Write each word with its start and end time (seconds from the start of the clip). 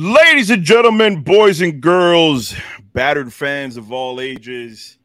Ladies 0.00 0.48
and 0.50 0.62
gentlemen, 0.62 1.24
boys 1.24 1.60
and 1.60 1.80
girls, 1.80 2.54
battered 2.92 3.32
fans 3.32 3.76
of 3.76 3.90
all 3.90 4.20
ages, 4.20 4.96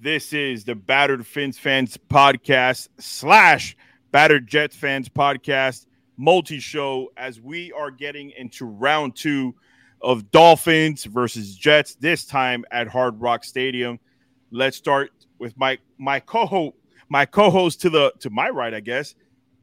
this 0.00 0.34
is 0.34 0.64
the 0.64 0.74
Battered 0.74 1.26
Fins 1.26 1.58
Fans 1.58 1.96
Podcast 2.10 2.90
slash 2.98 3.74
Battered 4.10 4.46
Jets 4.46 4.76
Fans 4.76 5.08
Podcast 5.08 5.86
multi 6.18 6.58
show 6.58 7.10
as 7.16 7.40
we 7.40 7.72
are 7.72 7.90
getting 7.90 8.32
into 8.36 8.66
round 8.66 9.16
two 9.16 9.54
of 10.02 10.30
Dolphins 10.30 11.04
versus 11.04 11.56
Jets, 11.56 11.94
this 11.94 12.26
time 12.26 12.66
at 12.70 12.86
Hard 12.86 13.18
Rock 13.22 13.44
Stadium. 13.44 13.98
Let's 14.50 14.76
start 14.76 15.10
with 15.38 15.56
my 15.56 15.78
my 15.96 16.20
co-host, 16.20 16.76
my 17.08 17.24
co-host 17.24 17.80
to 17.80 17.88
the 17.88 18.12
to 18.20 18.28
my 18.28 18.50
right, 18.50 18.74
I 18.74 18.80
guess. 18.80 19.14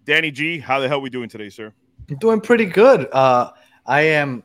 Danny 0.06 0.32
G, 0.32 0.58
how 0.58 0.80
the 0.80 0.88
hell 0.88 0.98
are 0.98 1.02
we 1.02 1.12
doing 1.12 1.30
today, 1.30 1.50
sir? 1.50 1.72
Doing 2.20 2.42
pretty 2.42 2.66
good. 2.66 3.08
Uh, 3.12 3.52
I 3.86 4.02
am, 4.02 4.42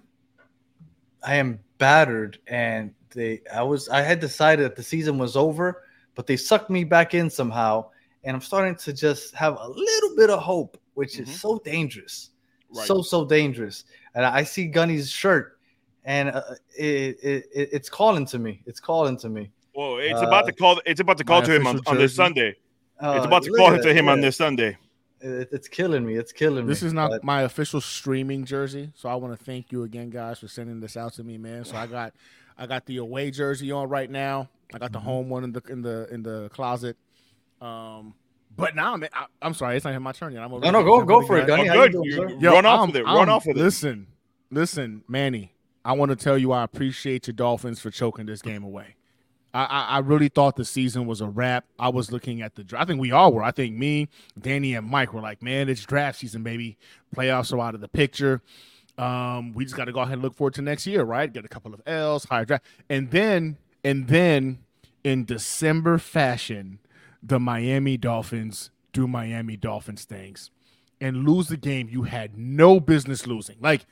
I 1.26 1.34
am 1.34 1.58
battered, 1.78 2.38
and 2.46 2.94
they. 3.10 3.42
I 3.52 3.62
was. 3.62 3.88
I 3.88 4.00
had 4.00 4.20
decided 4.20 4.64
that 4.64 4.76
the 4.76 4.82
season 4.82 5.18
was 5.18 5.36
over, 5.36 5.82
but 6.14 6.26
they 6.26 6.36
sucked 6.36 6.70
me 6.70 6.84
back 6.84 7.14
in 7.14 7.28
somehow, 7.28 7.90
and 8.22 8.34
I'm 8.36 8.40
starting 8.40 8.76
to 8.76 8.92
just 8.92 9.34
have 9.34 9.58
a 9.60 9.68
little 9.68 10.16
bit 10.16 10.30
of 10.30 10.38
hope, 10.38 10.78
which 10.94 11.14
mm-hmm. 11.14 11.24
is 11.24 11.40
so 11.40 11.58
dangerous, 11.64 12.30
right. 12.74 12.86
so 12.86 13.02
so 13.02 13.24
dangerous. 13.24 13.84
And 14.14 14.24
I 14.24 14.44
see 14.44 14.68
Gunny's 14.68 15.10
shirt, 15.10 15.58
and 16.04 16.28
uh, 16.28 16.42
it, 16.78 17.18
it, 17.22 17.44
it, 17.52 17.68
it's 17.72 17.88
calling 17.88 18.24
to 18.26 18.38
me. 18.38 18.62
It's 18.64 18.80
calling 18.80 19.18
to 19.18 19.28
me. 19.28 19.50
Well, 19.74 19.98
it's 19.98 20.22
uh, 20.22 20.26
about 20.28 20.46
to 20.46 20.52
call. 20.52 20.80
It's 20.86 21.00
about 21.00 21.18
to 21.18 21.24
call 21.24 21.42
to 21.42 21.52
him 21.52 21.66
on, 21.66 21.80
on 21.88 21.98
this 21.98 22.14
Sunday. 22.14 22.54
Uh, 23.02 23.14
it's 23.16 23.26
about 23.26 23.42
to 23.42 23.50
call 23.50 23.76
to 23.76 23.92
him 23.92 24.08
on 24.08 24.20
this 24.20 24.36
Sunday. 24.36 24.78
It, 25.20 25.48
it's 25.52 25.68
killing 25.68 26.04
me. 26.04 26.14
It's 26.14 26.32
killing 26.32 26.64
me. 26.64 26.68
This 26.68 26.82
is 26.82 26.92
not 26.92 27.10
but... 27.10 27.24
my 27.24 27.42
official 27.42 27.80
streaming 27.80 28.44
jersey, 28.44 28.92
so 28.94 29.08
I 29.08 29.14
want 29.14 29.38
to 29.38 29.44
thank 29.44 29.72
you 29.72 29.82
again, 29.84 30.10
guys, 30.10 30.38
for 30.38 30.48
sending 30.48 30.80
this 30.80 30.96
out 30.96 31.14
to 31.14 31.24
me, 31.24 31.38
man. 31.38 31.64
So 31.64 31.76
I 31.76 31.86
got, 31.86 32.14
I 32.58 32.66
got 32.66 32.86
the 32.86 32.98
away 32.98 33.30
jersey 33.30 33.72
on 33.72 33.88
right 33.88 34.10
now. 34.10 34.48
I 34.74 34.78
got 34.78 34.92
the 34.92 34.98
mm-hmm. 34.98 35.06
home 35.06 35.28
one 35.28 35.44
in 35.44 35.52
the 35.52 35.62
in 35.68 35.82
the 35.82 36.08
in 36.12 36.22
the 36.22 36.50
closet. 36.50 36.96
Um, 37.60 38.14
but 38.56 38.74
now, 38.74 38.94
I'm, 38.94 39.04
I, 39.04 39.26
am 39.42 39.54
sorry, 39.54 39.76
it's 39.76 39.84
not 39.84 40.00
my 40.00 40.12
turn 40.12 40.32
yet. 40.32 40.42
I'm 40.42 40.50
no, 40.50 40.70
no, 40.70 40.82
go 40.82 41.04
go 41.04 41.26
for 41.26 41.38
it, 41.38 41.46
Gunny. 41.46 41.68
Oh, 41.68 41.88
good. 41.88 42.40
Yo, 42.40 42.52
run 42.52 42.66
off 42.66 42.80
I'm, 42.80 42.88
with 42.88 42.96
it. 42.96 43.04
Run 43.04 43.16
I'm, 43.16 43.28
off 43.28 43.46
with 43.46 43.56
listen, 43.56 43.88
it. 44.50 44.54
Listen, 44.54 44.94
listen, 44.94 45.04
Manny. 45.08 45.52
I 45.84 45.92
want 45.92 46.10
to 46.10 46.16
tell 46.16 46.36
you 46.36 46.50
I 46.50 46.64
appreciate 46.64 47.28
your 47.28 47.34
Dolphins 47.34 47.80
for 47.80 47.90
choking 47.90 48.26
this 48.26 48.42
game 48.42 48.64
away. 48.64 48.95
I, 49.64 49.86
I 49.90 49.98
really 50.00 50.28
thought 50.28 50.56
the 50.56 50.64
season 50.64 51.06
was 51.06 51.20
a 51.20 51.26
wrap. 51.26 51.64
I 51.78 51.88
was 51.88 52.12
looking 52.12 52.42
at 52.42 52.54
the. 52.54 52.64
Draft. 52.64 52.82
I 52.82 52.86
think 52.86 53.00
we 53.00 53.12
all 53.12 53.32
were. 53.32 53.42
I 53.42 53.50
think 53.50 53.76
me, 53.76 54.08
Danny, 54.38 54.74
and 54.74 54.86
Mike 54.86 55.14
were 55.14 55.20
like, 55.20 55.42
"Man, 55.42 55.68
it's 55.68 55.84
draft 55.84 56.18
season, 56.18 56.42
baby. 56.42 56.76
Playoffs 57.14 57.52
are 57.52 57.60
out 57.60 57.74
of 57.74 57.80
the 57.80 57.88
picture. 57.88 58.42
Um, 58.98 59.52
we 59.52 59.64
just 59.64 59.76
got 59.76 59.86
to 59.86 59.92
go 59.92 60.00
ahead 60.00 60.14
and 60.14 60.22
look 60.22 60.34
forward 60.34 60.54
to 60.54 60.62
next 60.62 60.86
year, 60.86 61.02
right? 61.04 61.32
Get 61.32 61.44
a 61.44 61.48
couple 61.48 61.74
of 61.74 61.82
L's, 61.86 62.24
higher 62.24 62.44
draft, 62.44 62.64
and 62.88 63.10
then 63.10 63.56
and 63.84 64.08
then 64.08 64.58
in 65.04 65.24
December 65.24 65.98
fashion, 65.98 66.80
the 67.22 67.38
Miami 67.38 67.96
Dolphins 67.96 68.70
do 68.92 69.06
Miami 69.06 69.56
Dolphins 69.56 70.04
things 70.04 70.50
and 71.00 71.28
lose 71.28 71.48
the 71.48 71.56
game 71.56 71.88
you 71.90 72.04
had 72.04 72.36
no 72.36 72.80
business 72.80 73.26
losing. 73.26 73.56
Like 73.60 73.86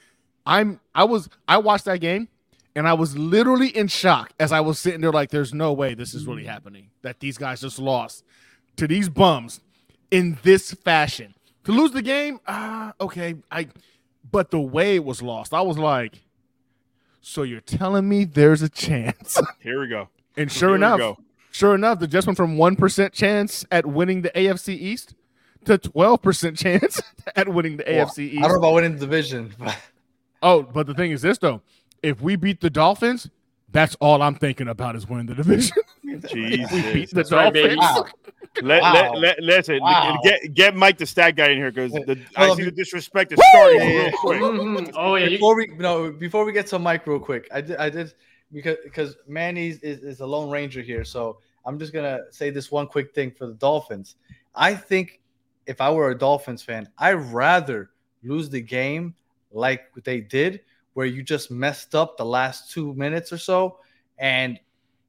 I'm, 0.46 0.80
I 0.94 1.04
was, 1.04 1.28
I 1.48 1.58
watched 1.58 1.84
that 1.86 2.00
game 2.00 2.28
and 2.76 2.88
I 2.88 2.94
was 2.94 3.16
literally 3.16 3.68
in 3.68 3.88
shock 3.88 4.32
as 4.40 4.52
I 4.52 4.60
was 4.60 4.78
sitting 4.78 5.00
there, 5.00 5.12
like, 5.12 5.30
there's 5.30 5.54
no 5.54 5.72
way 5.72 5.94
this 5.94 6.14
is 6.14 6.26
really 6.26 6.44
happening. 6.44 6.90
That 7.02 7.20
these 7.20 7.38
guys 7.38 7.60
just 7.60 7.78
lost 7.78 8.24
to 8.76 8.88
these 8.88 9.08
bums 9.08 9.60
in 10.10 10.38
this 10.42 10.72
fashion. 10.72 11.34
To 11.64 11.72
lose 11.72 11.92
the 11.92 12.02
game, 12.02 12.40
ah, 12.46 12.92
uh, 13.00 13.04
okay. 13.04 13.36
I 13.50 13.68
but 14.30 14.50
the 14.50 14.60
way 14.60 14.96
it 14.96 15.04
was 15.04 15.22
lost, 15.22 15.54
I 15.54 15.62
was 15.62 15.78
like, 15.78 16.22
so 17.20 17.42
you're 17.42 17.60
telling 17.60 18.08
me 18.08 18.24
there's 18.24 18.60
a 18.60 18.68
chance. 18.68 19.40
Here 19.60 19.80
we 19.80 19.88
go. 19.88 20.08
And 20.36 20.52
sure 20.52 20.70
Here 20.70 20.76
enough, 20.76 21.18
sure 21.52 21.74
enough, 21.74 22.00
the 22.00 22.06
just 22.06 22.26
went 22.26 22.36
from 22.36 22.58
one 22.58 22.76
percent 22.76 23.14
chance 23.14 23.64
at 23.70 23.86
winning 23.86 24.22
the 24.22 24.30
AFC 24.30 24.76
East 24.76 25.14
to 25.64 25.78
twelve 25.78 26.20
percent 26.20 26.58
chance 26.58 27.00
at 27.36 27.48
winning 27.48 27.78
the 27.78 27.84
well, 27.86 28.06
AFC 28.06 28.18
East. 28.18 28.38
I 28.38 28.48
don't 28.48 28.52
know 28.52 28.68
about 28.68 28.74
winning 28.74 28.92
the 28.94 29.00
division. 29.00 29.54
But... 29.58 29.78
Oh, 30.42 30.62
but 30.62 30.86
the 30.86 30.92
thing 30.92 31.10
is 31.12 31.22
this 31.22 31.38
though 31.38 31.62
if 32.04 32.20
we 32.20 32.36
beat 32.36 32.60
the 32.60 32.70
Dolphins, 32.70 33.30
that's 33.70 33.96
all 33.96 34.22
I'm 34.22 34.36
thinking 34.36 34.68
about 34.68 34.94
is 34.94 35.08
winning 35.08 35.26
the 35.26 35.34
division. 35.34 35.76
Jesus. 36.28 36.72
we 36.72 36.92
beat 36.92 37.10
the 37.10 37.16
that's 37.16 37.30
Dolphins. 37.30 37.76
Right, 37.76 38.12
let, 38.62 38.82
wow. 38.82 38.92
let, 38.92 39.18
let, 39.18 39.40
listen, 39.40 39.80
wow. 39.80 40.20
get 40.22 40.54
get 40.54 40.76
Mike 40.76 40.98
the 40.98 41.06
stat 41.06 41.34
guy 41.34 41.48
in 41.48 41.58
here 41.58 41.72
because 41.72 41.92
I 42.36 42.54
see 42.54 42.64
the 42.64 42.70
disrespect 42.70 43.32
is 43.32 43.40
starting 43.50 43.80
real 43.80 44.12
quick. 44.12 44.40
Mm-hmm. 44.40 44.90
Oh 44.96 45.16
yeah. 45.16 45.28
Before 45.28 45.56
we 45.56 45.66
no, 45.66 46.12
before 46.12 46.44
we 46.44 46.52
get 46.52 46.66
to 46.68 46.78
Mike 46.78 47.06
real 47.06 47.18
quick, 47.18 47.48
I 47.52 47.60
did 47.60 47.76
I 47.78 47.90
did 47.90 48.14
because 48.52 48.76
because 48.84 49.16
Manny 49.26 49.70
is, 49.70 49.80
is 49.80 50.20
a 50.20 50.26
lone 50.26 50.50
ranger 50.50 50.82
here, 50.82 51.04
so 51.04 51.38
I'm 51.64 51.78
just 51.78 51.92
gonna 51.92 52.20
say 52.30 52.50
this 52.50 52.70
one 52.70 52.86
quick 52.86 53.12
thing 53.12 53.32
for 53.32 53.46
the 53.46 53.54
Dolphins. 53.54 54.16
I 54.54 54.74
think 54.74 55.20
if 55.66 55.80
I 55.80 55.90
were 55.90 56.10
a 56.10 56.18
Dolphins 56.18 56.62
fan, 56.62 56.88
I'd 56.98 57.14
rather 57.14 57.90
lose 58.22 58.50
the 58.50 58.60
game 58.60 59.14
like 59.50 59.92
they 60.04 60.20
did 60.20 60.60
where 60.94 61.06
you 61.06 61.22
just 61.22 61.50
messed 61.50 61.94
up 61.94 62.16
the 62.16 62.24
last 62.24 62.72
two 62.72 62.94
minutes 62.94 63.32
or 63.32 63.38
so 63.38 63.78
and 64.18 64.58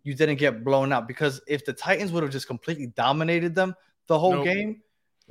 you 0.03 0.13
didn't 0.13 0.35
get 0.35 0.63
blown 0.63 0.94
out 0.94 1.07
because 1.07 1.41
if 1.47 1.66
the 1.66 1.73
Titans 1.73 2.12
would 2.12 2.23
have 2.23 2.31
just 2.31 2.47
completely 2.47 2.88
dominated 2.88 3.56
them 3.56 3.75
the 4.07 4.18
whole 4.18 4.35
nope. 4.35 4.45
game, 4.45 4.81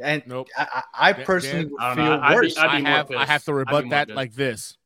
and 0.03 0.23
nope. 0.27 0.49
I, 0.59 0.83
I 0.93 1.13
personally 1.13 1.71
Dan, 1.79 1.97
feel 1.97 2.05
I 2.05 2.35
worse. 2.35 2.59
I'd 2.59 2.67
I'd 2.67 2.85
I 2.85 2.91
have 2.91 3.11
I 3.13 3.25
have 3.25 3.45
to 3.45 3.55
rebut 3.55 3.89
that 3.91 4.11
like 4.11 4.35
this: 4.35 4.77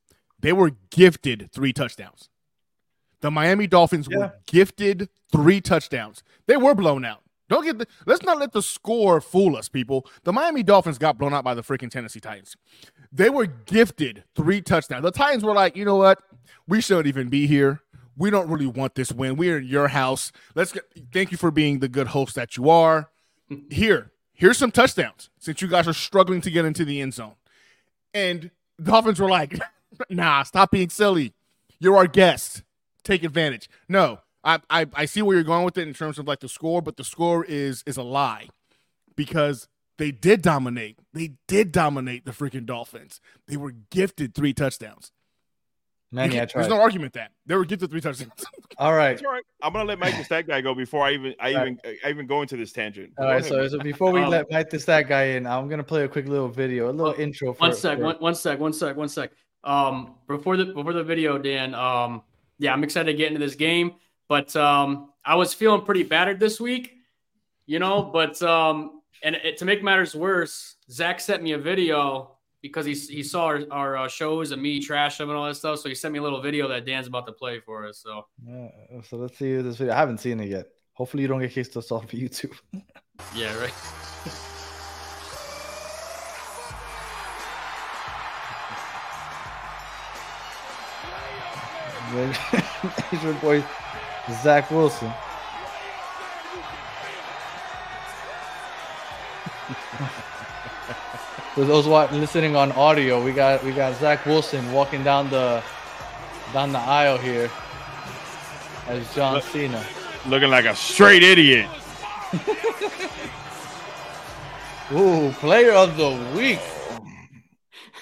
they 0.40 0.52
were 0.52 0.72
gifted 0.90 1.50
three 1.52 1.72
touchdowns. 1.72 2.28
The 3.20 3.30
Miami 3.30 3.66
Dolphins 3.66 4.06
yeah. 4.10 4.18
were 4.18 4.32
gifted 4.46 5.08
three 5.32 5.60
touchdowns. 5.60 6.22
They 6.46 6.56
were 6.56 6.74
blown 6.74 7.04
out. 7.04 7.22
Don't 7.48 7.64
get 7.64 7.78
the 7.78 7.86
let's 8.04 8.22
not 8.22 8.38
let 8.38 8.52
the 8.52 8.62
score 8.62 9.22
fool 9.22 9.56
us, 9.56 9.70
people. 9.70 10.06
The 10.24 10.34
Miami 10.34 10.62
Dolphins 10.62 10.98
got 10.98 11.16
blown 11.16 11.32
out 11.32 11.44
by 11.44 11.54
the 11.54 11.62
freaking 11.62 11.90
Tennessee 11.90 12.20
Titans. 12.20 12.56
They 13.12 13.30
were 13.30 13.46
gifted 13.46 14.24
three 14.34 14.60
touchdowns. 14.60 15.02
The 15.02 15.10
Titans 15.10 15.44
were 15.44 15.54
like, 15.54 15.76
you 15.76 15.84
know 15.84 15.96
what? 15.96 16.22
We 16.66 16.80
shouldn't 16.80 17.06
even 17.06 17.28
be 17.28 17.46
here. 17.46 17.80
We 18.16 18.30
don't 18.30 18.48
really 18.48 18.66
want 18.66 18.94
this 18.94 19.12
win. 19.12 19.36
We're 19.36 19.58
in 19.58 19.66
your 19.66 19.88
house. 19.88 20.32
Let's 20.54 20.72
get 20.72 20.84
thank 21.12 21.30
you 21.30 21.38
for 21.38 21.50
being 21.50 21.78
the 21.78 21.88
good 21.88 22.08
host 22.08 22.34
that 22.34 22.56
you 22.56 22.68
are. 22.68 23.10
Here, 23.70 24.10
here's 24.32 24.58
some 24.58 24.72
touchdowns 24.72 25.30
since 25.38 25.62
you 25.62 25.68
guys 25.68 25.88
are 25.88 25.94
struggling 25.94 26.40
to 26.42 26.50
get 26.50 26.64
into 26.64 26.84
the 26.84 27.00
end 27.00 27.14
zone. 27.14 27.34
And 28.12 28.50
the 28.76 28.90
Dolphins 28.90 29.20
were 29.20 29.28
like, 29.28 29.58
nah, 30.10 30.42
stop 30.42 30.72
being 30.72 30.90
silly. 30.90 31.32
You're 31.78 31.96
our 31.96 32.08
guest. 32.08 32.62
Take 33.04 33.22
advantage. 33.22 33.70
No, 33.88 34.18
I, 34.44 34.58
I 34.68 34.86
I 34.94 35.04
see 35.06 35.22
where 35.22 35.36
you're 35.36 35.44
going 35.44 35.64
with 35.64 35.78
it 35.78 35.86
in 35.86 35.94
terms 35.94 36.18
of 36.18 36.26
like 36.26 36.40
the 36.40 36.48
score, 36.48 36.82
but 36.82 36.96
the 36.96 37.04
score 37.04 37.44
is 37.44 37.82
is 37.86 37.96
a 37.96 38.02
lie 38.02 38.48
because 39.14 39.68
they 39.98 40.10
did 40.10 40.42
dominate. 40.42 40.98
They 41.12 41.34
did 41.46 41.72
dominate 41.72 42.24
the 42.24 42.32
freaking 42.32 42.66
Dolphins. 42.66 43.20
They 43.46 43.56
were 43.56 43.72
gifted 43.90 44.34
three 44.34 44.54
touchdowns. 44.54 45.12
Man, 46.10 46.32
yeah, 46.32 46.46
there's 46.46 46.68
no 46.68 46.80
argument 46.80 47.12
that 47.14 47.32
they 47.44 47.54
were 47.54 47.66
gifted 47.66 47.90
three 47.90 48.00
touchdowns. 48.00 48.32
all 48.78 48.94
right, 48.94 49.22
all 49.22 49.30
right. 49.30 49.42
I'm 49.62 49.74
gonna 49.74 49.84
let 49.84 49.98
Mike 49.98 50.16
the 50.16 50.24
stat 50.24 50.46
guy 50.46 50.62
go 50.62 50.74
before 50.74 51.04
I 51.04 51.12
even 51.12 51.34
I 51.38 51.50
even 51.50 51.78
right. 51.84 51.98
I 52.02 52.08
even 52.08 52.26
go 52.26 52.40
into 52.40 52.56
this 52.56 52.72
tangent. 52.72 53.12
All 53.18 53.26
right, 53.26 53.44
so, 53.44 53.68
so 53.68 53.78
before 53.80 54.10
we 54.10 54.22
um, 54.22 54.30
let 54.30 54.50
Mike 54.50 54.70
the 54.70 54.78
stat 54.78 55.06
guy 55.06 55.24
in, 55.24 55.46
I'm 55.46 55.68
gonna 55.68 55.84
play 55.84 56.04
a 56.04 56.08
quick 56.08 56.26
little 56.26 56.48
video, 56.48 56.90
a 56.90 56.92
little 56.92 57.12
intro. 57.20 57.52
For, 57.52 57.60
one 57.60 57.74
sec, 57.74 57.98
for... 57.98 58.04
One, 58.04 58.16
one 58.20 58.34
sec, 58.34 58.58
one 58.58 58.72
sec, 58.72 58.96
one 58.96 59.08
sec. 59.10 59.32
Um, 59.64 60.14
before 60.26 60.56
the 60.56 60.66
before 60.66 60.94
the 60.94 61.04
video, 61.04 61.36
Dan. 61.36 61.74
Um, 61.74 62.22
yeah, 62.58 62.72
I'm 62.72 62.84
excited 62.84 63.12
to 63.12 63.16
get 63.16 63.28
into 63.28 63.40
this 63.40 63.54
game. 63.54 63.96
But 64.28 64.54
um, 64.56 65.10
I 65.24 65.36
was 65.36 65.54
feeling 65.54 65.82
pretty 65.82 66.02
battered 66.04 66.40
this 66.40 66.60
week, 66.60 66.96
you 67.66 67.78
know. 67.78 68.02
But 68.02 68.40
um, 68.42 68.97
and 69.22 69.34
it, 69.36 69.56
to 69.58 69.64
make 69.64 69.82
matters 69.82 70.14
worse, 70.14 70.76
Zach 70.90 71.20
sent 71.20 71.42
me 71.42 71.52
a 71.52 71.58
video 71.58 72.38
because 72.62 72.86
he, 72.86 72.94
he 72.94 73.22
saw 73.22 73.46
our, 73.46 73.60
our 73.70 73.96
uh, 73.96 74.08
shows 74.08 74.50
and 74.50 74.60
me 74.60 74.80
trash 74.80 75.18
them 75.18 75.28
and 75.30 75.38
all 75.38 75.46
that 75.46 75.54
stuff. 75.54 75.78
So 75.78 75.88
he 75.88 75.94
sent 75.94 76.12
me 76.12 76.18
a 76.18 76.22
little 76.22 76.40
video 76.40 76.68
that 76.68 76.84
Dan's 76.84 77.06
about 77.06 77.26
to 77.26 77.32
play 77.32 77.60
for 77.60 77.86
us. 77.86 77.98
So 77.98 78.26
yeah, 78.46 78.68
so 79.08 79.16
let's 79.16 79.38
see 79.38 79.56
this 79.56 79.76
video. 79.76 79.94
I 79.94 79.96
haven't 79.96 80.18
seen 80.18 80.40
it 80.40 80.48
yet. 80.48 80.66
Hopefully 80.92 81.22
you 81.22 81.28
don't 81.28 81.40
get 81.40 81.52
kicked 81.52 81.76
us 81.76 81.92
off 81.92 82.06
YouTube. 82.10 82.56
yeah, 83.34 83.56
right. 83.58 83.74
Asian 93.12 93.36
boy 93.38 93.62
Zach 94.42 94.70
Wilson. 94.70 95.12
For 101.54 101.64
those 101.64 101.86
listening 101.86 102.54
on 102.54 102.72
audio, 102.72 103.22
we 103.22 103.32
got 103.32 103.64
we 103.64 103.72
got 103.72 103.98
Zach 103.98 104.24
Wilson 104.26 104.72
walking 104.72 105.02
down 105.02 105.28
the 105.30 105.62
down 106.52 106.72
the 106.72 106.78
aisle 106.78 107.18
here 107.18 107.50
as 108.86 109.14
John 109.14 109.34
Look, 109.34 109.44
Cena, 109.44 109.84
looking 110.26 110.50
like 110.50 110.66
a 110.66 110.76
straight 110.76 111.22
idiot. 111.22 111.68
Ooh, 114.92 115.32
player 115.32 115.72
of 115.72 115.96
the 115.96 116.10
week. 116.34 116.60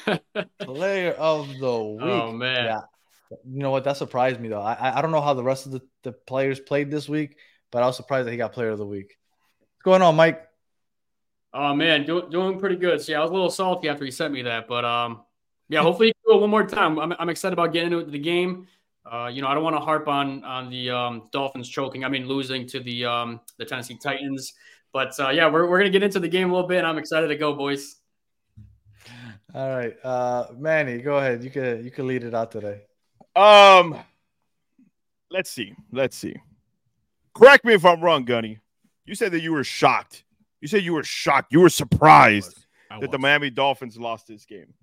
player 0.60 1.12
of 1.12 1.48
the 1.58 1.66
oh, 1.66 1.92
week. 1.92 2.02
Oh 2.02 2.32
man. 2.32 2.64
Yeah. 2.64 2.80
You 3.30 3.60
know 3.60 3.70
what? 3.70 3.84
That 3.84 3.96
surprised 3.96 4.38
me 4.38 4.48
though. 4.48 4.60
I 4.60 4.98
I 4.98 5.02
don't 5.02 5.10
know 5.12 5.22
how 5.22 5.34
the 5.34 5.42
rest 5.42 5.66
of 5.66 5.72
the, 5.72 5.80
the 6.04 6.12
players 6.12 6.60
played 6.60 6.90
this 6.90 7.08
week, 7.08 7.36
but 7.72 7.82
I 7.82 7.86
was 7.86 7.96
surprised 7.96 8.26
that 8.28 8.32
he 8.32 8.36
got 8.36 8.52
player 8.52 8.70
of 8.70 8.78
the 8.78 8.86
week. 8.86 9.16
What's 9.58 9.82
going 9.82 10.02
on, 10.02 10.14
Mike? 10.14 10.45
Oh 11.58 11.74
man, 11.74 12.04
do, 12.04 12.28
doing 12.28 12.58
pretty 12.58 12.76
good. 12.76 13.00
So 13.00 13.12
yeah, 13.12 13.20
I 13.20 13.22
was 13.22 13.30
a 13.30 13.34
little 13.34 13.48
salty 13.48 13.88
after 13.88 14.04
he 14.04 14.10
sent 14.10 14.30
me 14.30 14.42
that, 14.42 14.68
but 14.68 14.84
um, 14.84 15.22
yeah, 15.70 15.80
hopefully 15.80 16.12
do 16.26 16.34
it 16.34 16.40
one 16.42 16.50
more 16.50 16.66
time. 16.66 16.98
I'm, 16.98 17.14
I'm 17.18 17.30
excited 17.30 17.54
about 17.54 17.72
getting 17.72 17.92
into 17.94 18.10
the 18.10 18.18
game. 18.18 18.68
Uh, 19.10 19.30
you 19.32 19.40
know, 19.40 19.48
I 19.48 19.54
don't 19.54 19.64
want 19.64 19.74
to 19.74 19.80
harp 19.80 20.06
on 20.06 20.44
on 20.44 20.68
the 20.68 20.90
um, 20.90 21.28
Dolphins 21.32 21.70
choking. 21.70 22.04
I 22.04 22.10
mean, 22.10 22.28
losing 22.28 22.66
to 22.66 22.80
the 22.80 23.06
um, 23.06 23.40
the 23.56 23.64
Tennessee 23.64 23.96
Titans. 23.96 24.52
But 24.92 25.18
uh, 25.18 25.30
yeah, 25.30 25.48
we're, 25.48 25.66
we're 25.66 25.78
gonna 25.78 25.88
get 25.88 26.02
into 26.02 26.20
the 26.20 26.28
game 26.28 26.50
a 26.50 26.52
little 26.52 26.68
bit. 26.68 26.84
I'm 26.84 26.98
excited 26.98 27.28
to 27.28 27.36
go, 27.36 27.54
boys. 27.54 27.96
All 29.54 29.74
right, 29.74 29.96
uh, 30.04 30.48
Manny, 30.58 30.98
go 30.98 31.16
ahead. 31.16 31.42
You 31.42 31.48
can 31.48 31.82
you 31.82 31.90
can 31.90 32.06
lead 32.06 32.22
it 32.22 32.34
out 32.34 32.50
today. 32.50 32.82
Um, 33.34 33.98
let's 35.30 35.50
see. 35.50 35.74
Let's 35.90 36.18
see. 36.18 36.36
Correct 37.34 37.64
me 37.64 37.72
if 37.72 37.86
I'm 37.86 38.02
wrong, 38.02 38.26
Gunny. 38.26 38.58
You 39.06 39.14
said 39.14 39.32
that 39.32 39.40
you 39.40 39.52
were 39.52 39.64
shocked. 39.64 40.24
You 40.66 40.68
said 40.68 40.82
you 40.82 40.94
were 40.94 41.04
shocked. 41.04 41.52
You 41.52 41.60
were 41.60 41.68
surprised 41.68 42.46
I 42.46 42.48
was. 42.48 42.66
I 42.90 42.94
that 42.94 43.00
was. 43.02 43.10
the 43.12 43.18
Miami 43.20 43.50
Dolphins 43.50 43.96
lost 43.98 44.26
this 44.26 44.44
game. 44.44 44.74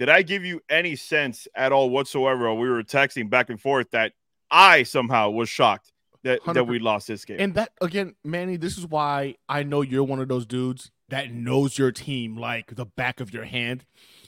Did 0.00 0.08
I 0.08 0.22
give 0.22 0.44
you 0.44 0.62
any 0.68 0.96
sense 0.96 1.46
at 1.54 1.70
all 1.70 1.90
whatsoever? 1.90 2.52
We 2.52 2.68
were 2.68 2.82
texting 2.82 3.30
back 3.30 3.50
and 3.50 3.60
forth 3.60 3.92
that 3.92 4.14
I 4.50 4.82
somehow 4.82 5.30
was 5.30 5.48
shocked 5.48 5.92
that, 6.24 6.40
that 6.44 6.66
we 6.66 6.80
lost 6.80 7.06
this 7.06 7.24
game. 7.24 7.36
And 7.38 7.54
that 7.54 7.70
again, 7.80 8.16
Manny, 8.24 8.56
this 8.56 8.76
is 8.78 8.84
why 8.84 9.36
I 9.48 9.62
know 9.62 9.82
you're 9.82 10.02
one 10.02 10.18
of 10.18 10.26
those 10.26 10.44
dudes 10.44 10.90
that 11.10 11.32
knows 11.32 11.76
your 11.76 11.92
team 11.92 12.36
like 12.36 12.74
the 12.74 12.86
back 12.86 13.20
of 13.20 13.32
your 13.32 13.44
hand. 13.44 13.84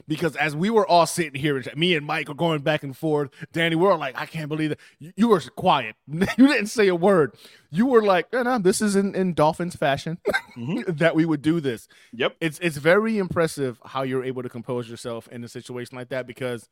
Because 0.08 0.34
as 0.36 0.54
we 0.54 0.68
were 0.68 0.86
all 0.86 1.06
sitting 1.06 1.40
here, 1.40 1.62
me 1.76 1.94
and 1.94 2.04
Mike 2.04 2.28
are 2.28 2.34
going 2.34 2.60
back 2.60 2.82
and 2.82 2.96
forth. 2.96 3.30
Danny, 3.52 3.76
we're 3.76 3.96
like, 3.96 4.18
I 4.18 4.26
can't 4.26 4.48
believe 4.48 4.70
that 4.70 4.80
you, 4.98 5.12
you 5.16 5.28
were 5.28 5.40
quiet. 5.40 5.94
you 6.08 6.48
didn't 6.48 6.66
say 6.66 6.88
a 6.88 6.94
word. 6.94 7.34
You 7.70 7.86
were 7.86 8.02
like, 8.02 8.32
no, 8.32 8.42
no 8.42 8.58
this 8.58 8.82
is 8.82 8.96
in, 8.96 9.14
in 9.14 9.34
Dolphins 9.34 9.76
fashion 9.76 10.18
mm-hmm. 10.56 10.92
that 10.92 11.14
we 11.14 11.24
would 11.24 11.40
do 11.40 11.60
this. 11.60 11.88
Yep. 12.12 12.36
It's 12.40 12.58
it's 12.58 12.76
very 12.76 13.16
impressive 13.16 13.80
how 13.84 14.02
you're 14.02 14.24
able 14.24 14.42
to 14.42 14.48
compose 14.48 14.90
yourself 14.90 15.28
in 15.28 15.44
a 15.44 15.48
situation 15.48 15.96
like 15.96 16.08
that 16.08 16.26
because 16.26 16.68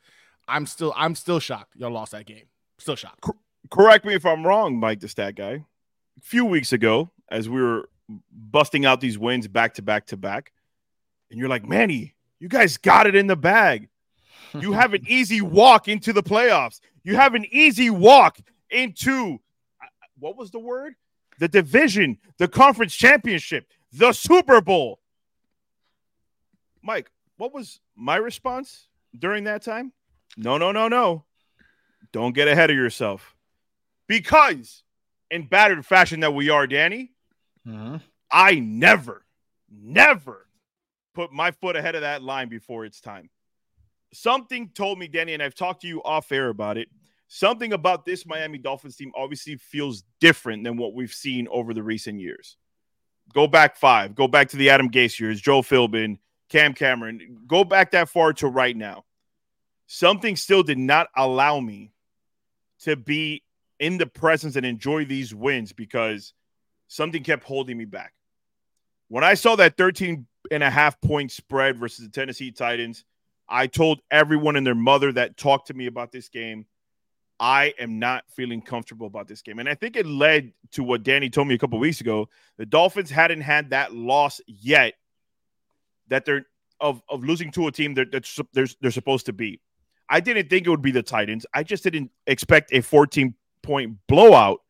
I'm 0.49 0.67
still 0.67 0.93
I'm 0.97 1.15
still 1.15 1.39
shocked 1.39 1.77
y'all 1.77 1.93
lost 1.93 2.12
that 2.12 2.27
game. 2.27 2.47
Still 2.79 2.97
shocked. 2.97 3.25
correct 3.71 4.05
me 4.05 4.15
if 4.15 4.27
I'm 4.27 4.45
wrong, 4.45 4.79
Mike, 4.79 5.01
the 5.01 5.09
stat 5.09 5.37
guy. 5.37 5.65
A 6.19 6.23
few 6.23 6.45
weeks 6.45 6.73
ago, 6.73 7.11
as 7.31 7.49
we 7.49 7.62
were 7.62 7.89
busting 8.31 8.85
out 8.85 9.01
these 9.01 9.19
wins 9.19 9.49
back 9.49 9.75
to 9.75 9.83
back 9.83 10.07
to 10.07 10.17
back. 10.17 10.53
And 11.31 11.39
you're 11.39 11.49
like, 11.49 11.67
Manny, 11.67 12.15
you 12.39 12.49
guys 12.49 12.77
got 12.77 13.07
it 13.07 13.15
in 13.15 13.27
the 13.27 13.37
bag. 13.37 13.89
You 14.55 14.73
have 14.75 14.95
an 14.95 15.05
easy 15.07 15.41
walk 15.41 15.89
into 15.89 16.12
the 16.12 16.23
playoffs. 16.23 16.81
You 17.03 17.17
have 17.17 17.35
an 17.35 17.47
easy 17.51 17.91
walk 17.91 18.39
into 18.71 19.39
uh, 19.83 19.87
what 20.19 20.37
was 20.37 20.51
the 20.51 20.59
word? 20.59 20.95
The 21.39 21.49
division, 21.49 22.19
the 22.39 22.49
conference 22.49 22.95
championship, 22.95 23.67
the 23.93 24.12
Super 24.12 24.61
Bowl. 24.61 25.01
Mike, 26.83 27.11
what 27.37 27.53
was 27.53 27.81
my 27.97 28.17
response 28.17 28.89
during 29.19 29.45
that 29.45 29.62
time? 29.62 29.93
No, 30.37 30.59
no, 30.59 30.73
no, 30.73 30.89
no. 30.89 31.25
Don't 32.12 32.35
get 32.35 32.49
ahead 32.49 32.71
of 32.71 32.77
yourself. 32.77 33.35
Because 34.07 34.83
in 35.31 35.47
battered 35.47 35.87
fashion 35.87 36.21
that 36.21 36.35
we 36.35 36.51
are, 36.51 36.67
Danny, 36.67 37.12
Mm-hmm. 37.67 37.97
I 38.31 38.55
never, 38.61 39.25
never 39.71 40.47
put 41.15 41.33
my 41.33 41.51
foot 41.51 41.77
ahead 41.77 41.95
of 41.95 42.03
that 42.03 42.23
line 42.23 42.49
before 42.49 42.85
it's 42.85 43.01
time. 43.01 43.31
Something 44.12 44.71
told 44.71 44.99
me, 44.99 45.09
Danny, 45.09 45.35
and 45.35 45.43
I've 45.43 45.55
talked 45.55 45.83
to 45.83 45.89
you 45.89 46.03
off 46.03 46.33
air 46.33 46.49
about 46.49 46.77
it. 46.77 46.89
Something 47.29 47.73
about 47.73 48.05
this 48.05 48.27
Miami 48.27 48.59
Dolphins 48.59 48.97
team 48.97 49.12
obviously 49.17 49.57
feels 49.57 50.03
different 50.21 50.65
than 50.65 50.77
what 50.77 50.95
we've 50.95 51.12
seen 51.12 51.47
over 51.49 51.73
the 51.73 51.83
recent 51.83 52.19
years. 52.19 52.57
Go 53.33 53.47
back 53.47 53.77
five, 53.77 54.17
go 54.17 54.27
back 54.27 54.49
to 54.49 54.57
the 54.57 54.71
Adam 54.71 54.91
Gase 54.91 55.21
years, 55.21 55.41
Joe 55.41 55.62
Philbin, 55.62 56.19
Cam 56.49 56.75
Cameron, 56.75 57.39
go 57.47 57.62
back 57.62 57.93
that 57.93 58.09
far 58.09 58.33
to 58.35 58.49
right 58.49 58.77
now. 58.77 59.05
Something 59.87 60.35
still 60.35 60.65
did 60.65 60.79
not 60.79 61.09
allow 61.17 61.61
me 61.61 61.93
to 62.81 62.97
be 62.97 63.45
in 63.79 63.99
the 63.99 64.07
presence 64.07 64.57
and 64.57 64.67
enjoy 64.67 65.05
these 65.05 65.33
wins 65.33 65.73
because 65.73 66.35
something 66.90 67.22
kept 67.22 67.44
holding 67.44 67.78
me 67.78 67.84
back. 67.84 68.12
When 69.08 69.25
I 69.25 69.34
saw 69.34 69.56
that 69.56 69.76
13 69.76 70.26
and 70.50 70.62
a 70.62 70.70
half 70.70 71.00
point 71.00 71.31
spread 71.31 71.78
versus 71.78 72.04
the 72.04 72.10
Tennessee 72.10 72.50
Titans, 72.50 73.04
I 73.48 73.69
told 73.69 74.00
everyone 74.10 74.56
and 74.56 74.66
their 74.66 74.75
mother 74.75 75.12
that 75.12 75.37
talked 75.37 75.69
to 75.69 75.75
me 75.75 75.87
about 75.87 76.10
this 76.12 76.28
game, 76.28 76.66
I 77.38 77.75
am 77.78 77.98
not 77.98 78.25
feeling 78.28 78.60
comfortable 78.60 79.06
about 79.06 79.28
this 79.28 79.40
game. 79.40 79.60
And 79.60 79.69
I 79.69 79.75
think 79.75 79.96
it 79.96 80.04
led 80.04 80.52
to 80.72 80.82
what 80.82 81.04
Danny 81.04 81.31
told 81.31 81.48
me 81.48 81.54
a 81.54 81.58
couple 81.58 81.78
weeks 81.78 82.00
ago. 82.00 82.28
The 82.58 82.66
Dolphins 82.66 83.10
hadn't 83.10 83.40
had 83.40 83.70
that 83.70 83.94
loss 83.94 84.40
yet 84.46 84.94
that 86.08 86.25
they're 86.25 86.44
of, 86.81 87.02
of 87.08 87.22
losing 87.22 87.52
to 87.52 87.66
a 87.69 87.72
team 87.72 87.94
that 87.94 88.10
that's, 88.10 88.40
they're, 88.52 88.66
they're 88.81 88.90
supposed 88.90 89.26
to 89.26 89.32
be. 89.32 89.60
I 90.08 90.20
didn't 90.20 90.50
think 90.50 90.66
it 90.66 90.70
would 90.70 90.82
be 90.82 90.90
the 90.90 91.02
Titans. 91.02 91.46
I 91.54 91.62
just 91.62 91.84
didn't 91.84 92.10
expect 92.26 92.72
a 92.72 92.81
14 92.81 93.34
point 93.62 93.96
blowout 94.08 94.60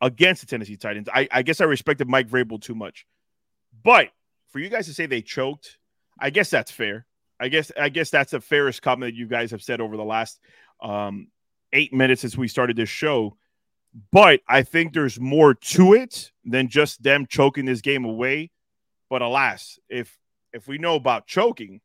against 0.00 0.42
the 0.42 0.46
Tennessee 0.46 0.76
Titans. 0.76 1.08
I, 1.12 1.28
I 1.30 1.42
guess 1.42 1.60
I 1.60 1.64
respected 1.64 2.08
Mike 2.08 2.28
Vrabel 2.28 2.60
too 2.60 2.74
much. 2.74 3.06
But 3.82 4.08
for 4.50 4.58
you 4.58 4.68
guys 4.68 4.86
to 4.86 4.94
say 4.94 5.06
they 5.06 5.22
choked, 5.22 5.78
I 6.18 6.30
guess 6.30 6.50
that's 6.50 6.70
fair. 6.70 7.06
I 7.38 7.48
guess 7.48 7.70
I 7.78 7.88
guess 7.90 8.10
that's 8.10 8.30
the 8.30 8.40
fairest 8.40 8.82
comment 8.82 9.12
that 9.12 9.18
you 9.18 9.26
guys 9.26 9.50
have 9.50 9.62
said 9.62 9.80
over 9.80 9.96
the 9.96 10.04
last 10.04 10.40
um, 10.80 11.28
eight 11.72 11.92
minutes 11.92 12.22
since 12.22 12.36
we 12.36 12.48
started 12.48 12.76
this 12.76 12.88
show. 12.88 13.36
But 14.12 14.40
I 14.48 14.62
think 14.62 14.92
there's 14.92 15.20
more 15.20 15.54
to 15.54 15.94
it 15.94 16.32
than 16.44 16.68
just 16.68 17.02
them 17.02 17.26
choking 17.26 17.64
this 17.64 17.80
game 17.80 18.04
away. 18.04 18.50
But 19.08 19.22
alas, 19.22 19.78
if 19.88 20.16
if 20.52 20.66
we 20.66 20.78
know 20.78 20.94
about 20.94 21.26
choking, 21.26 21.80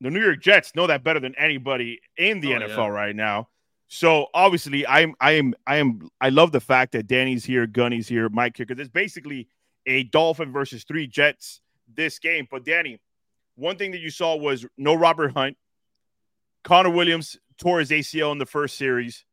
the 0.00 0.10
New 0.10 0.22
York 0.22 0.42
Jets 0.42 0.74
know 0.74 0.86
that 0.86 1.04
better 1.04 1.20
than 1.20 1.34
anybody 1.36 2.00
in 2.16 2.40
the 2.40 2.54
oh, 2.54 2.60
NFL 2.60 2.76
yeah. 2.76 2.88
right 2.88 3.16
now. 3.16 3.48
So 3.88 4.26
obviously, 4.34 4.86
I'm 4.86 5.14
I 5.20 5.32
am 5.32 5.54
I 5.66 5.76
am 5.76 6.08
I 6.20 6.30
love 6.30 6.52
the 6.52 6.60
fact 6.60 6.92
that 6.92 7.06
Danny's 7.06 7.44
here, 7.44 7.66
Gunny's 7.66 8.08
here, 8.08 8.28
Mike 8.28 8.56
here, 8.56 8.66
because 8.66 8.80
it's 8.80 8.90
basically 8.90 9.48
a 9.86 10.04
Dolphin 10.04 10.52
versus 10.52 10.84
three 10.84 11.06
Jets 11.06 11.60
this 11.94 12.18
game. 12.18 12.48
But 12.50 12.64
Danny, 12.64 12.98
one 13.56 13.76
thing 13.76 13.92
that 13.92 14.00
you 14.00 14.10
saw 14.10 14.36
was 14.36 14.66
no 14.76 14.94
Robert 14.94 15.32
Hunt. 15.32 15.56
Connor 16.64 16.90
Williams 16.90 17.36
tore 17.58 17.80
his 17.80 17.90
ACL 17.90 18.32
in 18.32 18.38
the 18.38 18.46
first 18.46 18.76
series. 18.76 19.24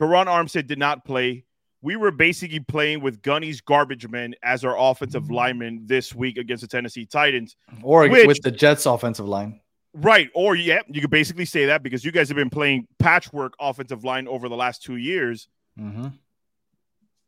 Terron 0.00 0.26
Armstead 0.26 0.66
did 0.66 0.78
not 0.78 1.04
play. 1.04 1.44
We 1.82 1.96
were 1.96 2.10
basically 2.10 2.60
playing 2.60 3.00
with 3.00 3.22
Gunny's 3.22 3.60
garbage 3.60 4.08
men 4.08 4.34
as 4.42 4.64
our 4.64 4.76
offensive 4.78 5.30
lineman 5.30 5.82
this 5.86 6.14
week 6.14 6.36
against 6.36 6.60
the 6.60 6.68
Tennessee 6.68 7.06
Titans. 7.06 7.56
Or 7.82 8.08
which, 8.08 8.26
with 8.26 8.42
the 8.42 8.50
Jets 8.50 8.86
offensive 8.86 9.26
line. 9.26 9.60
Right. 9.92 10.30
Or, 10.34 10.54
yeah, 10.54 10.80
you 10.88 11.00
could 11.00 11.10
basically 11.10 11.44
say 11.44 11.66
that 11.66 11.82
because 11.82 12.04
you 12.04 12.12
guys 12.12 12.28
have 12.28 12.36
been 12.36 12.50
playing 12.50 12.86
patchwork 12.98 13.54
offensive 13.58 14.04
line 14.04 14.28
over 14.28 14.48
the 14.48 14.56
last 14.56 14.82
two 14.82 14.96
years. 14.96 15.48
Mm-hmm. 15.78 16.08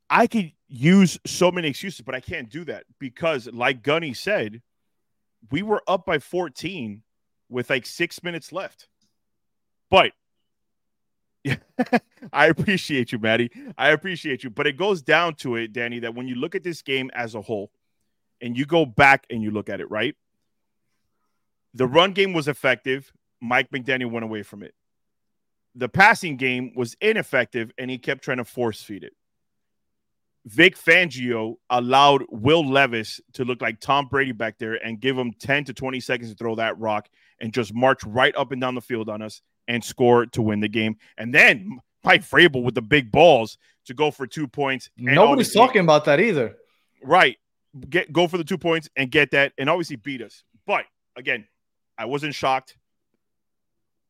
I 0.09 0.27
could 0.27 0.53
use 0.69 1.19
so 1.27 1.51
many 1.51 1.69
excuses, 1.69 2.03
but 2.03 2.15
I 2.15 2.21
can't 2.21 2.49
do 2.49 2.65
that 2.67 2.85
because, 2.99 3.49
like 3.53 3.83
Gunny 3.83 4.15
said, 4.15 4.63
we 5.51 5.63
were 5.63 5.83
up 5.89 6.07
by 6.07 6.19
14 6.19 7.03
with 7.49 7.71
like 7.71 7.87
six 7.87 8.23
minutes 8.23 8.53
left. 8.53 8.89
But 9.91 10.13
yeah, 11.45 11.57
I 12.33 12.47
appreciate 12.47 13.13
you, 13.13 13.19
Maddie. 13.19 13.51
I 13.77 13.91
appreciate 13.91 14.45
you. 14.45 14.51
But 14.51 14.67
it 14.67 14.77
goes 14.77 15.03
down 15.03 15.35
to 15.37 15.57
it, 15.57 15.73
Danny, 15.73 16.01
that 16.01 16.15
when 16.15 16.29
you 16.29 16.37
look 16.37 16.55
at 16.55 16.63
this 16.63 16.83
game 16.83 17.11
as 17.15 17.35
a 17.35 17.41
whole 17.41 17.71
and 18.41 18.57
you 18.57 18.65
go 18.65 18.87
back 18.87 19.27
and 19.31 19.43
you 19.43 19.51
look 19.51 19.69
at 19.69 19.81
it, 19.81 19.91
right? 19.91 20.15
The 21.75 21.87
run 21.87 22.13
game 22.13 22.33
was 22.33 22.49
effective. 22.49 23.13
Mike 23.41 23.71
McDaniel 23.71 24.11
went 24.11 24.25
away 24.25 24.43
from 24.43 24.63
it. 24.63 24.75
The 25.75 25.89
passing 25.89 26.37
game 26.37 26.73
was 26.77 26.97
ineffective, 27.01 27.73
and 27.79 27.91
he 27.91 27.99
kept 27.99 28.23
trying 28.23 28.37
to 28.37 28.45
force 28.45 28.83
feed 28.83 29.05
it. 29.05 29.15
Vic 30.45 30.77
Fangio 30.77 31.55
allowed 31.71 32.25
Will 32.31 32.69
Levis 32.69 33.21
to 33.35 33.45
look 33.45 33.63
like 33.63 33.81
Tom 33.81 34.07
Brady 34.09 34.33
back 34.33 34.59
there 34.59 34.75
and 34.75 35.01
give 35.01 35.17
him 35.17 35.33
10 35.39 35.65
to 35.65 35.73
20 35.73 36.01
seconds 36.01 36.31
to 36.31 36.37
throw 36.37 36.57
that 36.57 36.79
rock 36.79 37.09
and 37.41 37.53
just 37.53 37.73
march 37.73 38.03
right 38.05 38.35
up 38.37 38.51
and 38.51 38.61
down 38.61 38.75
the 38.75 38.81
field 38.81 39.09
on 39.09 39.23
us 39.23 39.41
and 39.69 39.85
score 39.85 40.27
to 40.27 40.43
win 40.43 40.61
the 40.61 40.69
game. 40.69 40.97
And 41.17 41.33
then 41.33 41.79
Mike 42.03 42.23
Vrabel 42.23 42.65
with 42.65 42.75
the 42.75 42.83
big 42.83 43.13
balls 43.13 43.57
to 43.87 43.95
go 43.95 44.11
for 44.11 44.27
two 44.27 44.49
points. 44.49 44.91
Nobody's 44.97 45.53
talking 45.53 45.83
about 45.83 46.05
that 46.07 46.21
either. 46.21 46.57
Right. 47.03 47.39
Get 47.89 48.13
go 48.13 48.27
for 48.27 48.37
the 48.37 48.45
two 48.45 48.59
points 48.59 48.89
and 48.97 49.11
get 49.11 49.31
that 49.31 49.53
and 49.57 49.71
obviously 49.71 49.97
beat 49.97 50.23
us. 50.23 50.45
But 50.67 50.85
again, 51.17 51.47
I 51.99 52.07
wasn't 52.07 52.35
shocked. 52.35 52.77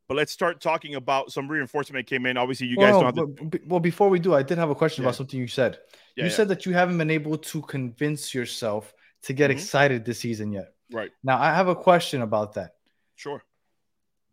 But 0.09 0.17
let's 0.17 0.33
start 0.33 0.61
talking 0.61 0.95
about 0.95 1.33
some 1.33 1.49
reinforcement 1.49 2.07
came 2.07 2.27
in. 2.27 2.37
Obviously, 2.37 2.67
you 2.67 2.77
guys 2.77 2.93
well, 2.93 3.13
don't 3.13 3.29
have 3.29 3.51
to... 3.53 3.61
Well, 3.67 3.81
before 3.81 4.11
we 4.11 4.19
do, 4.19 4.35
I 4.35 4.43
did 4.43 4.59
have 4.59 4.69
a 4.69 4.75
question 4.75 5.03
yeah. 5.03 5.09
about 5.09 5.17
something 5.17 5.39
you 5.39 5.47
said. 5.47 5.79
Yeah, 6.17 6.25
you 6.25 6.31
yeah. 6.31 6.37
said 6.37 6.49
that 6.49 6.67
you 6.67 6.73
haven't 6.73 6.99
been 6.99 7.11
able 7.11 7.39
to 7.39 7.63
convince 7.63 8.35
yourself 8.35 8.93
to 9.23 9.33
get 9.33 9.51
mm-hmm. 9.51 9.59
excited 9.59 10.05
this 10.05 10.19
season 10.19 10.53
yet. 10.53 10.75
Right. 10.93 11.11
Now, 11.23 11.41
I 11.41 11.55
have 11.55 11.69
a 11.69 11.75
question 11.75 12.23
about 12.23 12.55
that. 12.55 12.75
Sure. 13.17 13.43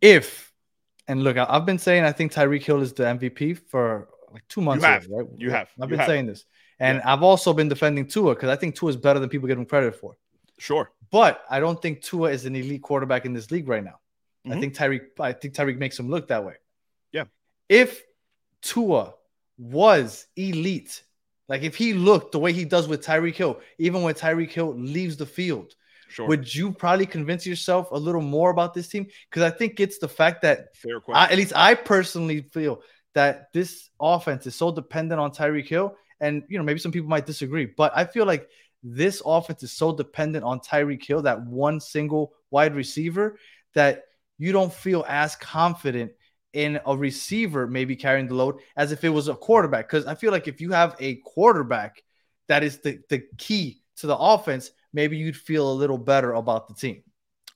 If, 0.02 0.52
and 1.08 1.24
look, 1.24 1.38
I've 1.38 1.66
been 1.66 1.80
saying 1.80 2.04
I 2.04 2.12
think 2.12 2.34
Tyreek 2.34 2.64
Hill 2.64 2.82
is 2.82 2.94
the 2.94 3.04
MVP 3.04 3.60
for 3.70 4.10
like 4.32 4.48
two 4.48 4.62
months. 4.62 4.84
You 4.84 4.90
have, 4.90 5.08
right? 5.10 5.26
You 5.38 5.52
have. 5.52 5.70
I've 5.80 5.90
you 5.90 5.92
been 5.92 6.00
have. 6.00 6.08
saying 6.08 6.26
this, 6.26 6.46
and. 6.80 7.02
I've 7.02 7.24
also 7.24 7.54
been 7.54 7.68
defending 7.68 8.08
Tua 8.08 8.36
because 8.36 8.50
I 8.50 8.56
think 8.56 8.76
Tua 8.76 8.90
is 8.90 8.98
better 8.98 9.20
than 9.20 9.30
people 9.30 9.48
give 9.48 9.58
him 9.58 9.66
credit 9.66 9.96
for. 9.96 10.18
Sure, 10.58 10.92
but 11.12 11.44
I 11.50 11.60
don't 11.60 11.82
think 11.82 12.02
Tua 12.02 12.32
is 12.32 12.46
an 12.46 12.56
elite 12.56 12.82
quarterback 12.82 13.26
in 13.26 13.34
this 13.34 13.52
league 13.52 13.68
right 13.68 13.84
now. 13.84 14.00
Mm-hmm. 14.46 14.52
I 14.52 14.60
think 14.60 14.76
Tyreek. 14.76 15.02
I 15.20 15.34
think 15.34 15.54
Tyreek 15.54 15.78
makes 15.78 16.00
him 16.00 16.10
look 16.10 16.28
that 16.30 16.46
way. 16.46 16.56
Yeah. 17.12 17.26
If 17.68 18.04
Tua 18.62 19.14
was 19.58 20.26
elite, 20.36 21.04
like 21.48 21.64
if 21.64 21.76
he 21.76 21.94
looked 21.94 22.32
the 22.32 22.40
way 22.40 22.54
he 22.54 22.66
does 22.66 22.88
with 22.88 23.06
Tyreek 23.06 23.36
Hill, 23.36 23.60
even 23.78 24.04
when 24.04 24.14
Tyreek 24.14 24.52
Hill 24.52 24.74
leaves 24.76 25.18
the 25.18 25.26
field, 25.26 25.76
Sure. 26.10 26.28
Would 26.28 26.54
you 26.54 26.72
probably 26.72 27.06
convince 27.06 27.46
yourself 27.46 27.92
a 27.92 27.98
little 27.98 28.22
more 28.22 28.50
about 28.50 28.74
this 28.74 28.88
team? 28.88 29.08
Because 29.30 29.44
I 29.44 29.56
think 29.56 29.80
it's 29.80 30.00
the 30.00 30.08
fact 30.08 30.42
that, 30.42 30.76
Fair 30.76 31.00
I, 31.14 31.26
at 31.26 31.38
least 31.38 31.54
I 31.56 31.76
personally 31.76 32.42
feel 32.42 32.82
that 33.14 33.54
this 33.54 33.90
offense 34.02 34.48
is 34.48 34.56
so 34.56 34.72
dependent 34.72 35.22
on 35.22 35.32
Tyreek 35.32 35.68
Hill. 35.68 35.96
And, 36.20 36.44
you 36.50 36.58
know, 36.58 36.64
maybe 36.64 36.80
some 36.80 36.92
people 36.92 37.10
might 37.10 37.28
disagree, 37.28 37.66
but 37.66 37.94
I 37.96 38.06
feel 38.06 38.26
like 38.26 38.50
this 38.84 39.22
offense 39.26 39.64
is 39.64 39.72
so 39.72 39.96
dependent 39.96 40.44
on 40.44 40.60
Tyreek 40.60 41.06
Hill, 41.06 41.22
that 41.24 41.42
one 41.46 41.80
single 41.80 42.34
wide 42.52 42.76
receiver, 42.76 43.38
that 43.74 44.04
you 44.38 44.52
don't 44.52 44.74
feel 44.74 45.06
as 45.08 45.36
confident 45.36 46.12
in 46.54 46.80
a 46.86 46.98
receiver 46.98 47.68
maybe 47.68 47.96
carrying 47.96 48.28
the 48.28 48.34
load 48.34 48.56
as 48.76 48.92
if 48.92 49.04
it 49.04 49.10
was 49.10 49.28
a 49.28 49.36
quarterback. 49.36 49.88
Because 49.88 50.06
I 50.06 50.16
feel 50.16 50.32
like 50.32 50.48
if 50.48 50.62
you 50.62 50.72
have 50.72 50.96
a 51.00 51.16
quarterback 51.18 52.04
that 52.48 52.64
is 52.64 52.80
the, 52.80 53.00
the 53.10 53.24
key 53.38 53.82
to 53.98 54.08
the 54.08 54.18
offense, 54.18 54.72
maybe 54.94 55.18
you'd 55.18 55.38
feel 55.38 55.72
a 55.72 55.74
little 55.74 55.98
better 55.98 56.34
about 56.34 56.68
the 56.68 56.74
team? 56.74 57.04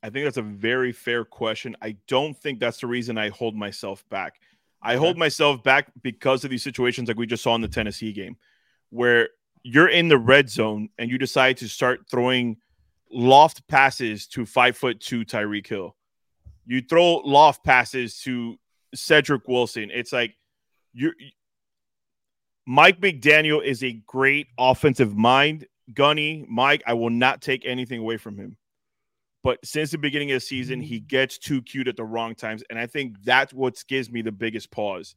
I 0.03 0.09
think 0.09 0.25
that's 0.25 0.37
a 0.37 0.41
very 0.41 0.91
fair 0.91 1.23
question. 1.23 1.75
I 1.81 1.95
don't 2.07 2.37
think 2.37 2.59
that's 2.59 2.81
the 2.81 2.87
reason 2.87 3.17
I 3.17 3.29
hold 3.29 3.55
myself 3.55 4.03
back. 4.09 4.39
I 4.81 4.97
hold 4.97 5.17
myself 5.17 5.63
back 5.63 5.87
because 6.01 6.43
of 6.43 6.49
these 6.49 6.61
situations 6.61 7.07
like 7.07 7.17
we 7.17 7.25
just 7.25 7.41
saw 7.41 7.55
in 7.55 7.61
the 7.61 7.69
Tennessee 7.69 8.11
game, 8.11 8.35
where 8.89 9.29
you're 9.63 9.89
in 9.89 10.07
the 10.07 10.17
red 10.17 10.49
zone 10.49 10.89
and 10.97 11.09
you 11.09 11.17
decide 11.17 11.57
to 11.57 11.69
start 11.69 12.01
throwing 12.09 12.57
loft 13.11 13.67
passes 13.67 14.27
to 14.27 14.45
five 14.45 14.77
foot 14.77 14.99
two 14.99 15.25
Tyreek 15.25 15.67
Hill. 15.67 15.95
You 16.65 16.81
throw 16.81 17.15
loft 17.17 17.63
passes 17.63 18.19
to 18.21 18.57
Cedric 18.93 19.47
Wilson. 19.47 19.89
It's 19.93 20.13
like 20.13 20.35
you're 20.93 21.13
Mike 22.65 23.01
McDaniel 23.01 23.63
is 23.63 23.83
a 23.83 23.93
great 24.07 24.47
offensive 24.57 25.15
mind 25.15 25.65
Gunny, 25.91 26.45
Mike, 26.47 26.83
I 26.85 26.93
will 26.93 27.09
not 27.09 27.41
take 27.41 27.65
anything 27.65 27.99
away 27.99 28.17
from 28.17 28.37
him. 28.37 28.57
But 29.43 29.65
since 29.65 29.91
the 29.91 29.97
beginning 29.97 30.31
of 30.31 30.35
the 30.37 30.39
season, 30.39 30.79
he 30.79 31.01
mm. 31.01 31.07
gets 31.07 31.37
too 31.37 31.61
cute 31.61 31.87
at 31.87 31.97
the 31.97 32.05
wrong 32.05 32.35
times. 32.35 32.63
And 32.69 32.79
I 32.79 32.87
think 32.87 33.17
that's 33.23 33.53
what 33.53 33.83
gives 33.87 34.09
me 34.09 34.21
the 34.21 34.31
biggest 34.31 34.71
pause. 34.71 35.15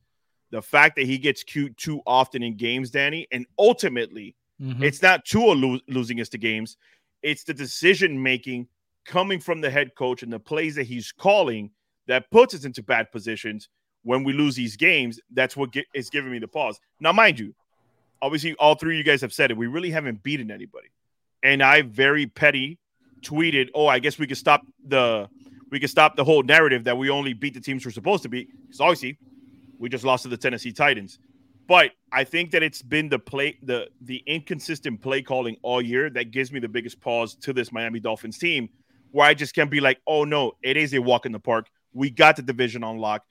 The 0.51 0.63
fact 0.63 0.97
that 0.97 1.07
he 1.07 1.19
gets 1.19 1.43
cute 1.43 1.77
too 1.77 2.01
often 2.07 2.43
in 2.43 2.57
games, 2.57 2.91
Danny, 2.91 3.27
and 3.33 3.47
ultimately, 3.59 4.37
mm-hmm. 4.61 4.83
it's 4.83 5.03
not 5.03 5.25
Tua 5.25 5.53
lo- 5.53 5.81
losing 5.89 6.21
us 6.21 6.29
to 6.31 6.39
games, 6.39 6.77
it's 7.23 7.45
the 7.45 7.55
decision 7.55 8.23
making 8.23 8.69
coming 9.05 9.41
from 9.41 9.61
the 9.61 9.71
head 9.71 9.95
coach 9.97 10.23
and 10.23 10.33
the 10.33 10.39
plays 10.39 10.75
that 10.77 10.85
he's 10.85 11.13
calling 11.13 11.71
that 12.07 12.31
puts 12.31 12.55
us 12.55 12.65
into 12.65 12.83
bad 12.83 13.11
positions 13.11 13.69
when 14.03 14.23
we 14.23 14.33
lose 14.33 14.55
these 14.55 14.77
games. 14.77 15.21
That's 15.33 15.57
what 15.57 15.73
get, 15.73 15.87
is 15.95 16.11
giving 16.11 16.31
me 16.31 16.39
the 16.39 16.49
pause. 16.49 16.79
Now, 17.01 17.13
mind 17.13 17.39
you, 17.39 17.55
obviously 18.23 18.55
all 18.55 18.75
three 18.75 18.95
of 18.95 18.99
you 18.99 19.05
guys 19.05 19.21
have 19.21 19.33
said 19.33 19.51
it. 19.51 19.57
We 19.57 19.67
really 19.67 19.91
haven't 19.91 20.23
beaten 20.23 20.51
anybody. 20.51 20.89
And 21.43 21.63
I 21.63 21.83
very 21.83 22.27
petty 22.27 22.79
tweeted, 23.23 23.69
"Oh, 23.75 23.87
I 23.87 23.99
guess 23.99 24.19
we 24.19 24.27
could 24.27 24.37
stop 24.37 24.63
the 24.87 25.29
we 25.71 25.81
could 25.81 25.91
stop 25.91 26.17
the 26.17 26.25
whole 26.25 26.43
narrative 26.43 26.85
that 26.85 26.97
we 26.97 27.11
only 27.11 27.33
beat 27.35 27.55
the 27.55 27.61
teams 27.61 27.85
we're 27.85 27.93
supposed 27.93 28.23
to 28.25 28.29
beat." 28.29 28.49
Because 28.63 28.81
obviously, 28.81 29.19
we 29.79 29.89
just 29.89 30.05
lost 30.05 30.23
to 30.25 30.29
the 30.29 30.37
Tennessee 30.37 30.73
Titans. 30.73 31.19
But 31.69 31.93
I 32.13 32.25
think 32.25 32.53
that 32.53 32.63
it's 32.63 32.83
been 32.83 33.09
the 33.09 33.19
play 33.19 33.59
the 33.63 33.89
the 34.01 34.23
inconsistent 34.27 35.01
play 35.03 35.23
calling 35.23 35.57
all 35.63 35.83
year 35.83 36.09
that 36.11 36.31
gives 36.31 36.53
me 36.53 36.61
the 36.61 36.69
biggest 36.69 37.01
pause 37.01 37.35
to 37.37 37.53
this 37.53 37.73
Miami 37.73 37.99
Dolphins 37.99 38.39
team, 38.39 38.69
where 39.11 39.27
I 39.27 39.35
just 39.35 39.55
can't 39.55 39.71
be 39.71 39.81
like, 39.81 39.99
"Oh 40.07 40.25
no, 40.25 40.53
it 40.63 40.77
is 40.77 40.95
a 40.95 41.01
walk 41.01 41.27
in 41.27 41.33
the 41.33 41.41
park. 41.41 41.69
We 41.93 42.11
got 42.11 42.37
the 42.37 42.43
division 42.43 42.85
on 42.85 42.99
lock." 42.99 43.25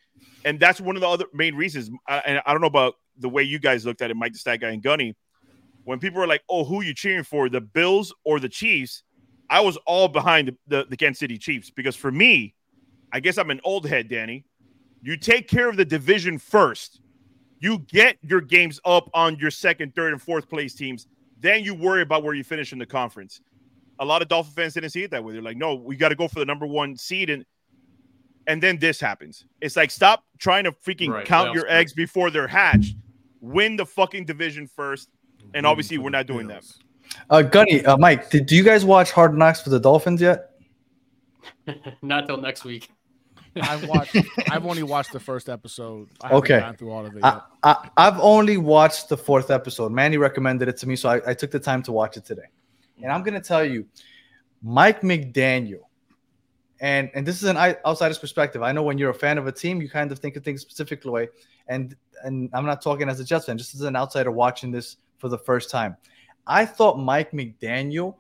And 0.44 0.60
that's 0.60 0.82
one 0.82 0.96
of 0.96 1.02
the 1.02 1.08
other 1.08 1.26
main 1.34 1.56
reasons. 1.56 1.90
And 2.08 2.42
I 2.46 2.52
don't 2.52 2.62
know 2.62 2.68
about 2.68 2.96
the 3.18 3.30
way 3.30 3.44
you 3.44 3.60
guys 3.60 3.86
looked 3.86 4.02
at 4.02 4.12
it, 4.12 4.18
Mike 4.18 4.34
the 4.34 4.40
Stat 4.40 4.60
Guy 4.60 4.72
and 4.72 4.84
Gunny, 4.84 5.16
when 5.86 6.00
people 6.00 6.20
were 6.20 6.28
like, 6.28 6.44
"Oh, 6.50 6.66
who 6.66 6.84
you 6.84 6.94
cheering 6.94 7.24
for, 7.24 7.48
the 7.48 7.62
Bills 7.62 8.14
or 8.26 8.42
the 8.42 8.50
Chiefs?" 8.50 9.04
I 9.50 9.62
was 9.62 9.78
all 9.86 10.08
behind 10.08 10.48
the, 10.48 10.58
the, 10.68 10.86
the 10.90 10.98
Kansas 10.98 11.20
City 11.20 11.38
Chiefs 11.38 11.70
because 11.70 11.96
for 11.96 12.12
me, 12.12 12.56
I 13.12 13.20
guess 13.20 13.38
I'm 13.38 13.52
an 13.52 13.62
old 13.64 13.88
head, 13.88 14.10
Danny. 14.10 14.46
You 15.06 15.18
take 15.18 15.48
care 15.48 15.70
of 15.70 15.78
the 15.78 15.86
division 15.86 16.38
first. 16.38 17.02
You 17.60 17.80
get 17.80 18.18
your 18.22 18.42
games 18.42 18.80
up 18.86 19.10
on 19.14 19.38
your 19.38 19.52
second, 19.52 19.96
third, 19.96 20.12
and 20.12 20.22
fourth 20.22 20.50
place 20.50 20.74
teams. 20.74 21.08
Then 21.40 21.64
you 21.64 21.74
worry 21.74 22.02
about 22.02 22.24
where 22.24 22.34
you 22.34 22.44
finish 22.44 22.74
in 22.74 22.80
the 22.80 22.86
conference. 22.86 23.40
A 24.00 24.06
lot 24.06 24.22
of 24.22 24.28
Dolphin 24.28 24.54
fans 24.54 24.74
didn't 24.74 24.90
see 24.90 25.04
it 25.04 25.12
that 25.12 25.24
way. 25.24 25.34
They're 25.34 25.42
like, 25.42 25.58
no, 25.58 25.76
we 25.76 25.96
got 25.96 26.10
to 26.10 26.16
go 26.16 26.28
for 26.28 26.40
the 26.40 26.46
number 26.46 26.66
one 26.66 26.98
seed. 26.98 27.30
And 27.30 27.46
and 28.48 28.62
then 28.62 28.78
this 28.78 29.00
happens. 29.00 29.46
It's 29.62 29.76
like 29.76 29.90
stop 29.90 30.26
trying 30.38 30.66
to 30.66 30.72
freaking 30.72 31.10
right, 31.10 31.26
count 31.26 31.54
your 31.54 31.68
eggs 31.68 31.94
before 31.94 32.30
they're 32.30 32.48
hatched 32.48 32.96
win 33.46 33.76
the 33.76 33.86
fucking 33.86 34.26
division 34.26 34.68
first. 34.68 35.10
And 35.54 35.66
obviously, 35.66 35.98
we're 35.98 36.10
not 36.10 36.26
doing 36.26 36.48
that. 36.48 36.66
Uh, 37.30 37.44
Gunny, 37.44 37.86
uh, 37.86 37.98
Mike, 37.98 38.30
did 38.30 38.48
do 38.48 38.56
you 38.56 38.64
guys 38.64 38.84
watch 38.84 39.12
Hard 39.12 39.38
Knocks 39.38 39.62
for 39.62 39.70
the 39.70 39.80
Dolphins 39.80 40.20
yet? 40.20 40.52
not 42.02 42.28
till 42.28 42.38
next 42.38 42.66
week. 42.66 42.90
I've 43.62 43.88
watched. 43.90 44.18
I've 44.50 44.66
only 44.66 44.84
watched 44.84 45.12
the 45.12 45.20
first 45.20 45.50
episode. 45.50 46.10
okay. 46.24 46.72
through 46.78 46.92
all 46.92 47.06
of 47.06 47.16
it. 47.16 47.24
I, 47.24 47.42
I, 47.64 48.04
have 48.04 48.20
only 48.20 48.58
watched 48.58 49.10
the 49.10 49.18
fourth 49.18 49.52
episode. 49.52 49.92
Manny 49.92 50.18
recommended 50.18 50.68
it 50.68 50.78
to 50.78 50.88
me, 50.88 50.96
so 50.96 51.10
I, 51.10 51.32
I 51.32 51.34
took 51.34 51.52
the 51.52 51.60
time 51.60 51.84
to 51.84 51.92
watch 51.92 52.18
it 52.18 52.26
today. 52.26 52.50
And 53.02 53.12
I'm 53.12 53.24
gonna 53.24 53.42
tell 53.42 53.64
you, 53.64 53.86
Mike 54.62 55.02
McDaniel, 55.02 55.82
and 56.80 57.10
and 57.14 57.26
this 57.26 57.42
is 57.42 57.50
an 57.50 57.58
outsider's 57.58 58.20
perspective. 58.20 58.62
I 58.64 58.72
know 58.72 58.84
when 58.84 58.98
you're 58.98 59.10
a 59.10 59.14
fan 59.14 59.38
of 59.38 59.48
a 59.48 59.52
team, 59.52 59.82
you 59.82 59.90
kind 59.90 60.12
of 60.12 60.20
think 60.20 60.36
of 60.36 60.44
things 60.44 60.62
specific 60.62 61.04
way. 61.06 61.30
And 61.68 61.96
and 62.24 62.50
I'm 62.54 62.66
not 62.66 62.82
talking 62.82 63.10
as 63.10 63.20
a 63.20 63.26
Jets 63.26 63.46
fan, 63.46 63.58
just 63.58 63.76
as 63.76 63.82
an 63.82 63.96
outsider 63.96 64.32
watching 64.32 64.72
this 64.72 64.98
for 65.18 65.30
the 65.30 65.38
first 65.38 65.70
time. 65.70 65.98
I 66.48 66.66
thought 66.66 67.00
Mike 67.00 67.32
McDaniel 67.32 68.16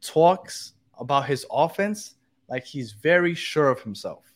talks 0.00 0.72
about 0.98 1.26
his 1.26 1.46
offense 1.50 2.14
like 2.48 2.64
he's 2.64 2.92
very 2.92 3.34
sure 3.34 3.68
of 3.68 3.80
himself. 3.82 4.27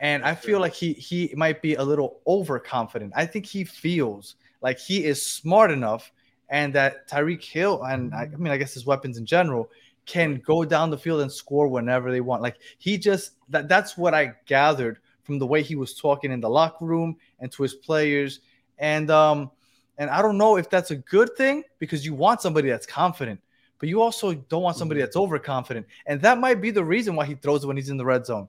And 0.00 0.24
I 0.24 0.34
feel 0.34 0.60
like 0.60 0.74
he 0.74 0.92
he 0.92 1.32
might 1.36 1.62
be 1.62 1.74
a 1.74 1.82
little 1.82 2.20
overconfident. 2.26 3.12
I 3.16 3.26
think 3.26 3.46
he 3.46 3.64
feels 3.64 4.36
like 4.60 4.78
he 4.78 5.04
is 5.04 5.24
smart 5.24 5.70
enough 5.70 6.12
and 6.48 6.72
that 6.74 7.08
Tyreek 7.08 7.42
Hill 7.42 7.82
and 7.82 8.14
I, 8.14 8.22
I 8.22 8.36
mean 8.36 8.52
I 8.52 8.56
guess 8.56 8.74
his 8.74 8.86
weapons 8.86 9.16
in 9.16 9.24
general 9.24 9.70
can 10.04 10.36
go 10.46 10.64
down 10.64 10.90
the 10.90 10.98
field 10.98 11.20
and 11.20 11.32
score 11.32 11.68
whenever 11.68 12.10
they 12.10 12.20
want. 12.20 12.42
Like 12.42 12.56
he 12.78 12.98
just 12.98 13.32
that 13.48 13.68
that's 13.68 13.96
what 13.96 14.14
I 14.14 14.34
gathered 14.46 14.98
from 15.22 15.38
the 15.38 15.46
way 15.46 15.62
he 15.62 15.74
was 15.74 15.94
talking 15.94 16.30
in 16.30 16.40
the 16.40 16.48
locker 16.48 16.84
room 16.84 17.16
and 17.40 17.50
to 17.52 17.62
his 17.62 17.74
players. 17.74 18.40
And 18.78 19.10
um, 19.10 19.50
and 19.98 20.08
I 20.10 20.22
don't 20.22 20.38
know 20.38 20.56
if 20.56 20.70
that's 20.70 20.90
a 20.90 20.96
good 20.96 21.36
thing 21.36 21.64
because 21.78 22.04
you 22.04 22.14
want 22.14 22.40
somebody 22.40 22.68
that's 22.68 22.86
confident, 22.86 23.40
but 23.78 23.88
you 23.88 24.00
also 24.00 24.34
don't 24.34 24.62
want 24.62 24.76
somebody 24.76 25.00
that's 25.00 25.16
overconfident. 25.16 25.86
And 26.06 26.20
that 26.22 26.38
might 26.38 26.60
be 26.60 26.70
the 26.70 26.84
reason 26.84 27.16
why 27.16 27.26
he 27.26 27.34
throws 27.34 27.64
it 27.64 27.66
when 27.66 27.76
he's 27.76 27.90
in 27.90 27.96
the 27.96 28.04
red 28.04 28.24
zone. 28.24 28.48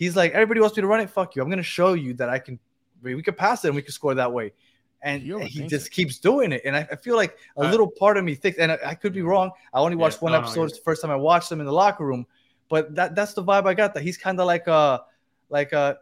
He's 0.00 0.16
like, 0.16 0.32
everybody 0.32 0.60
wants 0.60 0.74
me 0.78 0.80
to 0.80 0.86
run 0.86 1.00
it. 1.00 1.10
Fuck 1.10 1.36
you. 1.36 1.42
I'm 1.42 1.50
gonna 1.50 1.62
show 1.62 1.92
you 1.92 2.14
that 2.14 2.30
I 2.30 2.38
can. 2.38 2.58
We 3.02 3.22
can 3.22 3.34
pass 3.34 3.62
it 3.66 3.68
and 3.68 3.76
we 3.76 3.82
can 3.82 3.92
score 3.92 4.14
that 4.14 4.32
way. 4.32 4.54
And 5.02 5.22
he 5.22 5.66
just 5.66 5.88
it. 5.88 5.90
keeps 5.90 6.18
doing 6.18 6.52
it. 6.52 6.62
And 6.64 6.74
I, 6.74 6.88
I 6.90 6.96
feel 6.96 7.16
like 7.16 7.36
a 7.58 7.60
uh, 7.60 7.70
little 7.70 7.88
part 7.88 8.16
of 8.16 8.24
me 8.24 8.34
thinks, 8.34 8.58
and 8.58 8.72
I, 8.72 8.78
I, 8.84 8.94
could 8.94 9.12
be 9.12 9.20
wrong. 9.20 9.50
I 9.74 9.78
only 9.80 9.96
watched 9.96 10.18
yeah, 10.18 10.24
one 10.24 10.32
no, 10.32 10.38
episode. 10.38 10.56
No, 10.56 10.64
it's 10.64 10.78
the 10.78 10.84
first 10.84 11.02
time 11.02 11.10
I 11.10 11.16
watched 11.16 11.52
him 11.52 11.60
in 11.60 11.66
the 11.66 11.72
locker 11.72 12.06
room, 12.06 12.26
but 12.70 12.94
that 12.94 13.14
that's 13.14 13.34
the 13.34 13.44
vibe 13.44 13.66
I 13.66 13.74
got. 13.74 13.92
That 13.92 14.02
he's 14.02 14.16
kind 14.16 14.40
of 14.40 14.46
like 14.46 14.66
a 14.68 15.02
like 15.50 15.72
a 15.72 15.98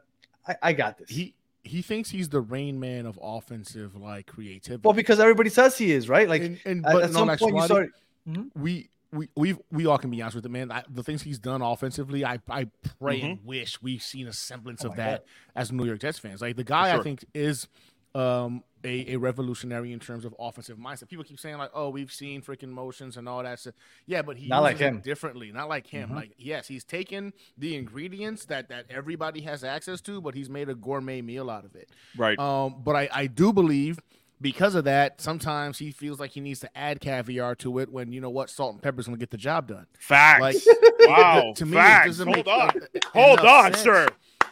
I, 0.46 0.56
I 0.62 0.72
got 0.74 0.98
this. 0.98 1.10
He 1.10 1.34
he 1.64 1.82
thinks 1.82 2.08
he's 2.08 2.28
the 2.28 2.40
rain 2.40 2.78
man 2.78 3.04
of 3.04 3.18
offensive 3.20 3.96
like 3.96 4.26
creativity. 4.26 4.82
Well, 4.84 4.94
because 4.94 5.18
everybody 5.18 5.50
says 5.50 5.76
he 5.76 5.90
is, 5.90 6.08
right? 6.08 6.28
Like, 6.28 6.42
and, 6.42 6.60
and 6.64 6.82
but 6.84 7.02
at 7.02 7.12
some 7.12 7.28
point 7.36 7.40
you. 7.40 7.90
Mm-hmm. 8.28 8.62
We 8.62 8.90
we 9.12 9.28
we 9.36 9.56
we 9.70 9.86
all 9.86 9.98
can 9.98 10.10
be 10.10 10.20
honest 10.20 10.36
with 10.36 10.46
it, 10.46 10.50
man. 10.50 10.70
I, 10.70 10.84
the 10.88 11.02
things 11.02 11.22
he's 11.22 11.38
done 11.38 11.62
offensively, 11.62 12.24
I 12.24 12.40
I 12.48 12.66
pray 13.00 13.20
mm-hmm. 13.20 13.26
and 13.26 13.44
wish 13.44 13.80
we've 13.80 14.02
seen 14.02 14.26
a 14.26 14.32
semblance 14.32 14.84
oh 14.84 14.88
of 14.88 14.96
that 14.96 15.24
God. 15.24 15.60
as 15.60 15.72
New 15.72 15.84
York 15.84 16.00
Jets 16.00 16.18
fans. 16.18 16.40
Like 16.40 16.56
the 16.56 16.64
guy, 16.64 16.90
sure. 16.90 17.00
I 17.00 17.02
think 17.02 17.24
is 17.34 17.68
um 18.14 18.62
a, 18.84 19.14
a 19.14 19.16
revolutionary 19.16 19.92
in 19.92 19.98
terms 19.98 20.24
of 20.24 20.34
offensive 20.38 20.78
mindset. 20.78 21.08
People 21.08 21.24
keep 21.24 21.40
saying 21.40 21.58
like, 21.58 21.70
"Oh, 21.74 21.88
we've 21.88 22.12
seen 22.12 22.42
freaking 22.42 22.68
motions 22.68 23.16
and 23.16 23.28
all 23.28 23.42
that 23.42 23.58
stuff." 23.58 23.74
Yeah, 24.06 24.22
but 24.22 24.36
he 24.36 24.48
not 24.48 24.62
like 24.62 24.78
him 24.78 25.00
differently. 25.00 25.52
Not 25.52 25.68
like 25.68 25.86
him. 25.86 26.08
Mm-hmm. 26.08 26.16
Like 26.16 26.32
yes, 26.36 26.68
he's 26.68 26.84
taken 26.84 27.32
the 27.56 27.76
ingredients 27.76 28.44
that 28.46 28.68
that 28.68 28.86
everybody 28.90 29.40
has 29.42 29.64
access 29.64 30.00
to, 30.02 30.20
but 30.20 30.34
he's 30.34 30.50
made 30.50 30.68
a 30.68 30.74
gourmet 30.74 31.22
meal 31.22 31.50
out 31.50 31.64
of 31.64 31.74
it. 31.74 31.88
Right. 32.16 32.38
Um, 32.38 32.82
but 32.84 32.94
I 32.94 33.08
I 33.12 33.26
do 33.26 33.52
believe 33.52 33.98
because 34.40 34.74
of 34.74 34.84
that, 34.84 35.20
sometimes 35.20 35.78
he 35.78 35.90
feels 35.90 36.20
like 36.20 36.30
he 36.30 36.40
needs 36.40 36.60
to 36.60 36.78
add 36.78 37.00
caviar 37.00 37.54
to 37.56 37.78
it 37.78 37.90
when 37.90 38.12
you 38.12 38.20
know 38.20 38.30
what 38.30 38.50
salt 38.50 38.74
and 38.74 38.82
pepper 38.82 39.00
is 39.00 39.06
going 39.06 39.16
to 39.16 39.20
get 39.20 39.30
the 39.30 39.36
job 39.36 39.68
done. 39.68 39.86
Facts. 39.98 40.40
Like, 40.40 40.56
wow. 41.00 41.52
to 41.56 41.66
me, 41.66 41.72
Facts. 41.72 42.18
Hold 42.18 42.48
on. 42.48 42.70
Hold 43.12 43.40
on, 43.40 43.72
sense. 43.72 43.82
sir. 43.82 44.08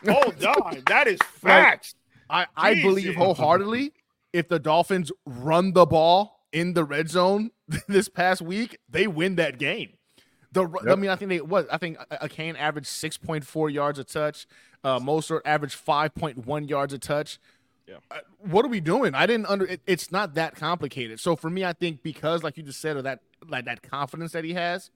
Hold 0.08 0.44
on, 0.44 0.82
that 0.86 1.06
is 1.06 1.18
facts. 1.22 1.94
I, 2.28 2.46
I 2.56 2.74
believe 2.74 3.14
wholeheartedly 3.14 3.92
if 4.36 4.48
the 4.48 4.58
Dolphins 4.58 5.10
run 5.24 5.72
the 5.72 5.86
ball 5.86 6.44
in 6.52 6.74
the 6.74 6.84
red 6.84 7.08
zone 7.08 7.50
this 7.88 8.08
past 8.08 8.42
week, 8.42 8.78
they 8.88 9.06
win 9.06 9.36
that 9.36 9.58
game. 9.58 9.94
The 10.52 10.68
yep. 10.68 10.92
I 10.92 10.94
mean, 10.94 11.10
I 11.10 11.16
think 11.16 11.30
they 11.30 11.40
what 11.40 11.66
I 11.72 11.78
think 11.78 11.98
Achane 12.10 12.56
averaged 12.58 12.86
six 12.86 13.16
point 13.18 13.44
four 13.44 13.70
yards 13.70 13.98
a 13.98 14.04
touch. 14.04 14.46
Uh, 14.84 14.98
Mostert 14.98 15.40
averaged 15.44 15.74
five 15.74 16.14
point 16.14 16.46
one 16.46 16.68
yards 16.68 16.92
a 16.92 16.98
touch. 16.98 17.38
Yeah. 17.86 17.96
Uh, 18.10 18.18
what 18.40 18.64
are 18.64 18.68
we 18.68 18.80
doing? 18.80 19.14
I 19.14 19.26
didn't 19.26 19.46
under. 19.46 19.64
It, 19.64 19.80
it's 19.86 20.10
not 20.10 20.34
that 20.34 20.56
complicated. 20.56 21.20
So 21.20 21.36
for 21.36 21.48
me, 21.48 21.64
I 21.64 21.72
think 21.72 22.02
because, 22.02 22.42
like 22.42 22.56
you 22.56 22.62
just 22.62 22.80
said, 22.80 22.96
of 22.96 23.04
that 23.04 23.20
like 23.48 23.64
that 23.66 23.82
confidence 23.82 24.32
that 24.32 24.44
he 24.44 24.54
has, 24.54 24.90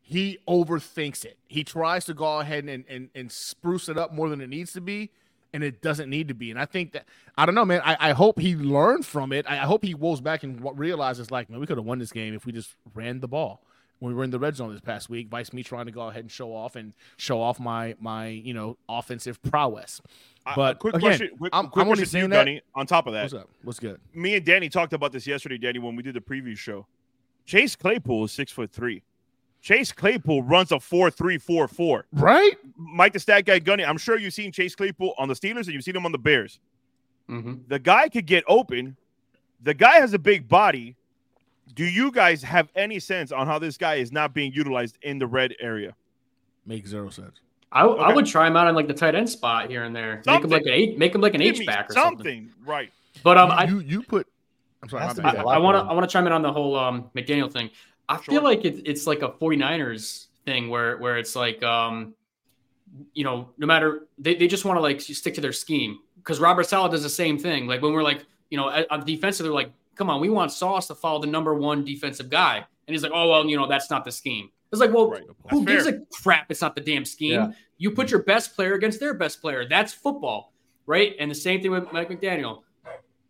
he 0.00 0.38
overthinks 0.48 1.24
it. 1.24 1.36
He 1.46 1.62
tries 1.62 2.04
to 2.06 2.14
go 2.14 2.40
ahead 2.40 2.64
and, 2.64 2.84
and, 2.88 3.10
and 3.14 3.30
spruce 3.30 3.88
it 3.88 3.98
up 3.98 4.14
more 4.14 4.28
than 4.28 4.40
it 4.40 4.48
needs 4.48 4.72
to 4.72 4.80
be, 4.80 5.10
and 5.52 5.62
it 5.62 5.82
doesn't 5.82 6.08
need 6.08 6.28
to 6.28 6.34
be. 6.34 6.50
And 6.50 6.58
I 6.58 6.64
think 6.64 6.92
that 6.92 7.04
I 7.36 7.44
don't 7.44 7.54
know, 7.54 7.64
man. 7.64 7.82
I, 7.84 7.96
I 8.00 8.12
hope 8.12 8.38
he 8.38 8.56
learned 8.56 9.04
from 9.04 9.32
it. 9.32 9.44
I, 9.48 9.56
I 9.56 9.66
hope 9.66 9.84
he 9.84 9.92
goes 9.92 10.20
back 10.22 10.42
and 10.42 10.64
realizes, 10.78 11.30
like, 11.30 11.50
man, 11.50 11.60
we 11.60 11.66
could 11.66 11.76
have 11.76 11.86
won 11.86 11.98
this 11.98 12.12
game 12.12 12.34
if 12.34 12.46
we 12.46 12.52
just 12.52 12.76
ran 12.94 13.20
the 13.20 13.28
ball 13.28 13.62
when 13.98 14.12
we 14.12 14.16
were 14.16 14.24
in 14.24 14.30
the 14.30 14.38
red 14.38 14.56
zone 14.56 14.72
this 14.72 14.80
past 14.80 15.08
week. 15.08 15.28
Vice 15.28 15.52
me 15.52 15.62
trying 15.62 15.86
to 15.86 15.92
go 15.92 16.08
ahead 16.08 16.22
and 16.22 16.30
show 16.30 16.54
off 16.54 16.76
and 16.76 16.92
show 17.16 17.40
off 17.40 17.58
my 17.58 17.94
my 18.00 18.28
you 18.28 18.54
know 18.54 18.78
offensive 18.88 19.42
prowess. 19.42 20.00
But 20.54 20.78
quick 20.78 20.94
again, 20.94 21.08
question, 21.08 21.30
quick, 21.38 21.50
I'm, 21.52 21.68
quick 21.68 21.86
I'm 21.86 21.92
question 21.92 22.20
you, 22.20 22.28
Gunny, 22.28 22.60
On 22.74 22.86
top 22.86 23.06
of 23.06 23.14
that, 23.14 23.22
what's 23.22 23.34
up? 23.34 23.50
What's 23.62 23.80
good? 23.80 24.00
Me 24.14 24.36
and 24.36 24.44
Danny 24.44 24.68
talked 24.68 24.92
about 24.92 25.10
this 25.12 25.26
yesterday, 25.26 25.58
Danny, 25.58 25.78
when 25.78 25.96
we 25.96 26.02
did 26.02 26.14
the 26.14 26.20
preview 26.20 26.56
show. 26.56 26.86
Chase 27.44 27.74
Claypool 27.74 28.24
is 28.24 28.32
six 28.32 28.52
foot 28.52 28.70
three. 28.70 29.02
Chase 29.60 29.90
Claypool 29.90 30.42
runs 30.44 30.70
a 30.70 30.78
four 30.78 31.10
three 31.10 31.38
four 31.38 31.66
four. 31.66 32.06
Right? 32.12 32.56
Mike 32.76 33.12
the 33.12 33.18
stat 33.18 33.44
guy 33.44 33.58
Gunny. 33.58 33.84
I'm 33.84 33.98
sure 33.98 34.18
you've 34.18 34.34
seen 34.34 34.52
Chase 34.52 34.76
Claypool 34.76 35.14
on 35.18 35.28
the 35.28 35.34
Steelers 35.34 35.64
and 35.64 35.68
you've 35.68 35.84
seen 35.84 35.96
him 35.96 36.06
on 36.06 36.12
the 36.12 36.18
Bears. 36.18 36.60
Mm-hmm. 37.28 37.54
The 37.66 37.78
guy 37.78 38.08
could 38.08 38.26
get 38.26 38.44
open. 38.46 38.96
The 39.62 39.74
guy 39.74 39.98
has 39.98 40.12
a 40.12 40.18
big 40.18 40.46
body. 40.46 40.96
Do 41.74 41.84
you 41.84 42.12
guys 42.12 42.42
have 42.44 42.68
any 42.76 43.00
sense 43.00 43.32
on 43.32 43.46
how 43.46 43.58
this 43.58 43.76
guy 43.76 43.96
is 43.96 44.12
not 44.12 44.32
being 44.32 44.52
utilized 44.52 44.98
in 45.02 45.18
the 45.18 45.26
red 45.26 45.54
area? 45.60 45.96
Makes 46.64 46.90
zero 46.90 47.10
sense. 47.10 47.40
I, 47.72 47.82
okay. 47.82 48.02
I 48.02 48.14
would 48.14 48.26
try 48.26 48.46
him 48.46 48.56
out 48.56 48.68
in 48.68 48.74
like 48.74 48.88
the 48.88 48.94
tight 48.94 49.14
end 49.14 49.28
spot 49.28 49.68
here 49.68 49.84
and 49.84 49.94
there. 49.94 50.22
Something. 50.24 50.32
Make 50.32 50.44
him 50.44 50.50
like 50.50 50.62
an 50.62 50.72
eight, 50.72 50.98
make 50.98 51.14
him 51.14 51.20
like 51.20 51.34
an 51.34 51.42
H 51.42 51.66
back 51.66 51.90
or 51.90 51.94
something. 51.94 52.16
something. 52.16 52.50
Right. 52.64 52.92
But 53.22 53.38
um, 53.38 53.50
you, 53.50 53.54
I 53.54 53.64
you, 53.64 53.78
you 53.80 54.02
put. 54.02 54.26
I'm 54.82 54.88
sorry. 54.88 55.02
I 55.04 55.58
want 55.58 55.76
to 55.76 55.90
I 55.90 55.92
want 55.92 56.08
to 56.08 56.12
chime 56.12 56.26
in 56.26 56.32
on 56.32 56.42
the 56.42 56.52
whole 56.52 56.76
um 56.76 57.10
McDaniel 57.14 57.52
thing. 57.52 57.70
I 58.08 58.16
sure. 58.16 58.34
feel 58.34 58.42
like 58.42 58.64
it, 58.64 58.82
it's 58.86 59.06
like 59.06 59.22
a 59.22 59.30
49ers 59.30 60.26
thing 60.44 60.70
where 60.70 60.96
where 60.98 61.18
it's 61.18 61.34
like 61.34 61.62
um 61.62 62.14
you 63.12 63.24
know 63.24 63.50
no 63.58 63.66
matter 63.66 64.06
they, 64.18 64.36
they 64.36 64.46
just 64.46 64.64
want 64.64 64.76
to 64.76 64.80
like 64.80 65.00
stick 65.00 65.34
to 65.34 65.40
their 65.40 65.52
scheme 65.52 65.98
because 66.16 66.38
Robert 66.38 66.64
Saleh 66.64 66.90
does 66.90 67.02
the 67.02 67.10
same 67.10 67.38
thing. 67.38 67.66
Like 67.66 67.82
when 67.82 67.92
we're 67.92 68.02
like 68.02 68.24
you 68.50 68.56
know 68.56 68.68
on 68.90 69.04
defensive 69.04 69.44
they're 69.44 69.52
like 69.52 69.72
come 69.96 70.08
on 70.08 70.20
we 70.20 70.28
want 70.28 70.52
Sauce 70.52 70.86
to 70.86 70.94
follow 70.94 71.20
the 71.20 71.26
number 71.26 71.54
one 71.54 71.84
defensive 71.84 72.30
guy 72.30 72.56
and 72.56 72.94
he's 72.94 73.02
like 73.02 73.12
oh 73.14 73.28
well 73.28 73.46
you 73.46 73.56
know 73.56 73.66
that's 73.66 73.90
not 73.90 74.04
the 74.04 74.12
scheme. 74.12 74.50
It's 74.72 74.80
like, 74.80 74.92
well, 74.92 75.10
right. 75.10 75.22
who 75.50 75.64
gives 75.64 75.84
fair. 75.84 75.94
a 75.94 76.22
crap? 76.22 76.50
It's 76.50 76.60
not 76.60 76.74
the 76.74 76.80
damn 76.80 77.04
scheme. 77.04 77.32
Yeah. 77.32 77.52
You 77.78 77.90
put 77.92 78.10
your 78.10 78.22
best 78.22 78.54
player 78.56 78.74
against 78.74 79.00
their 79.00 79.14
best 79.14 79.40
player. 79.40 79.66
That's 79.68 79.92
football, 79.92 80.52
right? 80.86 81.14
And 81.18 81.30
the 81.30 81.34
same 81.34 81.62
thing 81.62 81.70
with 81.70 81.92
Mike 81.92 82.08
McDaniel. 82.08 82.62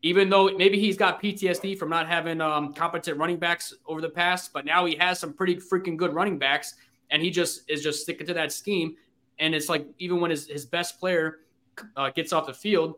Even 0.02 0.30
though 0.30 0.50
maybe 0.56 0.78
he's 0.78 0.96
got 0.96 1.22
PTSD 1.22 1.76
from 1.76 1.88
not 1.88 2.06
having 2.06 2.40
um, 2.40 2.72
competent 2.72 3.18
running 3.18 3.38
backs 3.38 3.74
over 3.86 4.00
the 4.00 4.08
past, 4.08 4.52
but 4.52 4.64
now 4.64 4.84
he 4.86 4.94
has 4.96 5.18
some 5.18 5.32
pretty 5.32 5.56
freaking 5.56 5.96
good 5.96 6.14
running 6.14 6.38
backs, 6.38 6.74
and 7.10 7.22
he 7.22 7.30
just 7.30 7.68
is 7.68 7.82
just 7.82 8.02
sticking 8.02 8.26
to 8.26 8.34
that 8.34 8.52
scheme. 8.52 8.96
And 9.38 9.54
it's 9.54 9.68
like 9.68 9.86
even 9.98 10.20
when 10.20 10.30
his, 10.30 10.46
his 10.46 10.64
best 10.64 11.00
player 11.00 11.40
uh, 11.96 12.10
gets 12.10 12.32
off 12.32 12.46
the 12.46 12.54
field, 12.54 12.94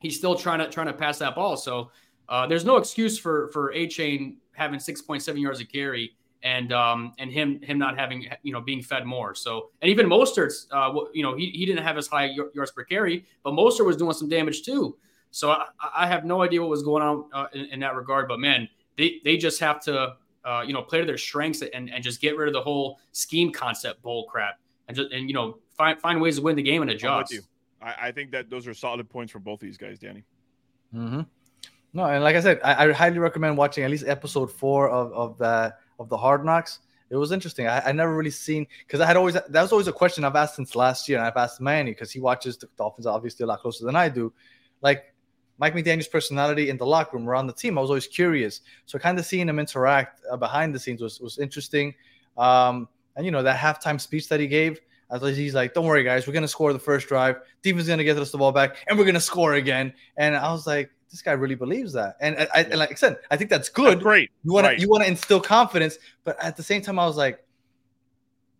he's 0.00 0.16
still 0.16 0.34
trying 0.34 0.60
to 0.60 0.68
trying 0.68 0.86
to 0.86 0.92
pass 0.92 1.18
that 1.18 1.34
ball. 1.34 1.56
So 1.56 1.90
uh, 2.28 2.46
there's 2.46 2.64
no 2.64 2.76
excuse 2.76 3.18
for 3.18 3.48
for 3.48 3.72
Achane 3.72 4.36
having 4.52 4.78
6.7 4.78 5.40
yards 5.40 5.60
a 5.60 5.64
carry 5.64 6.16
and 6.46 6.72
um, 6.72 7.12
and 7.18 7.32
him 7.32 7.60
him 7.60 7.76
not 7.76 7.98
having 7.98 8.28
you 8.44 8.52
know 8.52 8.60
being 8.60 8.80
fed 8.80 9.04
more. 9.04 9.34
So 9.34 9.70
and 9.82 9.90
even 9.90 10.06
Mostert's 10.06 10.68
uh, 10.70 10.94
you 11.12 11.24
know 11.24 11.34
he, 11.36 11.50
he 11.50 11.66
didn't 11.66 11.82
have 11.82 11.98
as 11.98 12.06
high 12.06 12.30
yards 12.54 12.70
per 12.70 12.84
carry, 12.84 13.26
but 13.42 13.52
Mostert 13.52 13.84
was 13.84 13.96
doing 13.96 14.12
some 14.12 14.28
damage 14.28 14.62
too. 14.62 14.96
So 15.32 15.50
I, 15.50 15.66
I 15.96 16.06
have 16.06 16.24
no 16.24 16.42
idea 16.42 16.60
what 16.60 16.70
was 16.70 16.84
going 16.84 17.02
on 17.02 17.24
uh, 17.32 17.46
in, 17.52 17.64
in, 17.66 17.80
that 17.80 17.96
regard. 17.96 18.28
But 18.28 18.38
man, 18.38 18.68
they 18.96 19.20
they 19.24 19.36
just 19.36 19.58
have 19.58 19.80
to 19.82 20.14
uh, 20.44 20.62
you 20.64 20.72
know 20.72 20.82
play 20.82 21.00
to 21.00 21.04
their 21.04 21.18
strengths 21.18 21.62
and, 21.62 21.90
and 21.90 22.02
just 22.02 22.20
get 22.20 22.36
rid 22.36 22.46
of 22.46 22.54
the 22.54 22.62
whole 22.62 23.00
scheme 23.10 23.50
concept 23.50 24.00
bull 24.02 24.24
crap 24.24 24.60
and 24.86 24.96
just 24.96 25.10
and 25.10 25.28
you 25.28 25.34
know 25.34 25.58
find 25.76 26.00
find 26.00 26.20
ways 26.20 26.36
to 26.36 26.42
win 26.42 26.54
the 26.54 26.62
game 26.62 26.80
and 26.80 26.92
adjust. 26.92 27.34
I, 27.82 27.94
I, 28.02 28.12
think 28.12 28.30
that 28.30 28.48
those 28.48 28.66
are 28.66 28.72
solid 28.72 29.08
points 29.10 29.32
for 29.32 29.38
both 29.38 29.60
of 29.60 29.66
these 29.66 29.76
guys, 29.76 29.98
Danny. 29.98 30.24
Mm-hmm. 30.94 31.22
No, 31.92 32.04
and 32.04 32.22
like 32.22 32.36
I 32.36 32.40
said, 32.40 32.60
I, 32.64 32.86
I 32.86 32.92
highly 32.92 33.18
recommend 33.18 33.58
watching 33.58 33.84
at 33.84 33.90
least 33.90 34.04
episode 34.06 34.50
four 34.50 34.88
of 34.88 35.12
of 35.12 35.38
that 35.38 35.80
of 35.98 36.08
the 36.08 36.16
Hard 36.16 36.44
Knocks. 36.44 36.80
It 37.08 37.16
was 37.16 37.30
interesting. 37.30 37.68
I, 37.68 37.80
I 37.86 37.92
never 37.92 38.14
really 38.14 38.30
seen 38.30 38.66
because 38.86 39.00
I 39.00 39.06
had 39.06 39.16
always 39.16 39.34
that 39.34 39.50
was 39.50 39.72
always 39.72 39.86
a 39.86 39.92
question 39.92 40.24
I've 40.24 40.34
asked 40.34 40.56
since 40.56 40.74
last 40.74 41.08
year, 41.08 41.18
and 41.18 41.26
I've 41.26 41.36
asked 41.36 41.60
Manny 41.60 41.92
because 41.92 42.10
he 42.10 42.20
watches 42.20 42.56
the 42.56 42.68
Dolphins 42.76 43.06
obviously 43.06 43.44
a 43.44 43.46
lot 43.46 43.60
closer 43.60 43.84
than 43.84 43.94
I 43.94 44.08
do. 44.08 44.32
Like 44.82 45.14
Mike 45.58 45.74
McDaniel's 45.74 46.08
personality 46.08 46.68
in 46.68 46.76
the 46.76 46.86
locker 46.86 47.16
room 47.16 47.28
around 47.28 47.46
the 47.46 47.52
team, 47.52 47.78
I 47.78 47.80
was 47.80 47.90
always 47.90 48.06
curious. 48.06 48.60
So 48.86 48.98
kind 48.98 49.18
of 49.18 49.24
seeing 49.24 49.48
him 49.48 49.58
interact 49.58 50.20
uh, 50.30 50.36
behind 50.36 50.74
the 50.74 50.80
scenes 50.80 51.00
was 51.00 51.20
was 51.20 51.38
interesting. 51.38 51.94
Um, 52.36 52.88
and 53.14 53.24
you 53.24 53.30
know 53.30 53.42
that 53.42 53.56
halftime 53.56 54.00
speech 54.00 54.28
that 54.28 54.40
he 54.40 54.48
gave, 54.48 54.80
I 55.08 55.18
was 55.18 55.36
he's 55.36 55.54
like, 55.54 55.74
"Don't 55.74 55.86
worry, 55.86 56.02
guys, 56.02 56.26
we're 56.26 56.34
gonna 56.34 56.48
score 56.48 56.72
the 56.72 56.78
first 56.78 57.06
drive. 57.06 57.36
Defense 57.62 57.86
gonna 57.86 58.04
get 58.04 58.18
us 58.18 58.32
the 58.32 58.38
ball 58.38 58.52
back, 58.52 58.76
and 58.88 58.98
we're 58.98 59.06
gonna 59.06 59.20
score 59.20 59.54
again." 59.54 59.92
And 60.16 60.36
I 60.36 60.50
was 60.50 60.66
like, 60.66 60.90
this 61.10 61.22
guy 61.22 61.32
really 61.32 61.54
believes 61.54 61.92
that. 61.92 62.16
And 62.20 62.48
I, 62.54 62.62
and 62.62 62.78
like 62.78 62.92
I 62.92 62.94
said, 62.94 63.18
I 63.30 63.36
think 63.36 63.50
that's 63.50 63.68
good. 63.68 63.94
That's 63.94 64.02
great. 64.02 64.30
You 64.44 64.52
want 64.52 64.66
right. 64.66 64.76
to 64.76 64.82
you 64.82 64.88
want 64.88 65.04
to 65.04 65.08
instill 65.08 65.40
confidence, 65.40 65.98
but 66.24 66.42
at 66.42 66.56
the 66.56 66.62
same 66.62 66.82
time, 66.82 66.98
I 66.98 67.06
was 67.06 67.16
like, 67.16 67.44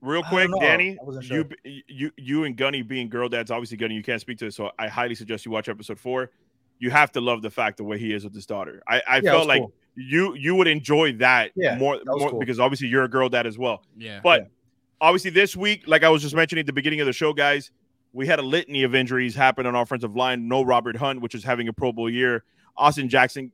real 0.01 0.23
quick, 0.23 0.51
Danny, 0.61 0.97
sure. 1.23 1.45
you 1.65 1.83
you 1.89 2.11
you 2.17 2.45
and 2.45 2.57
Gunny 2.57 2.83
being 2.83 3.09
girl 3.09 3.29
dads, 3.29 3.51
obviously 3.51 3.77
Gunny, 3.77 3.95
you 3.95 4.03
can't 4.03 4.21
speak 4.21 4.39
to 4.39 4.47
this, 4.47 4.57
so 4.57 4.71
I 4.79 4.89
highly 4.89 5.15
suggest 5.15 5.45
you 5.45 5.51
watch 5.51 5.69
episode 5.69 5.99
four. 5.99 6.31
You 6.79 6.91
have 6.91 7.11
to 7.13 7.21
love 7.21 7.43
the 7.43 7.51
fact 7.51 7.79
the 7.79 7.85
way 7.85 7.99
he 7.99 8.13
is 8.13 8.25
with 8.25 8.35
his 8.35 8.47
daughter. 8.47 8.83
I, 8.87 9.03
I 9.09 9.17
yeah, 9.17 9.33
felt 9.33 9.47
like 9.47 9.63
cool. 9.63 9.73
you 9.95 10.35
you 10.35 10.55
would 10.55 10.69
enjoy 10.69 11.13
that 11.15 11.53
yeah, 11.57 11.77
more, 11.79 11.97
that 11.97 12.05
more 12.07 12.31
cool. 12.31 12.39
because 12.39 12.61
obviously 12.61 12.89
you're 12.89 13.05
a 13.05 13.09
girl 13.09 13.29
dad 13.29 13.47
as 13.47 13.59
well. 13.59 13.83
Yeah. 13.97 14.21
But 14.23 14.43
yeah. 14.43 14.49
obviously 15.01 15.31
this 15.31 15.57
week, 15.57 15.85
like 15.87 16.05
I 16.05 16.11
was 16.11 16.23
just 16.23 16.35
mentioning 16.35 16.61
at 16.61 16.67
the 16.67 16.75
beginning 16.75 17.01
of 17.01 17.07
the 17.07 17.15
show, 17.15 17.33
guys, 17.33 17.71
we 18.17 18.27
had 18.27 18.39
a 18.39 18.43
litany 18.43 18.83
of 18.83 18.95
injuries 18.95 19.35
happen 19.35 19.67
on 19.67 19.77
our 19.77 19.83
offensive 19.83 20.17
line. 20.17 20.49
No 20.49 20.63
Robert 20.63 20.97
Hunt, 20.97 21.21
which 21.21 21.35
is 21.35 21.45
having 21.45 21.69
a 21.69 21.73
Pro 21.73 21.93
Bowl 21.93 22.09
year. 22.09 22.45
Austin 22.75 23.11
Jackson 23.11 23.53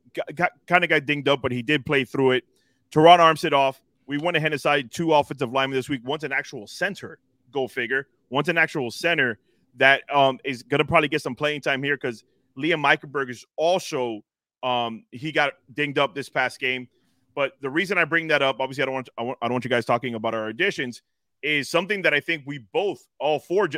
kind 0.67 0.83
of 0.83 0.89
got 0.89 1.05
dinged 1.05 1.27
up, 1.27 1.41
but 1.41 1.51
he 1.51 1.61
did 1.61 1.85
play 1.85 2.05
through 2.05 2.31
it. 2.31 2.45
Terron 2.89 3.19
Armstead. 3.19 3.51
Off. 3.51 3.81
We 4.07 4.17
went 4.17 4.37
ahead 4.37 4.53
and 4.53 4.59
decided 4.59 4.89
two 4.89 5.13
offensive 5.13 5.51
linemen 5.51 5.77
this 5.77 5.89
week. 5.89 6.01
One's 6.05 6.23
an 6.23 6.31
actual 6.31 6.65
center, 6.65 7.19
go 7.51 7.67
figure. 7.67 8.07
One's 8.29 8.47
an 8.47 8.57
actual 8.57 8.89
center 8.89 9.37
that 9.75 10.01
um, 10.13 10.39
is 10.45 10.63
going 10.63 10.79
to 10.79 10.85
probably 10.85 11.09
get 11.09 11.21
some 11.21 11.35
playing 11.35 11.61
time 11.61 11.83
here 11.83 11.97
because 11.97 12.23
Liam 12.57 12.85
Eichenberg 12.85 13.29
is 13.29 13.45
also 13.57 14.21
um, 14.61 15.03
he 15.11 15.33
got 15.33 15.53
dinged 15.73 15.97
up 15.99 16.15
this 16.15 16.29
past 16.29 16.59
game. 16.59 16.87
But 17.35 17.53
the 17.61 17.69
reason 17.69 17.97
I 17.97 18.05
bring 18.05 18.27
that 18.27 18.41
up, 18.41 18.61
obviously, 18.61 18.83
I 18.83 18.85
don't 18.85 18.95
want 18.95 19.09
I, 19.17 19.23
want, 19.23 19.37
I 19.41 19.47
don't 19.47 19.53
want 19.53 19.65
you 19.65 19.69
guys 19.69 19.85
talking 19.85 20.15
about 20.15 20.33
our 20.33 20.47
additions, 20.47 21.01
is 21.43 21.69
something 21.69 22.01
that 22.03 22.13
I 22.13 22.19
think 22.19 22.43
we 22.45 22.59
both, 22.71 23.05
all 23.19 23.39
four 23.39 23.69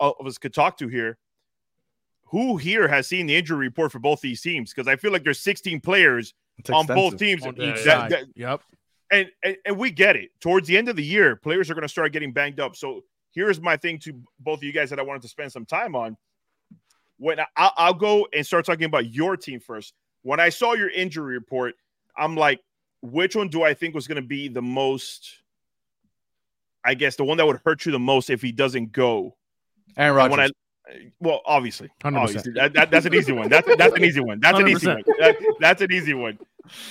uh, 0.00 0.10
of 0.18 0.26
us, 0.26 0.38
could 0.38 0.54
talk 0.54 0.78
to 0.78 0.88
here 0.88 1.18
who 2.30 2.56
here 2.56 2.86
has 2.86 3.08
seen 3.08 3.26
the 3.26 3.36
injury 3.36 3.58
report 3.58 3.90
for 3.90 3.98
both 3.98 4.20
these 4.20 4.40
teams? 4.40 4.72
Because 4.72 4.86
I 4.86 4.96
feel 4.96 5.12
like 5.12 5.24
there's 5.24 5.40
16 5.40 5.80
players 5.80 6.32
on 6.72 6.86
both 6.86 7.18
teams. 7.18 7.44
On 7.44 7.54
that, 7.56 8.10
that, 8.10 8.24
yep. 8.34 8.62
And, 9.10 9.28
and 9.42 9.56
and 9.66 9.76
we 9.76 9.90
get 9.90 10.14
it. 10.14 10.30
Towards 10.40 10.68
the 10.68 10.78
end 10.78 10.88
of 10.88 10.94
the 10.94 11.04
year, 11.04 11.34
players 11.34 11.68
are 11.70 11.74
going 11.74 11.82
to 11.82 11.88
start 11.88 12.12
getting 12.12 12.32
banged 12.32 12.60
up. 12.60 12.76
So 12.76 13.02
here's 13.32 13.60
my 13.60 13.76
thing 13.76 13.98
to 14.00 14.12
both 14.38 14.60
of 14.60 14.62
you 14.62 14.72
guys 14.72 14.90
that 14.90 15.00
I 15.00 15.02
wanted 15.02 15.22
to 15.22 15.28
spend 15.28 15.50
some 15.50 15.66
time 15.66 15.96
on. 15.96 16.16
When 17.18 17.40
I, 17.40 17.46
I'll 17.56 17.94
go 17.94 18.28
and 18.32 18.46
start 18.46 18.64
talking 18.64 18.84
about 18.84 19.12
your 19.12 19.36
team 19.36 19.58
first. 19.58 19.94
When 20.22 20.38
I 20.38 20.50
saw 20.50 20.74
your 20.74 20.90
injury 20.90 21.34
report, 21.34 21.74
I'm 22.16 22.36
like, 22.36 22.60
which 23.02 23.34
one 23.34 23.48
do 23.48 23.64
I 23.64 23.74
think 23.74 23.94
was 23.94 24.06
going 24.06 24.22
to 24.22 24.26
be 24.26 24.46
the 24.48 24.62
most? 24.62 25.39
I 26.84 26.94
guess 26.94 27.16
the 27.16 27.24
one 27.24 27.36
that 27.38 27.46
would 27.46 27.60
hurt 27.64 27.84
you 27.86 27.92
the 27.92 27.98
most 27.98 28.30
if 28.30 28.42
he 28.42 28.52
doesn't 28.52 28.92
go. 28.92 29.36
Aaron 29.96 30.12
uh, 30.12 30.16
Rodgers. 30.16 30.30
when 30.30 30.40
I 30.40 30.50
well, 31.20 31.40
obviously, 31.46 31.88
obviously. 32.02 32.52
That, 32.52 32.72
that, 32.74 32.90
that's 32.90 33.06
an 33.06 33.14
easy 33.14 33.32
one. 33.32 33.48
That's 33.48 33.68
that's 33.76 33.94
an 33.94 34.04
easy 34.04 34.20
one. 34.20 34.40
That's 34.40 34.58
100%. 34.58 34.60
an 34.60 34.68
easy 34.68 34.86
one. 34.88 35.02
That, 35.18 35.36
that's 35.60 35.82
an 35.82 35.92
easy 35.92 36.14
one. 36.14 36.38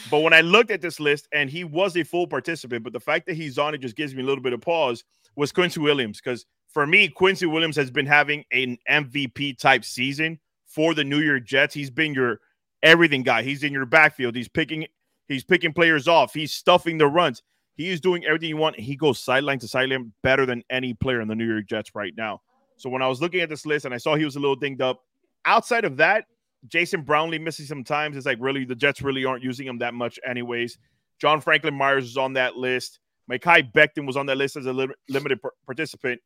But 0.10 0.19
when 0.19 0.34
I 0.34 0.41
looked 0.41 0.71
at 0.71 0.82
this 0.82 0.99
list, 0.99 1.28
and 1.34 1.49
he 1.49 1.63
was 1.63 1.95
a 1.97 2.04
full 2.04 2.28
participant, 2.28 2.84
but 2.84 2.93
the 2.93 2.99
fact 2.99 3.25
that 3.28 3.36
he's 3.36 3.58
on 3.58 3.73
it 3.73 3.80
just 3.80 3.95
gives 3.95 4.15
me 4.15 4.23
a 4.23 4.25
little 4.25 4.43
bit 4.43 4.54
of 4.54 4.62
pause. 4.62 5.04
Was 5.36 5.52
Quincy 5.52 5.80
Williams 5.80 6.19
because 6.19 6.45
for 6.69 6.86
me, 6.86 7.08
Quincy 7.08 7.45
Williams 7.45 7.75
has 7.78 7.91
been 7.91 8.06
having 8.06 8.43
an 8.52 8.78
MVP 8.89 9.58
type 9.58 9.86
season 9.86 10.39
for 10.65 10.93
the 10.93 11.04
New 11.04 11.19
York 11.19 11.45
Jets. 11.45 11.73
He's 11.73 11.89
been 11.89 12.13
your 12.13 12.39
everything 12.84 13.23
guy. 13.23 13.43
He's 13.43 13.63
in 13.63 13.71
your 13.71 13.86
backfield. 13.86 14.36
He's 14.36 14.49
picking. 14.49 14.88
He's 15.28 15.43
picking 15.43 15.73
players 15.73 16.08
off. 16.08 16.34
He's 16.34 16.52
stuffing 16.52 16.97
the 16.97 17.08
runs. 17.08 17.43
He 17.79 17.91
is 17.91 18.01
doing 18.01 18.25
everything 18.25 18.49
you 18.49 18.57
want. 18.57 18.77
He 18.77 18.97
goes 18.97 19.19
sideline 19.19 19.57
to 19.59 19.67
sideline 19.69 20.11
better 20.21 20.45
than 20.45 20.65
any 20.69 20.93
player 20.93 21.21
in 21.21 21.29
the 21.29 21.33
New 21.33 21.47
York 21.47 21.65
Jets 21.65 21.95
right 21.95 22.13
now. 22.17 22.41
So 22.75 22.89
when 22.89 23.01
I 23.01 23.07
was 23.07 23.21
looking 23.21 23.39
at 23.39 23.47
this 23.47 23.65
list 23.65 23.85
and 23.85 23.93
I 23.93 23.97
saw 23.97 24.15
he 24.15 24.25
was 24.25 24.35
a 24.35 24.39
little 24.41 24.57
dinged 24.57 24.81
up, 24.81 25.01
outside 25.45 25.85
of 25.85 25.95
that, 25.95 26.25
Jason 26.67 27.03
Brownlee 27.03 27.39
missing 27.39 27.65
some 27.65 27.85
times. 27.85 28.17
It's 28.17 28.25
like 28.25 28.37
really 28.41 28.65
the 28.65 28.75
Jets 28.75 29.01
really 29.01 29.23
aren't 29.23 29.45
using 29.45 29.65
him 29.65 29.77
that 29.77 29.93
much, 29.93 30.19
anyways. 30.27 30.77
John 31.21 31.39
Franklin 31.39 31.73
Myers 31.73 32.03
is 32.03 32.17
on 32.17 32.33
that 32.33 32.57
list. 32.57 32.99
Mekhi 33.31 33.71
Becton 33.71 34.05
was 34.05 34.17
on 34.17 34.25
that 34.25 34.35
list 34.35 34.57
as 34.57 34.65
a 34.65 34.73
li- 34.73 34.89
limited 35.07 35.41
par- 35.41 35.53
participant. 35.65 36.19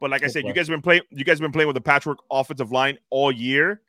But 0.00 0.10
like 0.10 0.22
I 0.22 0.28
said, 0.28 0.44
you 0.46 0.52
guys 0.52 0.68
have 0.68 0.74
been 0.74 0.80
playing. 0.80 1.02
You 1.10 1.24
guys 1.24 1.38
have 1.38 1.42
been 1.42 1.50
playing 1.50 1.66
with 1.66 1.74
the 1.74 1.80
patchwork 1.80 2.18
offensive 2.30 2.70
line 2.70 2.98
all 3.10 3.32
year. 3.32 3.80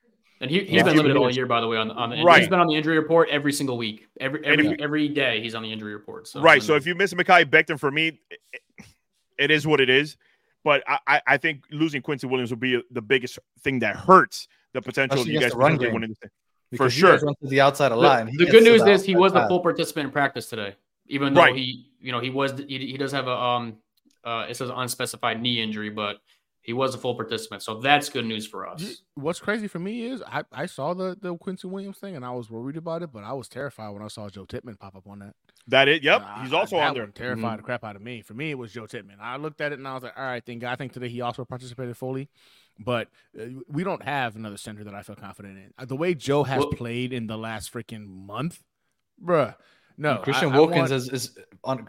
And 0.41 0.49
he, 0.49 0.59
has 0.59 0.69
yeah. 0.69 0.83
been 0.83 0.97
limited 0.97 1.17
all 1.17 1.31
year, 1.31 1.45
by 1.45 1.61
the 1.61 1.67
way. 1.67 1.77
On, 1.77 1.91
on 1.91 2.09
the, 2.09 2.23
right. 2.23 2.39
he's 2.39 2.49
been 2.49 2.59
on 2.59 2.65
the 2.65 2.75
injury 2.75 2.97
report 2.97 3.29
every 3.29 3.53
single 3.53 3.77
week. 3.77 4.07
Every 4.19 4.43
every 4.43 4.67
you, 4.69 4.75
every 4.79 5.07
day 5.07 5.39
he's 5.39 5.53
on 5.53 5.61
the 5.61 5.71
injury 5.71 5.93
report. 5.93 6.27
So 6.27 6.41
right. 6.41 6.63
So 6.63 6.75
if 6.75 6.87
you 6.87 6.95
miss 6.95 7.13
Mekhi 7.13 7.45
Becton, 7.45 7.79
for 7.79 7.91
me, 7.91 8.19
it, 8.31 8.61
it 9.37 9.51
is 9.51 9.67
what 9.67 9.79
it 9.79 9.89
is. 9.89 10.17
But 10.63 10.83
I, 10.87 11.21
I 11.25 11.37
think 11.37 11.65
losing 11.71 12.01
Quincy 12.01 12.27
Williams 12.27 12.49
would 12.49 12.59
be 12.59 12.81
the 12.91 13.01
biggest 13.01 13.39
thing 13.61 13.79
that 13.79 13.95
hurts 13.95 14.47
the 14.73 14.81
potential 14.81 15.21
of 15.21 15.27
you 15.27 15.39
guys 15.39 15.53
potentially 15.53 15.91
winning 15.91 16.09
this 16.09 16.17
thing. 16.19 16.29
For 16.77 16.89
sure. 16.89 17.19
Run 17.19 17.35
to 17.41 17.47
the 17.47 17.61
outside 17.61 17.91
of 17.91 17.99
line. 17.99 18.27
The, 18.27 18.45
the 18.45 18.51
good 18.51 18.63
news 18.63 18.83
is 18.83 19.03
he 19.03 19.15
was 19.15 19.33
a 19.33 19.47
full 19.47 19.59
participant 19.59 20.05
in 20.05 20.11
practice 20.11 20.47
today, 20.47 20.75
even 21.07 21.33
though 21.33 21.41
right. 21.41 21.55
he, 21.55 21.91
you 21.99 22.11
know, 22.11 22.19
he 22.19 22.29
was 22.29 22.57
he, 22.67 22.79
he 22.79 22.97
does 22.97 23.11
have 23.11 23.27
a 23.27 23.35
um 23.35 23.77
uh 24.23 24.45
it 24.49 24.55
says 24.55 24.71
unspecified 24.73 25.41
knee 25.41 25.61
injury, 25.61 25.89
but 25.89 26.17
he 26.61 26.73
was 26.73 26.93
a 26.93 26.97
full 26.97 27.15
participant. 27.15 27.63
So 27.63 27.79
that's 27.79 28.09
good 28.09 28.25
news 28.25 28.45
for 28.45 28.67
us. 28.67 29.01
What's 29.15 29.39
crazy 29.39 29.67
for 29.67 29.79
me 29.79 30.05
is 30.05 30.21
I, 30.25 30.43
I 30.51 30.67
saw 30.67 30.93
the, 30.93 31.17
the 31.19 31.35
Quincy 31.37 31.67
Williams 31.67 31.97
thing 31.97 32.15
and 32.15 32.23
I 32.23 32.31
was 32.31 32.51
worried 32.51 32.77
about 32.77 33.01
it, 33.01 33.11
but 33.11 33.23
I 33.23 33.33
was 33.33 33.47
terrified 33.47 33.89
when 33.89 34.03
I 34.03 34.07
saw 34.07 34.29
Joe 34.29 34.45
Tippmann 34.45 34.77
pop 34.77 34.95
up 34.95 35.07
on 35.07 35.19
that. 35.19 35.35
That 35.67 35.87
it? 35.87 36.03
Yep. 36.03 36.21
Uh, 36.21 36.43
He's 36.43 36.53
also 36.53 36.77
I, 36.77 36.87
on 36.87 36.93
there. 36.93 37.07
Terrified 37.07 37.43
mm-hmm. 37.43 37.57
the 37.57 37.63
crap 37.63 37.83
out 37.83 37.95
of 37.95 38.01
me. 38.01 38.21
For 38.21 38.35
me, 38.35 38.51
it 38.51 38.57
was 38.57 38.71
Joe 38.71 38.85
Tippmann. 38.85 39.17
I 39.19 39.37
looked 39.37 39.59
at 39.59 39.71
it 39.71 39.79
and 39.79 39.87
I 39.87 39.95
was 39.95 40.03
like, 40.03 40.13
all 40.15 40.23
right, 40.23 40.45
think 40.45 40.63
I 40.63 40.75
think 40.75 40.93
today 40.93 41.09
he 41.09 41.21
also 41.21 41.45
participated 41.45 41.97
fully, 41.97 42.29
but 42.79 43.07
uh, 43.39 43.45
we 43.67 43.83
don't 43.83 44.03
have 44.03 44.35
another 44.35 44.57
center 44.57 44.83
that 44.83 44.93
I 44.93 45.01
feel 45.01 45.15
confident 45.15 45.57
in. 45.57 45.73
Uh, 45.79 45.85
the 45.85 45.95
way 45.95 46.13
Joe 46.13 46.43
has 46.43 46.59
well, 46.59 46.69
played 46.69 47.11
in 47.11 47.25
the 47.25 47.37
last 47.37 47.73
freaking 47.73 48.07
month, 48.07 48.61
bruh. 49.23 49.55
No, 50.01 50.17
Christian 50.17 50.51
I, 50.51 50.57
Wilkins 50.57 50.91
I 50.91 50.95
want, 50.95 51.03
is, 51.03 51.09
is 51.09 51.37
on 51.63 51.87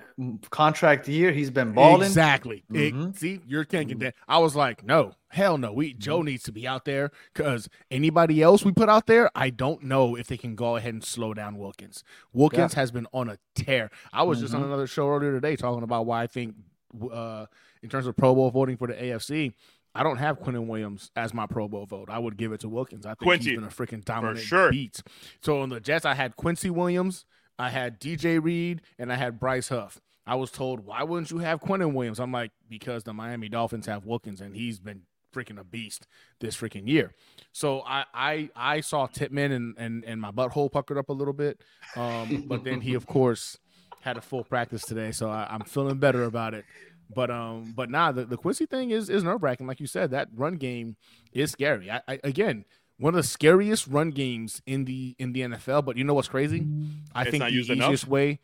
contract 0.50 1.08
year. 1.08 1.32
He's 1.32 1.48
been 1.48 1.72
balling 1.72 2.02
exactly. 2.02 2.62
Mm-hmm. 2.70 3.08
It, 3.08 3.16
see, 3.16 3.40
you're 3.46 3.64
thinking 3.64 3.96
mm-hmm. 3.96 4.04
that. 4.04 4.14
I 4.28 4.36
was 4.36 4.54
like, 4.54 4.84
no, 4.84 5.14
hell 5.28 5.56
no. 5.56 5.72
We 5.72 5.94
Joe 5.94 6.18
mm-hmm. 6.18 6.26
needs 6.26 6.42
to 6.42 6.52
be 6.52 6.68
out 6.68 6.84
there 6.84 7.10
because 7.32 7.70
anybody 7.90 8.42
else 8.42 8.66
we 8.66 8.72
put 8.72 8.90
out 8.90 9.06
there, 9.06 9.30
I 9.34 9.48
don't 9.48 9.84
know 9.84 10.14
if 10.14 10.26
they 10.26 10.36
can 10.36 10.54
go 10.54 10.76
ahead 10.76 10.92
and 10.92 11.02
slow 11.02 11.32
down 11.32 11.56
Wilkins. 11.56 12.04
Wilkins 12.34 12.74
yeah. 12.74 12.80
has 12.80 12.90
been 12.90 13.06
on 13.14 13.30
a 13.30 13.38
tear. 13.54 13.90
I 14.12 14.24
was 14.24 14.40
just 14.40 14.52
on 14.52 14.60
mm-hmm. 14.60 14.68
another 14.68 14.86
show 14.86 15.08
earlier 15.08 15.32
today 15.32 15.56
talking 15.56 15.82
about 15.82 16.04
why 16.04 16.22
I 16.22 16.26
think, 16.26 16.54
uh, 17.10 17.46
in 17.82 17.88
terms 17.88 18.06
of 18.06 18.14
Pro 18.14 18.34
Bowl 18.34 18.50
voting 18.50 18.76
for 18.76 18.88
the 18.88 18.94
AFC, 18.94 19.54
I 19.94 20.02
don't 20.02 20.18
have 20.18 20.38
Quinnen 20.38 20.66
Williams 20.66 21.10
as 21.16 21.32
my 21.32 21.46
Pro 21.46 21.66
Bowl 21.66 21.86
vote. 21.86 22.10
I 22.10 22.18
would 22.18 22.36
give 22.36 22.52
it 22.52 22.60
to 22.60 22.68
Wilkins. 22.68 23.06
I 23.06 23.10
think 23.10 23.22
Quincy, 23.22 23.50
he's 23.52 23.58
been 23.58 23.68
a 23.68 23.72
freaking 23.72 24.04
dominant 24.04 24.40
sure. 24.40 24.70
beat. 24.70 25.02
So 25.40 25.62
on 25.62 25.70
the 25.70 25.80
Jets, 25.80 26.04
I 26.04 26.12
had 26.12 26.36
Quincy 26.36 26.68
Williams. 26.68 27.24
I 27.58 27.70
had 27.70 28.00
DJ 28.00 28.42
Reed 28.42 28.82
and 28.98 29.12
I 29.12 29.16
had 29.16 29.38
Bryce 29.38 29.68
Huff. 29.68 30.00
I 30.26 30.36
was 30.36 30.50
told, 30.50 30.86
why 30.86 31.02
wouldn't 31.02 31.30
you 31.30 31.38
have 31.38 31.60
Quinnen 31.60 31.94
Williams? 31.94 32.20
I'm 32.20 32.32
like, 32.32 32.52
because 32.68 33.02
the 33.02 33.12
Miami 33.12 33.48
Dolphins 33.48 33.86
have 33.86 34.04
Wilkins 34.04 34.40
and 34.40 34.54
he's 34.54 34.78
been 34.78 35.02
freaking 35.34 35.58
a 35.58 35.64
beast 35.64 36.06
this 36.40 36.56
freaking 36.56 36.86
year. 36.86 37.14
So 37.52 37.82
I 37.82 38.04
I, 38.14 38.50
I 38.54 38.80
saw 38.80 39.06
Tippmann 39.06 39.52
and, 39.52 39.74
and 39.78 40.04
and 40.04 40.20
my 40.20 40.30
butthole 40.30 40.70
puckered 40.70 40.98
up 40.98 41.08
a 41.08 41.12
little 41.12 41.34
bit. 41.34 41.60
Um, 41.96 42.44
but 42.48 42.64
then 42.64 42.80
he 42.80 42.94
of 42.94 43.06
course 43.06 43.58
had 44.02 44.16
a 44.16 44.20
full 44.20 44.44
practice 44.44 44.82
today, 44.82 45.12
so 45.12 45.30
I, 45.30 45.54
am 45.54 45.62
feeling 45.62 45.98
better 45.98 46.24
about 46.24 46.54
it. 46.54 46.64
But 47.14 47.30
um, 47.30 47.72
but 47.76 47.90
nah, 47.90 48.12
the, 48.12 48.24
the 48.24 48.36
Quincy 48.36 48.66
thing 48.66 48.90
is 48.90 49.08
is 49.10 49.22
nerve 49.24 49.42
wracking. 49.42 49.66
Like 49.66 49.80
you 49.80 49.86
said, 49.86 50.10
that 50.10 50.28
run 50.34 50.56
game 50.56 50.96
is 51.32 51.50
scary. 51.50 51.90
I, 51.90 52.00
I 52.08 52.20
again, 52.24 52.64
one 52.98 53.14
of 53.14 53.22
the 53.22 53.28
scariest 53.28 53.86
run 53.86 54.10
games 54.10 54.62
in 54.66 54.84
the 54.84 55.14
in 55.18 55.32
the 55.32 55.40
NFL. 55.42 55.84
But 55.84 55.96
you 55.96 56.04
know 56.04 56.14
what's 56.14 56.28
crazy? 56.28 56.66
I 57.14 57.22
it's 57.22 57.30
think 57.30 57.44
the 57.44 57.50
easiest 57.50 57.70
enough. 57.70 58.06
way, 58.06 58.40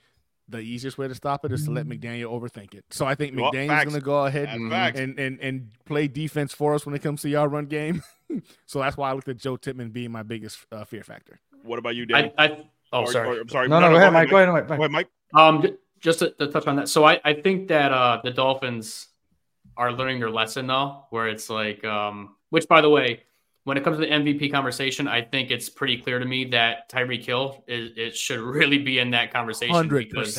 the 0.49 0.59
easiest 0.59 0.99
way 0.99 1.09
to 1.09 1.15
stop 1.15 1.45
it 1.45 1.53
is 1.53 1.65
to 1.65 1.71
let 1.71 1.87
McDaniel 1.87 2.39
overthink 2.39 2.75
it. 2.75 2.85
So 2.91 3.07
I 3.07 3.15
think 3.15 3.37
well, 3.37 3.53
McDaniel's 3.53 3.85
going 3.85 3.95
to 3.95 4.01
go 4.01 4.27
ahead 4.27 4.49
and, 4.49 4.73
and, 4.73 5.19
and 5.19 5.41
and 5.41 5.71
play 5.85 6.09
defense 6.09 6.53
for 6.53 6.75
us 6.75 6.87
when 6.87 6.95
it 6.95 7.03
comes 7.03 7.23
to 7.23 7.35
our 7.35 7.49
run 7.49 7.67
game. 7.67 8.03
so 8.67 8.81
that's 8.81 8.97
why 8.97 9.11
I 9.11 9.13
looked 9.13 9.29
at 9.29 9.37
Joe 9.37 9.57
Tippmann 9.57 9.91
being 9.91 10.11
my 10.11 10.23
biggest 10.23 10.59
uh, 10.73 10.85
fear 10.85 11.03
factor. 11.03 11.39
What 11.63 11.79
about 11.79 11.97
you, 11.97 12.07
Dan? 12.07 12.33
I, 12.39 12.45
I, 12.47 12.65
oh, 12.93 13.03
or, 13.03 13.13
sorry. 13.13 13.39
Or, 13.39 13.41
I'm 13.43 13.49
sorry. 13.49 13.69
No, 13.69 13.81
no, 13.81 13.89
no, 13.89 13.95
go, 13.95 13.99
ahead, 13.99 14.13
Mike. 14.13 14.31
Go 14.31 14.37
ahead, 14.37 14.49
Mike. 14.53 14.69
Go 14.69 14.75
ahead, 14.75 14.91
Mike. 14.91 15.09
Um, 15.35 15.67
just 16.01 16.21
to, 16.21 16.31
to 16.31 16.49
touch 16.49 16.67
on 16.67 16.77
that. 16.77 16.89
So 16.89 17.05
I, 17.05 17.21
I 17.25 17.35
think 17.35 17.69
that 17.69 17.93
uh, 17.93 18.21
the 18.23 18.31
Dolphins 18.31 19.09
are 19.77 19.93
learning 19.93 20.21
their 20.21 20.31
lesson 20.31 20.67
though, 20.67 21.05
where 21.11 21.29
it's 21.29 21.51
like, 21.51 21.85
um, 21.85 22.37
which 22.51 22.67
by 22.69 22.81
the 22.81 22.91
way, 22.91 23.23
when 23.69 23.77
it 23.77 23.85
comes 23.85 23.99
to 23.99 24.01
the 24.01 24.11
MVP 24.11 24.51
conversation, 24.51 25.07
I 25.07 25.21
think 25.21 25.51
it's 25.51 25.69
pretty 25.69 25.99
clear 25.99 26.19
to 26.19 26.25
me 26.25 26.47
that 26.47 26.91
Tyreek 26.91 27.23
Hill 27.23 27.63
is 27.69 27.91
it 27.99 28.17
should 28.17 28.41
really 28.41 28.79
be 28.79 28.99
in 28.99 29.11
that 29.11 29.31
conversation 29.31 29.75
100%. 29.75 29.91
because 29.91 30.37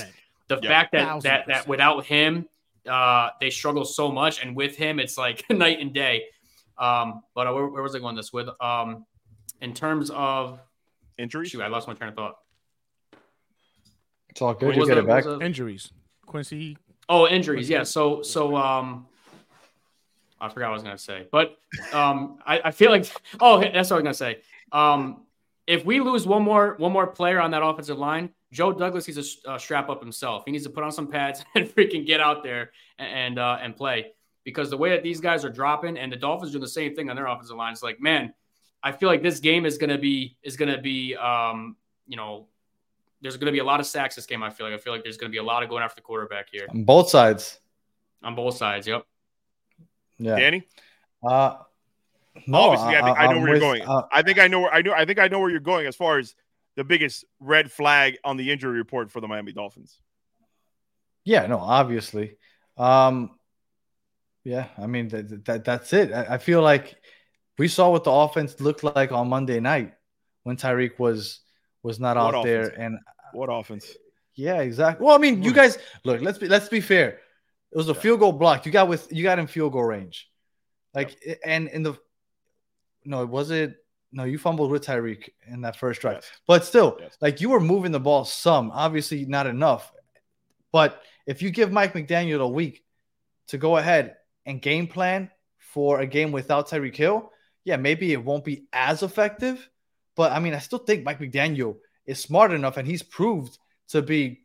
the 0.48 0.56
yep. 0.56 0.64
fact 0.64 0.92
that, 0.94 1.22
that 1.22 1.46
that 1.46 1.68
without 1.68 2.06
him, 2.06 2.48
uh, 2.90 3.30
they 3.40 3.52
struggle 3.52 3.86
so 3.86 4.12
much, 4.12 4.44
and 4.44 4.56
with 4.56 4.76
him, 4.76 5.00
it's 5.00 5.16
like 5.16 5.48
night 5.52 5.80
and 5.80 5.94
day. 5.94 6.24
Um, 6.80 7.22
but 7.36 7.46
uh, 7.46 7.54
where, 7.54 7.68
where, 7.68 7.84
was 7.84 7.94
I 7.94 8.00
going 8.00 8.16
this 8.16 8.34
with? 8.34 8.50
Um, 8.60 9.06
in 9.62 9.76
terms 9.76 10.10
of 10.10 10.60
injuries, 11.20 11.52
shoot, 11.52 11.62
I 11.62 11.68
lost 11.68 11.88
my 11.88 11.94
train 11.94 12.10
of 12.10 12.16
thought. 12.16 12.38
It's 14.30 14.42
all 14.42 14.56
good. 14.56 14.76
You 14.76 14.88
get 14.88 14.98
it 14.98 15.06
back. 15.06 15.26
Injuries, 15.40 15.92
Quincy. 16.26 16.80
Oh, 17.08 17.28
injuries. 17.28 17.70
Yeah. 17.70 17.84
So 17.84 18.24
so 18.24 18.56
um, 18.56 19.06
I 20.42 20.50
forgot 20.50 20.68
what 20.68 20.72
I 20.72 20.74
was 20.74 20.84
gonna 20.84 20.98
say, 20.98 21.28
but 21.32 21.58
um, 21.94 22.40
I, 22.46 22.62
I 22.66 22.72
feel 22.72 22.92
like 22.92 23.06
oh, 23.40 23.60
that's 23.60 23.90
what 23.90 23.98
I 23.98 24.02
was 24.02 24.04
gonna 24.04 24.14
say. 24.14 24.38
Um, 24.72 25.26
if 25.68 25.86
we 25.86 26.00
lose 26.00 26.26
one 26.26 26.44
more 26.44 26.76
one 26.78 26.92
more 26.92 27.08
player 27.08 27.40
on 27.40 27.52
that 27.52 27.64
offensive 27.64 27.98
line, 27.98 28.30
Joe 28.52 28.72
Douglas 28.72 29.08
needs 29.08 29.36
to 29.42 29.52
uh, 29.52 29.58
strap 29.58 29.90
up 29.90 30.02
himself. 30.02 30.44
He 30.46 30.52
needs 30.52 30.64
to 30.64 30.70
put 30.70 30.84
on 30.84 30.92
some 30.92 31.08
pads 31.08 31.44
and 31.56 31.68
freaking 31.68 32.06
get 32.06 32.20
out 32.20 32.44
there 32.44 32.72
and 32.98 33.10
and, 33.10 33.40
uh, 33.40 33.58
and 33.62 33.76
play 33.76 34.14
because 34.44 34.70
the 34.70 34.78
way 34.78 34.90
that 34.92 35.04
these 35.04 35.20
guys 35.20 35.44
are 35.46 35.50
dropping 35.50 35.98
and 35.98 36.12
the 36.12 36.16
Dolphins 36.18 36.52
doing 36.52 36.62
the 36.62 36.68
same 36.68 36.96
thing 36.96 37.10
on 37.10 37.16
their 37.16 37.28
offensive 37.28 37.56
line, 37.56 37.74
it's 37.74 37.84
like 37.84 38.00
man, 38.00 38.34
I 38.82 38.92
feel 38.92 39.10
like 39.10 39.22
this 39.22 39.40
game 39.40 39.66
is 39.66 39.78
gonna 39.78 39.98
be 39.98 40.38
is 40.44 40.56
gonna 40.56 40.82
be 40.82 41.16
um, 41.16 41.76
you 42.08 42.18
know 42.18 42.48
there's 43.22 43.38
going 43.38 43.48
to 43.48 43.52
be 43.52 43.60
a 43.60 43.64
lot 43.64 43.80
of 43.80 43.86
sacks 43.86 44.16
this 44.16 44.26
game. 44.26 44.44
I 44.44 44.50
feel 44.50 44.66
like 44.66 44.76
I 44.76 44.78
feel 44.78 44.94
like 44.94 45.04
there's 45.04 45.18
going 45.18 45.30
to 45.30 45.32
be 45.32 45.40
a 45.40 45.44
lot 45.44 45.64
of 45.64 45.70
going 45.70 45.84
after 45.84 45.96
the 45.96 46.02
quarterback 46.02 46.48
here 46.52 46.68
on 46.70 46.84
both 46.84 47.10
sides. 47.10 47.60
On 48.24 48.36
both 48.36 48.58
sides, 48.58 48.88
yep. 48.88 49.06
Yeah. 50.20 50.36
Danny? 50.38 50.68
Uh 51.28 51.58
no, 52.48 52.58
Obviously, 52.60 52.96
I 52.96 53.02
think 53.04 53.18
I, 53.18 53.24
I 53.24 53.26
know 53.26 53.32
I'm 53.32 53.42
where 53.42 53.52
with, 53.52 53.62
you're 53.62 53.74
going. 53.74 53.82
Uh, 53.82 54.08
I 54.12 54.22
think 54.22 54.40
I 54.40 54.48
know 54.48 54.62
where 54.62 54.74
I 54.74 54.82
know. 54.82 54.94
I 54.94 55.06
think 55.06 55.20
I 55.20 55.28
know 55.28 55.40
where 55.40 55.50
you're 55.50 55.60
going 55.60 55.88
as 55.88 55.96
far 55.96 56.20
as 56.20 56.36
the 56.76 56.84
biggest 56.84 57.26
red 57.40 57.72
flag 57.72 58.18
on 58.24 58.38
the 58.38 58.52
injury 58.52 58.78
report 58.78 59.12
for 59.12 59.20
the 59.20 59.28
Miami 59.28 59.52
Dolphins. 59.52 60.00
Yeah, 61.26 61.46
no, 61.48 61.58
obviously. 61.58 62.38
Um, 62.78 63.32
yeah, 64.44 64.68
I 64.78 64.88
mean 64.88 65.10
that, 65.10 65.46
that 65.46 65.66
that's 65.66 65.92
it. 65.94 66.14
I, 66.14 66.36
I, 66.36 66.38
feel 66.38 66.62
like 66.62 66.96
we 67.58 67.68
saw 67.68 67.92
what 67.92 68.06
the 68.06 68.12
offense 68.12 68.60
looked 68.62 68.84
like 68.84 69.12
on 69.12 69.28
Monday 69.28 69.60
night 69.60 69.94
when 70.44 70.56
Tyreek 70.56 70.98
was 70.98 71.42
was 71.84 72.00
not 72.00 72.16
what 72.16 72.36
out 72.36 72.46
offense? 72.46 72.70
there. 72.70 72.82
And 72.82 72.98
what 73.34 73.48
offense? 73.48 73.96
Yeah, 74.36 74.62
exactly. 74.62 75.06
Well, 75.06 75.16
I 75.16 75.20
mean, 75.20 75.44
you 75.44 75.54
guys 75.54 75.78
look. 76.06 76.22
Let's 76.22 76.38
be 76.38 76.48
let's 76.48 76.70
be 76.70 76.80
fair. 76.80 77.20
It 77.72 77.78
was 77.78 77.90
a 77.90 77.94
yeah. 77.94 78.00
field 78.00 78.20
goal 78.20 78.32
block. 78.32 78.66
You 78.66 78.72
got 78.72 78.88
with 78.88 79.08
you 79.12 79.24
got 79.24 79.40
in 79.40 79.48
field 79.48 79.74
goal 79.74 79.84
range, 79.84 80.30
like 80.94 81.18
yep. 81.26 81.40
and 81.46 81.68
in 81.70 81.84
the 81.84 81.98
no, 83.06 83.26
was 83.26 83.52
it 83.52 83.78
no? 84.12 84.24
You 84.24 84.38
fumbled 84.38 84.72
with 84.72 84.86
Tyreek 84.86 85.30
in 85.48 85.62
that 85.62 85.76
first 85.76 86.02
drive, 86.02 86.18
yes. 86.18 86.32
but 86.48 86.66
still, 86.66 86.98
yes. 87.00 87.18
like 87.22 87.42
you 87.42 87.50
were 87.50 87.60
moving 87.60 87.92
the 87.92 88.00
ball 88.00 88.26
some, 88.26 88.72
obviously 88.72 89.26
not 89.26 89.48
enough. 89.48 89.92
But 90.72 91.02
if 91.26 91.42
you 91.42 91.52
give 91.52 91.72
Mike 91.72 91.94
McDaniel 91.94 92.42
a 92.42 92.48
week 92.48 92.84
to 93.48 93.58
go 93.58 93.78
ahead 93.78 94.16
and 94.46 94.62
game 94.62 94.88
plan 94.88 95.30
for 95.58 96.00
a 96.00 96.08
game 96.08 96.32
without 96.32 96.70
Tyreek 96.70 96.96
Hill, 96.96 97.32
yeah, 97.64 97.78
maybe 97.78 98.12
it 98.14 98.24
won't 98.24 98.44
be 98.44 98.66
as 98.74 99.04
effective. 99.04 99.70
But 100.16 100.32
I 100.32 100.40
mean, 100.40 100.54
I 100.54 100.60
still 100.60 100.80
think 100.80 101.04
Mike 101.04 101.20
McDaniel 101.20 101.78
is 102.06 102.20
smart 102.20 102.52
enough 102.52 102.78
and 102.78 102.88
he's 102.88 103.04
proved 103.04 103.58
to 103.90 104.02
be 104.02 104.42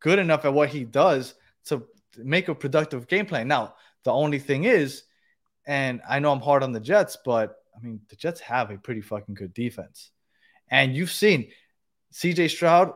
good 0.00 0.18
enough 0.18 0.44
at 0.44 0.52
what 0.52 0.68
he 0.68 0.84
does 0.84 1.34
to 1.66 1.84
make 2.18 2.48
a 2.48 2.54
productive 2.54 3.06
game 3.08 3.26
plan. 3.26 3.48
Now, 3.48 3.74
the 4.04 4.12
only 4.12 4.38
thing 4.38 4.64
is, 4.64 5.02
and 5.66 6.00
I 6.08 6.18
know 6.18 6.32
I'm 6.32 6.40
hard 6.40 6.62
on 6.62 6.72
the 6.72 6.80
Jets, 6.80 7.18
but 7.24 7.56
I 7.76 7.84
mean, 7.84 8.00
the 8.08 8.16
Jets 8.16 8.40
have 8.40 8.70
a 8.70 8.78
pretty 8.78 9.00
fucking 9.00 9.34
good 9.34 9.52
defense. 9.52 10.10
And 10.70 10.94
you've 10.94 11.10
seen 11.10 11.50
CJ 12.12 12.50
Stroud 12.50 12.92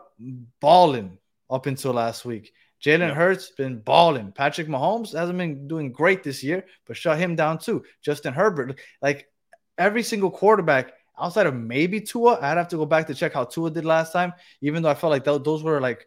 balling 0.61 1.19
up 1.51 1.67
until 1.67 1.93
last 1.93 2.25
week. 2.25 2.53
Jalen 2.83 3.09
yeah. 3.09 3.15
Hurts 3.15 3.51
been 3.51 3.81
balling. 3.81 4.33
Patrick 4.33 4.67
Mahomes 4.67 5.13
hasn't 5.13 5.37
been 5.37 5.69
doing 5.69 5.93
great 5.93 6.23
this 6.23 6.43
year, 6.43 6.65
but 6.87 6.97
shut 6.97 7.19
him 7.19 7.37
down 7.37 7.59
too. 7.59 7.85
Justin 8.03 8.33
Herbert, 8.33 8.81
like 9.03 9.29
every 9.77 10.03
single 10.03 10.31
quarterback 10.31 10.93
outside 11.21 11.47
of 11.47 11.55
maybe 11.55 12.01
Tua, 12.01 12.39
I'd 12.41 12.57
have 12.57 12.69
to 12.69 12.77
go 12.77 12.87
back 12.87 13.07
to 13.09 13.15
check 13.15 13.35
how 13.35 13.45
Tua 13.45 13.71
did 13.71 13.85
last 13.85 14.13
time. 14.13 14.33
Even 14.63 14.83
though 14.83 14.89
I 14.89 14.95
felt 14.95 15.11
like 15.11 15.25
th- 15.25 15.43
those 15.43 15.63
were 15.63 15.81
like 15.81 16.07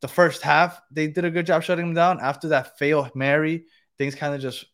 the 0.00 0.08
first 0.08 0.42
half, 0.42 0.80
they 0.90 1.06
did 1.06 1.24
a 1.24 1.30
good 1.30 1.46
job 1.46 1.62
shutting 1.62 1.86
him 1.86 1.94
down. 1.94 2.20
After 2.20 2.48
that 2.48 2.78
fail 2.78 3.10
Mary, 3.14 3.66
things 3.98 4.14
kind 4.14 4.34
of 4.34 4.40
just 4.40 4.64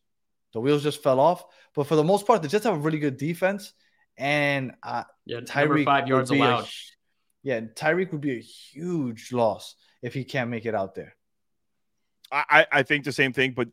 the 0.53 0.61
wheels 0.61 0.83
just 0.83 1.03
fell 1.03 1.21
off. 1.21 1.45
But 1.75 1.87
for 1.87 1.97
the 1.97 2.05
most 2.05 2.27
part, 2.27 2.43
the 2.43 2.49
Jets 2.49 2.65
have 2.65 2.75
a 2.75 2.79
really 2.79 2.99
good 2.99 3.17
defense. 3.17 3.73
And 4.17 4.73
uh, 4.83 5.05
yeah, 5.25 5.41
Tyreek 5.41 5.85
five 5.85 6.09
yards 6.09 6.31
allowed. 6.31 6.65
A, 6.65 6.69
yeah, 7.43 7.61
Tyreek 7.61 8.13
would 8.13 8.21
be 8.21 8.37
a 8.37 8.41
huge 8.41 9.33
loss 9.33 9.75
if 10.03 10.15
he 10.15 10.25
can't 10.25 10.51
make 10.51 10.67
it 10.67 10.75
out 10.75 10.95
there. 10.95 11.15
I, 12.33 12.67
I 12.71 12.83
think 12.85 13.05
the 13.05 13.13
same 13.13 13.33
thing, 13.33 13.55
but 13.57 13.69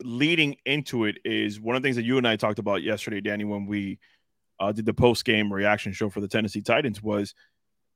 leading 0.00 0.56
into 0.64 1.06
it 1.06 1.18
is 1.24 1.60
one 1.60 1.74
of 1.74 1.82
the 1.82 1.86
things 1.86 1.96
that 1.96 2.04
you 2.04 2.16
and 2.16 2.28
I 2.28 2.36
talked 2.36 2.60
about 2.60 2.82
yesterday, 2.84 3.20
Danny, 3.20 3.42
when 3.42 3.66
we 3.66 3.98
uh, 4.60 4.70
did 4.70 4.86
the 4.86 4.94
post 4.94 5.24
game 5.24 5.52
reaction 5.52 5.92
show 5.92 6.08
for 6.08 6.20
the 6.20 6.28
Tennessee 6.28 6.60
Titans 6.60 7.02
was 7.02 7.34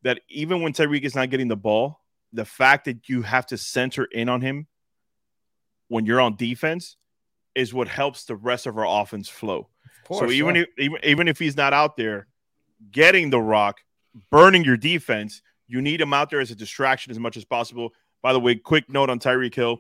that 0.03 0.21
even 0.29 0.61
when 0.61 0.73
Tyreek 0.73 1.03
is 1.03 1.15
not 1.15 1.31
getting 1.31 1.47
the 1.47 1.57
ball, 1.57 2.01
the 2.33 2.45
fact 2.45 2.85
that 2.87 3.09
you 3.09 3.23
have 3.23 3.47
to 3.47 3.59
center 3.59 4.05
in 4.05 4.29
on 4.29 4.41
him 4.41 4.67
when 5.89 6.07
you're 6.07 6.21
on 6.21 6.37
defense 6.37 6.97
is 7.55 7.73
what 7.73 7.89
helps 7.89 8.25
the 8.25 8.37
rest 8.37 8.67
of 8.67 8.77
our 8.77 9.03
offense 9.03 9.29
flow. 9.29 9.69
Course, 10.05 10.21
so 10.21 10.31
even 10.31 10.57
yeah. 10.57 10.63
if 10.63 10.69
even, 10.79 10.99
even 11.05 11.29
if 11.29 11.39
he's 11.39 11.57
not 11.57 11.73
out 11.73 11.97
there 11.97 12.27
getting 12.91 13.31
the 13.31 13.41
rock, 13.41 13.81
burning 14.31 14.65
your 14.65 14.77
defense, 14.77 15.43
you 15.67 15.81
need 15.81 16.01
him 16.01 16.13
out 16.13 16.31
there 16.31 16.41
as 16.41 16.51
a 16.51 16.55
distraction 16.55 17.11
as 17.11 17.19
much 17.19 17.37
as 17.37 17.45
possible. 17.45 17.93
By 18.23 18.33
the 18.33 18.41
way, 18.41 18.55
quick 18.55 18.89
note 18.89 19.11
on 19.11 19.19
Tyreek 19.19 19.55
Hill. 19.55 19.79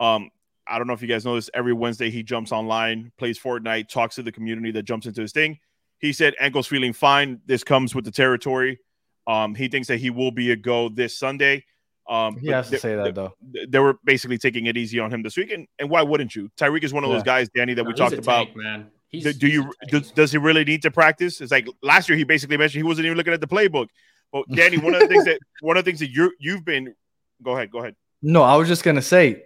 Um, 0.00 0.30
I 0.66 0.78
don't 0.78 0.86
know 0.86 0.92
if 0.92 1.02
you 1.02 1.08
guys 1.08 1.24
know 1.24 1.34
this. 1.34 1.50
Every 1.54 1.72
Wednesday 1.72 2.10
he 2.10 2.22
jumps 2.22 2.52
online, 2.52 3.12
plays 3.18 3.38
Fortnite, 3.38 3.88
talks 3.88 4.16
to 4.16 4.22
the 4.22 4.32
community 4.32 4.70
that 4.72 4.84
jumps 4.84 5.06
into 5.06 5.20
his 5.20 5.32
thing. 5.32 5.58
He 5.98 6.12
said 6.12 6.34
ankle's 6.40 6.66
feeling 6.66 6.92
fine. 6.92 7.40
This 7.46 7.64
comes 7.64 7.94
with 7.94 8.04
the 8.04 8.10
territory. 8.10 8.80
Um, 9.26 9.54
he 9.54 9.68
thinks 9.68 9.88
that 9.88 9.98
he 9.98 10.10
will 10.10 10.32
be 10.32 10.50
a 10.50 10.56
go 10.56 10.88
this 10.88 11.16
Sunday. 11.16 11.64
Um, 12.08 12.36
he 12.36 12.48
has 12.48 12.68
to 12.70 12.78
say 12.78 12.96
that 12.96 13.14
though. 13.14 13.34
They 13.68 13.78
were 13.78 13.98
basically 14.04 14.38
taking 14.38 14.66
it 14.66 14.76
easy 14.76 14.98
on 14.98 15.12
him 15.12 15.22
this 15.22 15.36
week, 15.36 15.50
and, 15.52 15.66
and 15.78 15.88
why 15.88 16.02
wouldn't 16.02 16.34
you? 16.34 16.50
Tyreek 16.58 16.82
is 16.82 16.92
one 16.92 17.04
of 17.04 17.10
yeah. 17.10 17.16
those 17.16 17.22
guys, 17.22 17.48
Danny, 17.54 17.74
that 17.74 17.84
no, 17.84 17.88
we 17.88 17.94
talked 17.94 18.14
about. 18.14 18.46
Tank, 18.46 18.56
man. 18.56 18.90
He's, 19.08 19.24
do, 19.24 19.32
do 19.32 19.46
you 19.46 19.72
does, 19.88 20.10
does, 20.10 20.32
he 20.32 20.38
really 20.38 20.64
need 20.64 20.82
to 20.82 20.90
practice? 20.90 21.40
It's 21.40 21.52
like 21.52 21.68
last 21.82 22.08
year 22.08 22.16
he 22.16 22.24
basically 22.24 22.56
mentioned 22.56 22.80
he 22.80 22.88
wasn't 22.88 23.06
even 23.06 23.18
looking 23.18 23.34
at 23.34 23.40
the 23.40 23.46
playbook. 23.46 23.88
But 24.32 24.48
Danny, 24.54 24.78
one 24.78 24.94
of 24.94 25.00
the 25.00 25.08
things 25.08 25.24
that 25.26 25.38
one 25.60 25.76
of 25.76 25.84
the 25.84 25.88
things 25.90 26.00
that 26.00 26.10
you 26.10 26.32
you've 26.38 26.64
been. 26.64 26.94
Go 27.42 27.52
ahead. 27.52 27.70
Go 27.70 27.80
ahead. 27.80 27.94
No, 28.22 28.42
I 28.42 28.56
was 28.56 28.68
just 28.68 28.84
gonna 28.84 29.02
say, 29.02 29.44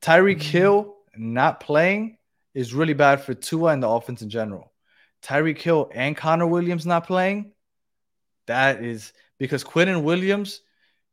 Tyreek 0.00 0.42
Hill 0.42 0.96
not 1.16 1.60
playing 1.60 2.18
is 2.54 2.74
really 2.74 2.94
bad 2.94 3.20
for 3.20 3.34
Tua 3.34 3.72
and 3.72 3.82
the 3.82 3.88
offense 3.88 4.22
in 4.22 4.30
general. 4.30 4.72
Tyreek 5.22 5.58
Hill 5.58 5.90
and 5.94 6.16
Connor 6.16 6.46
Williams 6.46 6.86
not 6.86 7.06
playing, 7.06 7.52
that 8.46 8.82
is 8.82 9.12
because 9.38 9.62
Quinnen 9.62 10.02
Williams, 10.02 10.60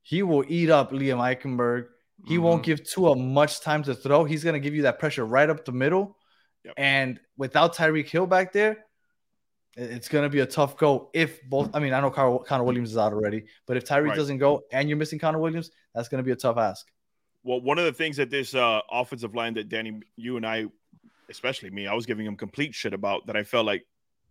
he 0.04 0.22
will 0.22 0.46
eat 0.48 0.70
up 0.70 0.92
Liam 0.92 1.18
Eichenberg. 1.18 1.88
He 2.26 2.36
mm-hmm. 2.36 2.44
won't 2.44 2.64
give 2.64 2.88
Tua 2.88 3.16
much 3.16 3.62
time 3.62 3.84
to 3.84 3.96
throw. 3.96 4.24
He's 4.24 4.44
gonna 4.44 4.60
give 4.60 4.76
you 4.76 4.84
that 4.84 5.00
pressure 5.00 5.26
right 5.26 5.50
up 5.50 5.66
the 5.66 5.72
middle. 5.72 6.18
Yep. 6.64 6.74
And 6.78 7.20
without 7.38 7.76
Tyreek 7.76 8.08
Hill 8.08 8.28
back 8.28 8.54
there, 8.54 8.86
it's 9.76 10.08
going 10.08 10.24
to 10.24 10.30
be 10.30 10.40
a 10.40 10.46
tough 10.46 10.78
go 10.78 11.10
if 11.14 11.42
both. 11.50 11.72
I 11.74 11.80
mean, 11.80 11.94
I 11.94 12.00
know 12.00 12.12
Connor 12.12 12.64
Williams 12.64 12.92
is 12.92 12.98
out 12.98 13.12
already, 13.12 13.46
but 13.66 13.76
if 13.76 13.86
Tyreek 13.86 14.10
right. 14.10 14.16
doesn't 14.16 14.38
go 14.38 14.62
and 14.72 14.88
you're 14.88 14.98
missing 14.98 15.20
Connor 15.20 15.40
Williams, 15.40 15.72
that's 15.96 16.08
going 16.10 16.20
to 16.20 16.26
be 16.26 16.32
a 16.32 16.36
tough 16.36 16.58
ask. 16.58 16.88
Well, 17.44 17.60
one 17.60 17.80
of 17.80 17.86
the 17.86 17.92
things 17.92 18.18
that 18.18 18.30
this 18.30 18.56
uh, 18.56 18.82
offensive 18.90 19.36
line 19.36 19.56
that 19.56 19.70
Danny, 19.70 20.00
you 20.16 20.38
and 20.38 20.46
I, 20.46 20.68
especially 21.30 21.72
me, 21.72 21.88
I 21.88 21.94
was 21.94 22.06
giving 22.06 22.26
him 22.26 22.38
complete 22.38 22.74
shit 22.74 22.94
about 22.94 23.26
that 23.28 23.36
I 23.36 23.44
felt 23.44 23.66
like 23.66 23.86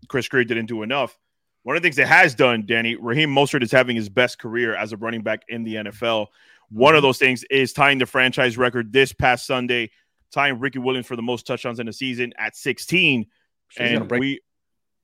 Chris 0.09 0.29
Grier 0.29 0.45
didn't 0.45 0.67
do 0.67 0.83
enough. 0.83 1.19
One 1.63 1.77
of 1.77 1.83
the 1.83 1.87
things 1.87 1.99
it 1.99 2.09
has 2.09 2.35
done, 2.35 2.65
Danny, 2.67 2.97
Raheem 2.97 3.31
Mostert 3.31 3.63
is 3.63 3.71
having 3.71 3.95
his 3.95 4.09
best 4.09 4.39
career 4.39 4.75
as 4.75 4.93
a 4.93 4.97
running 4.97 5.23
back 5.23 5.43
in 5.49 5.63
the 5.63 5.77
NFL. 5.77 6.27
One 6.71 6.95
of 6.95 6.99
mm-hmm. 6.99 7.07
those 7.07 7.19
things 7.19 7.45
is 7.51 7.73
tying 7.73 7.99
the 7.99 8.07
franchise 8.07 8.59
record 8.59 8.93
this 8.93 9.13
past 9.13 9.47
Sunday, 9.47 9.91
tying 10.33 10.59
Ricky 10.59 10.81
Williams 10.81 11.07
for 11.07 11.17
the 11.17 11.23
most 11.23 11.47
touchdowns 11.47 11.79
in 11.79 11.87
the 11.87 11.93
season 11.93 12.33
at 12.37 12.57
16. 12.57 13.27
So 13.71 13.85
and 13.85 14.11
we 14.11 14.41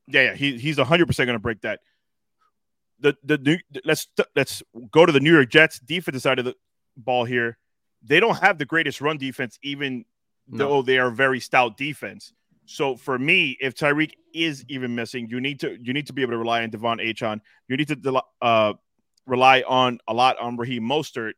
yeah, 0.09 0.23
yeah, 0.23 0.35
he, 0.35 0.59
he's 0.59 0.79
100 0.79 1.07
percent 1.07 1.27
going 1.27 1.39
to 1.39 1.43
break 1.43 1.61
that. 1.63 1.81
The 3.01 3.17
the 3.23 3.39
new 3.39 3.59
let's 3.85 4.09
let's 4.35 4.63
go 4.91 5.07
to 5.07 5.13
the 5.13 5.21
New 5.21 5.33
York 5.33 5.51
Jets 5.51 5.79
defensive 5.79 6.23
side 6.23 6.39
of 6.39 6.45
the 6.45 6.55
ball 6.97 7.25
here. 7.25 7.57
They 8.03 8.19
don't 8.19 8.39
have 8.39 8.59
the 8.59 8.65
greatest 8.65 9.01
run 9.01 9.19
defense, 9.19 9.59
even 9.63 10.05
no. 10.49 10.59
though 10.69 10.83
they 10.83 10.99
are 10.99 11.11
very 11.11 11.39
stout 11.39 11.77
defense. 11.77 12.33
So 12.71 12.97
for 12.97 13.19
me, 13.19 13.57
if 13.61 13.75
Tyreek 13.75 14.13
is 14.35 14.63
even 14.69 14.95
missing, 14.95 15.27
you 15.31 15.41
need 15.41 15.59
to 15.61 15.79
you 15.81 15.95
need 15.95 16.07
to 16.09 16.13
be 16.13 16.21
able 16.21 16.33
to 16.33 16.39
rely 16.39 16.63
on 16.63 16.71
De'Von 16.71 17.03
Achane. 17.03 17.41
You 17.67 17.79
need 17.79 17.89
to 17.89 18.23
uh, 18.43 18.75
rely 19.27 19.65
on 19.67 19.99
a 20.07 20.13
lot 20.13 20.39
on 20.39 20.59
Raheem 20.59 20.83
Mostert 20.83 21.33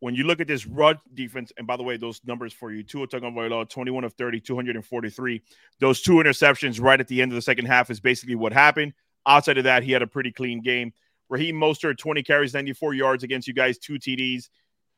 when 0.00 0.14
you 0.14 0.24
look 0.24 0.40
at 0.40 0.46
this 0.46 0.66
run 0.66 0.98
defense, 1.12 1.52
and 1.58 1.66
by 1.66 1.76
the 1.76 1.82
way, 1.82 1.98
those 1.98 2.22
numbers 2.24 2.54
for 2.54 2.72
you, 2.72 2.82
Tua 2.82 3.06
Tagovailoa, 3.06 3.68
21 3.68 4.04
of 4.04 4.14
30, 4.14 4.40
243. 4.40 5.42
Those 5.80 6.00
two 6.00 6.12
interceptions 6.12 6.80
right 6.80 6.98
at 6.98 7.08
the 7.08 7.20
end 7.20 7.30
of 7.30 7.36
the 7.36 7.42
second 7.42 7.66
half 7.66 7.90
is 7.90 8.00
basically 8.00 8.34
what 8.34 8.54
happened. 8.54 8.94
Outside 9.26 9.58
of 9.58 9.64
that, 9.64 9.82
he 9.82 9.92
had 9.92 10.00
a 10.00 10.06
pretty 10.06 10.32
clean 10.32 10.62
game. 10.62 10.94
Raheem 11.28 11.56
Mostert, 11.56 11.98
20 11.98 12.22
carries, 12.22 12.54
94 12.54 12.94
yards 12.94 13.22
against 13.22 13.46
you 13.46 13.52
guys, 13.52 13.76
two 13.76 13.98
TDs. 13.98 14.48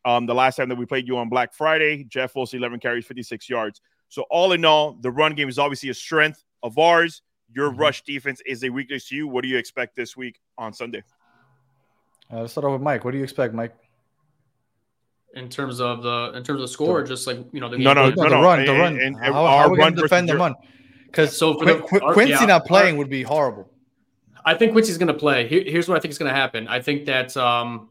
Um, 0.05 0.27
the 0.27 0.35
last 0.35 0.57
time 0.57 0.69
that 0.69 0.79
we 0.79 0.87
played 0.87 1.09
you 1.09 1.19
on 1.19 1.29
Black 1.29 1.55
Friday, 1.55 2.05
Jeff 2.05 2.37
Wilson, 2.37 2.61
11 2.61 2.79
carries, 2.79 3.05
56 3.05 3.49
yards. 3.49 3.81
So 4.11 4.27
all 4.31 4.53
in 4.53 4.65
all, 4.65 4.93
the 5.01 5.11
run 5.11 5.35
game 5.35 5.49
is 5.49 5.59
obviously 5.59 5.89
a 5.89 5.95
strength 5.95 6.45
of 6.63 6.79
ours. 6.79 7.23
Your 7.53 7.71
mm-hmm. 7.71 7.81
rush 7.81 8.03
defense 8.03 8.43
is 8.45 8.63
a 8.63 8.69
weakness 8.69 9.09
to 9.09 9.17
you. 9.17 9.27
What 9.27 9.43
do 9.43 9.49
you 9.49 9.57
expect 9.57 9.97
this 9.97 10.17
week 10.17 10.39
on 10.59 10.75
Sunday? 10.75 11.03
Uh, 12.31 12.43
let's 12.43 12.53
start 12.53 12.67
off 12.67 12.73
with 12.73 12.83
Mike. 12.83 13.05
What 13.05 13.13
do 13.13 13.19
you 13.19 13.25
expect, 13.25 13.55
Mike? 13.55 13.75
in 15.35 15.49
terms 15.49 15.81
of 15.81 16.03
the 16.03 16.33
in 16.35 16.43
terms 16.43 16.61
of 16.61 16.63
the 16.63 16.69
score, 16.69 17.03
just 17.03 17.27
like 17.27 17.39
you 17.53 17.61
know 17.61 17.69
the 17.69 17.79
no 17.79 17.93
no 17.93 18.11
no, 18.11 18.29
the 18.29 18.37
run 18.37 18.65
the 18.65 18.73
run. 18.73 18.93
And, 18.95 19.17
and 19.17 19.17
how, 19.17 19.33
how 19.33 19.57
are 19.57 19.71
we 19.71 19.77
going 19.77 19.95
to 19.95 20.03
defend 20.03 20.29
the 20.29 20.37
run? 20.37 20.55
Because 21.07 21.37
so 21.37 21.55
for 21.59 21.81
Qu- 21.83 22.01
the, 22.01 22.13
Quincy 22.13 22.33
yeah, 22.33 22.47
not 22.47 22.67
playing 22.67 22.95
our, 22.95 22.99
would 22.99 23.11
be 23.11 23.23
horrible. 23.23 23.69
I 24.45 24.55
think 24.55 24.73
Quincy's 24.73 24.99
going 24.99 25.09
to 25.09 25.15
play. 25.15 25.47
Here, 25.47 25.63
here's 25.65 25.89
what 25.89 25.97
I 25.97 26.01
think 26.01 26.13
is 26.13 26.19
going 26.19 26.31
to 26.33 26.37
happen. 26.37 26.67
I 26.69 26.81
think 26.81 27.07
that 27.07 27.37
um, 27.37 27.90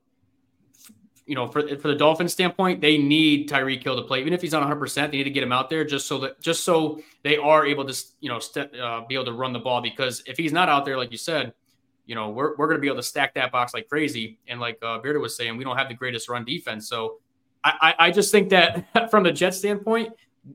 you 1.30 1.36
know, 1.36 1.48
for 1.48 1.62
for 1.78 1.90
the 1.90 1.96
Dolphins 1.96 2.34
standpoint, 2.34 2.82
they 2.82 2.98
need 2.98 3.48
Tyreek 3.48 3.84
Hill 3.84 3.96
to 3.96 4.02
play. 4.02 4.20
Even 4.20 4.34
if 4.34 4.42
he's 4.42 4.52
not 4.52 4.62
100, 4.62 4.80
percent 4.80 5.12
they 5.12 5.20
need 5.20 5.26
to 5.26 5.30
get 5.30 5.44
him 5.44 5.52
out 5.52 5.70
there 5.70 5.86
just 5.86 6.08
so 6.08 6.18
that 6.18 6.42
just 6.42 6.64
so 6.64 7.00
they 7.24 7.38
are 7.38 7.68
able 7.68 7.86
to 7.86 8.04
you 8.20 8.30
know 8.30 8.40
uh, 8.82 9.06
be 9.06 9.14
able 9.14 9.26
to 9.26 9.34
run 9.34 9.54
the 9.54 9.60
ball. 9.60 9.80
Because 9.80 10.24
if 10.26 10.38
he's 10.38 10.52
not 10.52 10.70
out 10.70 10.86
there, 10.86 10.98
like 10.98 11.12
you 11.12 11.20
said, 11.20 11.54
you 12.08 12.16
know, 12.16 12.30
we're 12.30 12.56
we're 12.56 12.66
going 12.66 12.78
to 12.78 12.82
be 12.82 12.88
able 12.88 12.98
to 12.98 13.04
stack 13.04 13.36
that 13.36 13.52
box 13.52 13.76
like 13.76 13.88
crazy. 13.88 14.40
And 14.48 14.60
like 14.60 14.80
uh, 14.82 14.98
Bearder 14.98 15.20
was 15.20 15.38
saying, 15.38 15.56
we 15.56 15.64
don't 15.64 15.78
have 15.78 15.88
the 15.88 15.94
greatest 15.94 16.30
run 16.30 16.46
defense, 16.46 16.90
so 16.90 17.20
I, 17.64 17.94
I 18.00 18.12
just 18.12 18.32
think 18.32 18.50
that 18.50 19.12
from 19.12 19.24
the 19.24 19.32
Jets 19.32 19.58
standpoint, 19.58 20.14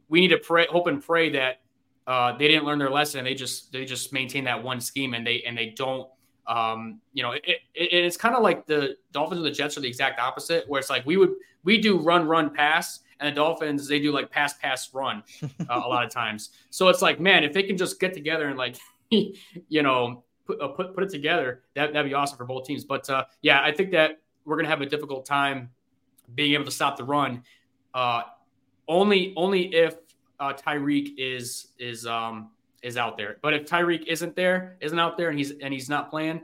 we 0.08 0.20
need 0.20 0.28
to 0.28 0.38
pray, 0.38 0.66
hope 0.68 0.86
and 0.86 1.04
pray 1.04 1.30
that 1.30 1.60
uh, 2.06 2.36
they 2.36 2.48
didn't 2.48 2.64
learn 2.64 2.78
their 2.78 2.90
lesson 2.90 3.18
and 3.18 3.26
they 3.26 3.34
just 3.34 3.72
they 3.72 3.84
just 3.84 4.12
maintain 4.12 4.44
that 4.44 4.62
one 4.62 4.80
scheme 4.80 5.14
and 5.14 5.26
they 5.26 5.42
and 5.42 5.56
they 5.56 5.70
don't 5.70 6.08
um, 6.46 7.00
you 7.12 7.22
know 7.22 7.32
it, 7.32 7.42
it, 7.46 7.60
it's 7.74 8.16
kind 8.16 8.34
of 8.34 8.42
like 8.42 8.66
the 8.66 8.96
Dolphins 9.12 9.38
and 9.38 9.46
the 9.46 9.50
Jets 9.50 9.76
are 9.76 9.80
the 9.80 9.88
exact 9.88 10.20
opposite 10.20 10.68
where 10.68 10.78
it's 10.78 10.90
like 10.90 11.04
we 11.06 11.16
would 11.16 11.34
we 11.64 11.78
do 11.78 11.98
run 11.98 12.26
run 12.26 12.50
pass 12.50 13.00
and 13.20 13.28
the 13.28 13.34
Dolphins 13.34 13.88
they 13.88 13.98
do 13.98 14.12
like 14.12 14.30
pass 14.30 14.54
pass 14.54 14.92
run 14.92 15.22
uh, 15.42 15.48
a 15.68 15.88
lot 15.88 16.04
of 16.04 16.10
times 16.10 16.50
so 16.70 16.88
it's 16.88 17.02
like 17.02 17.20
man 17.20 17.44
if 17.44 17.52
they 17.52 17.62
can 17.62 17.76
just 17.76 17.98
get 18.00 18.12
together 18.12 18.48
and 18.48 18.58
like 18.58 18.76
you 19.10 19.82
know 19.82 20.22
put, 20.46 20.60
uh, 20.60 20.68
put 20.68 20.94
put 20.94 21.04
it 21.04 21.10
together 21.10 21.62
that 21.74 21.92
that'd 21.92 22.10
be 22.10 22.14
awesome 22.14 22.36
for 22.36 22.44
both 22.44 22.66
teams 22.66 22.84
but 22.84 23.08
uh, 23.08 23.24
yeah 23.42 23.62
I 23.62 23.72
think 23.72 23.90
that 23.92 24.20
we're 24.44 24.56
gonna 24.56 24.68
have 24.68 24.82
a 24.82 24.86
difficult 24.86 25.24
time 25.24 25.70
being 26.34 26.54
able 26.54 26.64
to 26.64 26.70
stop 26.70 26.96
the 26.96 27.04
run. 27.04 27.42
Uh, 27.92 28.22
only 28.88 29.32
only 29.36 29.74
if 29.74 29.96
uh, 30.40 30.52
Tyreek 30.52 31.14
is 31.16 31.68
is 31.78 32.06
um, 32.06 32.50
is 32.84 32.96
out 32.96 33.16
there. 33.16 33.38
But 33.42 33.54
if 33.54 33.66
Tyreek 33.66 34.04
isn't 34.06 34.36
there, 34.36 34.76
isn't 34.80 34.98
out 34.98 35.16
there, 35.16 35.30
and 35.30 35.38
he's 35.38 35.52
and 35.62 35.72
he's 35.72 35.88
not 35.88 36.10
playing, 36.10 36.42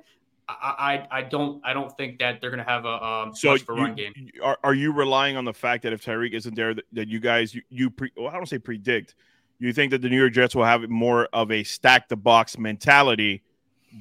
I 0.49 1.07
I, 1.13 1.19
I 1.19 1.23
don't 1.23 1.61
I 1.65 1.73
don't 1.73 1.95
think 1.97 2.19
that 2.19 2.41
they're 2.41 2.51
going 2.51 2.65
to 2.65 2.69
have 2.69 2.87
a 2.87 3.05
um, 3.05 3.35
so 3.35 3.57
for 3.59 3.77
you, 3.77 3.83
run 3.83 3.95
game. 3.95 4.13
Are, 4.43 4.59
are 4.65 4.75
you 4.75 4.93
relying 4.93 5.37
on 5.37 5.45
the 5.45 5.53
fact 5.53 5.83
that 5.85 5.93
if 5.93 6.05
Tyreek 6.05 6.33
isn't 6.33 6.57
there, 6.57 6.75
that, 6.75 6.85
that 6.93 7.09
you 7.09 7.21
guys 7.21 7.55
you, 7.55 7.63
you 7.69 7.91
pre, 7.91 8.11
well, 8.17 8.29
I 8.29 8.33
don't 8.33 8.49
say 8.49 8.59
predict, 8.59 9.15
you 9.59 9.73
think 9.73 9.91
that 9.91 10.01
the 10.01 10.09
New 10.09 10.19
York 10.19 10.33
Jets 10.33 10.55
will 10.55 10.65
have 10.65 10.89
more 10.89 11.29
of 11.33 11.53
a 11.53 11.63
stack 11.63 12.09
the 12.09 12.17
box 12.17 12.59
mentality, 12.59 13.43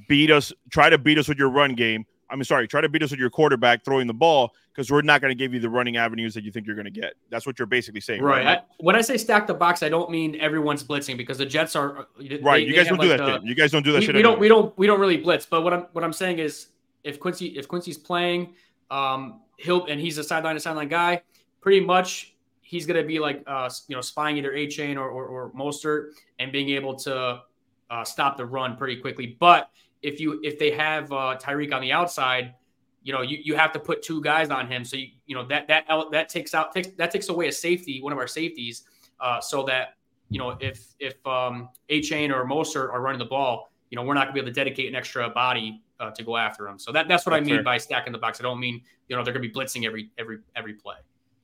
beat 0.07 0.31
us, 0.31 0.53
try 0.69 0.89
to 0.89 0.97
beat 0.97 1.17
us 1.17 1.27
with 1.27 1.37
your 1.37 1.49
run 1.49 1.75
game, 1.75 2.05
I'm 2.29 2.43
sorry, 2.43 2.67
try 2.67 2.81
to 2.81 2.89
beat 2.89 3.03
us 3.03 3.11
with 3.11 3.19
your 3.19 3.29
quarterback 3.29 3.83
throwing 3.83 4.07
the 4.07 4.13
ball 4.13 4.53
because 4.71 4.91
we're 4.91 5.01
not 5.01 5.19
going 5.21 5.31
to 5.31 5.35
give 5.35 5.53
you 5.53 5.59
the 5.59 5.69
running 5.69 5.97
avenues 5.97 6.33
that 6.35 6.43
you 6.43 6.51
think 6.51 6.67
you're 6.67 6.75
going 6.75 6.85
to 6.85 6.91
get. 6.91 7.15
That's 7.29 7.45
what 7.45 7.59
you're 7.59 7.65
basically 7.65 8.01
saying, 8.01 8.21
right? 8.21 8.45
right? 8.45 8.57
I, 8.59 8.63
when 8.79 8.95
I 8.95 9.01
say 9.01 9.17
stack 9.17 9.47
the 9.47 9.53
box, 9.53 9.83
I 9.83 9.89
don't 9.89 10.09
mean 10.09 10.39
everyone's 10.39 10.83
blitzing 10.83 11.17
because 11.17 11.37
the 11.37 11.45
Jets 11.45 11.75
are 11.75 12.07
they, 12.19 12.37
right. 12.37 12.65
You 12.65 12.75
guys 12.75 12.87
don't 12.87 13.01
do 13.01 13.09
that. 13.09 13.17
The, 13.17 13.41
you 13.43 13.55
guys 13.55 13.71
don't 13.71 13.83
do 13.83 13.91
that. 13.91 13.99
We, 13.99 14.05
shit 14.05 14.15
we 14.15 14.21
don't. 14.21 14.39
We 14.39 14.47
don't. 14.47 14.77
We 14.77 14.87
don't 14.87 14.99
really 14.99 15.17
blitz. 15.17 15.45
But 15.45 15.63
what 15.63 15.73
I'm 15.73 15.87
what 15.93 16.03
I'm 16.03 16.13
saying 16.13 16.39
is, 16.39 16.67
if 17.03 17.19
Quincy 17.19 17.47
if 17.57 17.67
Quincy's 17.67 17.97
playing, 17.97 18.53
um, 18.91 19.41
he'll 19.57 19.85
and 19.85 19.99
he's 19.99 20.17
a 20.17 20.23
sideline 20.23 20.55
to 20.55 20.61
sideline 20.61 20.87
guy. 20.87 21.21
Pretty 21.61 21.81
much, 21.81 22.35
he's 22.61 22.85
going 22.85 23.01
to 23.01 23.05
be 23.05 23.19
like 23.19 23.43
uh, 23.47 23.69
you 23.87 23.95
know 23.95 24.01
spying 24.01 24.37
either 24.37 24.53
Achane 24.53 24.95
or, 24.95 25.09
or 25.09 25.25
or 25.25 25.51
Mostert 25.51 26.11
and 26.39 26.51
being 26.51 26.69
able 26.69 26.95
to 26.95 27.41
uh, 27.89 28.03
stop 28.03 28.37
the 28.37 28.45
run 28.45 28.77
pretty 28.77 28.97
quickly. 28.97 29.35
But 29.39 29.69
if 30.01 30.19
you 30.19 30.39
if 30.43 30.59
they 30.59 30.71
have 30.71 31.11
uh, 31.11 31.37
Tyreek 31.41 31.73
on 31.73 31.81
the 31.81 31.91
outside, 31.91 32.55
you 33.03 33.13
know 33.13 33.21
you, 33.21 33.37
you 33.43 33.55
have 33.55 33.71
to 33.73 33.79
put 33.79 34.01
two 34.01 34.21
guys 34.21 34.49
on 34.49 34.67
him. 34.67 34.83
So 34.83 34.97
you 34.97 35.07
you 35.25 35.35
know 35.35 35.45
that 35.47 35.67
that 35.67 35.85
that 36.11 36.29
takes 36.29 36.53
out 36.53 36.73
takes 36.73 36.89
that 36.97 37.11
takes 37.11 37.29
away 37.29 37.47
a 37.47 37.51
safety, 37.51 38.01
one 38.01 38.13
of 38.13 38.19
our 38.19 38.27
safeties, 38.27 38.83
uh, 39.19 39.41
so 39.41 39.63
that 39.63 39.95
you 40.29 40.37
know, 40.37 40.55
if 40.59 40.93
if 40.99 41.15
um, 41.27 41.69
Achane 41.89 42.31
or 42.31 42.45
Mostert 42.45 42.93
are 42.93 43.01
running 43.01 43.19
the 43.19 43.25
ball, 43.25 43.71
you 43.89 43.95
know, 43.95 44.03
we're 44.03 44.13
not 44.13 44.25
going 44.25 44.27
to 44.27 44.33
be 44.33 44.39
able 44.39 44.49
to 44.49 44.53
dedicate 44.53 44.87
an 44.87 44.95
extra 44.95 45.29
body 45.29 45.81
uh, 45.99 46.11
to 46.11 46.23
go 46.23 46.37
after 46.37 46.65
them. 46.65 46.79
So 46.79 46.91
that 46.91 47.07
that's 47.07 47.25
what 47.25 47.31
that's 47.31 47.41
I 47.41 47.45
mean 47.45 47.55
fair. 47.57 47.63
by 47.63 47.77
stacking 47.77 48.13
the 48.13 48.19
box. 48.19 48.39
I 48.39 48.43
don't 48.43 48.59
mean 48.59 48.81
you 49.07 49.15
know 49.15 49.23
they're 49.23 49.33
going 49.33 49.43
to 49.43 49.49
be 49.49 49.53
blitzing 49.53 49.85
every 49.85 50.11
every 50.17 50.39
every 50.55 50.73
play. 50.73 50.95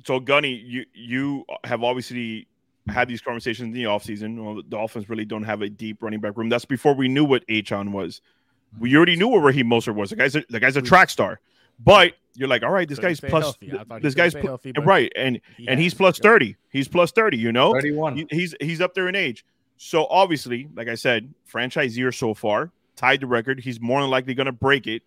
So 0.05 0.19
Gunny, 0.19 0.53
you 0.53 0.85
you 0.93 1.45
have 1.63 1.83
obviously 1.83 2.47
had 2.87 3.07
these 3.07 3.21
conversations 3.21 3.65
in 3.67 3.71
the 3.73 3.85
offseason. 3.85 4.43
Well, 4.43 4.55
the 4.55 4.63
Dolphins 4.63 5.09
really 5.09 5.25
don't 5.25 5.43
have 5.43 5.63
a 5.63 5.69
deep 5.69 6.03
running 6.03 6.19
back 6.21 6.37
room. 6.37 6.49
That's 6.49 6.65
before 6.65 6.93
we 6.93 7.07
knew 7.07 7.25
what 7.25 7.45
Achane 7.47 7.91
was. 7.91 8.21
We 8.79 8.95
already 8.95 9.15
knew 9.15 9.27
where 9.27 9.41
Raheem 9.41 9.67
Mostert 9.67 9.95
was. 9.95 10.09
The 10.09 10.15
guy's 10.15 10.35
a, 10.35 10.43
the 10.49 10.59
guy's 10.59 10.75
a 10.75 10.81
track 10.81 11.09
star. 11.09 11.39
But 11.79 12.13
you're 12.35 12.47
like, 12.47 12.63
all 12.63 12.71
right, 12.71 12.87
this 12.87 12.99
guy's 12.99 13.19
plus. 13.19 13.57
This 14.01 14.15
guy's 14.15 14.33
pl- 14.33 14.43
healthy, 14.43 14.73
right, 14.83 15.11
and 15.15 15.39
he 15.57 15.67
and 15.67 15.79
he's 15.79 15.93
plus 15.93 16.19
thirty. 16.19 16.55
He's 16.69 16.87
plus 16.87 17.11
thirty. 17.11 17.37
You 17.37 17.51
know, 17.51 17.73
thirty-one. 17.73 18.15
He, 18.17 18.27
he's 18.29 18.55
he's 18.61 18.81
up 18.81 18.93
there 18.93 19.07
in 19.07 19.15
age. 19.15 19.45
So 19.77 20.05
obviously, 20.07 20.69
like 20.73 20.87
I 20.87 20.95
said, 20.95 21.33
franchise 21.43 21.97
year 21.97 22.11
so 22.11 22.33
far, 22.33 22.71
tied 22.95 23.19
the 23.19 23.27
record. 23.27 23.59
He's 23.59 23.81
more 23.81 24.01
than 24.01 24.09
likely 24.09 24.33
going 24.33 24.45
to 24.45 24.53
break 24.53 24.87
it. 24.87 25.03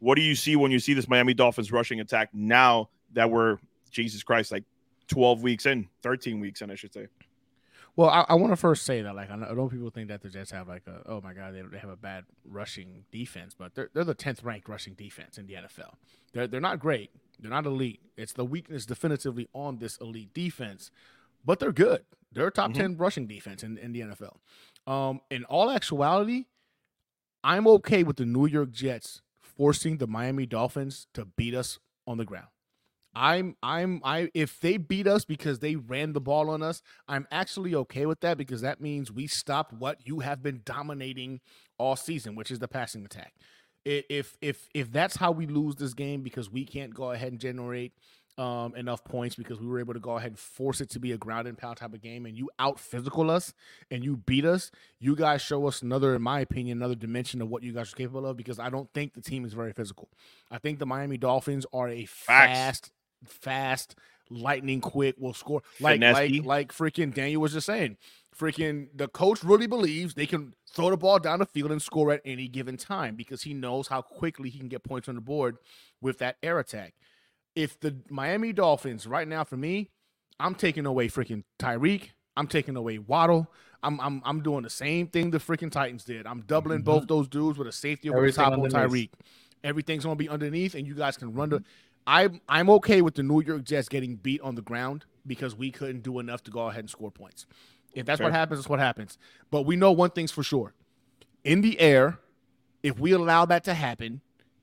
What 0.00 0.16
do 0.16 0.22
you 0.22 0.34
see 0.34 0.56
when 0.56 0.70
you 0.70 0.78
see 0.80 0.94
this 0.94 1.08
Miami 1.08 1.34
Dolphins 1.34 1.70
rushing 1.70 2.00
attack 2.00 2.30
now 2.32 2.88
that 3.12 3.30
we're 3.30 3.58
Jesus 3.90 4.22
Christ, 4.22 4.50
like 4.52 4.64
twelve 5.06 5.42
weeks 5.42 5.66
in, 5.66 5.88
thirteen 6.02 6.40
weeks 6.40 6.62
in, 6.62 6.70
I 6.70 6.74
should 6.74 6.92
say. 6.92 7.06
Well, 7.98 8.10
I, 8.10 8.24
I 8.28 8.34
want 8.36 8.52
to 8.52 8.56
first 8.56 8.86
say 8.86 9.02
that, 9.02 9.16
like, 9.16 9.28
I 9.28 9.34
know, 9.34 9.46
I 9.50 9.54
know, 9.54 9.68
people 9.68 9.90
think 9.90 10.06
that 10.06 10.22
the 10.22 10.28
Jets 10.28 10.52
have 10.52 10.68
like 10.68 10.86
a, 10.86 11.02
oh 11.06 11.20
my 11.20 11.32
god, 11.32 11.52
they, 11.52 11.62
they 11.62 11.78
have 11.78 11.90
a 11.90 11.96
bad 11.96 12.26
rushing 12.48 13.02
defense, 13.10 13.56
but 13.58 13.74
they're 13.74 13.90
they're 13.92 14.04
the 14.04 14.14
tenth 14.14 14.44
ranked 14.44 14.68
rushing 14.68 14.94
defense 14.94 15.36
in 15.36 15.48
the 15.48 15.54
NFL. 15.54 15.94
They're 16.32 16.46
they're 16.46 16.60
not 16.60 16.78
great. 16.78 17.10
They're 17.40 17.50
not 17.50 17.66
elite. 17.66 18.00
It's 18.16 18.32
the 18.32 18.44
weakness 18.44 18.86
definitively 18.86 19.48
on 19.52 19.78
this 19.78 19.96
elite 19.96 20.32
defense, 20.32 20.92
but 21.44 21.58
they're 21.58 21.72
good. 21.72 22.04
They're 22.30 22.46
a 22.46 22.52
top 22.52 22.70
mm-hmm. 22.70 22.80
ten 22.80 22.96
rushing 22.96 23.26
defense 23.26 23.64
in, 23.64 23.76
in 23.78 23.90
the 23.90 24.02
NFL. 24.02 24.36
Um, 24.86 25.20
in 25.28 25.42
all 25.46 25.68
actuality, 25.68 26.44
I'm 27.42 27.66
okay 27.66 28.04
with 28.04 28.18
the 28.18 28.26
New 28.26 28.46
York 28.46 28.70
Jets 28.70 29.22
forcing 29.42 29.96
the 29.96 30.06
Miami 30.06 30.46
Dolphins 30.46 31.08
to 31.14 31.24
beat 31.24 31.52
us 31.52 31.80
on 32.06 32.18
the 32.18 32.24
ground. 32.24 32.46
I'm 33.18 33.56
I'm 33.64 34.00
I 34.04 34.30
if 34.32 34.60
they 34.60 34.76
beat 34.76 35.08
us 35.08 35.24
because 35.24 35.58
they 35.58 35.74
ran 35.74 36.12
the 36.12 36.20
ball 36.20 36.48
on 36.50 36.62
us, 36.62 36.82
I'm 37.08 37.26
actually 37.32 37.74
okay 37.74 38.06
with 38.06 38.20
that 38.20 38.38
because 38.38 38.60
that 38.60 38.80
means 38.80 39.10
we 39.10 39.26
stop 39.26 39.72
what 39.72 40.06
you 40.06 40.20
have 40.20 40.40
been 40.40 40.62
dominating 40.64 41.40
all 41.78 41.96
season, 41.96 42.36
which 42.36 42.52
is 42.52 42.60
the 42.60 42.68
passing 42.68 43.04
attack. 43.04 43.34
If 43.84 44.36
if 44.40 44.68
if 44.72 44.92
that's 44.92 45.16
how 45.16 45.32
we 45.32 45.48
lose 45.48 45.74
this 45.74 45.94
game 45.94 46.22
because 46.22 46.48
we 46.48 46.64
can't 46.64 46.94
go 46.94 47.10
ahead 47.10 47.32
and 47.32 47.40
generate 47.40 47.92
um, 48.36 48.76
enough 48.76 49.02
points 49.02 49.34
because 49.34 49.58
we 49.58 49.66
were 49.66 49.80
able 49.80 49.94
to 49.94 50.00
go 50.00 50.16
ahead 50.16 50.30
and 50.30 50.38
force 50.38 50.80
it 50.80 50.88
to 50.90 51.00
be 51.00 51.10
a 51.10 51.18
ground 51.18 51.48
and 51.48 51.58
pound 51.58 51.78
type 51.78 51.92
of 51.92 52.00
game, 52.00 52.24
and 52.24 52.36
you 52.36 52.48
out 52.60 52.78
physical 52.78 53.32
us 53.32 53.52
and 53.90 54.04
you 54.04 54.16
beat 54.16 54.44
us, 54.44 54.70
you 55.00 55.16
guys 55.16 55.42
show 55.42 55.66
us 55.66 55.82
another, 55.82 56.14
in 56.14 56.22
my 56.22 56.38
opinion, 56.38 56.78
another 56.78 56.94
dimension 56.94 57.42
of 57.42 57.48
what 57.48 57.64
you 57.64 57.72
guys 57.72 57.92
are 57.92 57.96
capable 57.96 58.26
of 58.26 58.36
because 58.36 58.60
I 58.60 58.70
don't 58.70 58.88
think 58.94 59.14
the 59.14 59.20
team 59.20 59.44
is 59.44 59.54
very 59.54 59.72
physical. 59.72 60.08
I 60.52 60.58
think 60.58 60.78
the 60.78 60.86
Miami 60.86 61.18
Dolphins 61.18 61.66
are 61.72 61.88
a 61.88 62.04
Facts. 62.04 62.92
Fast 63.24 63.94
lightning 64.30 64.80
quick, 64.80 65.16
will 65.18 65.34
score. 65.34 65.62
Like 65.80 66.00
like 66.00 66.44
like 66.44 66.72
freaking 66.72 67.14
Daniel 67.14 67.42
was 67.42 67.52
just 67.52 67.66
saying. 67.66 67.96
Freaking 68.36 68.88
the 68.94 69.08
coach 69.08 69.42
really 69.42 69.66
believes 69.66 70.14
they 70.14 70.26
can 70.26 70.54
throw 70.72 70.90
the 70.90 70.96
ball 70.96 71.18
down 71.18 71.40
the 71.40 71.46
field 71.46 71.72
and 71.72 71.82
score 71.82 72.12
at 72.12 72.20
any 72.24 72.46
given 72.46 72.76
time 72.76 73.16
because 73.16 73.42
he 73.42 73.52
knows 73.52 73.88
how 73.88 74.00
quickly 74.00 74.48
he 74.48 74.58
can 74.58 74.68
get 74.68 74.84
points 74.84 75.08
on 75.08 75.16
the 75.16 75.20
board 75.20 75.56
with 76.00 76.18
that 76.18 76.36
air 76.42 76.58
attack. 76.58 76.94
If 77.56 77.80
the 77.80 77.96
Miami 78.08 78.52
Dolphins 78.52 79.06
right 79.06 79.26
now 79.26 79.42
for 79.42 79.56
me, 79.56 79.90
I'm 80.38 80.54
taking 80.54 80.86
away 80.86 81.08
freaking 81.08 81.42
Tyreek. 81.58 82.10
I'm 82.36 82.46
taking 82.46 82.76
away 82.76 82.98
Waddle. 82.98 83.50
I'm 83.82 84.00
I'm 84.00 84.22
I'm 84.24 84.42
doing 84.42 84.62
the 84.62 84.70
same 84.70 85.08
thing 85.08 85.30
the 85.30 85.38
freaking 85.38 85.70
Titans 85.70 86.04
did. 86.04 86.26
I'm 86.26 86.42
doubling 86.42 86.78
mm-hmm. 86.78 86.84
both 86.84 87.08
those 87.08 87.28
dudes 87.28 87.58
with 87.58 87.68
a 87.68 87.72
safety 87.72 88.10
over 88.10 88.26
the 88.26 88.32
top 88.32 88.52
on 88.52 88.60
Tyreek. 88.60 89.10
Everything's 89.64 90.04
gonna 90.04 90.16
be 90.16 90.28
underneath, 90.28 90.74
and 90.74 90.86
you 90.86 90.94
guys 90.94 91.16
can 91.16 91.34
run 91.34 91.48
the 91.48 91.64
I'm 92.08 92.40
I'm 92.48 92.70
okay 92.70 93.02
with 93.02 93.16
the 93.16 93.22
New 93.22 93.42
York 93.42 93.64
Jets 93.64 93.88
getting 93.88 94.16
beat 94.16 94.40
on 94.40 94.54
the 94.54 94.62
ground 94.62 95.04
because 95.26 95.54
we 95.54 95.70
couldn't 95.70 96.02
do 96.02 96.18
enough 96.18 96.42
to 96.44 96.50
go 96.50 96.68
ahead 96.68 96.80
and 96.80 96.90
score 96.90 97.10
points. 97.10 97.44
If 97.92 98.06
that's 98.06 98.20
what 98.20 98.32
happens, 98.32 98.60
that's 98.60 98.68
what 98.68 98.78
happens. 98.78 99.18
But 99.50 99.62
we 99.62 99.76
know 99.76 99.92
one 99.92 100.10
thing's 100.10 100.32
for 100.32 100.42
sure. 100.42 100.72
In 101.44 101.60
the 101.60 101.78
air, 101.78 102.18
if 102.82 102.98
we 102.98 103.12
allow 103.12 103.44
that 103.44 103.62
to 103.64 103.74
happen, 103.74 104.22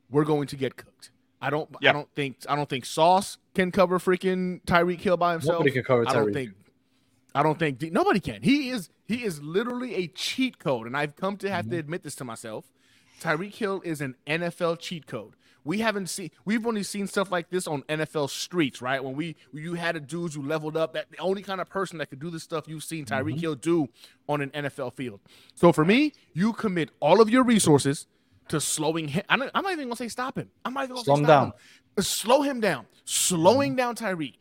we're 0.10 0.24
going 0.24 0.48
to 0.48 0.56
get 0.56 0.76
cooked. 0.76 1.12
I 1.40 1.52
don't 1.52 1.70
I 1.84 1.92
don't 1.92 2.10
think 2.16 2.38
I 2.50 2.56
don't 2.56 2.68
think 2.68 2.84
Sauce 2.84 3.38
can 3.54 3.72
cover 3.72 4.00
freaking 4.00 4.64
Tyreek 4.66 5.02
Hill 5.02 5.18
by 5.18 5.34
himself. 5.34 5.60
Nobody 5.60 5.72
can 5.72 5.84
cover 5.84 6.04
Tyreek. 6.04 6.10
I 6.10 6.14
don't 6.14 6.34
think 6.34 6.52
I 7.36 7.44
don't 7.44 7.60
think 7.60 7.82
nobody 7.92 8.20
can. 8.20 8.42
He 8.42 8.70
is 8.70 8.90
he 9.08 9.24
is 9.24 9.44
literally 9.44 9.94
a 9.94 10.08
cheat 10.08 10.58
code, 10.58 10.88
and 10.88 10.98
I've 10.98 11.16
come 11.16 11.38
to 11.38 11.52
have 11.52 11.66
mm-hmm. 11.66 11.74
to 11.74 11.78
admit 11.78 12.02
this 12.02 12.16
to 12.16 12.24
myself. 12.24 12.66
Tyreek 13.22 13.54
Hill 13.54 13.82
is 13.86 14.02
an 14.02 14.16
NFL 14.26 14.80
cheat 14.80 15.06
code. 15.06 15.36
We 15.66 15.80
haven't 15.80 16.10
seen 16.10 16.30
we've 16.46 16.66
only 16.66 16.84
seen 16.84 17.08
stuff 17.08 17.32
like 17.32 17.50
this 17.50 17.68
on 17.68 17.82
NFL 17.84 18.30
streets, 18.30 18.82
right? 18.84 19.04
When 19.04 19.16
we 19.16 19.36
you 19.52 19.74
had 19.74 19.96
a 19.96 20.00
dudes 20.00 20.36
who 20.36 20.44
leveled 20.44 20.78
up, 20.78 20.94
that 20.94 21.12
the 21.12 21.18
only 21.18 21.42
kind 21.42 21.60
of 21.60 21.68
person 21.68 21.98
that 21.98 22.12
could 22.12 22.20
do 22.20 22.30
this 22.30 22.44
stuff 22.44 22.68
you've 22.68 22.84
seen 22.84 23.04
Tyreek 23.04 23.32
mm-hmm. 23.32 23.40
Hill 23.40 23.56
do 23.56 23.90
on 24.30 24.42
an 24.42 24.52
NFL 24.52 24.94
field. 24.94 25.20
So 25.56 25.74
for 25.74 25.84
me, 25.84 26.14
you 26.34 26.54
commit 26.54 26.92
all 27.00 27.20
of 27.20 27.32
your 27.32 27.44
resources 27.44 28.06
to 28.50 28.62
slowing 28.62 29.08
him. 29.08 29.24
I'm 29.28 29.40
not, 29.40 29.50
I'm 29.56 29.64
not 29.64 29.74
even 29.74 29.86
gonna 29.86 29.96
say 29.96 30.08
stop 30.08 30.38
him. 30.38 30.50
I'm 30.64 30.76
not 30.76 30.84
even 30.84 30.96
gonna 30.98 31.04
slow 31.04 31.16
say 31.16 31.22
him 31.22 31.28
down. 31.28 31.46
Him. 31.48 32.04
Slow 32.04 32.42
him 32.44 32.60
down. 32.62 32.86
Slowing 33.06 33.72
mm-hmm. 33.72 33.78
down 33.78 33.96
Tyreek. 33.96 34.36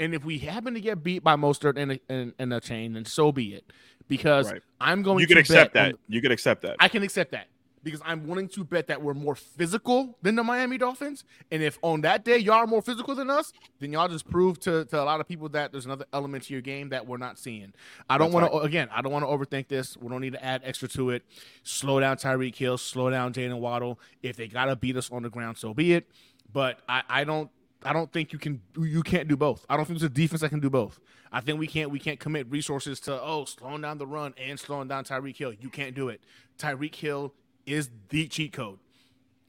And 0.00 0.14
if 0.14 0.24
we 0.24 0.38
happen 0.38 0.72
to 0.72 0.80
get 0.80 1.02
beat 1.02 1.22
by 1.22 1.36
Mostert 1.36 1.76
and 1.76 1.92
a, 1.92 2.00
and, 2.08 2.32
and 2.38 2.50
Achane, 2.50 2.94
then 2.94 3.04
so 3.04 3.30
be 3.30 3.54
it. 3.54 3.70
Because 4.08 4.50
right. 4.50 4.62
I'm 4.80 5.02
going. 5.02 5.18
To- 5.18 5.22
You 5.22 5.28
can 5.28 5.38
accept 5.38 5.74
that. 5.74 5.92
On, 5.92 5.98
you 6.08 6.22
can 6.22 6.32
accept 6.32 6.62
that. 6.62 6.76
I 6.80 6.88
can 6.88 7.02
accept 7.02 7.32
that 7.32 7.46
because 7.82 8.00
I'm 8.04 8.26
willing 8.26 8.48
to 8.48 8.64
bet 8.64 8.86
that 8.86 9.02
we're 9.02 9.14
more 9.14 9.34
physical 9.34 10.16
than 10.22 10.36
the 10.36 10.44
Miami 10.44 10.78
Dolphins. 10.78 11.24
And 11.50 11.62
if 11.62 11.78
on 11.82 12.02
that 12.02 12.24
day 12.24 12.38
y'all 12.38 12.54
are 12.54 12.66
more 12.66 12.82
physical 12.82 13.14
than 13.14 13.30
us, 13.30 13.52
then 13.80 13.92
y'all 13.92 14.08
just 14.08 14.28
prove 14.28 14.58
to, 14.60 14.84
to 14.86 15.00
a 15.00 15.04
lot 15.04 15.20
of 15.20 15.28
people 15.28 15.48
that 15.50 15.72
there's 15.72 15.86
another 15.86 16.06
element 16.12 16.44
to 16.44 16.52
your 16.52 16.62
game 16.62 16.90
that 16.90 17.06
we're 17.06 17.16
not 17.16 17.38
seeing. 17.38 17.72
I 18.08 18.18
don't 18.18 18.32
want 18.32 18.44
right. 18.44 18.52
to 18.52 18.58
again, 18.60 18.88
I 18.92 19.02
don't 19.02 19.12
want 19.12 19.24
to 19.24 19.28
overthink 19.28 19.68
this. 19.68 19.96
We 19.96 20.08
don't 20.08 20.20
need 20.20 20.34
to 20.34 20.44
add 20.44 20.62
extra 20.64 20.88
to 20.88 21.10
it. 21.10 21.24
Slow 21.62 22.00
down 22.00 22.16
Tyreek 22.16 22.54
Hill, 22.54 22.78
slow 22.78 23.10
down 23.10 23.32
Jaylen 23.32 23.60
Waddle. 23.60 23.98
If 24.22 24.36
they 24.36 24.48
gotta 24.48 24.76
beat 24.76 24.96
us 24.96 25.10
on 25.10 25.22
the 25.22 25.30
ground, 25.30 25.58
so 25.58 25.74
be 25.74 25.94
it. 25.94 26.08
But 26.52 26.80
I, 26.88 27.02
I 27.08 27.24
don't 27.24 27.50
I 27.84 27.92
don't 27.92 28.12
think 28.12 28.32
you 28.32 28.38
can 28.38 28.60
you 28.78 29.02
can't 29.02 29.28
do 29.28 29.36
both. 29.36 29.66
I 29.68 29.76
don't 29.76 29.86
think 29.86 29.98
there's 29.98 30.10
a 30.10 30.14
defense 30.14 30.42
that 30.42 30.50
can 30.50 30.60
do 30.60 30.70
both. 30.70 31.00
I 31.32 31.40
think 31.40 31.58
we 31.58 31.66
can't 31.66 31.90
we 31.90 31.98
can't 31.98 32.20
commit 32.20 32.48
resources 32.50 33.00
to 33.00 33.20
oh 33.20 33.44
slowing 33.44 33.82
down 33.82 33.98
the 33.98 34.06
run 34.06 34.34
and 34.36 34.58
slowing 34.58 34.88
down 34.88 35.04
Tyreek 35.04 35.36
Hill. 35.36 35.52
You 35.52 35.68
can't 35.68 35.94
do 35.94 36.08
it. 36.08 36.20
Tyreek 36.58 36.94
Hill 36.94 37.32
is 37.66 37.90
the 38.08 38.28
cheat 38.28 38.52
code. 38.52 38.78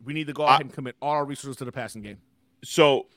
We 0.04 0.14
need 0.14 0.28
to 0.28 0.34
go 0.34 0.44
ahead 0.44 0.62
and 0.62 0.74
commit 0.74 0.96
all 1.02 1.12
our 1.12 1.26
resources 1.26 1.58
to 1.58 1.66
the 1.66 1.72
passing 1.72 2.02
game. 2.02 2.18
So, 2.64 3.08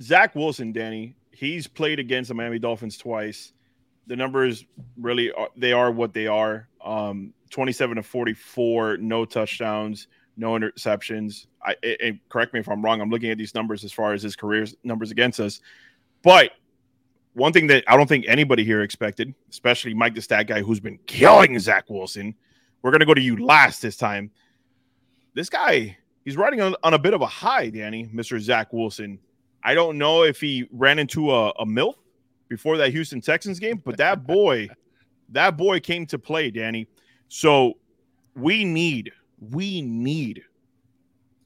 Zach 0.00 0.34
Wilson, 0.34 0.72
Danny, 0.72 1.16
he's 1.32 1.66
played 1.66 1.98
against 1.98 2.28
the 2.28 2.34
Miami 2.34 2.58
Dolphins 2.58 2.96
twice. 2.96 3.52
The 4.06 4.16
numbers 4.16 4.64
really 4.96 5.32
are, 5.32 5.48
they 5.56 5.72
are 5.72 5.90
what 5.90 6.12
they 6.12 6.26
are. 6.26 6.68
Um, 6.84 7.32
27 7.50 7.96
to 7.96 8.02
44, 8.02 8.98
no 8.98 9.24
touchdowns, 9.24 10.06
no 10.36 10.52
interceptions. 10.52 11.46
I 11.62 11.76
it, 11.82 12.16
correct 12.28 12.54
me 12.54 12.60
if 12.60 12.68
I'm 12.68 12.82
wrong. 12.82 13.00
I'm 13.00 13.10
looking 13.10 13.30
at 13.30 13.38
these 13.38 13.54
numbers 13.54 13.84
as 13.84 13.92
far 13.92 14.12
as 14.12 14.22
his 14.22 14.36
career 14.36 14.66
numbers 14.84 15.10
against 15.10 15.40
us. 15.40 15.60
But 16.22 16.52
one 17.34 17.52
thing 17.52 17.66
that 17.68 17.84
I 17.86 17.96
don't 17.96 18.08
think 18.08 18.24
anybody 18.28 18.64
here 18.64 18.82
expected, 18.82 19.34
especially 19.50 19.94
Mike 19.94 20.14
the 20.14 20.22
Stat 20.22 20.46
guy 20.46 20.62
who's 20.62 20.80
been 20.80 20.98
killing 21.06 21.58
Zach 21.58 21.88
Wilson, 21.88 22.34
we're 22.82 22.90
going 22.90 23.00
to 23.00 23.06
go 23.06 23.14
to 23.14 23.20
you 23.20 23.44
last 23.44 23.82
this 23.82 23.96
time. 23.96 24.30
This 25.34 25.48
guy, 25.48 25.96
he's 26.24 26.36
riding 26.36 26.60
on, 26.60 26.74
on 26.82 26.94
a 26.94 26.98
bit 26.98 27.14
of 27.14 27.22
a 27.22 27.26
high, 27.26 27.70
Danny, 27.70 28.08
Mr. 28.12 28.40
Zach 28.40 28.72
Wilson. 28.72 29.18
I 29.62 29.74
don't 29.74 29.98
know 29.98 30.22
if 30.22 30.40
he 30.40 30.66
ran 30.72 30.98
into 30.98 31.30
a, 31.30 31.50
a 31.50 31.66
MILF 31.66 31.94
before 32.48 32.76
that 32.78 32.90
Houston 32.90 33.20
Texans 33.20 33.58
game, 33.58 33.82
but 33.84 33.96
that 33.98 34.26
boy, 34.26 34.68
that 35.30 35.56
boy 35.56 35.80
came 35.80 36.06
to 36.06 36.18
play, 36.18 36.50
Danny. 36.50 36.88
So 37.28 37.74
we 38.34 38.64
need, 38.64 39.12
we 39.38 39.82
need 39.82 40.42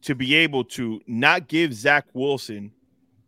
to 0.02 0.14
be 0.14 0.34
able 0.34 0.64
to 0.64 1.00
not 1.06 1.48
give 1.48 1.74
Zach 1.74 2.06
Wilson 2.12 2.72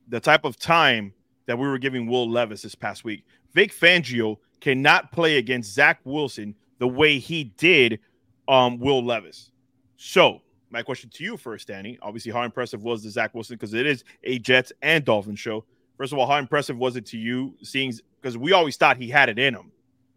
the 0.08 0.20
type 0.20 0.44
of 0.44 0.58
time 0.58 1.12
that 1.46 1.58
we 1.58 1.66
were 1.66 1.78
giving 1.78 2.06
Will 2.06 2.30
Levis 2.30 2.62
this 2.62 2.74
past 2.74 3.04
week. 3.04 3.24
Vic 3.52 3.72
Fangio 3.72 4.36
cannot 4.60 5.10
play 5.12 5.38
against 5.38 5.72
Zach 5.72 6.00
Wilson 6.04 6.54
the 6.78 6.88
way 6.88 7.18
he 7.18 7.44
did 7.44 8.00
um, 8.48 8.78
Will 8.78 9.04
Levis. 9.04 9.50
So, 9.96 10.42
my 10.70 10.82
question 10.82 11.10
to 11.10 11.24
you 11.24 11.36
first, 11.36 11.68
Danny. 11.68 11.98
Obviously, 12.02 12.32
how 12.32 12.42
impressive 12.42 12.82
was 12.82 13.02
the 13.02 13.10
Zach 13.10 13.34
Wilson? 13.34 13.54
Because 13.54 13.74
it 13.74 13.86
is 13.86 14.04
a 14.24 14.38
Jets 14.38 14.72
and 14.82 15.04
Dolphins 15.04 15.38
show. 15.38 15.64
First 15.96 16.12
of 16.12 16.18
all, 16.18 16.26
how 16.26 16.36
impressive 16.36 16.76
was 16.76 16.96
it 16.96 17.06
to 17.06 17.18
you 17.18 17.54
seeing? 17.62 17.92
Because 18.20 18.36
we 18.36 18.52
always 18.52 18.76
thought 18.76 18.96
he 18.96 19.08
had 19.08 19.28
it 19.28 19.38
in 19.38 19.54
him, 19.54 19.72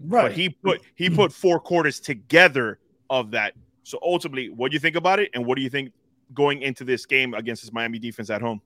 right? 0.05 0.23
But 0.23 0.31
he 0.33 0.49
put 0.49 0.81
he 0.95 1.09
put 1.09 1.31
four 1.31 1.59
quarters 1.59 1.99
together 1.99 2.79
of 3.09 3.31
that. 3.31 3.53
So 3.83 3.99
ultimately, 4.01 4.49
what 4.49 4.71
do 4.71 4.75
you 4.75 4.79
think 4.79 4.95
about 4.95 5.19
it, 5.19 5.29
and 5.33 5.45
what 5.45 5.55
do 5.55 5.61
you 5.61 5.69
think 5.69 5.91
going 6.33 6.61
into 6.61 6.83
this 6.83 7.05
game 7.05 7.33
against 7.33 7.63
this 7.63 7.71
Miami 7.71 7.99
defense 7.99 8.29
at 8.29 8.41
home? 8.41 8.61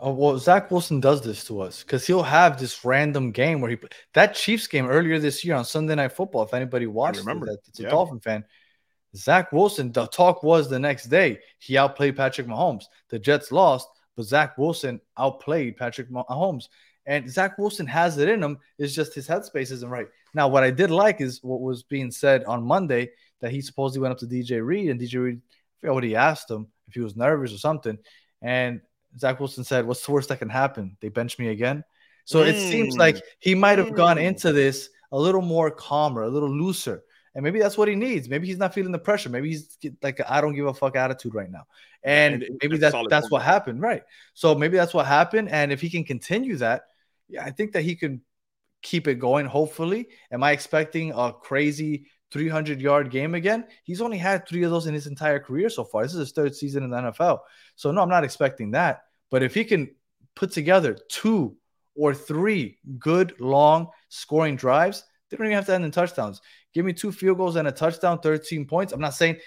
Oh, 0.00 0.12
well, 0.12 0.38
Zach 0.38 0.70
Wilson 0.70 1.00
does 1.00 1.22
this 1.22 1.44
to 1.44 1.60
us 1.60 1.82
because 1.82 2.06
he'll 2.06 2.22
have 2.22 2.58
this 2.58 2.84
random 2.84 3.32
game 3.32 3.60
where 3.60 3.70
he 3.70 3.78
that 4.14 4.34
Chiefs 4.34 4.68
game 4.68 4.86
earlier 4.86 5.18
this 5.18 5.44
year 5.44 5.56
on 5.56 5.64
Sunday 5.64 5.96
Night 5.96 6.12
Football. 6.12 6.44
If 6.44 6.54
anybody 6.54 6.86
watched, 6.86 7.18
remember 7.18 7.48
it, 7.48 7.58
it's 7.66 7.80
a 7.80 7.82
yeah. 7.82 7.90
Dolphin 7.90 8.20
fan. 8.20 8.44
Zach 9.16 9.50
Wilson. 9.52 9.90
The 9.90 10.06
talk 10.06 10.42
was 10.42 10.68
the 10.68 10.78
next 10.78 11.06
day 11.06 11.40
he 11.58 11.76
outplayed 11.76 12.16
Patrick 12.16 12.46
Mahomes. 12.46 12.84
The 13.08 13.18
Jets 13.18 13.50
lost, 13.50 13.88
but 14.16 14.26
Zach 14.26 14.56
Wilson 14.56 15.00
outplayed 15.16 15.76
Patrick 15.76 16.10
Mahomes. 16.10 16.68
And 17.06 17.28
Zach 17.28 17.58
Wilson 17.58 17.86
has 17.86 18.18
it 18.18 18.28
in 18.28 18.42
him. 18.42 18.58
It's 18.78 18.94
just 18.94 19.14
his 19.14 19.26
headspace 19.26 19.72
isn't 19.72 19.88
right. 19.88 20.08
Now, 20.34 20.46
what 20.46 20.62
I 20.62 20.70
did 20.70 20.90
like 20.90 21.20
is 21.20 21.42
what 21.42 21.60
was 21.60 21.82
being 21.82 22.10
said 22.10 22.44
on 22.44 22.62
Monday 22.62 23.10
that 23.40 23.50
he 23.50 23.62
supposedly 23.62 24.02
went 24.02 24.12
up 24.12 24.18
to 24.18 24.26
DJ 24.26 24.64
Reed 24.64 24.90
and 24.90 25.00
DJ 25.00 25.22
Reed, 25.22 25.40
I 25.40 25.80
forgot 25.80 25.94
what 25.94 26.04
he 26.04 26.14
asked 26.14 26.50
him 26.50 26.68
if 26.86 26.94
he 26.94 27.00
was 27.00 27.16
nervous 27.16 27.52
or 27.52 27.58
something. 27.58 27.98
And 28.42 28.82
Zach 29.18 29.40
Wilson 29.40 29.64
said, 29.64 29.86
What's 29.86 30.04
the 30.04 30.12
worst 30.12 30.28
that 30.28 30.38
can 30.38 30.48
happen? 30.48 30.96
They 31.00 31.08
bench 31.08 31.38
me 31.38 31.48
again. 31.48 31.84
So 32.24 32.40
mm. 32.40 32.48
it 32.48 32.70
seems 32.70 32.96
like 32.96 33.16
mm. 33.16 33.22
he 33.38 33.54
might 33.54 33.78
have 33.78 33.94
gone 33.94 34.18
into 34.18 34.52
this 34.52 34.90
a 35.12 35.18
little 35.18 35.42
more 35.42 35.70
calmer, 35.70 36.22
a 36.22 36.28
little 36.28 36.50
looser. 36.50 37.02
And 37.34 37.44
maybe 37.44 37.58
that's 37.58 37.78
what 37.78 37.88
he 37.88 37.94
needs. 37.94 38.28
Maybe 38.28 38.46
he's 38.46 38.58
not 38.58 38.74
feeling 38.74 38.92
the 38.92 38.98
pressure. 38.98 39.28
Maybe 39.28 39.50
he's 39.50 39.78
like 40.02 40.20
I 40.28 40.40
don't 40.40 40.54
give 40.54 40.66
a 40.66 40.74
fuck 40.74 40.96
attitude 40.96 41.34
right 41.34 41.50
now. 41.50 41.66
And, 42.02 42.42
and 42.42 42.58
maybe 42.60 42.78
that's 42.78 42.94
that's, 42.94 43.08
that's 43.08 43.30
what 43.30 43.42
happened. 43.42 43.80
Right. 43.80 44.02
So 44.34 44.54
maybe 44.54 44.76
that's 44.76 44.94
what 44.94 45.06
happened. 45.06 45.48
And 45.50 45.72
if 45.72 45.80
he 45.80 45.88
can 45.88 46.04
continue 46.04 46.56
that, 46.56 46.82
yeah, 47.28 47.44
I 47.44 47.50
think 47.50 47.72
that 47.72 47.82
he 47.82 47.94
can 47.94 48.22
keep 48.82 49.08
it 49.08 49.16
going, 49.16 49.46
hopefully. 49.46 50.08
Am 50.30 50.42
I 50.42 50.52
expecting 50.52 51.12
a 51.12 51.32
crazy 51.32 52.06
300 52.30 52.80
yard 52.80 53.10
game 53.10 53.34
again? 53.34 53.66
He's 53.84 54.00
only 54.00 54.18
had 54.18 54.46
three 54.46 54.62
of 54.64 54.70
those 54.70 54.86
in 54.86 54.94
his 54.94 55.06
entire 55.06 55.38
career 55.38 55.68
so 55.70 55.84
far. 55.84 56.02
This 56.02 56.14
is 56.14 56.20
his 56.20 56.32
third 56.32 56.54
season 56.54 56.82
in 56.82 56.90
the 56.90 56.96
NFL. 56.96 57.40
So, 57.76 57.90
no, 57.90 58.02
I'm 58.02 58.08
not 58.08 58.24
expecting 58.24 58.72
that. 58.72 59.04
But 59.30 59.42
if 59.42 59.54
he 59.54 59.64
can 59.64 59.90
put 60.34 60.52
together 60.52 60.96
two 61.10 61.56
or 61.94 62.14
three 62.14 62.78
good 62.98 63.34
long 63.40 63.88
scoring 64.08 64.56
drives, 64.56 65.04
they 65.30 65.36
don't 65.36 65.46
even 65.46 65.56
have 65.56 65.66
to 65.66 65.74
end 65.74 65.84
in 65.84 65.90
touchdowns. 65.90 66.40
Give 66.72 66.84
me 66.84 66.92
two 66.92 67.12
field 67.12 67.38
goals 67.38 67.56
and 67.56 67.68
a 67.68 67.72
touchdown, 67.72 68.20
13 68.20 68.66
points. 68.66 68.92
I'm 68.92 69.00
not 69.00 69.14
saying 69.14 69.38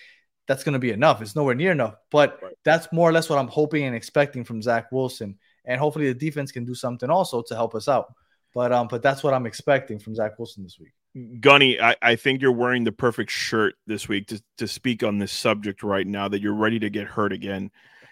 that's 0.47 0.63
going 0.63 0.73
to 0.73 0.79
be 0.79 0.91
enough. 0.91 1.21
It's 1.21 1.36
nowhere 1.36 1.55
near 1.55 1.71
enough, 1.71 1.95
but 2.11 2.39
right. 2.41 2.53
that's 2.65 2.91
more 2.91 3.09
or 3.09 3.13
less 3.13 3.29
what 3.29 3.39
I'm 3.39 3.47
hoping 3.47 3.84
and 3.84 3.95
expecting 3.95 4.43
from 4.43 4.61
Zach 4.61 4.91
Wilson. 4.91 5.38
And 5.65 5.79
hopefully 5.79 6.07
the 6.11 6.19
defense 6.19 6.51
can 6.51 6.65
do 6.65 6.75
something 6.75 7.09
also 7.09 7.41
to 7.43 7.55
help 7.55 7.75
us 7.75 7.88
out. 7.88 8.13
But 8.53 8.73
um, 8.73 8.88
but 8.89 9.01
that's 9.01 9.23
what 9.23 9.34
I'm 9.34 9.45
expecting 9.45 9.97
from 9.97 10.15
Zach 10.15 10.38
Wilson 10.38 10.63
this 10.63 10.77
week. 10.77 10.91
Gunny, 11.39 11.79
I, 11.79 11.95
I 12.01 12.15
think 12.15 12.41
you're 12.41 12.51
wearing 12.51 12.84
the 12.84 12.91
perfect 12.91 13.32
shirt 13.32 13.75
this 13.86 14.07
week 14.07 14.27
to, 14.27 14.41
to 14.57 14.67
speak 14.67 15.03
on 15.03 15.19
this 15.19 15.32
subject 15.32 15.84
right 15.84 16.07
now 16.07 16.27
that 16.27 16.41
you're 16.41 16.53
ready 16.53 16.79
to 16.79 16.89
get 16.89 17.07
hurt 17.07 17.34
again. 17.34 17.71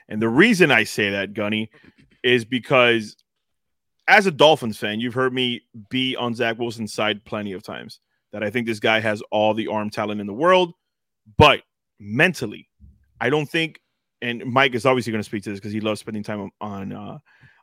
And 0.09 0.21
the 0.21 0.27
reason 0.27 0.71
I 0.71 0.83
say 0.83 1.11
that, 1.11 1.33
Gunny, 1.33 1.69
is 2.23 2.43
because 2.43 3.15
as 4.07 4.25
a 4.25 4.31
Dolphins 4.31 4.77
fan, 4.77 4.99
you've 4.99 5.13
heard 5.13 5.33
me 5.33 5.61
be 5.89 6.15
on 6.15 6.33
Zach 6.33 6.57
Wilson's 6.57 6.93
side 6.93 7.23
plenty 7.23 7.53
of 7.53 7.63
times 7.63 7.99
that 8.33 8.43
I 8.43 8.49
think 8.49 8.67
this 8.67 8.79
guy 8.79 8.99
has 8.99 9.21
all 9.31 9.53
the 9.53 9.67
arm 9.67 9.89
talent 9.89 10.19
in 10.19 10.27
the 10.27 10.33
world, 10.33 10.73
but 11.37 11.61
mentally, 11.99 12.67
I 13.21 13.29
don't 13.29 13.47
think. 13.47 13.79
And 14.21 14.43
Mike 14.45 14.75
is 14.75 14.85
obviously 14.85 15.11
going 15.11 15.21
to 15.21 15.29
speak 15.29 15.43
to 15.43 15.51
this 15.51 15.59
because 15.59 15.71
he 15.71 15.79
loves 15.79 16.01
spending 16.01 16.23
time 16.23 16.49
on 16.59 16.91
uh, 16.91 17.19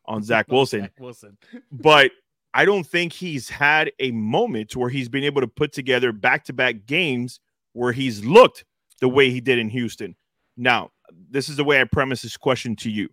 on 0.06 0.22
Zach 0.22 0.48
Wilson. 0.48 0.82
Zach 0.82 0.92
Wilson, 0.98 1.36
but 1.72 2.12
I 2.54 2.64
don't 2.64 2.86
think 2.86 3.12
he's 3.12 3.50
had 3.50 3.92
a 3.98 4.12
moment 4.12 4.74
where 4.74 4.88
he's 4.88 5.08
been 5.08 5.24
able 5.24 5.42
to 5.42 5.48
put 5.48 5.72
together 5.72 6.12
back 6.12 6.44
to 6.44 6.52
back 6.52 6.86
games 6.86 7.40
where 7.74 7.92
he's 7.92 8.24
looked 8.24 8.64
the 9.00 9.08
way 9.08 9.30
he 9.30 9.40
did 9.40 9.58
in 9.58 9.68
Houston. 9.68 10.16
Now, 10.56 10.90
this 11.30 11.48
is 11.48 11.56
the 11.56 11.64
way 11.64 11.80
I 11.80 11.84
premise 11.84 12.22
this 12.22 12.36
question 12.36 12.76
to 12.76 12.90
you. 12.90 13.08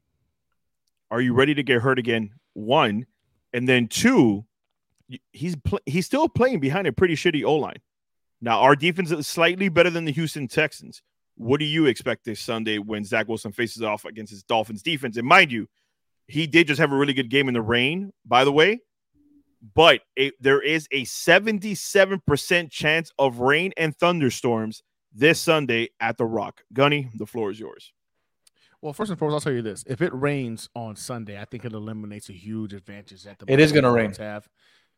Are 1.11 1.21
you 1.21 1.33
ready 1.33 1.53
to 1.53 1.63
get 1.63 1.81
hurt 1.81 1.99
again? 1.99 2.31
One, 2.53 3.05
and 3.53 3.67
then 3.67 3.87
two, 3.87 4.45
he's 5.31 5.55
pl- 5.55 5.79
he's 5.85 6.05
still 6.05 6.27
playing 6.27 6.59
behind 6.59 6.87
a 6.87 6.93
pretty 6.93 7.15
shitty 7.15 7.43
O 7.43 7.55
line. 7.55 7.81
Now 8.41 8.59
our 8.59 8.75
defense 8.75 9.11
is 9.11 9.27
slightly 9.27 9.69
better 9.69 9.89
than 9.89 10.05
the 10.05 10.11
Houston 10.11 10.47
Texans. 10.47 11.01
What 11.35 11.59
do 11.59 11.65
you 11.65 11.85
expect 11.87 12.25
this 12.25 12.39
Sunday 12.39 12.77
when 12.77 13.03
Zach 13.03 13.27
Wilson 13.27 13.51
faces 13.51 13.81
off 13.81 14.05
against 14.05 14.31
his 14.31 14.43
Dolphins 14.43 14.83
defense? 14.83 15.17
And 15.17 15.27
mind 15.27 15.51
you, 15.51 15.67
he 16.27 16.47
did 16.47 16.67
just 16.67 16.79
have 16.79 16.91
a 16.91 16.95
really 16.95 17.13
good 17.13 17.29
game 17.29 17.47
in 17.47 17.53
the 17.53 17.61
rain, 17.61 18.11
by 18.25 18.43
the 18.43 18.51
way. 18.51 18.81
But 19.73 20.01
there 20.39 20.61
is 20.61 20.87
a 20.91 21.03
77% 21.05 22.69
chance 22.69 23.11
of 23.17 23.39
rain 23.39 23.71
and 23.77 23.95
thunderstorms 23.95 24.83
this 25.13 25.39
Sunday 25.39 25.89
at 25.99 26.17
the 26.17 26.25
Rock. 26.25 26.63
Gunny, 26.73 27.09
the 27.15 27.25
floor 27.25 27.51
is 27.51 27.59
yours. 27.59 27.91
Well, 28.81 28.93
first 28.93 29.09
and 29.09 29.17
foremost, 29.17 29.45
I'll 29.45 29.51
tell 29.51 29.55
you 29.55 29.61
this: 29.61 29.83
if 29.87 30.01
it 30.01 30.13
rains 30.13 30.69
on 30.75 30.95
Sunday, 30.95 31.39
I 31.39 31.45
think 31.45 31.63
it 31.65 31.73
eliminates 31.73 32.29
a 32.29 32.33
huge 32.33 32.73
advantage 32.73 33.23
that 33.23 33.39
the 33.39 33.51
it 33.51 33.59
is 33.59 33.71
going 33.71 33.85
to 33.85 33.91
rain. 33.91 34.13
Have 34.15 34.49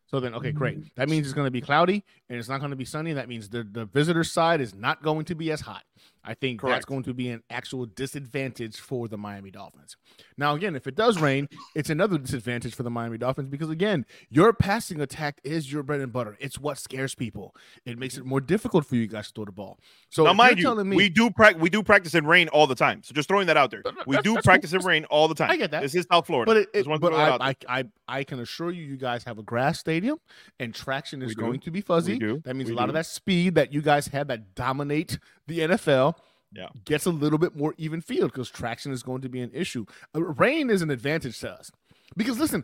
so 0.07 0.19
then, 0.19 0.35
okay, 0.35 0.51
great. 0.51 0.95
That 0.95 1.09
means 1.09 1.25
it's 1.25 1.33
going 1.33 1.47
to 1.47 1.51
be 1.51 1.61
cloudy 1.61 2.03
and 2.29 2.37
it's 2.37 2.47
not 2.47 2.59
going 2.59 2.69
to 2.69 2.75
be 2.75 2.85
sunny. 2.85 3.13
That 3.13 3.27
means 3.27 3.49
the, 3.49 3.63
the 3.63 3.85
visitor 3.85 4.23
side 4.23 4.61
is 4.61 4.75
not 4.75 5.01
going 5.01 5.25
to 5.25 5.35
be 5.35 5.51
as 5.51 5.61
hot. 5.61 5.83
I 6.25 6.33
think 6.33 6.59
Correct. 6.59 6.75
that's 6.75 6.85
going 6.85 7.03
to 7.03 7.13
be 7.13 7.29
an 7.29 7.43
actual 7.49 7.85
disadvantage 7.85 8.79
for 8.79 9.07
the 9.07 9.17
Miami 9.17 9.51
Dolphins. 9.51 9.95
Now, 10.37 10.55
again, 10.55 10.75
if 10.75 10.87
it 10.87 10.95
does 10.95 11.19
rain, 11.21 11.47
it's 11.75 11.89
another 11.89 12.17
disadvantage 12.17 12.73
for 12.73 12.83
the 12.83 12.89
Miami 12.89 13.17
Dolphins 13.17 13.49
because, 13.49 13.69
again, 13.69 14.05
your 14.29 14.51
passing 14.51 14.99
attack 14.99 15.39
is 15.43 15.71
your 15.71 15.83
bread 15.83 16.01
and 16.01 16.11
butter. 16.11 16.35
It's 16.39 16.59
what 16.59 16.77
scares 16.77 17.13
people. 17.13 17.55
It 17.85 17.99
makes 17.99 18.17
it 18.17 18.25
more 18.25 18.41
difficult 18.41 18.85
for 18.85 18.95
you 18.95 19.07
guys 19.07 19.27
to 19.27 19.33
throw 19.33 19.45
the 19.45 19.51
ball. 19.51 19.79
So, 20.09 20.23
now, 20.23 20.33
mind 20.33 20.59
you, 20.59 20.83
me, 20.83 20.95
we 20.95 21.09
do 21.09 21.29
practice. 21.29 21.61
We 21.61 21.69
do 21.69 21.83
practice 21.83 22.15
in 22.15 22.25
rain 22.25 22.47
all 22.49 22.65
the 22.65 22.75
time. 22.75 23.03
So, 23.03 23.13
just 23.13 23.27
throwing 23.27 23.47
that 23.47 23.57
out 23.57 23.69
there, 23.69 23.83
we 24.07 24.17
do 24.21 24.35
practice 24.41 24.71
cool. 24.71 24.81
in 24.81 24.85
rain 24.85 25.05
all 25.05 25.27
the 25.27 25.35
time. 25.35 25.51
I 25.51 25.57
get 25.57 25.71
that. 25.71 25.83
This 25.83 25.95
is 25.95 26.07
South 26.11 26.25
Florida. 26.25 26.49
But, 26.49 26.57
it, 26.57 26.87
it, 26.87 26.99
but 26.99 27.13
I, 27.13 27.49
I, 27.49 27.55
I, 27.67 27.83
I, 28.07 28.23
can 28.23 28.39
assure 28.39 28.71
you, 28.71 28.83
you 28.83 28.97
guys 28.97 29.23
have 29.25 29.37
a 29.37 29.43
grass 29.43 29.79
stadium, 29.79 30.17
and 30.59 30.73
traction 30.73 31.21
is 31.21 31.35
going 31.35 31.59
to 31.61 31.71
be 31.71 31.81
fuzzy. 31.81 32.17
That 32.17 32.55
means 32.55 32.69
we 32.69 32.75
a 32.75 32.77
lot 32.77 32.85
do. 32.85 32.89
of 32.89 32.93
that 32.95 33.05
speed 33.05 33.55
that 33.55 33.71
you 33.71 33.81
guys 33.81 34.07
have 34.07 34.27
that 34.27 34.55
dominate 34.55 35.19
the 35.47 35.59
NFL 35.59 36.14
yeah. 36.55 36.69
gets 36.85 37.05
a 37.05 37.11
little 37.11 37.37
bit 37.37 37.55
more 37.55 37.73
even 37.77 38.01
field 38.01 38.31
because 38.31 38.49
traction 38.49 38.91
is 38.91 39.03
going 39.03 39.21
to 39.21 39.29
be 39.29 39.41
an 39.41 39.51
issue. 39.53 39.85
Uh, 40.15 40.23
rain 40.23 40.69
is 40.69 40.81
an 40.81 40.89
advantage 40.89 41.39
to 41.39 41.51
us 41.51 41.71
because 42.15 42.39
listen, 42.39 42.63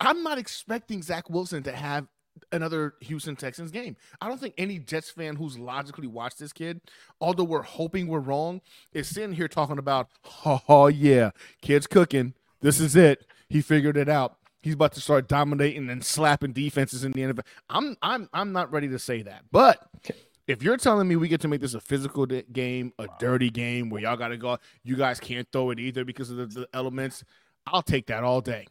I'm 0.00 0.22
not 0.22 0.38
expecting 0.38 1.02
Zach 1.02 1.28
Wilson 1.28 1.62
to 1.64 1.72
have 1.72 2.06
another 2.52 2.94
Houston 3.00 3.36
Texans 3.36 3.70
game. 3.70 3.96
I 4.20 4.28
don't 4.28 4.40
think 4.40 4.54
any 4.58 4.78
Jets 4.78 5.10
fan 5.10 5.36
who's 5.36 5.58
logically 5.58 6.06
watched 6.06 6.38
this 6.38 6.52
kid, 6.52 6.80
although 7.20 7.44
we're 7.44 7.62
hoping 7.62 8.06
we're 8.06 8.20
wrong, 8.20 8.60
is 8.92 9.08
sitting 9.08 9.32
here 9.32 9.48
talking 9.48 9.78
about, 9.78 10.08
oh, 10.44 10.60
oh 10.68 10.86
yeah, 10.86 11.30
kid's 11.62 11.86
cooking. 11.86 12.34
This 12.60 12.80
is 12.80 12.96
it. 12.96 13.26
He 13.48 13.60
figured 13.60 13.96
it 13.96 14.08
out. 14.08 14.38
He's 14.62 14.74
about 14.74 14.92
to 14.94 15.00
start 15.00 15.28
dominating 15.28 15.88
and 15.90 16.04
slapping 16.04 16.52
defenses 16.52 17.04
in 17.04 17.12
the 17.12 17.20
NFL. 17.20 17.44
I'm 17.70 17.96
I'm 18.02 18.28
I'm 18.32 18.52
not 18.52 18.72
ready 18.72 18.88
to 18.88 18.98
say 18.98 19.22
that, 19.22 19.44
but 19.52 19.88
if 20.46 20.62
you're 20.62 20.76
telling 20.76 21.08
me 21.08 21.16
we 21.16 21.28
get 21.28 21.40
to 21.40 21.48
make 21.48 21.60
this 21.60 21.74
a 21.74 21.80
physical 21.80 22.26
game, 22.26 22.92
a 22.98 23.08
dirty 23.18 23.50
game 23.50 23.90
where 23.90 24.02
y'all 24.02 24.16
got 24.16 24.28
to 24.28 24.36
go, 24.36 24.58
you 24.84 24.96
guys 24.96 25.18
can't 25.18 25.46
throw 25.52 25.70
it 25.70 25.80
either 25.80 26.04
because 26.04 26.30
of 26.30 26.36
the, 26.36 26.46
the, 26.46 26.68
elements, 26.72 27.24
I'll 27.66 27.82
take 27.82 28.06
that 28.06 28.22
all 28.22 28.40
day. 28.40 28.66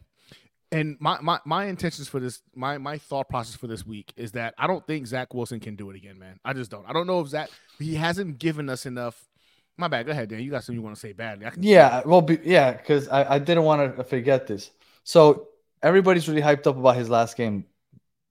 And 0.72 0.96
my, 0.98 1.18
my 1.20 1.38
my 1.44 1.66
intentions 1.66 2.08
for 2.08 2.18
this, 2.18 2.42
my 2.54 2.76
my 2.78 2.98
thought 2.98 3.28
process 3.28 3.54
for 3.54 3.68
this 3.68 3.86
week 3.86 4.12
is 4.16 4.32
that 4.32 4.52
I 4.58 4.66
don't 4.66 4.84
think 4.84 5.06
Zach 5.06 5.32
Wilson 5.32 5.60
can 5.60 5.76
do 5.76 5.90
it 5.90 5.96
again, 5.96 6.18
man. 6.18 6.40
I 6.44 6.54
just 6.54 6.70
don't. 6.70 6.84
I 6.88 6.92
don't 6.92 7.06
know 7.06 7.20
if 7.20 7.28
Zach 7.28 7.50
he 7.78 7.94
hasn't 7.94 8.38
given 8.38 8.68
us 8.68 8.84
enough. 8.84 9.28
My 9.76 9.86
bad. 9.86 10.06
Go 10.06 10.12
ahead, 10.12 10.28
Dan. 10.28 10.40
You 10.40 10.50
got 10.50 10.64
something 10.64 10.78
you 10.78 10.82
want 10.82 10.96
to 10.96 11.00
say 11.00 11.12
badly? 11.12 11.46
yeah, 11.60 12.02
well, 12.04 12.22
be, 12.22 12.40
yeah, 12.42 12.72
because 12.72 13.08
I, 13.08 13.34
I 13.34 13.38
didn't 13.38 13.62
want 13.62 13.96
to 13.96 14.04
forget 14.04 14.46
this. 14.46 14.70
So 15.04 15.48
everybody's 15.82 16.28
really 16.28 16.42
hyped 16.42 16.66
up 16.66 16.76
about 16.76 16.96
his 16.96 17.08
last 17.08 17.36
game, 17.36 17.64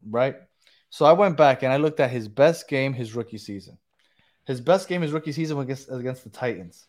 right? 0.10 0.36
So 0.90 1.06
I 1.06 1.14
went 1.14 1.38
back 1.38 1.64
and 1.64 1.74
I 1.74 1.78
looked 1.78 2.00
at 2.00 2.12
his 2.12 2.28
best 2.28 2.68
game 2.68 2.94
his 2.94 3.16
rookie 3.16 3.38
season. 3.38 3.78
His 4.46 4.62
best 4.62 4.88
game 4.88 5.02
his 5.02 5.12
rookie 5.12 5.32
season 5.32 5.60
against 5.60 5.92
against 5.92 6.24
the 6.24 6.30
Titans. 6.30 6.88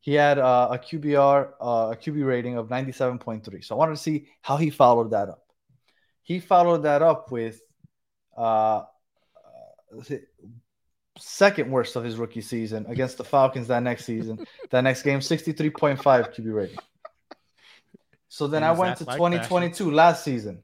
He 0.00 0.14
had 0.14 0.38
uh, 0.38 0.68
a 0.70 0.78
QBR, 0.78 1.50
uh, 1.60 1.92
a 1.92 1.96
QB 1.96 2.26
rating 2.26 2.56
of 2.56 2.68
97.3. 2.68 3.64
So 3.64 3.74
I 3.74 3.78
wanted 3.78 3.96
to 3.96 4.02
see 4.02 4.28
how 4.40 4.56
he 4.56 4.70
followed 4.70 5.10
that 5.10 5.28
up. 5.28 5.42
He 6.22 6.40
followed 6.40 6.84
that 6.84 7.02
up 7.02 7.30
with 7.30 7.60
uh, 8.36 8.84
uh 10.00 10.14
second 11.18 11.70
worst 11.70 11.96
of 11.96 12.04
his 12.04 12.16
rookie 12.16 12.40
season 12.40 12.86
against 12.88 13.18
the 13.18 13.24
Falcons 13.24 13.68
that 13.68 13.82
next 13.82 14.04
season. 14.06 14.46
that 14.70 14.82
next 14.82 15.02
game, 15.02 15.20
63.5 15.20 15.98
QB 16.00 16.54
rating. 16.54 16.78
So 18.28 18.46
then 18.46 18.62
I 18.62 18.72
went 18.72 18.96
to 18.98 19.04
like 19.04 19.16
2022 19.16 19.72
fashion? 19.72 19.94
last 19.94 20.24
season 20.24 20.62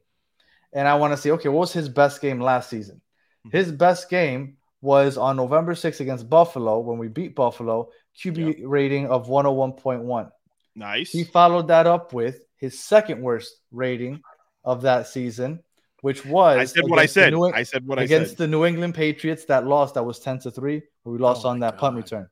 and 0.77 0.87
I 0.87 0.95
want 0.97 1.15
to 1.15 1.17
see, 1.17 1.33
okay, 1.33 1.49
what 1.49 1.61
was 1.61 1.73
his 1.73 1.89
best 1.89 2.21
game 2.21 2.39
last 2.39 2.69
season? 2.69 3.01
Mm-hmm. 3.47 3.57
His 3.57 3.73
best 3.73 4.11
game 4.11 4.59
was 4.83 5.17
on 5.17 5.37
November 5.37 5.73
6th 5.75 6.01
against 6.01 6.29
Buffalo 6.29 6.81
when 6.81 6.99
we 6.99 7.09
beat 7.09 7.35
Buffalo, 7.35 7.89
QB 8.23 8.37
yep. 8.37 8.57
rating 8.61 9.07
of 9.07 9.27
101.1. 9.27 10.31
Nice. 10.75 11.11
He 11.11 11.25
followed 11.25 11.69
that 11.69 11.87
up 11.87 12.13
with 12.13 12.45
his 12.59 12.79
second 12.79 13.23
worst 13.23 13.55
rating 13.73 14.21
of 14.65 14.83
that 14.83 15.07
season, 15.07 15.61
which 16.03 16.27
was 16.27 16.59
I 16.59 16.65
said 16.67 16.85
what 16.85 16.99
I 16.99 17.07
said. 17.07 17.33
New, 17.33 17.47
I 17.47 17.63
said 17.63 17.87
what 17.87 17.99
I 17.99 18.03
said 18.03 18.05
against 18.05 18.37
the 18.37 18.47
New 18.47 18.67
England 18.67 18.95
Patriots 18.95 19.47
that 19.47 19.67
lost 19.67 19.95
that 19.95 20.05
was 20.05 20.19
10 20.19 20.41
to 20.41 20.51
3, 20.51 20.83
where 21.05 21.13
we 21.15 21.19
lost 21.19 21.47
oh 21.47 21.49
on 21.49 21.61
that 21.61 21.73
God. 21.73 21.81
punt 21.81 21.97
return. 21.97 22.29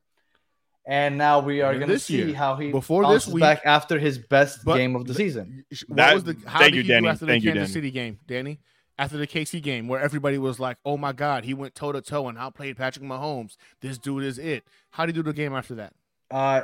And 0.87 1.17
now 1.17 1.41
we 1.41 1.63
are 1.63 1.75
going 1.75 1.89
to 1.89 1.99
see 1.99 2.17
year, 2.17 2.35
how 2.35 2.57
he 2.57 2.71
before 2.71 3.07
this 3.09 3.27
week 3.27 3.41
back 3.41 3.63
after 3.65 3.99
his 3.99 4.19
best 4.19 4.65
game 4.65 4.95
of 4.97 5.07
the 5.07 5.15
season. 5.15 5.65
That, 5.89 6.15
was 6.15 6.25
the 6.25 6.37
how 6.47 6.59
thank 6.59 6.73
did 6.73 6.77
you, 6.77 6.83
he 6.83 6.89
Danny. 6.89 7.03
do 7.03 7.09
after 7.09 7.27
the 7.27 7.33
thank 7.33 7.45
Kansas 7.45 7.69
you, 7.69 7.73
City 7.73 7.91
game, 7.91 8.19
Danny? 8.27 8.61
After 8.97 9.17
the 9.17 9.27
KC 9.27 9.61
game, 9.61 9.89
where 9.89 10.01
everybody 10.01 10.39
was 10.39 10.61
like, 10.61 10.77
"Oh 10.85 10.97
my 10.97 11.13
God, 11.13 11.45
he 11.45 11.53
went 11.53 11.75
toe 11.75 11.91
to 11.91 12.01
toe 12.01 12.29
and 12.29 12.39
outplayed 12.39 12.77
Patrick 12.77 13.05
Mahomes. 13.05 13.57
This 13.81 13.99
dude 13.99 14.23
is 14.23 14.39
it." 14.39 14.65
How 14.91 15.05
did 15.05 15.17
he 15.17 15.23
do 15.23 15.29
the 15.29 15.33
game 15.33 15.53
after 15.53 15.75
that? 15.75 15.95
Uh, 16.31 16.63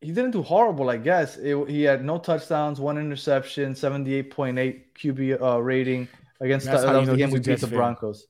he 0.00 0.08
didn't 0.08 0.32
do 0.32 0.42
horrible, 0.42 0.90
I 0.90 0.96
guess. 0.96 1.36
It, 1.36 1.68
he 1.68 1.82
had 1.84 2.04
no 2.04 2.18
touchdowns, 2.18 2.80
one 2.80 2.98
interception, 2.98 3.76
seventy-eight 3.76 4.32
point 4.32 4.58
eight 4.58 4.94
QB 4.96 5.40
uh, 5.40 5.62
rating 5.62 6.08
against 6.40 6.66
the, 6.66 7.02
the 7.02 7.16
game 7.16 7.30
we 7.30 7.38
beat 7.38 7.60
the 7.60 7.68
Broncos. 7.68 8.26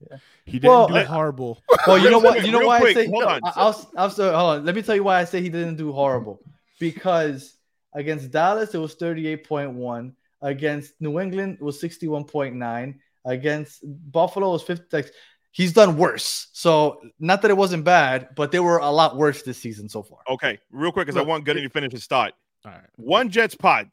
Yeah. 0.00 0.18
He 0.44 0.52
didn't 0.58 0.70
well, 0.70 0.88
do 0.88 1.04
horrible. 1.04 1.62
Well, 1.86 1.98
you 1.98 2.10
know 2.10 2.18
what? 2.18 2.44
You 2.44 2.50
know 2.50 2.66
why 2.66 2.80
quick, 2.80 2.96
I 2.96 3.00
say. 3.04 3.06
Hold 3.08 3.22
no, 3.22 3.28
on. 3.28 3.40
I'll, 3.44 3.90
I'll, 3.96 4.08
hold 4.08 4.30
on. 4.30 4.64
Let 4.64 4.74
me 4.74 4.82
tell 4.82 4.96
you 4.96 5.04
why 5.04 5.20
I 5.20 5.24
say 5.24 5.40
he 5.40 5.48
didn't 5.48 5.76
do 5.76 5.92
horrible. 5.92 6.40
Because 6.80 7.54
against 7.94 8.32
Dallas, 8.32 8.74
it 8.74 8.78
was 8.78 8.94
thirty-eight 8.94 9.46
point 9.48 9.72
one. 9.72 10.14
Against 10.42 10.94
New 11.00 11.20
England, 11.20 11.58
it 11.60 11.64
was 11.64 11.80
sixty-one 11.80 12.24
point 12.24 12.56
nine. 12.56 13.00
Against 13.24 13.84
Buffalo, 13.84 14.48
it 14.48 14.52
was 14.52 14.62
fifty. 14.62 14.84
Like, 14.90 15.12
he's 15.52 15.72
done 15.72 15.96
worse. 15.96 16.48
So 16.52 17.00
not 17.20 17.42
that 17.42 17.50
it 17.52 17.56
wasn't 17.56 17.84
bad, 17.84 18.30
but 18.34 18.50
they 18.50 18.60
were 18.60 18.78
a 18.78 18.90
lot 18.90 19.16
worse 19.16 19.42
this 19.42 19.58
season 19.58 19.88
so 19.88 20.02
far. 20.02 20.18
Okay, 20.28 20.58
real 20.72 20.90
quick, 20.90 21.06
because 21.06 21.18
I 21.20 21.24
want 21.24 21.44
Gunny 21.44 21.62
to 21.62 21.70
finish 21.70 21.92
his 21.92 22.06
thought. 22.06 22.34
All 22.64 22.72
right. 22.72 22.80
One 22.96 23.30
Jets 23.30 23.54
pod. 23.54 23.90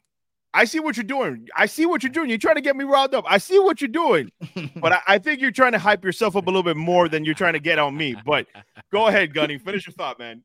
I 0.54 0.64
see 0.64 0.78
what 0.78 0.96
you're 0.96 1.04
doing. 1.04 1.48
I 1.56 1.66
see 1.66 1.84
what 1.84 2.04
you're 2.04 2.12
doing. 2.12 2.28
You're 2.28 2.38
trying 2.38 2.54
to 2.54 2.60
get 2.60 2.76
me 2.76 2.84
riled 2.84 3.12
up. 3.12 3.24
I 3.28 3.38
see 3.38 3.58
what 3.58 3.80
you're 3.80 3.88
doing. 3.88 4.30
but 4.76 4.92
I, 4.92 5.00
I, 5.08 5.18
think 5.18 5.40
you're 5.40 5.50
trying 5.50 5.72
to 5.72 5.78
hype 5.78 6.04
yourself 6.04 6.36
up 6.36 6.46
a 6.46 6.46
little 6.46 6.62
bit 6.62 6.76
more 6.76 7.08
than 7.08 7.24
you're 7.24 7.34
trying 7.34 7.54
to 7.54 7.60
get 7.60 7.80
on 7.80 7.96
me. 7.96 8.14
But 8.24 8.46
go 8.92 9.08
ahead, 9.08 9.34
Gunny. 9.34 9.58
Finish 9.58 9.86
your 9.86 9.94
thought, 9.94 10.18
man. 10.20 10.44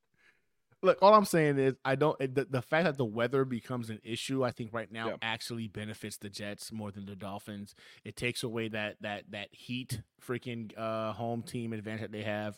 Look, 0.82 0.98
all 1.02 1.14
I'm 1.14 1.26
saying 1.26 1.60
is 1.60 1.76
I 1.84 1.96
don't 1.96 2.18
the, 2.20 2.48
the 2.50 2.62
fact 2.62 2.86
that 2.86 2.98
the 2.98 3.06
weather 3.06 3.44
becomes 3.44 3.90
an 3.90 4.00
issue, 4.04 4.46
I 4.46 4.52
think 4.52 4.74
right 4.74 4.90
now 4.92 5.10
yeah. 5.10 5.16
actually 5.22 5.68
benefits 5.68 6.18
the 6.18 6.30
Jets 6.30 6.72
more 6.72 6.90
than 6.90 7.06
the 7.06 7.18
Dolphins. 7.18 7.76
It 8.06 8.16
takes 8.16 8.44
away 8.44 8.70
that 8.70 8.96
that 9.02 9.26
that 9.32 9.50
heat 9.52 10.02
freaking 10.26 10.72
uh 10.78 11.12
home 11.12 11.44
team 11.44 11.74
advantage 11.74 12.02
that 12.02 12.12
they 12.14 12.24
have. 12.24 12.58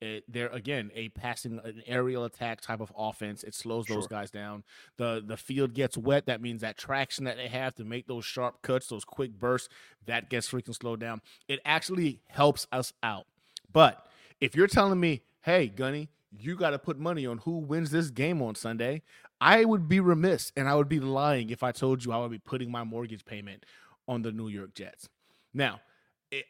It, 0.00 0.24
they're 0.28 0.48
again 0.48 0.90
a 0.94 1.10
passing 1.10 1.60
an 1.62 1.82
aerial 1.86 2.24
attack 2.24 2.62
type 2.62 2.80
of 2.80 2.90
offense. 2.96 3.44
It 3.44 3.54
slows 3.54 3.86
those 3.86 4.06
guys 4.06 4.30
down. 4.30 4.64
the 4.96 5.22
The 5.24 5.36
field 5.36 5.74
gets 5.74 5.98
wet. 5.98 6.24
That 6.26 6.40
means 6.40 6.62
that 6.62 6.78
traction 6.78 7.24
that 7.24 7.36
they 7.36 7.48
have 7.48 7.74
to 7.74 7.84
make 7.84 8.06
those 8.06 8.24
sharp 8.24 8.62
cuts, 8.62 8.86
those 8.86 9.04
quick 9.04 9.38
bursts, 9.38 9.68
that 10.06 10.30
gets 10.30 10.48
freaking 10.50 10.74
slowed 10.74 11.00
down. 11.00 11.20
It 11.48 11.60
actually 11.66 12.20
helps 12.28 12.66
us 12.72 12.94
out. 13.02 13.26
But 13.70 14.06
if 14.40 14.56
you're 14.56 14.66
telling 14.66 14.98
me, 14.98 15.22
"Hey, 15.42 15.68
Gunny, 15.68 16.08
you 16.30 16.56
got 16.56 16.70
to 16.70 16.78
put 16.78 16.98
money 16.98 17.26
on 17.26 17.38
who 17.38 17.58
wins 17.58 17.90
this 17.90 18.10
game 18.10 18.40
on 18.40 18.54
Sunday," 18.54 19.02
I 19.38 19.64
would 19.64 19.88
be 19.88 20.00
remiss 20.00 20.50
and 20.56 20.68
I 20.68 20.76
would 20.76 20.88
be 20.88 21.00
lying 21.00 21.50
if 21.50 21.62
I 21.62 21.72
told 21.72 22.04
you 22.04 22.12
I 22.12 22.18
would 22.18 22.30
be 22.30 22.38
putting 22.38 22.70
my 22.70 22.84
mortgage 22.84 23.24
payment 23.24 23.66
on 24.08 24.22
the 24.22 24.32
New 24.32 24.48
York 24.48 24.74
Jets. 24.74 25.08
Now, 25.52 25.80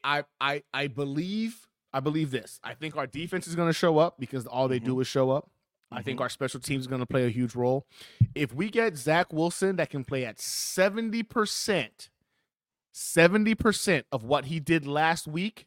I 0.04 0.24
I 0.40 0.62
I 0.72 0.86
believe 0.86 1.66
I 1.92 2.00
believe 2.00 2.30
this. 2.30 2.60
I 2.62 2.74
think 2.74 2.96
our 2.96 3.06
defense 3.06 3.46
is 3.46 3.54
going 3.54 3.68
to 3.68 3.74
show 3.74 3.98
up 3.98 4.18
because 4.18 4.46
all 4.46 4.68
they 4.68 4.78
mm-hmm. 4.78 4.86
do 4.86 5.00
is 5.00 5.06
show 5.06 5.30
up. 5.30 5.44
Mm-hmm. 5.44 5.98
I 5.98 6.02
think 6.02 6.16
mm-hmm. 6.16 6.22
our 6.22 6.28
special 6.28 6.60
teams 6.60 6.82
is 6.82 6.86
going 6.86 7.00
to 7.00 7.06
play 7.06 7.26
a 7.26 7.30
huge 7.30 7.54
role. 7.54 7.86
If 8.34 8.54
we 8.54 8.70
get 8.70 8.96
Zach 8.96 9.32
Wilson 9.32 9.76
that 9.76 9.90
can 9.90 10.04
play 10.04 10.24
at 10.24 10.38
70%, 10.38 12.08
70% 12.94 14.02
of 14.12 14.24
what 14.24 14.44
he 14.46 14.60
did 14.60 14.86
last 14.86 15.26
week, 15.26 15.66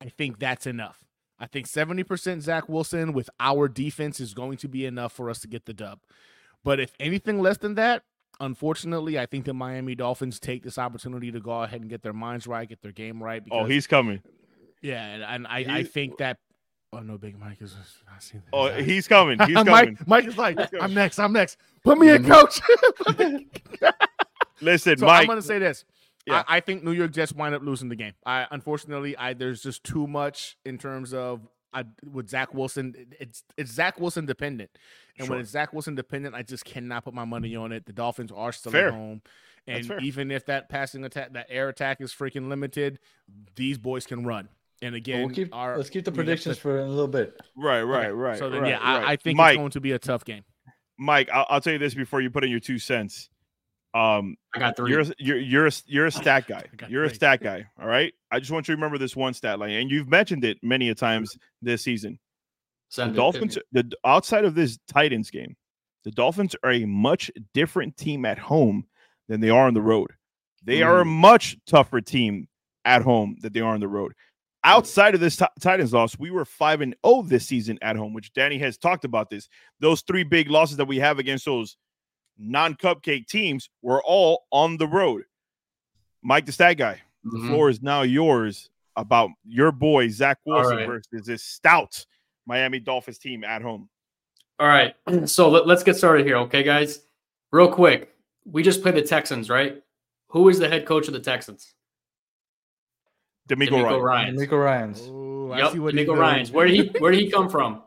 I 0.00 0.08
think 0.08 0.38
that's 0.38 0.66
enough. 0.66 1.04
I 1.38 1.46
think 1.46 1.66
70% 1.66 2.40
Zach 2.40 2.68
Wilson 2.68 3.12
with 3.12 3.28
our 3.40 3.68
defense 3.68 4.20
is 4.20 4.34
going 4.34 4.56
to 4.58 4.68
be 4.68 4.86
enough 4.86 5.12
for 5.12 5.30
us 5.30 5.40
to 5.40 5.48
get 5.48 5.66
the 5.66 5.74
dub. 5.74 6.00
But 6.64 6.78
if 6.78 6.94
anything 7.00 7.40
less 7.40 7.58
than 7.58 7.74
that, 7.74 8.04
unfortunately, 8.38 9.18
I 9.18 9.26
think 9.26 9.44
the 9.44 9.54
Miami 9.54 9.94
Dolphins 9.94 10.38
take 10.38 10.62
this 10.62 10.78
opportunity 10.78 11.32
to 11.32 11.40
go 11.40 11.62
ahead 11.62 11.80
and 11.80 11.90
get 11.90 12.02
their 12.02 12.12
minds 12.12 12.46
right, 12.46 12.68
get 12.68 12.82
their 12.82 12.92
game 12.92 13.22
right. 13.22 13.42
oh, 13.50 13.64
he's 13.64 13.86
coming. 13.86 14.22
Yeah, 14.82 15.04
and, 15.04 15.22
and 15.22 15.46
I, 15.46 15.78
I 15.78 15.82
think 15.84 16.18
that. 16.18 16.38
Oh 16.92 16.98
no, 16.98 17.16
Big 17.16 17.38
Mike 17.38 17.62
is. 17.62 17.74
I 18.08 18.18
see 18.18 18.38
that. 18.38 18.44
Oh, 18.52 18.68
he's 18.68 19.08
coming. 19.08 19.38
He's 19.46 19.54
coming. 19.54 19.72
Mike, 19.72 20.06
Mike 20.06 20.26
is 20.26 20.36
like, 20.36 20.58
I'm 20.80 20.92
next. 20.92 21.18
I'm 21.18 21.32
next. 21.32 21.56
Put 21.84 21.98
me 21.98 22.10
in, 22.10 22.24
mm-hmm. 22.24 22.32
coach. 22.32 23.92
Listen, 24.60 24.98
so 24.98 25.06
Mike. 25.06 25.22
I'm 25.22 25.26
gonna 25.26 25.40
say 25.42 25.58
this. 25.58 25.84
Yeah. 26.26 26.44
I, 26.46 26.58
I, 26.58 26.60
think 26.60 26.84
New 26.84 26.92
York 26.92 27.10
Jets 27.10 27.32
wind 27.32 27.54
up 27.54 27.62
losing 27.62 27.88
the 27.88 27.96
game. 27.96 28.12
I 28.26 28.46
unfortunately, 28.50 29.16
I 29.16 29.32
there's 29.32 29.62
just 29.62 29.82
too 29.84 30.06
much 30.06 30.56
in 30.64 30.78
terms 30.78 31.14
of 31.14 31.40
I 31.72 31.84
with 32.04 32.28
Zach 32.28 32.52
Wilson. 32.54 32.94
It's 33.18 33.42
it's 33.56 33.72
Zach 33.72 33.98
Wilson 33.98 34.26
dependent, 34.26 34.70
and 35.18 35.26
sure. 35.26 35.34
when 35.34 35.40
it's 35.40 35.50
Zach 35.50 35.72
Wilson 35.72 35.94
dependent, 35.94 36.34
I 36.34 36.42
just 36.42 36.64
cannot 36.64 37.04
put 37.04 37.14
my 37.14 37.24
money 37.24 37.56
on 37.56 37.72
it. 37.72 37.86
The 37.86 37.92
Dolphins 37.92 38.30
are 38.32 38.52
still 38.52 38.72
Fair. 38.72 38.88
at 38.88 38.94
home. 38.94 39.22
And 39.66 39.92
even 40.02 40.30
if 40.32 40.46
that 40.46 40.68
passing 40.68 41.04
attack, 41.04 41.34
that 41.34 41.46
air 41.48 41.68
attack 41.68 42.00
is 42.00 42.12
freaking 42.12 42.48
limited, 42.48 42.98
these 43.54 43.78
boys 43.78 44.06
can 44.06 44.24
run. 44.24 44.48
And 44.82 44.96
again, 44.96 45.26
we'll 45.26 45.34
keep, 45.34 45.54
our, 45.54 45.76
let's 45.76 45.90
keep 45.90 46.04
the 46.04 46.12
predictions 46.12 46.58
for 46.58 46.80
a 46.80 46.86
little 46.86 47.08
bit. 47.08 47.40
Right, 47.56 47.82
right, 47.82 48.06
okay. 48.06 48.12
right. 48.12 48.38
So 48.38 48.50
then, 48.50 48.62
right, 48.62 48.70
yeah, 48.70 48.78
right. 48.78 49.04
I, 49.04 49.12
I, 49.12 49.16
think 49.16 49.36
Mike, 49.36 49.52
it's 49.52 49.58
going 49.58 49.70
to 49.70 49.80
be 49.80 49.92
a 49.92 49.98
tough 49.98 50.24
game. 50.24 50.42
Mike, 50.98 51.28
I'll, 51.32 51.46
I'll, 51.48 51.60
tell 51.60 51.72
you 51.72 51.78
this 51.78 51.94
before 51.94 52.20
you 52.20 52.30
put 52.30 52.42
in 52.42 52.50
your 52.50 52.60
two 52.60 52.78
cents. 52.78 53.30
Um, 53.94 54.36
I 54.54 54.58
got 54.58 54.76
three. 54.76 54.90
You're 54.90 55.04
you're 55.18 55.38
you're 55.38 55.66
a, 55.66 55.72
you're 55.86 56.06
a 56.06 56.10
stat 56.12 56.48
guy. 56.48 56.64
You're 56.88 57.06
three. 57.06 57.12
a 57.12 57.14
stat 57.14 57.42
guy. 57.42 57.66
All 57.80 57.86
right. 57.86 58.12
I 58.30 58.40
just 58.40 58.50
want 58.50 58.66
you 58.66 58.74
to 58.74 58.76
remember 58.76 58.98
this 58.98 59.14
one 59.14 59.34
stat 59.34 59.58
line, 59.58 59.70
and 59.70 59.90
you've 59.90 60.08
mentioned 60.08 60.44
it 60.44 60.58
many 60.62 60.88
a 60.88 60.94
times 60.94 61.36
this 61.60 61.82
season. 61.82 62.18
the 62.96 63.06
Dolphins, 63.06 63.58
the 63.70 63.90
outside 64.04 64.44
of 64.44 64.54
this 64.54 64.78
Titans 64.88 65.30
game, 65.30 65.56
the 66.04 66.10
Dolphins 66.10 66.56
are 66.64 66.72
a 66.72 66.84
much 66.86 67.30
different 67.54 67.96
team 67.96 68.24
at 68.24 68.38
home 68.38 68.86
than 69.28 69.40
they 69.40 69.50
are 69.50 69.66
on 69.66 69.74
the 69.74 69.82
road. 69.82 70.10
They 70.64 70.78
mm. 70.78 70.86
are 70.86 71.00
a 71.00 71.04
mm. 71.04 71.08
much 71.08 71.56
tougher 71.66 72.00
team 72.00 72.48
at 72.84 73.02
home 73.02 73.36
than 73.40 73.52
they 73.52 73.60
are 73.60 73.74
on 73.74 73.80
the 73.80 73.88
road. 73.88 74.12
Outside 74.64 75.14
of 75.14 75.20
this 75.20 75.36
t- 75.36 75.44
Titans 75.60 75.92
loss, 75.92 76.16
we 76.18 76.30
were 76.30 76.44
5 76.44 76.82
and 76.82 76.94
0 77.04 77.22
this 77.22 77.46
season 77.46 77.78
at 77.82 77.96
home, 77.96 78.14
which 78.14 78.32
Danny 78.32 78.58
has 78.58 78.78
talked 78.78 79.04
about 79.04 79.28
this. 79.28 79.48
Those 79.80 80.02
three 80.02 80.22
big 80.22 80.50
losses 80.50 80.76
that 80.76 80.86
we 80.86 80.98
have 80.98 81.18
against 81.18 81.44
those 81.44 81.76
non-cupcake 82.38 83.26
teams 83.26 83.68
were 83.82 84.02
all 84.02 84.44
on 84.52 84.76
the 84.76 84.86
road. 84.86 85.24
Mike 86.22 86.46
the 86.46 86.52
stat 86.52 86.76
guy, 86.76 87.00
mm-hmm. 87.26 87.42
the 87.42 87.48
floor 87.48 87.68
is 87.68 87.82
now 87.82 88.02
yours 88.02 88.70
about 88.96 89.30
your 89.44 89.72
boy 89.72 90.08
Zach 90.08 90.38
Wilson 90.46 90.76
right. 90.76 90.86
versus 90.86 91.26
this 91.26 91.42
stout 91.42 92.04
Miami 92.46 92.78
Dolphins 92.78 93.18
team 93.18 93.44
at 93.44 93.62
home. 93.62 93.88
All 94.58 94.68
right. 94.68 94.94
So 95.26 95.48
let, 95.48 95.68
us 95.68 95.82
get 95.82 95.96
started 95.96 96.26
here, 96.26 96.36
okay, 96.38 96.62
guys? 96.62 97.00
Real 97.50 97.68
quick. 97.68 98.14
We 98.44 98.62
just 98.62 98.82
played 98.82 98.94
the 98.94 99.02
Texans, 99.02 99.48
right? 99.50 99.82
Who 100.28 100.48
is 100.48 100.58
the 100.58 100.68
head 100.68 100.86
coach 100.86 101.06
of 101.06 101.14
the 101.14 101.20
Texans? 101.20 101.74
DeMeco, 103.52 103.68
DeMeco 103.68 104.02
Ryan. 104.02 104.36
DeMeco 104.36 104.64
Ryans. 104.64 105.00
Ooh, 105.02 105.54
yep, 105.56 105.72
DeMeco 105.72 106.16
Ryans. 106.16 106.50
Where 106.50 106.66
did 106.66 106.74
he 106.74 106.98
Where 106.98 107.12
did 107.12 107.20
he 107.20 107.30
come 107.30 107.48
from? 107.48 107.82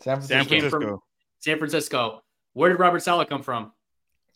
San 0.00 0.16
Francisco. 0.16 0.34
San 0.34 0.48
Francisco. 0.48 1.02
San 1.40 1.58
Francisco. 1.58 2.22
Where 2.54 2.70
did 2.70 2.78
Robert 2.78 3.02
Saleh 3.02 3.28
come 3.28 3.42
from? 3.42 3.72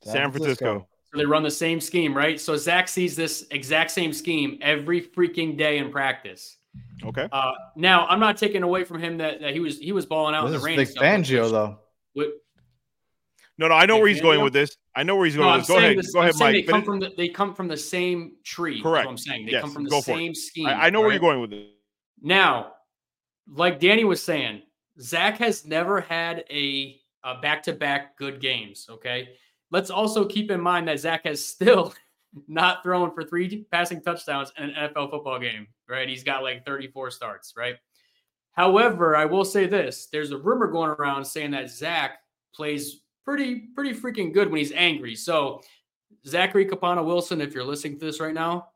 San 0.02 0.30
Francisco. 0.30 0.86
So 1.10 1.18
they 1.18 1.24
run 1.24 1.42
the 1.42 1.50
same 1.50 1.80
scheme, 1.80 2.14
right? 2.16 2.40
So 2.40 2.56
Zach 2.56 2.88
sees 2.88 3.16
this 3.16 3.46
exact 3.50 3.90
same 3.90 4.12
scheme 4.12 4.58
every 4.60 5.00
freaking 5.00 5.56
day 5.56 5.78
in 5.78 5.90
practice. 5.90 6.56
Okay. 7.02 7.28
Uh, 7.30 7.52
now 7.76 8.06
I'm 8.06 8.20
not 8.20 8.36
taking 8.36 8.62
away 8.62 8.84
from 8.84 9.00
him 9.00 9.18
that, 9.18 9.40
that 9.40 9.52
he 9.52 9.60
was 9.60 9.78
he 9.78 9.92
was 9.92 10.06
balling 10.06 10.34
out 10.34 10.46
this 10.46 10.54
in 10.54 10.60
the 10.60 10.64
rain. 10.64 10.76
Vic 10.76 10.94
Fangio 10.94 11.50
though. 11.50 11.78
With, 12.14 12.30
no, 13.58 13.68
no, 13.68 13.74
I 13.74 13.86
know 13.86 13.98
where 13.98 14.08
he's 14.08 14.20
going 14.20 14.42
with 14.42 14.52
this. 14.52 14.76
I 14.96 15.02
know 15.02 15.16
where 15.16 15.26
he's 15.26 15.36
going. 15.36 15.58
No, 15.58 15.64
go 15.64 15.78
ahead, 15.78 15.98
this, 15.98 16.12
go 16.12 16.20
I'm 16.20 16.28
ahead, 16.28 16.38
Mike. 16.38 16.52
They 16.52 16.62
come 16.62 16.84
from 16.84 17.00
the 17.00 17.12
they 17.16 17.28
come 17.28 17.54
from 17.54 17.68
the 17.68 17.76
same 17.76 18.32
tree. 18.44 18.80
Correct. 18.80 19.08
I'm 19.08 19.18
saying 19.18 19.46
they 19.46 19.52
yes, 19.52 19.62
come 19.62 19.72
from 19.72 19.84
the 19.84 20.00
same 20.00 20.34
scheme. 20.34 20.66
I, 20.66 20.86
I 20.86 20.90
know 20.90 21.00
right? 21.00 21.06
where 21.06 21.12
you're 21.12 21.20
going 21.20 21.40
with 21.40 21.52
it. 21.52 21.70
Now, 22.22 22.72
like 23.48 23.80
Danny 23.80 24.04
was 24.04 24.22
saying, 24.22 24.62
Zach 25.00 25.38
has 25.38 25.66
never 25.66 26.00
had 26.00 26.44
a 26.50 27.00
back 27.42 27.62
to 27.64 27.72
back 27.72 28.16
good 28.16 28.40
games. 28.40 28.86
Okay, 28.88 29.30
let's 29.70 29.90
also 29.90 30.24
keep 30.24 30.50
in 30.50 30.60
mind 30.60 30.86
that 30.88 31.00
Zach 31.00 31.24
has 31.24 31.44
still 31.44 31.92
not 32.48 32.82
thrown 32.82 33.12
for 33.12 33.24
three 33.24 33.66
passing 33.72 34.00
touchdowns 34.00 34.52
in 34.58 34.70
an 34.70 34.90
NFL 34.90 35.10
football 35.10 35.40
game. 35.40 35.66
Right, 35.88 36.08
he's 36.08 36.24
got 36.24 36.42
like 36.42 36.64
34 36.64 37.10
starts. 37.10 37.54
Right. 37.56 37.76
However, 38.52 39.16
I 39.16 39.24
will 39.24 39.44
say 39.44 39.66
this: 39.66 40.06
there's 40.12 40.30
a 40.30 40.38
rumor 40.38 40.68
going 40.68 40.90
around 40.90 41.24
saying 41.24 41.50
that 41.50 41.70
Zach 41.70 42.18
plays 42.54 43.00
pretty 43.24 43.56
pretty 43.74 43.94
freaking 43.94 44.32
good 44.32 44.50
when 44.50 44.58
he's 44.58 44.72
angry. 44.72 45.14
So 45.14 45.62
Zachary 46.26 46.66
Capana 46.66 47.04
Wilson, 47.04 47.40
if 47.40 47.54
you're 47.54 47.64
listening 47.64 47.98
to 47.98 48.04
this 48.04 48.20
right 48.20 48.34
now, 48.34 48.68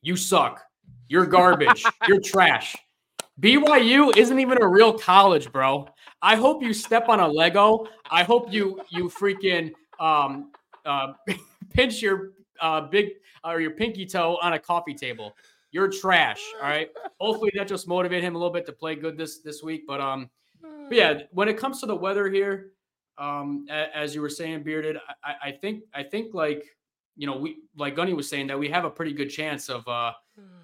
you 0.00 0.16
suck. 0.16 0.62
You're 1.08 1.26
garbage. 1.26 1.84
you're 2.08 2.20
trash. 2.20 2.76
BYU 3.40 4.16
isn't 4.16 4.38
even 4.38 4.62
a 4.62 4.68
real 4.68 4.92
college, 4.98 5.50
bro. 5.50 5.88
I 6.20 6.36
hope 6.36 6.62
you 6.62 6.72
step 6.72 7.08
on 7.08 7.20
a 7.20 7.26
Lego. 7.26 7.86
I 8.10 8.22
hope 8.22 8.52
you 8.52 8.80
you 8.90 9.08
freaking 9.08 9.72
um 10.00 10.50
uh 10.84 11.12
pinch 11.70 12.02
your 12.02 12.32
uh 12.60 12.82
big 12.82 13.10
or 13.44 13.60
your 13.60 13.72
pinky 13.72 14.06
toe 14.06 14.38
on 14.42 14.52
a 14.52 14.58
coffee 14.58 14.94
table. 14.94 15.34
You're 15.70 15.88
trash. 15.88 16.42
All 16.60 16.68
right. 16.68 16.90
Hopefully 17.18 17.50
that 17.54 17.66
just 17.66 17.88
motivate 17.88 18.22
him 18.22 18.34
a 18.34 18.38
little 18.38 18.52
bit 18.52 18.66
to 18.66 18.72
play 18.72 18.94
good 18.94 19.16
this 19.16 19.38
this 19.38 19.62
week. 19.62 19.84
But 19.86 20.00
um 20.00 20.30
but 20.88 20.96
yeah, 20.96 21.22
when 21.30 21.48
it 21.48 21.56
comes 21.56 21.80
to 21.80 21.86
the 21.86 21.96
weather 21.96 22.28
here, 22.28 22.71
um, 23.18 23.66
as 23.68 24.14
you 24.14 24.20
were 24.20 24.30
saying, 24.30 24.62
bearded, 24.62 24.96
I, 25.22 25.48
I 25.48 25.52
think 25.52 25.84
I 25.94 26.02
think 26.02 26.34
like 26.34 26.64
you 27.16 27.26
know 27.26 27.36
we 27.36 27.58
like 27.76 27.96
Gunny 27.96 28.14
was 28.14 28.28
saying 28.28 28.46
that 28.48 28.58
we 28.58 28.68
have 28.68 28.84
a 28.84 28.90
pretty 28.90 29.12
good 29.12 29.28
chance 29.28 29.68
of 29.68 29.86
uh, 29.86 30.12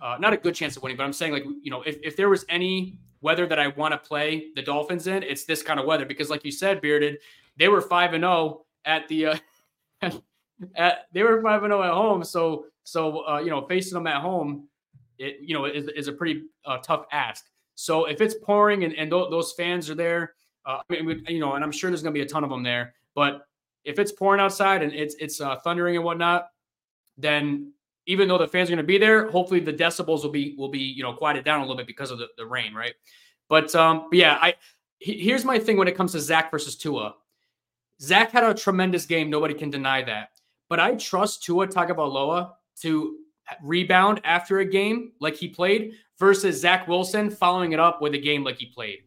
uh 0.00 0.16
not 0.18 0.32
a 0.32 0.36
good 0.36 0.54
chance 0.54 0.76
of 0.76 0.82
winning, 0.82 0.96
but 0.96 1.04
I'm 1.04 1.12
saying 1.12 1.32
like 1.32 1.44
you 1.44 1.70
know 1.70 1.82
if 1.82 1.98
if 2.02 2.16
there 2.16 2.28
was 2.28 2.44
any 2.48 2.98
weather 3.20 3.46
that 3.46 3.58
I 3.58 3.68
want 3.68 3.92
to 3.92 3.98
play 3.98 4.48
the 4.54 4.62
Dolphins 4.62 5.06
in, 5.06 5.22
it's 5.22 5.44
this 5.44 5.62
kind 5.62 5.80
of 5.80 5.86
weather 5.86 6.04
because 6.04 6.30
like 6.30 6.44
you 6.44 6.52
said, 6.52 6.80
bearded, 6.80 7.18
they 7.56 7.68
were 7.68 7.80
five 7.80 8.14
and 8.14 8.22
zero 8.22 8.32
oh 8.32 8.66
at 8.84 9.08
the. 9.08 9.26
Uh, 9.26 9.38
at, 10.76 11.06
they 11.12 11.22
were 11.22 11.42
five 11.42 11.62
and 11.62 11.72
zero 11.72 11.82
oh 11.82 11.84
at 11.84 11.92
home, 11.92 12.24
so 12.24 12.66
so 12.84 13.26
uh, 13.28 13.38
you 13.38 13.50
know 13.50 13.66
facing 13.66 13.94
them 13.94 14.06
at 14.06 14.22
home, 14.22 14.68
it 15.18 15.38
you 15.42 15.54
know 15.54 15.66
is, 15.66 15.88
is 15.88 16.08
a 16.08 16.12
pretty 16.12 16.44
uh, 16.64 16.78
tough 16.78 17.06
ask. 17.12 17.44
So 17.74 18.06
if 18.06 18.20
it's 18.20 18.34
pouring 18.34 18.82
and, 18.82 18.92
and 18.94 19.10
th- 19.10 19.30
those 19.30 19.52
fans 19.52 19.88
are 19.88 19.94
there, 19.94 20.34
uh, 20.68 20.80
I 20.90 21.02
mean, 21.02 21.24
you 21.26 21.40
know, 21.40 21.54
and 21.54 21.64
I'm 21.64 21.72
sure 21.72 21.90
there's 21.90 22.02
going 22.02 22.14
to 22.14 22.18
be 22.18 22.24
a 22.24 22.28
ton 22.28 22.44
of 22.44 22.50
them 22.50 22.62
there. 22.62 22.94
But 23.14 23.46
if 23.84 23.98
it's 23.98 24.12
pouring 24.12 24.40
outside 24.40 24.82
and 24.82 24.92
it's 24.92 25.14
it's 25.18 25.40
uh, 25.40 25.56
thundering 25.56 25.96
and 25.96 26.04
whatnot, 26.04 26.48
then 27.16 27.72
even 28.06 28.28
though 28.28 28.38
the 28.38 28.46
fans 28.46 28.68
are 28.68 28.72
going 28.72 28.84
to 28.84 28.86
be 28.86 28.98
there, 28.98 29.30
hopefully 29.30 29.60
the 29.60 29.72
decibels 29.72 30.22
will 30.22 30.30
be 30.30 30.54
will 30.58 30.68
be 30.68 30.78
you 30.78 31.02
know 31.02 31.14
quieted 31.14 31.44
down 31.44 31.60
a 31.60 31.62
little 31.62 31.76
bit 31.76 31.86
because 31.86 32.10
of 32.10 32.18
the, 32.18 32.28
the 32.36 32.44
rain, 32.46 32.74
right? 32.74 32.92
But 33.48 33.74
um, 33.74 34.08
but 34.10 34.18
yeah, 34.18 34.38
I 34.40 34.54
here's 35.00 35.44
my 35.44 35.58
thing 35.58 35.78
when 35.78 35.88
it 35.88 35.96
comes 35.96 36.12
to 36.12 36.20
Zach 36.20 36.50
versus 36.50 36.76
Tua. 36.76 37.14
Zach 38.00 38.30
had 38.30 38.44
a 38.44 38.54
tremendous 38.54 39.06
game. 39.06 39.30
Nobody 39.30 39.54
can 39.54 39.70
deny 39.70 40.02
that. 40.02 40.30
But 40.68 40.80
I 40.80 40.96
trust 40.96 41.44
Tua 41.44 41.66
Tagovailoa 41.66 42.52
to 42.82 43.16
rebound 43.62 44.20
after 44.24 44.58
a 44.58 44.64
game 44.64 45.12
like 45.20 45.34
he 45.34 45.48
played 45.48 45.94
versus 46.18 46.60
Zach 46.60 46.86
Wilson 46.86 47.30
following 47.30 47.72
it 47.72 47.80
up 47.80 48.02
with 48.02 48.14
a 48.14 48.18
game 48.18 48.44
like 48.44 48.58
he 48.58 48.66
played. 48.66 48.98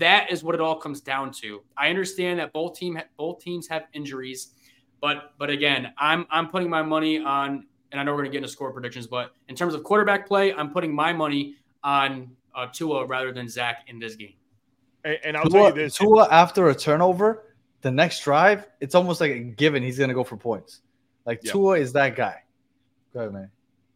That 0.00 0.32
is 0.32 0.42
what 0.42 0.54
it 0.54 0.60
all 0.62 0.76
comes 0.76 1.02
down 1.02 1.30
to. 1.42 1.62
I 1.76 1.90
understand 1.90 2.40
that 2.40 2.54
both 2.54 2.76
team 2.78 2.98
both 3.18 3.40
teams 3.40 3.68
have 3.68 3.84
injuries, 3.92 4.54
but 5.00 5.34
but 5.38 5.50
again, 5.50 5.92
I'm 5.98 6.26
I'm 6.30 6.48
putting 6.48 6.70
my 6.70 6.82
money 6.82 7.18
on, 7.18 7.66
and 7.92 8.00
I 8.00 8.02
know 8.02 8.12
we're 8.12 8.22
gonna 8.22 8.30
get 8.30 8.38
into 8.38 8.48
score 8.48 8.72
predictions, 8.72 9.06
but 9.06 9.32
in 9.48 9.54
terms 9.54 9.74
of 9.74 9.84
quarterback 9.84 10.26
play, 10.26 10.54
I'm 10.54 10.70
putting 10.70 10.94
my 10.94 11.12
money 11.12 11.56
on 11.84 12.30
uh, 12.54 12.66
Tua 12.72 13.04
rather 13.04 13.30
than 13.30 13.46
Zach 13.46 13.84
in 13.88 13.98
this 13.98 14.16
game. 14.16 14.34
And, 15.04 15.18
and 15.22 15.36
I'll 15.36 15.44
Tua, 15.44 15.52
tell 15.52 15.68
you 15.68 15.84
this: 15.84 15.96
Tua 15.96 16.28
after 16.30 16.70
a 16.70 16.74
turnover, 16.74 17.44
the 17.82 17.90
next 17.90 18.24
drive, 18.24 18.66
it's 18.80 18.94
almost 18.94 19.20
like 19.20 19.32
a 19.32 19.38
given 19.38 19.82
he's 19.82 19.98
gonna 19.98 20.14
go 20.14 20.24
for 20.24 20.38
points. 20.38 20.80
Like 21.26 21.44
yep. 21.44 21.52
Tua 21.52 21.78
is 21.78 21.92
that 21.92 22.16
guy. 22.16 22.42
Go 23.12 23.20
ahead, 23.20 23.34
man. 23.34 23.50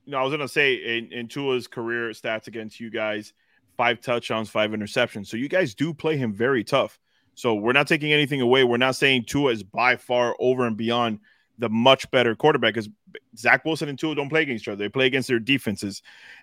No, 0.07 0.19
I 0.19 0.23
was 0.23 0.33
gonna 0.33 0.49
say 0.49 0.75
in, 0.75 1.11
in 1.13 1.29
Tua's 1.29 1.67
career 1.67 2.11
stats 2.11 2.47
against 2.47 2.79
you 2.79 2.91
guys, 2.91 3.33
five 3.77 4.01
touchdowns, 4.01 4.51
five 4.51 4.71
interceptions. 4.71 5.27
So 5.27 5.37
you 5.37 5.49
guys 5.49 5.75
do 5.75 5.95
play 5.95 6.17
him 6.17 6.33
very 6.33 6.65
tough. 6.65 6.99
So 7.35 7.55
we're 7.55 7.73
not 7.73 7.89
taking 7.89 8.13
anything 8.13 8.41
away. 8.41 8.65
We're 8.65 8.77
not 8.77 8.97
saying 8.97 9.25
Tua 9.27 9.53
is 9.53 9.63
by 9.63 9.97
far 9.97 10.37
over 10.39 10.67
and 10.67 10.77
beyond 10.77 11.19
the 11.59 11.69
much 11.69 12.11
better 12.11 12.35
quarterback 12.35 12.75
because 12.75 12.89
Zach 13.37 13.65
Wilson 13.65 13.89
and 13.89 13.99
Tua 13.99 14.15
don't 14.15 14.29
play 14.29 14.43
against 14.43 14.65
each 14.65 14.69
other. 14.69 14.77
They 14.77 14.89
play 14.89 15.07
against 15.07 15.29
their 15.29 15.39
defenses, 15.39 16.03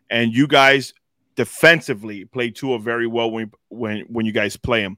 and 0.09 0.33
you 0.33 0.47
guys 0.47 0.93
defensively 1.35 2.25
play 2.25 2.51
Tua 2.51 2.79
very 2.79 3.07
well 3.07 3.31
when 3.31 3.51
when 3.69 4.01
when 4.07 4.25
you 4.25 4.31
guys 4.31 4.57
play 4.57 4.81
him. 4.81 4.97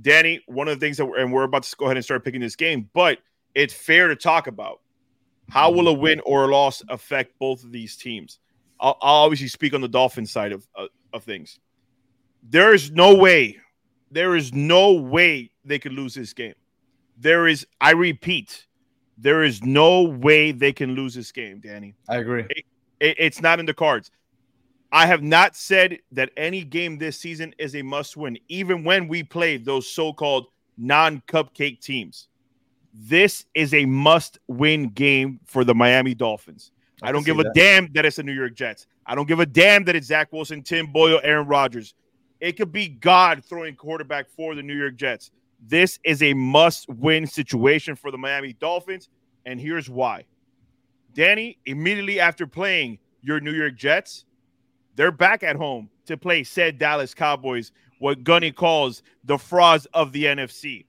Danny, 0.00 0.40
one 0.46 0.68
of 0.68 0.78
the 0.78 0.84
things 0.84 0.96
that 0.96 1.06
we're, 1.06 1.18
and 1.18 1.32
we're 1.32 1.44
about 1.44 1.64
to 1.64 1.76
go 1.76 1.86
ahead 1.86 1.96
and 1.96 2.04
start 2.04 2.24
picking 2.24 2.40
this 2.40 2.56
game, 2.56 2.88
but 2.92 3.18
it's 3.54 3.74
fair 3.74 4.08
to 4.08 4.16
talk 4.16 4.46
about 4.46 4.80
how 5.48 5.70
will 5.70 5.88
a 5.88 5.92
win 5.92 6.20
or 6.24 6.44
a 6.44 6.48
loss 6.48 6.82
affect 6.88 7.38
both 7.38 7.64
of 7.64 7.72
these 7.72 7.96
teams? 7.96 8.38
I'll, 8.78 8.96
I'll 9.00 9.24
obviously 9.24 9.48
speak 9.48 9.74
on 9.74 9.80
the 9.80 9.88
Dolphins 9.88 10.30
side 10.30 10.52
of, 10.52 10.66
of 11.12 11.24
things. 11.24 11.58
There 12.50 12.72
is 12.72 12.90
no 12.90 13.14
way, 13.14 13.58
there 14.10 14.34
is 14.34 14.54
no 14.54 14.92
way 14.92 15.50
they 15.64 15.78
could 15.78 15.92
lose 15.92 16.14
this 16.14 16.32
game. 16.32 16.54
There 17.18 17.46
is, 17.46 17.66
I 17.80 17.90
repeat, 17.90 18.66
there 19.18 19.42
is 19.42 19.62
no 19.62 20.02
way 20.02 20.52
they 20.52 20.72
can 20.72 20.94
lose 20.94 21.14
this 21.14 21.32
game, 21.32 21.60
Danny. 21.60 21.94
I 22.08 22.16
agree. 22.16 22.46
It, 22.48 22.64
it, 23.00 23.16
it's 23.18 23.42
not 23.42 23.60
in 23.60 23.66
the 23.66 23.74
cards. 23.74 24.10
I 24.90 25.06
have 25.06 25.22
not 25.22 25.56
said 25.56 25.98
that 26.12 26.30
any 26.36 26.64
game 26.64 26.96
this 26.96 27.18
season 27.18 27.54
is 27.58 27.76
a 27.76 27.82
must 27.82 28.16
win, 28.16 28.38
even 28.48 28.84
when 28.84 29.08
we 29.08 29.22
play 29.22 29.58
those 29.58 29.86
so 29.86 30.12
called 30.12 30.46
non 30.78 31.22
cupcake 31.28 31.80
teams. 31.80 32.28
This 32.94 33.44
is 33.54 33.74
a 33.74 33.84
must 33.84 34.38
win 34.48 34.88
game 34.88 35.40
for 35.44 35.64
the 35.64 35.74
Miami 35.74 36.14
Dolphins. 36.14 36.72
I, 37.02 37.08
I 37.08 37.12
don't 37.12 37.26
give 37.26 37.38
a 37.38 37.42
that. 37.42 37.54
damn 37.54 37.92
that 37.92 38.06
it's 38.06 38.16
the 38.16 38.22
New 38.22 38.32
York 38.32 38.54
Jets. 38.54 38.86
I 39.04 39.14
don't 39.14 39.28
give 39.28 39.40
a 39.40 39.46
damn 39.46 39.84
that 39.84 39.94
it's 39.94 40.06
Zach 40.06 40.32
Wilson, 40.32 40.62
Tim 40.62 40.86
Boyle, 40.86 41.20
Aaron 41.22 41.46
Rodgers. 41.46 41.94
It 42.40 42.52
could 42.52 42.72
be 42.72 42.88
God 42.88 43.44
throwing 43.44 43.74
quarterback 43.74 44.28
for 44.28 44.54
the 44.54 44.62
New 44.62 44.76
York 44.76 44.96
Jets. 44.96 45.30
This 45.60 45.98
is 46.04 46.22
a 46.22 46.34
must 46.34 46.88
win 46.88 47.26
situation 47.26 47.96
for 47.96 48.10
the 48.10 48.18
Miami 48.18 48.52
Dolphins. 48.52 49.08
And 49.44 49.60
here's 49.60 49.90
why. 49.90 50.24
Danny, 51.14 51.58
immediately 51.66 52.20
after 52.20 52.46
playing 52.46 52.98
your 53.22 53.40
New 53.40 53.52
York 53.52 53.76
Jets, 53.76 54.24
they're 54.94 55.10
back 55.10 55.42
at 55.42 55.56
home 55.56 55.90
to 56.06 56.16
play 56.16 56.44
said 56.44 56.78
Dallas 56.78 57.14
Cowboys, 57.14 57.72
what 57.98 58.22
Gunny 58.22 58.52
calls 58.52 59.02
the 59.24 59.38
frauds 59.38 59.86
of 59.94 60.12
the 60.12 60.24
NFC. 60.24 60.84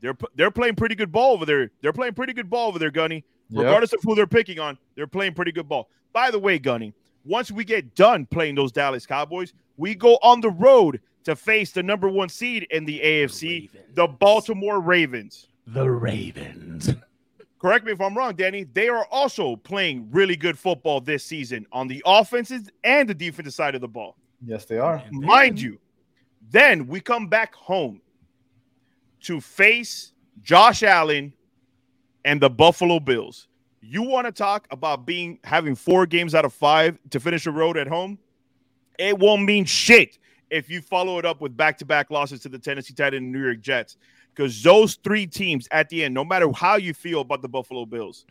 They're 0.00 0.16
they're 0.34 0.50
playing 0.50 0.76
pretty 0.76 0.94
good 0.94 1.12
ball 1.12 1.32
over 1.32 1.46
there. 1.46 1.70
They're 1.80 1.92
playing 1.92 2.14
pretty 2.14 2.32
good 2.32 2.50
ball 2.50 2.68
over 2.68 2.78
there, 2.78 2.90
Gunny. 2.90 3.24
Regardless 3.50 3.92
yep. 3.92 4.00
of 4.00 4.04
who 4.04 4.14
they're 4.14 4.26
picking 4.26 4.58
on, 4.58 4.78
they're 4.96 5.06
playing 5.06 5.34
pretty 5.34 5.52
good 5.52 5.68
ball. 5.68 5.88
By 6.12 6.30
the 6.30 6.38
way, 6.38 6.58
Gunny, 6.58 6.94
once 7.24 7.50
we 7.50 7.64
get 7.64 7.94
done 7.94 8.26
playing 8.26 8.54
those 8.54 8.72
Dallas 8.72 9.06
Cowboys, 9.06 9.52
we 9.76 9.94
go 9.94 10.18
on 10.22 10.40
the 10.40 10.50
road 10.50 11.00
to 11.24 11.34
face 11.34 11.72
the 11.72 11.82
number 11.82 12.08
one 12.08 12.28
seed 12.28 12.66
in 12.70 12.84
the 12.84 13.00
AFC, 13.00 13.70
the, 13.70 13.78
the 13.94 14.06
Baltimore 14.06 14.80
Ravens. 14.80 15.48
The 15.66 15.88
Ravens. 15.88 16.90
Correct 17.58 17.86
me 17.86 17.92
if 17.92 18.00
I'm 18.00 18.14
wrong, 18.14 18.34
Danny. 18.34 18.64
They 18.64 18.88
are 18.88 19.06
also 19.06 19.56
playing 19.56 20.08
really 20.10 20.36
good 20.36 20.58
football 20.58 21.00
this 21.00 21.24
season 21.24 21.66
on 21.72 21.88
the 21.88 22.02
offenses 22.04 22.68
and 22.84 23.08
the 23.08 23.14
defensive 23.14 23.54
side 23.54 23.74
of 23.74 23.80
the 23.80 23.88
ball. 23.88 24.16
Yes, 24.44 24.66
they 24.66 24.76
are. 24.76 25.02
Mind 25.10 25.58
you, 25.58 25.78
then 26.50 26.86
we 26.86 27.00
come 27.00 27.28
back 27.28 27.54
home 27.54 28.02
to 29.22 29.40
face 29.40 30.12
Josh 30.42 30.82
Allen 30.82 31.32
and 32.26 32.38
the 32.38 32.50
Buffalo 32.50 33.00
Bills. 33.00 33.48
You 33.86 34.02
want 34.02 34.26
to 34.26 34.32
talk 34.32 34.66
about 34.70 35.04
being 35.04 35.38
having 35.44 35.74
four 35.74 36.06
games 36.06 36.34
out 36.34 36.46
of 36.46 36.54
five 36.54 36.98
to 37.10 37.20
finish 37.20 37.46
a 37.46 37.50
road 37.50 37.76
at 37.76 37.86
home? 37.86 38.18
It 38.98 39.18
won't 39.18 39.42
mean 39.42 39.66
shit 39.66 40.18
if 40.48 40.70
you 40.70 40.80
follow 40.80 41.18
it 41.18 41.26
up 41.26 41.42
with 41.42 41.54
back-to-back 41.54 42.10
losses 42.10 42.40
to 42.40 42.48
the 42.48 42.58
Tennessee 42.58 42.94
Titans 42.94 43.22
and 43.22 43.30
New 43.30 43.44
York 43.44 43.60
Jets. 43.60 43.98
Because 44.34 44.62
those 44.62 44.94
three 44.96 45.26
teams 45.26 45.68
at 45.70 45.90
the 45.90 46.04
end, 46.04 46.14
no 46.14 46.24
matter 46.24 46.50
how 46.52 46.76
you 46.76 46.94
feel 46.94 47.20
about 47.20 47.42
the 47.42 47.48
Buffalo 47.48 47.84
Bills, 47.84 48.24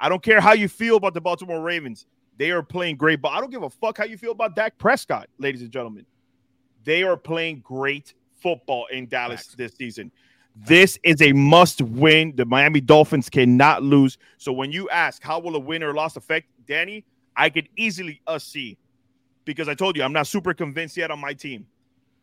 I 0.00 0.08
don't 0.08 0.22
care 0.22 0.40
how 0.40 0.54
you 0.54 0.68
feel 0.68 0.96
about 0.96 1.14
the 1.14 1.20
Baltimore 1.20 1.62
Ravens, 1.62 2.06
they 2.36 2.50
are 2.50 2.62
playing 2.62 2.96
great 2.96 3.22
ball. 3.22 3.32
I 3.32 3.40
don't 3.40 3.50
give 3.50 3.62
a 3.62 3.70
fuck 3.70 3.98
how 3.98 4.04
you 4.04 4.18
feel 4.18 4.32
about 4.32 4.56
Dak 4.56 4.76
Prescott, 4.76 5.28
ladies 5.38 5.62
and 5.62 5.70
gentlemen. 5.70 6.04
They 6.82 7.04
are 7.04 7.16
playing 7.16 7.60
great 7.60 8.14
football 8.34 8.86
in 8.92 9.06
Dallas 9.06 9.46
this 9.56 9.74
season. 9.74 10.10
This 10.64 10.98
is 11.02 11.20
a 11.20 11.32
must 11.32 11.82
win. 11.82 12.34
The 12.34 12.46
Miami 12.46 12.80
Dolphins 12.80 13.28
cannot 13.28 13.82
lose. 13.82 14.16
So 14.38 14.52
when 14.52 14.72
you 14.72 14.88
ask 14.88 15.22
how 15.22 15.38
will 15.38 15.54
a 15.54 15.58
win 15.58 15.82
or 15.82 15.92
loss 15.92 16.16
affect 16.16 16.48
Danny, 16.66 17.04
I 17.36 17.50
could 17.50 17.68
easily 17.76 18.22
uh, 18.26 18.38
see 18.38 18.78
because 19.44 19.68
I 19.68 19.74
told 19.74 19.96
you 19.96 20.02
I'm 20.02 20.12
not 20.12 20.26
super 20.26 20.54
convinced 20.54 20.96
yet 20.96 21.10
on 21.10 21.20
my 21.20 21.34
team. 21.34 21.66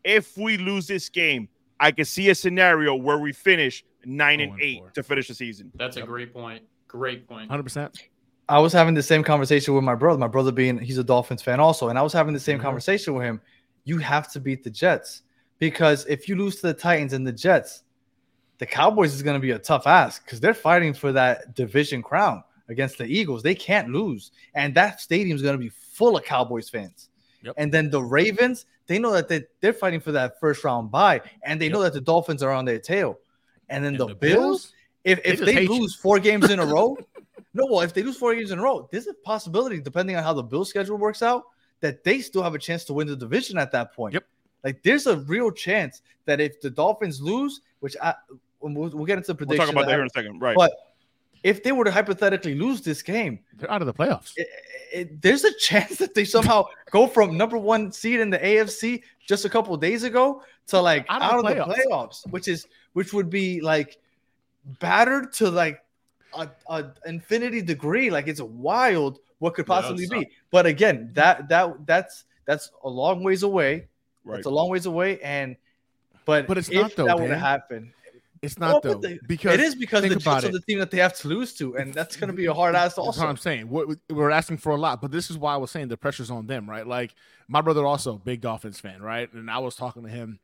If 0.04 0.36
we 0.38 0.58
lose 0.58 0.88
this 0.88 1.10
game, 1.10 1.48
I 1.80 1.92
could 1.92 2.08
see 2.08 2.30
a 2.30 2.36
scenario 2.36 2.96
where 2.96 3.20
we 3.20 3.34
finish 3.34 3.86
nine 4.06 4.40
and 4.40 4.60
eight 4.60 4.80
four. 4.80 4.90
to 4.92 5.04
finish 5.04 5.28
the 5.28 5.36
season. 5.36 5.72
That's 5.76 5.98
a 5.98 6.02
great 6.02 6.34
point. 6.34 6.64
Great 6.88 7.28
point. 7.28 7.50
Hundred 7.50 7.64
percent. 7.64 7.98
I 8.50 8.60
was 8.60 8.74
having 8.74 8.94
the 8.94 9.04
same 9.04 9.24
conversation 9.24 9.74
with 9.74 9.84
my 9.84 9.96
brother. 9.96 10.20
My 10.20 10.28
brother 10.28 10.52
being 10.52 10.78
he's 10.78 10.98
a 10.98 11.04
Dolphins 11.04 11.42
fan 11.42 11.60
also, 11.60 11.90
and 11.90 11.98
I 11.98 12.02
was 12.02 12.14
having 12.14 12.34
the 12.34 12.40
same 12.40 12.58
mm-hmm. 12.58 12.66
conversation 12.66 13.14
with 13.14 13.24
him. 13.24 13.42
You 13.86 14.00
have 14.00 14.32
to 14.34 14.40
beat 14.40 14.64
the 14.64 14.70
Jets 14.70 15.22
because 15.60 16.06
if 16.08 16.28
you 16.28 16.36
lose 16.36 16.58
to 16.58 16.68
the 16.68 16.74
Titans 16.74 17.14
and 17.14 17.26
the 17.26 17.32
Jets, 17.32 17.83
the 18.64 18.68
Cowboys 18.68 19.14
is 19.14 19.22
going 19.22 19.34
to 19.34 19.42
be 19.42 19.52
a 19.52 19.60
tough 19.60 19.86
ask 19.88 20.24
because 20.24 20.40
they're 20.40 20.54
fighting 20.54 20.94
for 20.94 21.12
that 21.12 21.54
division 21.54 22.02
crown 22.02 22.42
against 22.70 22.98
the 22.98 23.04
Eagles. 23.04 23.44
They 23.44 23.56
can't 23.56 23.90
lose, 23.90 24.32
and 24.56 24.74
that 24.76 25.02
stadium 25.02 25.36
is 25.36 25.42
going 25.42 25.56
to 25.56 25.62
be 25.62 25.68
full 25.68 26.16
of 26.16 26.24
Cowboys 26.24 26.70
fans. 26.70 27.10
Yep. 27.42 27.56
And 27.58 27.74
then 27.74 27.90
the 27.90 28.02
Ravens, 28.02 28.66
they 28.88 29.00
know 29.00 29.12
that 29.12 29.28
they, 29.28 29.44
they're 29.60 29.74
fighting 29.74 30.00
for 30.00 30.14
that 30.14 30.40
first 30.40 30.64
round 30.64 30.92
bye, 30.92 31.20
and 31.44 31.60
they 31.60 31.66
yep. 31.66 31.74
know 31.74 31.82
that 31.82 31.92
the 31.92 32.00
Dolphins 32.00 32.42
are 32.42 32.52
on 32.52 32.64
their 32.64 32.80
tail. 32.80 33.20
And 33.68 33.84
then 33.84 33.96
and 33.96 34.00
the, 34.00 34.08
the, 34.08 34.16
Bills, 34.16 34.72
Bills 34.72 34.74
if, 35.04 35.20
if 35.26 35.40
they, 35.42 35.56
they 35.56 35.68
lose 35.68 35.96
you. 35.98 36.02
four 36.02 36.20
games 36.20 36.50
in 36.50 36.60
a 36.60 36.66
row, 36.66 36.96
no, 37.54 37.66
well, 37.70 37.82
if 37.82 37.94
they 37.94 38.02
lose 38.02 38.16
four 38.16 38.34
games 38.34 38.52
in 38.52 38.60
a 38.60 38.64
row, 38.64 38.88
there's 38.94 39.08
a 39.08 39.14
possibility, 39.14 39.82
depending 39.82 40.16
on 40.16 40.24
how 40.24 40.32
the 40.32 40.42
Bills 40.42 40.70
schedule 40.70 40.96
works 40.96 41.22
out, 41.22 41.44
that 41.82 42.06
they 42.06 42.22
still 42.22 42.44
have 42.44 42.56
a 42.56 42.60
chance 42.60 42.86
to 42.86 42.94
win 42.94 43.08
the 43.08 43.16
division 43.18 43.58
at 43.58 43.74
that 43.74 43.94
point. 43.94 44.14
Yep. 44.14 44.24
Like 44.64 44.82
there's 44.84 45.08
a 45.08 45.18
real 45.18 45.52
chance 45.52 46.02
that 46.24 46.40
if 46.40 46.62
the 46.62 46.70
Dolphins 46.70 47.22
lose, 47.22 47.60
which 47.82 47.98
I 48.02 48.16
we'll, 48.64 48.90
we'll 48.90 49.06
get 49.06 49.18
into 49.18 49.36
prediction. 49.36 49.60
We'll 49.60 49.68
talk 49.68 49.74
about 49.74 49.86
that 49.88 49.94
here 49.94 50.02
in 50.02 50.08
a 50.08 50.10
second, 50.10 50.40
right? 50.40 50.56
But 50.56 50.72
if 51.44 51.62
they 51.62 51.72
were 51.72 51.84
to 51.84 51.92
hypothetically 51.92 52.56
lose 52.56 52.82
this 52.82 53.02
game, 53.02 53.40
they're 53.58 53.70
out 53.70 53.82
of 53.82 53.86
the 53.86 53.94
playoffs. 53.94 54.34
It, 54.38 54.48
it, 54.94 55.22
there's 55.22 55.44
a 55.44 55.54
chance 55.60 55.98
that 55.98 56.14
they 56.14 56.26
somehow 56.26 56.66
go 56.90 57.08
from 57.08 57.38
number 57.38 57.58
one 57.58 57.92
seed 57.92 58.20
in 58.20 58.30
the 58.30 58.40
AFC 58.40 59.04
just 59.28 59.46
a 59.46 59.50
couple 59.50 59.76
days 59.78 60.04
ago 60.04 60.42
to 60.68 60.80
like 60.80 61.06
out, 61.10 61.22
out 61.22 61.40
of, 61.40 61.46
the, 61.46 61.52
playoffs. 61.52 61.68
the 61.68 61.88
playoffs, 61.90 62.32
which 62.32 62.48
is 62.48 62.68
which 62.94 63.14
would 63.14 63.30
be 63.30 63.60
like 63.62 63.98
battered 64.80 65.34
to 65.34 65.50
like 65.52 65.84
a, 66.34 66.50
a 66.68 66.86
infinity 67.06 67.62
degree. 67.62 68.10
Like 68.10 68.28
it's 68.28 68.42
wild 68.42 69.20
what 69.40 69.56
could 69.56 69.66
possibly 69.66 70.08
yeah, 70.10 70.20
be. 70.20 70.30
But 70.52 70.66
again, 70.66 71.12
that 71.14 71.50
that 71.50 71.86
that's 71.86 72.24
that's 72.46 72.72
a 72.84 72.90
long 72.90 73.24
ways 73.24 73.44
away. 73.44 73.88
Right. 74.24 74.38
It's 74.38 74.48
a 74.48 74.50
long 74.50 74.70
ways 74.70 74.86
away, 74.86 75.20
and 75.20 75.58
but 76.24 76.48
but 76.48 76.58
it's 76.58 76.72
not 76.72 76.96
though. 76.96 77.06
That 77.06 77.20
would 77.20 77.32
happen. 77.32 77.94
It's 78.44 78.60
not 78.60 78.84
well, 78.84 78.96
though 78.96 79.00
they, 79.00 79.20
because 79.26 79.54
it 79.54 79.62
is 79.62 79.74
because 79.74 80.02
the 80.02 80.18
Jets 80.18 80.44
are 80.44 80.52
the 80.52 80.60
team 80.60 80.78
that 80.80 80.92
they 80.92 80.98
have 80.98 81.16
to 81.20 81.30
lose 81.30 81.54
to, 81.54 81.78
and 81.78 81.94
that's 81.94 82.18
going 82.18 82.28
to 82.28 82.36
be 82.36 82.46
a 82.48 82.54
hard 82.54 82.76
ass. 82.76 82.98
Also, 82.98 83.12
that's 83.12 83.20
what 83.20 83.30
I'm 83.30 83.38
saying. 83.38 83.70
We're, 83.70 83.96
we're, 84.10 84.32
asking 84.32 84.58
for 84.58 84.74
a 84.74 84.76
lot, 84.76 85.00
but 85.02 85.12
this 85.12 85.32
is 85.32 85.38
why 85.38 85.54
I 85.54 85.58
was 85.58 85.72
saying 85.72 85.88
the 85.88 85.96
pressure's 85.96 86.30
on 86.30 86.48
them, 86.48 86.70
right? 86.70 86.86
Like 86.86 87.16
my 87.48 87.62
brother 87.62 87.86
also 87.86 88.18
big 88.18 88.42
Dolphins 88.42 88.82
fan, 88.82 89.02
right? 89.02 89.32
And 89.32 89.50
I 89.50 89.60
was 89.60 89.78
talking 89.78 90.04
to 90.04 90.10
him, 90.10 90.42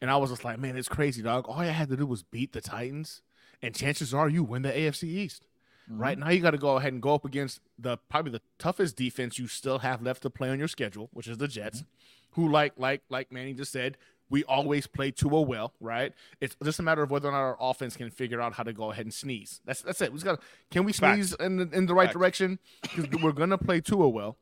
and 0.00 0.12
I 0.12 0.16
was 0.16 0.30
just 0.30 0.44
like, 0.44 0.60
man, 0.60 0.76
it's 0.76 0.88
crazy, 0.88 1.22
dog. 1.22 1.46
All 1.48 1.58
I 1.58 1.66
had 1.66 1.88
to 1.88 1.96
do 1.96 2.06
was 2.06 2.22
beat 2.22 2.52
the 2.52 2.60
Titans, 2.60 3.20
and 3.60 3.74
chances 3.74 4.14
are 4.14 4.28
you 4.28 4.44
win 4.44 4.62
the 4.62 4.70
AFC 4.70 5.02
East. 5.02 5.42
Mm-hmm. 5.90 6.00
Right 6.00 6.18
now, 6.18 6.30
you 6.30 6.38
got 6.38 6.52
to 6.52 6.58
go 6.58 6.76
ahead 6.76 6.92
and 6.92 7.02
go 7.02 7.14
up 7.14 7.24
against 7.24 7.58
the 7.76 7.96
probably 8.08 8.30
the 8.30 8.42
toughest 8.60 8.94
defense 8.94 9.40
you 9.40 9.48
still 9.48 9.80
have 9.80 10.02
left 10.02 10.22
to 10.22 10.30
play 10.30 10.50
on 10.50 10.60
your 10.60 10.68
schedule, 10.68 11.10
which 11.12 11.26
is 11.26 11.38
the 11.38 11.48
Jets, 11.48 11.80
mm-hmm. 11.80 12.40
who 12.40 12.48
like 12.48 12.74
like 12.76 13.02
like 13.08 13.32
Manny 13.32 13.54
just 13.54 13.72
said, 13.72 13.96
we 14.30 14.44
always 14.44 14.86
play 14.86 15.10
Tua 15.10 15.42
well, 15.42 15.74
right? 15.80 16.14
It's 16.40 16.56
just 16.62 16.78
a 16.78 16.82
matter 16.82 17.02
of 17.02 17.10
whether 17.10 17.28
or 17.28 17.32
not 17.32 17.38
our 17.38 17.56
offense 17.60 17.96
can 17.96 18.10
figure 18.10 18.40
out 18.40 18.54
how 18.54 18.62
to 18.62 18.72
go 18.72 18.92
ahead 18.92 19.04
and 19.04 19.12
sneeze. 19.12 19.60
That's 19.64 19.82
that's 19.82 20.00
it. 20.00 20.12
We 20.12 20.16
just 20.16 20.24
got 20.24 20.40
can 20.70 20.84
we 20.84 20.92
sneeze 20.92 21.34
in 21.34 21.56
the, 21.56 21.68
in 21.76 21.86
the 21.86 21.94
right 21.94 22.06
Facts. 22.06 22.14
direction? 22.14 22.58
Because 22.82 23.06
we're 23.22 23.32
gonna 23.32 23.58
play 23.58 23.80
Tua 23.80 24.08
well. 24.08 24.36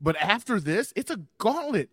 But 0.00 0.16
after 0.16 0.58
this, 0.58 0.92
it's 0.96 1.10
a 1.10 1.20
gauntlet, 1.38 1.90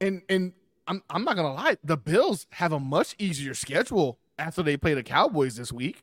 and 0.00 0.22
and 0.28 0.52
I'm 0.86 1.02
I'm 1.10 1.24
not 1.24 1.36
gonna 1.36 1.54
lie, 1.54 1.76
the 1.82 1.96
Bills 1.96 2.46
have 2.52 2.72
a 2.72 2.80
much 2.80 3.16
easier 3.18 3.54
schedule 3.54 4.18
after 4.38 4.62
they 4.62 4.76
play 4.76 4.94
the 4.94 5.02
Cowboys 5.02 5.56
this 5.56 5.72
week 5.72 6.02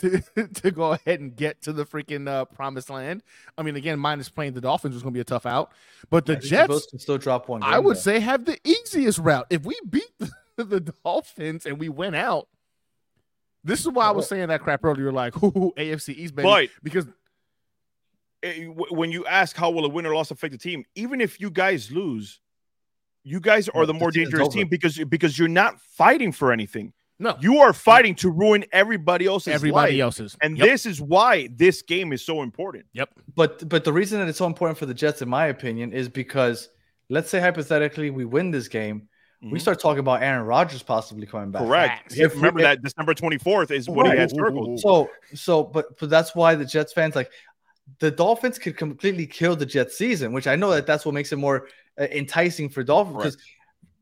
to 0.00 0.20
to 0.54 0.70
go 0.70 0.92
ahead 0.92 1.20
and 1.20 1.34
get 1.34 1.62
to 1.62 1.72
the 1.72 1.84
freaking 1.84 2.28
uh, 2.28 2.44
promised 2.46 2.90
land. 2.90 3.22
I 3.56 3.62
mean, 3.62 3.76
again, 3.76 3.98
minus 3.98 4.28
playing 4.28 4.54
the 4.54 4.60
Dolphins 4.60 4.94
was 4.94 5.02
going 5.02 5.12
to 5.12 5.16
be 5.16 5.20
a 5.20 5.24
tough 5.24 5.46
out, 5.46 5.72
but 6.08 6.26
the 6.26 6.36
Jets 6.36 6.86
can 6.86 6.98
still 6.98 7.18
drop 7.18 7.48
one. 7.48 7.62
I 7.62 7.78
would 7.78 7.98
say 7.98 8.20
have 8.20 8.44
the 8.44 8.58
easiest 8.64 9.18
route. 9.18 9.46
If 9.50 9.64
we 9.64 9.78
beat 9.88 10.10
the, 10.18 10.30
the 10.64 10.80
Dolphins 10.80 11.66
and 11.66 11.78
we 11.78 11.88
went 11.88 12.16
out, 12.16 12.48
this 13.62 13.80
is 13.80 13.88
why 13.88 14.06
I 14.06 14.10
was 14.10 14.28
saying 14.28 14.48
that 14.48 14.62
crap 14.62 14.84
earlier. 14.84 15.12
Like, 15.12 15.34
who 15.36 15.72
AFC 15.76 16.14
East, 16.14 16.34
baby, 16.34 16.48
but 16.48 16.68
because 16.82 17.06
eh, 18.42 18.64
when 18.64 19.12
you 19.12 19.26
ask 19.26 19.56
how 19.56 19.70
will 19.70 19.84
a 19.84 19.88
win 19.88 20.06
or 20.06 20.14
loss 20.14 20.30
affect 20.30 20.52
the 20.52 20.58
team, 20.58 20.84
even 20.94 21.20
if 21.20 21.40
you 21.40 21.50
guys 21.50 21.90
lose, 21.90 22.40
you 23.22 23.40
guys 23.40 23.68
are 23.68 23.84
the 23.84 23.94
more 23.94 24.10
dangerous 24.10 24.48
team 24.48 24.68
because 24.68 24.98
because 24.98 25.38
you're 25.38 25.48
not 25.48 25.80
fighting 25.80 26.32
for 26.32 26.52
anything. 26.52 26.92
No, 27.20 27.36
you 27.38 27.58
are 27.58 27.74
fighting 27.74 28.14
to 28.16 28.30
ruin 28.30 28.64
everybody 28.72 29.26
else's. 29.26 29.52
Everybody 29.52 29.92
life. 29.92 30.00
else's, 30.00 30.36
and 30.40 30.56
yep. 30.56 30.66
this 30.66 30.86
is 30.86 31.02
why 31.02 31.50
this 31.54 31.82
game 31.82 32.14
is 32.14 32.24
so 32.24 32.42
important. 32.42 32.86
Yep. 32.94 33.10
But 33.36 33.68
but 33.68 33.84
the 33.84 33.92
reason 33.92 34.18
that 34.20 34.28
it's 34.28 34.38
so 34.38 34.46
important 34.46 34.78
for 34.78 34.86
the 34.86 34.94
Jets, 34.94 35.20
in 35.20 35.28
my 35.28 35.48
opinion, 35.48 35.92
is 35.92 36.08
because 36.08 36.70
let's 37.10 37.28
say 37.28 37.38
hypothetically 37.38 38.08
we 38.08 38.24
win 38.24 38.50
this 38.50 38.68
game, 38.68 39.02
mm-hmm. 39.44 39.50
we 39.52 39.58
start 39.58 39.78
talking 39.80 40.00
about 40.00 40.22
Aaron 40.22 40.46
Rodgers 40.46 40.82
possibly 40.82 41.26
coming 41.26 41.50
back. 41.50 41.62
Correct. 41.62 42.16
If, 42.16 42.34
remember 42.36 42.60
if, 42.60 42.64
that 42.64 42.82
December 42.82 43.12
twenty 43.12 43.36
fourth 43.36 43.70
is 43.70 43.86
when 43.86 44.06
right. 44.06 44.14
he 44.14 44.20
had 44.20 44.30
circled. 44.30 44.80
So 44.80 45.10
so 45.34 45.62
but 45.62 45.98
but 45.98 46.08
that's 46.08 46.34
why 46.34 46.54
the 46.54 46.64
Jets 46.64 46.94
fans 46.94 47.14
like 47.14 47.30
the 47.98 48.10
Dolphins 48.10 48.58
could 48.58 48.78
completely 48.78 49.26
kill 49.26 49.56
the 49.56 49.66
Jets 49.66 49.98
season, 49.98 50.32
which 50.32 50.46
I 50.46 50.56
know 50.56 50.70
that 50.70 50.86
that's 50.86 51.04
what 51.04 51.12
makes 51.12 51.32
it 51.32 51.36
more 51.36 51.68
uh, 52.00 52.04
enticing 52.04 52.70
for 52.70 52.82
Dolphins 52.82 53.16
because 53.18 53.36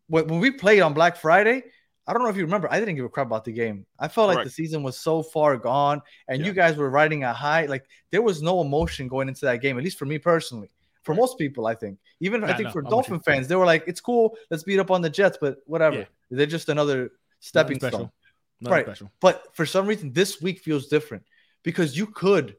when, 0.07 0.29
when 0.29 0.39
we 0.39 0.53
played 0.53 0.83
on 0.83 0.95
Black 0.95 1.17
Friday 1.17 1.65
I 2.09 2.15
don't 2.15 2.23
know 2.23 2.31
if 2.31 2.37
you 2.39 2.45
remember, 2.45 2.69
I 2.71 2.81
didn't 2.81 2.95
give 2.95 3.05
a 3.05 3.11
crap 3.11 3.27
about 3.27 3.45
the 3.45 3.53
game. 3.53 3.85
I 3.99 4.09
felt 4.09 4.35
like 4.35 4.43
the 4.43 4.51
season 4.51 4.83
was 4.83 4.99
so 4.99 5.23
far 5.23 5.59
gone, 5.59 6.01
and 6.27 6.41
yeah. 6.41 6.47
you 6.47 6.53
guys 6.55 6.75
were 6.75 6.89
riding 6.89 7.23
a 7.23 7.35
high. 7.35 7.67
Like 7.67 7.85
there 8.11 8.23
was 8.23 8.41
no 8.41 8.63
emotion 8.63 9.09
going 9.09 9.29
into 9.29 9.45
that 9.45 9.61
game, 9.61 9.77
at 9.77 9.85
least 9.85 9.99
for 9.99 10.07
me 10.07 10.17
personally. 10.17 10.71
For 11.03 11.15
most 11.15 11.37
people, 11.37 11.67
I 11.67 11.75
think. 11.75 11.99
Even 12.21 12.41
yeah, 12.41 12.49
I 12.49 12.53
think 12.55 12.69
no, 12.69 12.73
for 12.73 12.79
I'm 12.83 12.91
Dolphin 12.91 13.21
fans, 13.21 13.47
they 13.47 13.57
were 13.57 13.67
like, 13.67 13.85
"It's 13.87 14.01
cool, 14.01 14.39
let's 14.51 14.63
beat 14.63 14.79
up 14.79 14.91
on 14.91 15.03
the 15.03 15.11
Jets," 15.11 15.37
but 15.39 15.59
whatever. 15.67 15.99
Yeah. 15.99 16.05
They're 16.31 16.47
just 16.47 16.71
another 16.71 17.13
stepping 17.41 17.79
stone, 17.79 18.11
right? 18.63 18.87
Special. 18.87 19.13
But 19.21 19.55
for 19.55 19.67
some 19.67 19.87
reason, 19.87 20.15
this 20.15 20.41
week 20.41 20.61
feels 20.61 20.87
different 20.87 21.25
because 21.63 21.95
you 21.95 22.07
could 22.07 22.57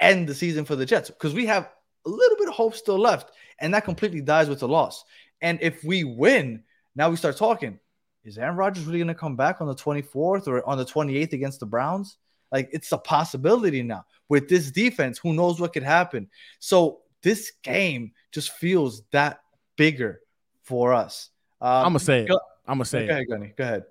end 0.00 0.28
the 0.28 0.34
season 0.34 0.66
for 0.66 0.76
the 0.76 0.84
Jets 0.84 1.08
because 1.08 1.32
we 1.32 1.46
have 1.46 1.70
a 2.04 2.10
little 2.10 2.36
bit 2.36 2.48
of 2.48 2.54
hope 2.54 2.74
still 2.74 2.98
left, 2.98 3.30
and 3.58 3.72
that 3.72 3.86
completely 3.86 4.20
dies 4.20 4.50
with 4.50 4.60
the 4.60 4.68
loss. 4.68 5.02
And 5.40 5.58
if 5.62 5.82
we 5.82 6.04
win, 6.04 6.64
now 6.94 7.08
we 7.08 7.16
start 7.16 7.38
talking 7.38 7.78
is 8.24 8.38
Aaron 8.38 8.56
Rodgers 8.56 8.84
really 8.84 8.98
going 8.98 9.08
to 9.08 9.14
come 9.14 9.36
back 9.36 9.60
on 9.60 9.66
the 9.66 9.74
24th 9.74 10.46
or 10.46 10.66
on 10.68 10.78
the 10.78 10.84
28th 10.84 11.32
against 11.32 11.60
the 11.60 11.66
Browns? 11.66 12.16
Like 12.50 12.68
it's 12.72 12.92
a 12.92 12.98
possibility 12.98 13.82
now 13.82 14.04
with 14.28 14.48
this 14.48 14.70
defense. 14.70 15.18
Who 15.18 15.32
knows 15.32 15.60
what 15.60 15.72
could 15.72 15.82
happen? 15.82 16.28
So 16.58 17.00
this 17.22 17.52
game 17.62 18.12
just 18.30 18.52
feels 18.52 19.02
that 19.12 19.40
bigger 19.76 20.20
for 20.62 20.92
us. 20.92 21.30
Um, 21.60 21.68
I'm 21.68 21.84
gonna 21.84 21.98
say 22.00 22.22
it. 22.22 22.28
Go, 22.28 22.38
I'm 22.66 22.76
gonna 22.76 22.84
say 22.84 23.06
go 23.06 23.12
ahead, 23.12 23.26
Gunny. 23.28 23.54
Go 23.56 23.64
ahead. 23.64 23.84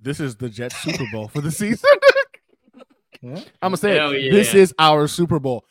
This 0.00 0.20
is 0.20 0.36
the 0.36 0.48
Jets 0.48 0.76
Super 0.76 1.04
Bowl 1.12 1.28
for 1.28 1.40
the 1.40 1.50
season. 1.50 1.90
I'm 3.22 3.42
gonna 3.62 3.76
say. 3.76 3.96
Yeah. 3.96 4.32
This 4.32 4.54
is 4.54 4.74
our 4.78 5.08
Super 5.08 5.38
Bowl. 5.38 5.64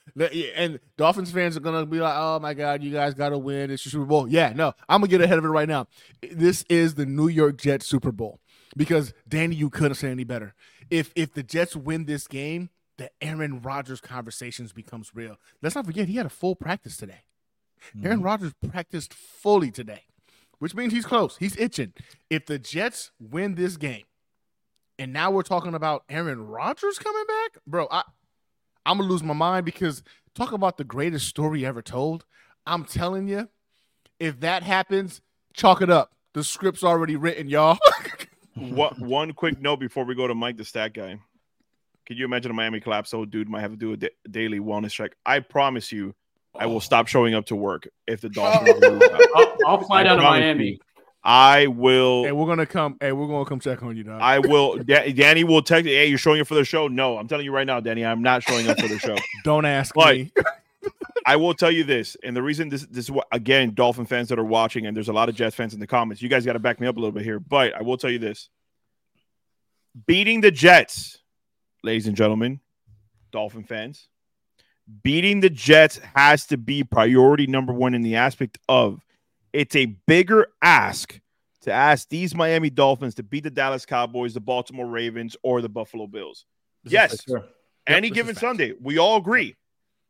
And 0.55 0.79
Dolphins 0.97 1.31
fans 1.31 1.55
are 1.55 1.59
gonna 1.61 1.85
be 1.85 1.99
like, 1.99 2.15
"Oh 2.17 2.39
my 2.39 2.53
God, 2.53 2.81
you 2.83 2.91
guys 2.91 3.13
gotta 3.13 3.37
win! 3.37 3.71
It's 3.71 3.85
your 3.85 3.91
Super 3.91 4.05
Bowl." 4.05 4.27
Yeah, 4.27 4.53
no, 4.55 4.73
I'm 4.89 5.01
gonna 5.01 5.09
get 5.09 5.21
ahead 5.21 5.37
of 5.37 5.45
it 5.45 5.49
right 5.49 5.67
now. 5.67 5.87
This 6.31 6.63
is 6.69 6.95
the 6.95 7.05
New 7.05 7.27
York 7.27 7.57
Jets 7.57 7.85
Super 7.85 8.11
Bowl 8.11 8.39
because 8.75 9.13
Danny, 9.27 9.55
you 9.55 9.69
couldn't 9.69 9.95
say 9.95 10.09
any 10.09 10.23
better. 10.23 10.53
If 10.89 11.11
if 11.15 11.33
the 11.33 11.43
Jets 11.43 11.75
win 11.75 12.05
this 12.05 12.27
game, 12.27 12.69
the 12.97 13.11
Aaron 13.21 13.61
Rodgers 13.61 14.01
conversations 14.01 14.73
becomes 14.73 15.11
real. 15.13 15.37
Let's 15.61 15.75
not 15.75 15.85
forget 15.85 16.07
he 16.07 16.15
had 16.15 16.25
a 16.25 16.29
full 16.29 16.55
practice 16.55 16.97
today. 16.97 17.25
Mm-hmm. 17.95 18.05
Aaron 18.05 18.21
Rodgers 18.21 18.53
practiced 18.71 19.13
fully 19.13 19.69
today, 19.71 20.03
which 20.59 20.73
means 20.73 20.93
he's 20.93 21.05
close. 21.05 21.37
He's 21.37 21.55
itching. 21.57 21.93
If 22.29 22.45
the 22.45 22.57
Jets 22.57 23.11
win 23.19 23.55
this 23.55 23.77
game, 23.77 24.03
and 24.99 25.13
now 25.13 25.31
we're 25.31 25.43
talking 25.43 25.75
about 25.75 26.03
Aaron 26.09 26.41
Rodgers 26.41 26.99
coming 26.99 27.25
back, 27.27 27.61
bro. 27.65 27.87
I 27.89 28.03
I'm 28.85 28.97
gonna 28.97 29.09
lose 29.09 29.23
my 29.23 29.33
mind 29.33 29.65
because 29.65 30.03
talk 30.33 30.51
about 30.51 30.77
the 30.77 30.83
greatest 30.83 31.27
story 31.27 31.65
ever 31.65 31.81
told. 31.81 32.25
I'm 32.65 32.85
telling 32.85 33.27
you, 33.27 33.49
if 34.19 34.39
that 34.41 34.63
happens, 34.63 35.21
chalk 35.53 35.81
it 35.81 35.89
up. 35.89 36.13
The 36.33 36.43
script's 36.43 36.83
already 36.83 37.15
written, 37.15 37.49
y'all. 37.49 37.77
what 38.55 38.99
one 38.99 39.33
quick 39.33 39.59
note 39.59 39.79
before 39.79 40.05
we 40.05 40.15
go 40.15 40.27
to 40.27 40.35
Mike 40.35 40.57
the 40.57 40.65
stat 40.65 40.93
guy. 40.93 41.19
Can 42.05 42.15
you 42.15 42.23
imagine 42.23 42.51
a 42.51 42.53
Miami 42.53 42.79
collapse? 42.79 43.13
Oh, 43.13 43.25
dude 43.25 43.49
might 43.49 43.61
have 43.61 43.71
to 43.71 43.77
do 43.77 43.93
a 43.93 43.97
da- 43.97 44.15
daily 44.31 44.59
wellness 44.59 44.91
check. 44.91 45.11
I 45.25 45.39
promise 45.39 45.91
you, 45.91 46.15
I 46.55 46.65
will 46.65 46.77
oh. 46.77 46.79
stop 46.79 47.07
showing 47.07 47.35
up 47.35 47.47
to 47.47 47.55
work 47.55 47.87
if 48.07 48.21
the 48.21 48.29
Dolphins. 48.29 48.81
I'll, 49.35 49.57
I'll 49.67 49.83
fly 49.83 50.03
down 50.03 50.17
to 50.17 50.23
Miami. 50.23 50.65
You. 50.65 50.77
I 51.27 51.67
will. 51.67 52.23
Hey, 52.23 52.31
we're 52.31 52.47
gonna 52.47 52.65
come. 52.65 52.95
Hey, 53.01 53.11
we're 53.11 53.27
gonna 53.27 53.43
come 53.43 53.59
check 53.59 53.83
on 53.83 53.97
you, 53.97 54.03
dog. 54.03 54.21
I 54.21 54.39
will. 54.39 54.77
Da- 54.77 55.11
Danny 55.11 55.43
will 55.43 55.61
text. 55.61 55.85
Hey, 55.85 56.05
you're 56.05 56.17
showing 56.17 56.39
up 56.39 56.47
for 56.47 56.55
the 56.55 56.63
show? 56.63 56.87
No, 56.87 57.17
I'm 57.17 57.27
telling 57.27 57.43
you 57.43 57.51
right 57.51 57.67
now, 57.67 57.81
Danny. 57.81 58.05
I'm 58.05 58.21
not 58.21 58.43
showing 58.43 58.69
up 58.69 58.79
for 58.79 58.87
the 58.87 58.97
show. 58.97 59.17
Don't 59.43 59.65
ask 59.65 59.93
but 59.93 60.15
me. 60.15 60.31
I 61.25 61.35
will 61.35 61.53
tell 61.53 61.69
you 61.69 61.83
this, 61.83 62.15
and 62.23 62.33
the 62.33 62.41
reason 62.41 62.69
this 62.69 62.85
this 62.85 63.05
is 63.05 63.11
what 63.11 63.27
again, 63.33 63.73
Dolphin 63.73 64.05
fans 64.05 64.29
that 64.29 64.39
are 64.39 64.45
watching, 64.45 64.85
and 64.85 64.95
there's 64.95 65.09
a 65.09 65.13
lot 65.13 65.27
of 65.27 65.35
Jets 65.35 65.53
fans 65.53 65.73
in 65.73 65.81
the 65.81 65.87
comments. 65.87 66.21
You 66.21 66.29
guys 66.29 66.45
got 66.45 66.53
to 66.53 66.59
back 66.59 66.79
me 66.79 66.87
up 66.87 66.95
a 66.95 66.99
little 66.99 67.11
bit 67.11 67.23
here, 67.23 67.41
but 67.41 67.75
I 67.75 67.81
will 67.81 67.97
tell 67.97 68.09
you 68.09 68.19
this: 68.19 68.47
beating 70.05 70.39
the 70.39 70.49
Jets, 70.49 71.19
ladies 71.83 72.07
and 72.07 72.15
gentlemen, 72.15 72.61
Dolphin 73.33 73.65
fans, 73.65 74.07
beating 75.03 75.41
the 75.41 75.49
Jets 75.49 75.99
has 76.15 76.45
to 76.45 76.57
be 76.57 76.85
priority 76.85 77.47
number 77.47 77.73
one 77.73 77.93
in 77.93 78.01
the 78.01 78.15
aspect 78.15 78.59
of 78.69 79.03
it's 79.57 79.75
a 79.75 79.87
bigger 79.87 80.49
ask 80.61 81.19
to 81.61 81.73
ask 81.73 82.07
these 82.09 82.35
Miami 82.35 82.69
Dolphins 82.69 83.15
to 83.15 83.23
beat 83.23 83.43
the 83.43 83.49
Dallas 83.49 83.87
Cowboys, 83.87 84.35
the 84.35 84.39
Baltimore 84.39 84.85
Ravens, 84.85 85.35
or 85.41 85.63
the 85.63 85.69
Buffalo 85.69 86.05
Bills. 86.05 86.45
This 86.83 86.93
yes, 86.93 87.23
sure. 87.23 87.43
any 87.87 88.11
given 88.11 88.35
Sunday, 88.35 88.75
we 88.79 88.99
all 88.99 89.17
agree. 89.17 89.55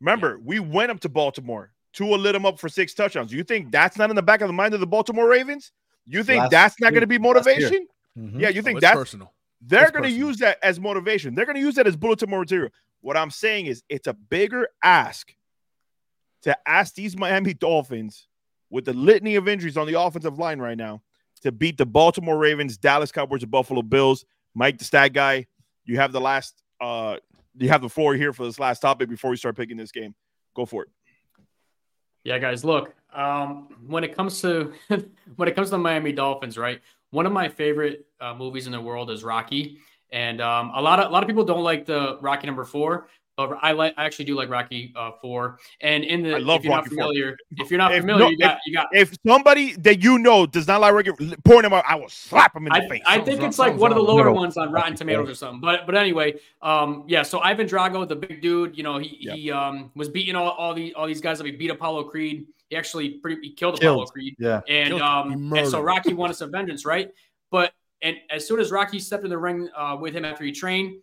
Remember, 0.02 0.32
yeah. 0.32 0.44
we 0.44 0.60
went 0.60 0.92
up 0.92 1.00
to 1.00 1.10
Baltimore. 1.10 1.72
Tua 1.94 2.18
lit 2.18 2.34
them 2.34 2.46
up 2.46 2.60
for 2.60 2.68
six 2.68 2.94
touchdowns. 2.94 3.32
You 3.32 3.46
think 3.46 3.72
that's 3.72 3.98
not 3.98 4.10
in 4.10 4.18
the 4.18 4.22
back 4.22 4.42
of 4.42 4.50
the 4.50 4.54
mind 4.54 4.74
of 4.74 4.82
the 4.82 4.86
Baltimore 4.86 5.30
Ravens? 5.30 5.72
You 6.06 6.26
think 6.26 6.42
last 6.42 6.52
that's 6.52 6.82
not 6.82 6.92
going 6.92 7.02
to 7.02 7.08
be 7.08 7.18
motivation? 7.18 7.88
Mm-hmm. 8.20 8.42
Yeah, 8.42 8.50
you 8.50 8.62
think 8.62 8.78
oh, 8.78 8.82
that's 8.82 8.98
personal. 8.98 9.32
They're 9.62 9.92
going 9.92 10.04
to 10.04 10.12
use 10.12 10.40
that 10.40 10.58
as 10.62 10.78
motivation. 10.78 11.36
They're 11.36 11.46
going 11.46 11.56
to 11.56 11.62
use 11.62 11.76
that 11.76 11.88
as 11.88 11.96
bulletin 11.96 12.30
board 12.30 12.42
material. 12.42 12.72
What 13.00 13.16
I'm 13.16 13.32
saying 13.32 13.68
is, 13.68 13.82
it's 13.88 14.08
a 14.08 14.14
bigger 14.14 14.68
ask 14.84 15.34
to 16.42 16.58
ask 16.68 16.96
these 16.96 17.18
Miami 17.18 17.54
Dolphins 17.54 18.27
with 18.70 18.86
the 18.86 18.94
litany 18.94 19.36
of 19.36 19.48
injuries 19.48 19.78
on 19.78 19.88
the 19.88 20.00
offensive 20.00 20.40
line 20.40 20.60
right 20.60 20.78
now 20.78 21.02
to 21.42 21.52
beat 21.52 21.78
the 21.78 21.86
Baltimore 21.86 22.38
Ravens, 22.38 22.78
Dallas 22.78 23.12
Cowboys, 23.12 23.44
and 23.44 23.52
Buffalo 23.52 23.82
Bills. 23.82 24.26
Mike, 24.54 24.78
the 24.78 24.86
stat 24.86 25.14
guy, 25.14 25.46
you 25.86 25.98
have 25.98 26.12
the 26.12 26.22
last 26.22 26.62
uh 26.82 27.18
you 27.60 27.70
have 27.70 27.82
the 27.82 27.90
floor 27.90 28.14
here 28.14 28.34
for 28.34 28.46
this 28.46 28.60
last 28.60 28.80
topic 28.80 29.10
before 29.10 29.32
we 29.32 29.38
start 29.38 29.56
picking 29.56 29.78
this 29.78 29.92
game. 29.92 30.14
Go 30.56 30.66
for 30.66 30.84
it. 30.84 30.90
Yeah, 32.24 32.40
guys, 32.40 32.64
look. 32.66 32.94
Um, 33.14 33.70
when 33.88 34.04
it 34.04 34.16
comes 34.16 34.42
to 34.42 34.74
when 35.36 35.48
it 35.48 35.56
comes 35.56 35.68
to 35.68 35.72
the 35.72 35.78
Miami 35.78 36.12
Dolphins, 36.12 36.58
right? 36.58 36.82
One 37.12 37.26
of 37.26 37.32
my 37.32 37.48
favorite 37.48 38.06
uh, 38.20 38.34
movies 38.34 38.66
in 38.66 38.74
the 38.74 38.82
world 38.82 39.10
is 39.10 39.24
Rocky, 39.24 39.80
and 40.12 40.42
um, 40.42 40.72
a 40.76 40.82
lot 40.82 41.00
of 41.00 41.10
a 41.10 41.10
lot 41.10 41.24
of 41.24 41.28
people 41.28 41.46
don't 41.46 41.64
like 41.64 41.86
the 41.86 42.18
Rocky 42.22 42.46
number 42.48 42.66
four, 42.66 43.08
but 43.38 43.58
I 43.62 43.72
like 43.72 43.94
I 43.98 44.06
actually 44.06 44.26
do 44.26 44.36
like 44.36 44.50
Rocky 44.50 44.92
uh, 44.96 45.12
Four. 45.22 45.60
And 45.80 46.04
in 46.04 46.24
the 46.24 46.36
I 46.36 46.40
love 46.40 46.62
if 46.62 46.66
you're 46.66 46.74
Rocky 46.76 46.96
not 46.96 47.04
familiar, 47.06 47.38
4. 47.56 47.66
if 47.66 47.72
you're 47.72 47.78
not 47.78 47.94
If 47.94 48.02
familiar, 48.02 48.26
no- 48.26 48.30
you 48.32 48.38
got 48.40 48.58
you 48.66 48.74
got. 48.74 48.88
If 48.92 49.16
somebody 49.26 49.74
that 49.78 50.02
you 50.04 50.18
know 50.18 50.46
does 50.48 50.68
not 50.68 50.82
like 50.82 50.94
Rocky, 50.94 51.12
point 51.46 51.66
him 51.66 51.74
out. 51.74 51.84
I 51.88 51.96
will 51.96 52.10
slap 52.10 52.56
him 52.56 52.66
in 52.68 52.74
the 52.74 52.80
I, 52.84 52.90
face. 52.90 53.04
I 53.06 53.20
think 53.20 53.42
it's 53.44 53.60
like 53.60 53.78
one 53.78 53.92
of 53.92 53.96
the 53.96 54.04
lower 54.04 54.26
No. 54.26 54.34
ones 54.34 54.58
on 54.58 54.72
Rotten 54.72 54.96
Tomatoes 54.96 55.30
or 55.30 55.36
something. 55.36 55.62
But 55.62 55.86
but 55.86 55.96
anyway, 55.96 56.36
um, 56.64 57.04
yeah. 57.08 57.22
So 57.22 57.40
Ivan 57.40 57.68
Drago, 57.68 58.08
the 58.08 58.16
big 58.16 58.42
dude, 58.42 58.76
you 58.76 58.84
know, 58.84 58.98
he 58.98 59.18
Yeah. 59.22 59.34
he 59.36 59.52
um 59.52 59.92
was 59.96 60.10
beating 60.10 60.36
all, 60.36 60.50
all 60.52 60.74
the 60.74 60.94
all 60.96 61.06
these 61.06 61.22
guys. 61.22 61.40
Like 61.40 61.52
he 61.52 61.56
beat 61.58 61.70
Apollo 61.70 62.06
Creed. 62.06 62.48
He 62.70 62.76
actually 62.76 63.12
pretty 63.12 63.40
he 63.42 63.54
killed, 63.54 63.80
Killed. 63.80 63.98
Apollo 63.98 64.08
Creed. 64.08 64.36
Yeah. 64.40 64.62
and 64.68 64.90
Killed 64.90 65.02
um 65.04 65.32
and 65.32 65.40
so 65.40 65.46
murdered 65.48 65.74
him. 65.78 65.86
Rocky 65.86 66.14
wanted 66.16 66.34
some 66.38 66.52
vengeance, 66.52 66.86
right? 66.86 67.12
But 67.52 67.72
and 68.02 68.18
as 68.30 68.48
soon 68.48 68.60
as 68.60 68.72
Rocky 68.72 69.00
stepped 69.00 69.24
in 69.24 69.30
the 69.30 69.38
ring 69.38 69.70
uh, 69.76 69.98
with 70.00 70.14
him 70.14 70.24
after 70.26 70.44
he 70.44 70.52
trained, 70.52 70.98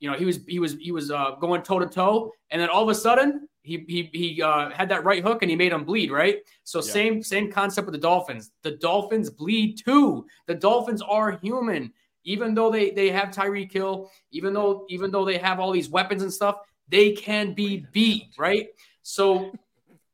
you 0.00 0.10
know 0.10 0.16
he 0.16 0.24
was 0.24 0.40
he 0.46 0.58
was 0.58 0.74
he 0.74 0.92
was 0.92 1.10
uh, 1.10 1.32
going 1.40 1.62
toe 1.62 1.78
to 1.78 1.86
toe, 1.86 2.32
and 2.50 2.60
then 2.60 2.68
all 2.68 2.82
of 2.82 2.88
a 2.88 2.94
sudden 2.94 3.48
he 3.62 3.84
he 3.88 4.10
he 4.12 4.42
uh, 4.42 4.70
had 4.70 4.88
that 4.88 5.04
right 5.04 5.22
hook 5.22 5.42
and 5.42 5.50
he 5.50 5.56
made 5.56 5.72
him 5.72 5.84
bleed, 5.84 6.10
right? 6.10 6.38
So 6.64 6.78
Yeah. 6.78 6.92
same 6.92 7.22
same 7.22 7.50
concept 7.50 7.86
with 7.86 7.94
the 7.94 8.00
Dolphins. 8.00 8.50
The 8.62 8.72
Dolphins 8.72 9.30
bleed 9.30 9.78
too. 9.84 10.26
The 10.46 10.54
Dolphins 10.54 11.02
are 11.02 11.32
human, 11.42 11.92
even 12.24 12.54
though 12.54 12.70
they 12.70 12.90
they 12.90 13.10
have 13.10 13.28
Tyreek 13.30 13.72
Hill, 13.72 14.10
even 14.30 14.52
though 14.54 14.86
even 14.88 15.10
though 15.10 15.24
they 15.24 15.38
have 15.38 15.60
all 15.60 15.72
these 15.72 15.90
weapons 15.90 16.22
and 16.22 16.32
stuff, 16.32 16.56
they 16.88 17.12
can 17.12 17.54
be 17.54 17.86
beat, 17.92 18.24
right? 18.38 18.68
So 19.02 19.52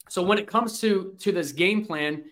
so 0.08 0.22
when 0.22 0.38
it 0.38 0.46
comes 0.46 0.80
to 0.80 1.14
to 1.20 1.32
this 1.32 1.52
game 1.52 1.84
plan, 1.84 2.24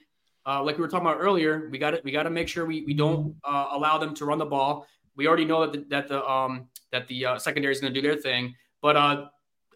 uh, 0.47 0.63
like 0.63 0.77
we 0.77 0.83
were 0.83 0.89
talking 0.89 1.07
about 1.07 1.21
earlier, 1.21 1.69
we 1.71 1.79
got 1.79 1.93
to 1.93 2.01
we 2.05 2.11
got 2.11 2.25
to 2.25 2.31
make 2.31 2.49
sure 2.49 2.65
we 2.67 2.83
we 2.83 2.95
don't 2.95 3.37
uh, 3.45 3.69
allow 3.73 3.99
them 3.99 4.15
to 4.15 4.25
run 4.25 4.39
the 4.39 4.47
ball. 4.47 4.87
We 5.17 5.27
already 5.27 5.45
know 5.45 5.67
that 5.67 5.73
the, 5.73 5.87
that 5.91 6.09
the 6.09 6.25
um 6.25 6.69
that 6.91 7.09
the 7.09 7.27
uh, 7.27 7.39
secondary 7.39 7.73
is 7.73 7.81
going 7.81 7.93
to 7.93 8.01
do 8.01 8.07
their 8.07 8.19
thing, 8.19 8.55
but 8.81 8.97
uh, 8.97 9.27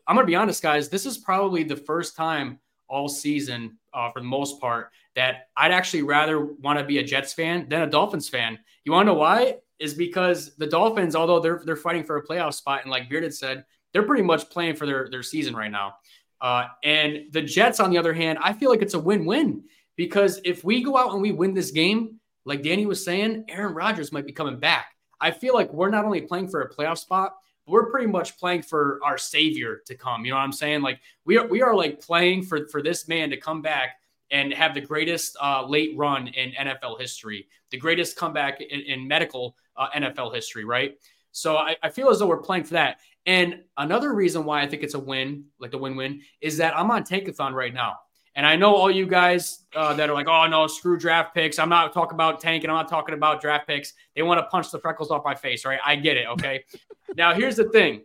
I'm 0.06 0.14
going 0.14 0.26
to 0.26 0.30
be 0.30 0.36
honest, 0.36 0.62
guys. 0.62 0.88
This 0.88 1.06
is 1.06 1.18
probably 1.18 1.64
the 1.64 1.76
first 1.76 2.14
time 2.14 2.60
all 2.88 3.08
season, 3.08 3.78
uh, 3.92 4.10
for 4.12 4.20
the 4.20 4.26
most 4.26 4.60
part, 4.60 4.90
that 5.16 5.48
I'd 5.56 5.72
actually 5.72 6.02
rather 6.02 6.44
want 6.44 6.78
to 6.78 6.84
be 6.84 6.98
a 6.98 7.02
Jets 7.04 7.32
fan 7.32 7.68
than 7.68 7.82
a 7.82 7.86
Dolphins 7.86 8.28
fan. 8.28 8.58
You 8.84 8.92
want 8.92 9.06
to 9.06 9.12
know 9.12 9.18
why? 9.18 9.56
Is 9.78 9.94
because 9.94 10.54
the 10.56 10.66
Dolphins, 10.66 11.16
although 11.16 11.40
they're 11.40 11.62
they're 11.64 11.76
fighting 11.76 12.04
for 12.04 12.16
a 12.16 12.24
playoff 12.24 12.54
spot, 12.54 12.82
and 12.82 12.90
like 12.90 13.08
Bearded 13.08 13.34
said, 13.34 13.64
they're 13.92 14.04
pretty 14.04 14.22
much 14.22 14.48
playing 14.48 14.76
for 14.76 14.86
their 14.86 15.08
their 15.10 15.22
season 15.22 15.54
right 15.54 15.70
now. 15.70 15.96
Uh, 16.40 16.66
and 16.84 17.32
the 17.32 17.42
Jets, 17.42 17.80
on 17.80 17.90
the 17.90 17.98
other 17.98 18.12
hand, 18.12 18.38
I 18.40 18.52
feel 18.52 18.70
like 18.70 18.82
it's 18.82 18.94
a 18.94 18.98
win-win 18.98 19.64
because 19.96 20.40
if 20.44 20.62
we 20.62 20.82
go 20.82 20.96
out 20.96 21.12
and 21.12 21.22
we 21.22 21.32
win 21.32 21.54
this 21.54 21.70
game, 21.70 22.20
like 22.44 22.62
Danny 22.62 22.86
was 22.86 23.04
saying, 23.04 23.46
Aaron 23.48 23.74
Rodgers 23.74 24.12
might 24.12 24.26
be 24.26 24.32
coming 24.32 24.58
back. 24.58 24.86
I 25.20 25.30
feel 25.30 25.54
like 25.54 25.72
we're 25.72 25.90
not 25.90 26.04
only 26.04 26.20
playing 26.20 26.48
for 26.48 26.62
a 26.62 26.72
playoff 26.72 26.98
spot, 26.98 27.34
but 27.64 27.72
we're 27.72 27.90
pretty 27.90 28.06
much 28.06 28.38
playing 28.38 28.62
for 28.62 29.00
our 29.04 29.18
savior 29.18 29.82
to 29.86 29.94
come. 29.94 30.24
You 30.24 30.32
know 30.32 30.36
what 30.36 30.42
I'm 30.42 30.52
saying? 30.52 30.82
Like 30.82 31.00
we 31.24 31.38
are, 31.38 31.46
we 31.46 31.62
are 31.62 31.74
like 31.74 32.00
playing 32.00 32.42
for 32.42 32.66
for 32.68 32.82
this 32.82 33.08
man 33.08 33.30
to 33.30 33.36
come 33.36 33.62
back 33.62 33.96
and 34.30 34.52
have 34.52 34.74
the 34.74 34.80
greatest 34.80 35.36
uh, 35.40 35.64
late 35.66 35.96
run 35.96 36.28
in 36.28 36.52
NFL 36.52 37.00
history, 37.00 37.46
the 37.70 37.76
greatest 37.76 38.16
comeback 38.16 38.60
in, 38.60 38.80
in 38.80 39.06
medical 39.06 39.56
uh, 39.76 39.88
NFL 39.94 40.34
history, 40.34 40.64
right? 40.64 40.98
So 41.32 41.56
I, 41.56 41.76
I 41.82 41.90
feel 41.90 42.08
as 42.08 42.18
though 42.18 42.26
we're 42.26 42.38
playing 42.38 42.64
for 42.64 42.74
that. 42.74 42.98
And 43.26 43.62
another 43.76 44.14
reason 44.14 44.44
why 44.44 44.62
I 44.62 44.66
think 44.66 44.82
it's 44.82 44.94
a 44.94 44.98
win, 44.98 45.44
like 45.58 45.70
the 45.70 45.78
win-win, 45.78 46.22
is 46.40 46.56
that 46.58 46.76
I'm 46.76 46.90
on 46.90 47.02
Tankathon 47.04 47.52
right 47.52 47.74
now. 47.74 47.96
And 48.36 48.44
I 48.44 48.54
know 48.54 48.74
all 48.74 48.90
you 48.90 49.06
guys 49.06 49.60
uh, 49.74 49.94
that 49.94 50.10
are 50.10 50.14
like, 50.14 50.28
oh 50.28 50.46
no, 50.46 50.66
screw 50.66 50.98
draft 50.98 51.34
picks. 51.34 51.58
I'm 51.58 51.70
not 51.70 51.94
talking 51.94 52.14
about 52.14 52.38
tanking. 52.38 52.68
I'm 52.68 52.76
not 52.76 52.88
talking 52.88 53.14
about 53.14 53.40
draft 53.40 53.66
picks. 53.66 53.94
They 54.14 54.20
want 54.22 54.38
to 54.38 54.46
punch 54.48 54.70
the 54.70 54.78
freckles 54.78 55.10
off 55.10 55.24
my 55.24 55.34
face, 55.34 55.64
right? 55.64 55.80
I 55.84 55.96
get 55.96 56.18
it. 56.18 56.26
Okay. 56.28 56.64
now 57.16 57.32
here's 57.32 57.56
the 57.56 57.70
thing: 57.70 58.02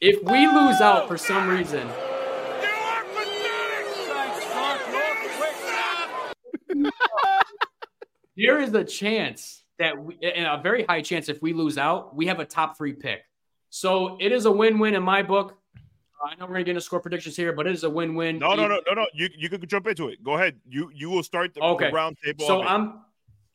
if 0.00 0.20
we 0.24 0.48
lose 0.48 0.80
out 0.80 1.06
for 1.06 1.16
some 1.16 1.48
reason, 1.48 1.88
there 8.36 8.60
is 8.60 8.74
a 8.74 8.82
chance 8.82 9.62
that 9.78 9.96
we, 9.96 10.18
and 10.22 10.44
a 10.44 10.60
very 10.60 10.82
high 10.84 11.02
chance 11.02 11.28
if 11.28 11.40
we 11.40 11.52
lose 11.52 11.78
out, 11.78 12.16
we 12.16 12.26
have 12.26 12.40
a 12.40 12.44
top 12.44 12.76
three 12.76 12.94
pick. 12.94 13.20
So 13.70 14.18
it 14.20 14.32
is 14.32 14.44
a 14.44 14.50
win-win 14.50 14.96
in 14.96 15.04
my 15.04 15.22
book. 15.22 15.56
I 16.24 16.34
know 16.36 16.46
we're 16.46 16.54
gonna 16.54 16.64
get 16.64 16.70
into 16.70 16.80
score 16.80 17.00
predictions 17.00 17.36
here, 17.36 17.52
but 17.52 17.66
it 17.66 17.74
is 17.74 17.84
a 17.84 17.90
win-win. 17.90 18.38
No, 18.38 18.54
no, 18.54 18.66
no, 18.68 18.80
no, 18.86 18.94
no. 18.94 19.06
You 19.14 19.28
you 19.36 19.48
could 19.48 19.66
jump 19.68 19.86
into 19.86 20.08
it. 20.08 20.22
Go 20.22 20.34
ahead. 20.34 20.56
You 20.68 20.90
you 20.94 21.10
will 21.10 21.22
start 21.22 21.54
the, 21.54 21.60
Okay. 21.60 21.88
the 21.88 21.92
round 21.92 22.16
table. 22.24 22.46
So. 22.46 22.62
I'm 22.62 23.00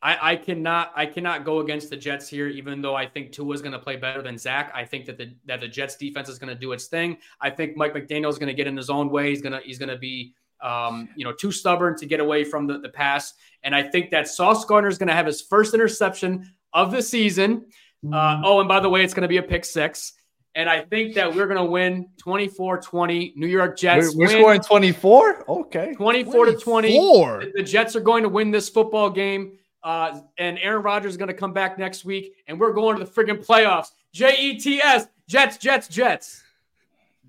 I, 0.02 0.32
I 0.32 0.36
cannot 0.36 0.92
I 0.96 1.06
cannot 1.06 1.44
go 1.44 1.60
against 1.60 1.88
the 1.88 1.96
Jets 1.96 2.28
here, 2.28 2.48
even 2.48 2.82
though 2.82 2.96
I 2.96 3.06
think 3.06 3.30
Tua 3.30 3.54
is 3.54 3.62
going 3.62 3.72
to 3.72 3.78
play 3.78 3.94
better 3.94 4.20
than 4.20 4.36
Zach. 4.36 4.72
I 4.74 4.84
think 4.84 5.06
that 5.06 5.16
the 5.16 5.32
that 5.46 5.60
the 5.60 5.68
Jets 5.68 5.96
defense 5.96 6.28
is 6.28 6.40
going 6.40 6.52
to 6.52 6.58
do 6.58 6.72
its 6.72 6.86
thing. 6.86 7.18
I 7.40 7.50
think 7.50 7.76
Mike 7.76 7.94
McDaniel 7.94 8.28
is 8.28 8.36
going 8.36 8.48
to 8.48 8.54
get 8.54 8.66
in 8.66 8.76
his 8.76 8.90
own 8.90 9.10
way. 9.10 9.30
He's 9.30 9.40
gonna 9.42 9.60
he's 9.64 9.78
gonna 9.78 9.96
be 9.96 10.34
um, 10.60 11.08
you 11.14 11.24
know 11.24 11.32
too 11.32 11.52
stubborn 11.52 11.96
to 11.98 12.06
get 12.06 12.18
away 12.18 12.42
from 12.42 12.66
the, 12.66 12.78
the 12.78 12.88
pass. 12.88 13.34
And 13.62 13.76
I 13.76 13.84
think 13.84 14.10
that 14.10 14.26
Sauce 14.26 14.64
Gardner 14.64 14.88
is 14.88 14.98
going 14.98 15.08
to 15.08 15.14
have 15.14 15.26
his 15.26 15.40
first 15.40 15.72
interception 15.72 16.50
of 16.72 16.90
the 16.90 17.00
season. 17.00 17.66
Uh, 18.12 18.42
oh, 18.44 18.58
and 18.58 18.68
by 18.68 18.80
the 18.80 18.88
way, 18.88 19.04
it's 19.04 19.14
going 19.14 19.22
to 19.22 19.28
be 19.28 19.36
a 19.36 19.42
pick 19.42 19.64
six. 19.64 20.14
And 20.54 20.68
I 20.68 20.82
think 20.82 21.14
that 21.14 21.34
we're 21.34 21.46
going 21.46 21.56
to 21.58 21.64
win 21.64 22.08
24-20. 22.22 23.36
New 23.36 23.46
York 23.46 23.78
Jets 23.78 24.14
We're, 24.14 24.26
we're 24.26 24.26
win 24.28 24.60
scoring 24.60 24.60
24? 24.60 25.44
Okay. 25.50 25.94
24 25.94 26.46
to 26.46 26.52
20. 26.56 26.88
The- 26.88 27.52
The 27.56 27.62
Jets 27.62 27.96
are 27.96 28.00
going 28.00 28.22
to 28.22 28.28
win 28.28 28.50
this 28.50 28.68
football 28.68 29.08
game. 29.10 29.52
Uh, 29.82 30.20
and 30.38 30.58
Aaron 30.60 30.82
Rodgers 30.82 31.12
is 31.12 31.16
going 31.16 31.28
to 31.28 31.34
come 31.34 31.52
back 31.52 31.76
next 31.76 32.04
week, 32.04 32.34
and 32.46 32.60
we're 32.60 32.72
going 32.72 32.96
to 32.98 33.04
the 33.04 33.10
friggin' 33.10 33.44
playoffs. 33.44 33.88
J 34.12 34.36
E 34.38 34.56
T 34.60 34.80
S, 34.80 35.08
Jets, 35.26 35.56
Jets, 35.56 35.88
Jets. 35.88 36.44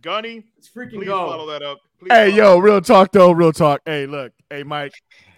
Gunny, 0.01 0.43
Let's 0.57 0.69
freaking 0.69 0.99
please 0.99 1.05
go. 1.07 1.25
follow 1.29 1.47
that 1.47 1.63
up. 1.63 1.79
Please 1.97 2.11
Hey, 2.11 2.29
follow- 2.37 2.55
yo, 2.55 2.59
real 2.59 2.81
talk 2.81 3.11
though, 3.11 3.31
real 3.31 3.53
talk. 3.53 3.81
Hey, 3.85 4.05
look, 4.05 4.33
hey, 4.51 4.61
Mike, 4.63 4.93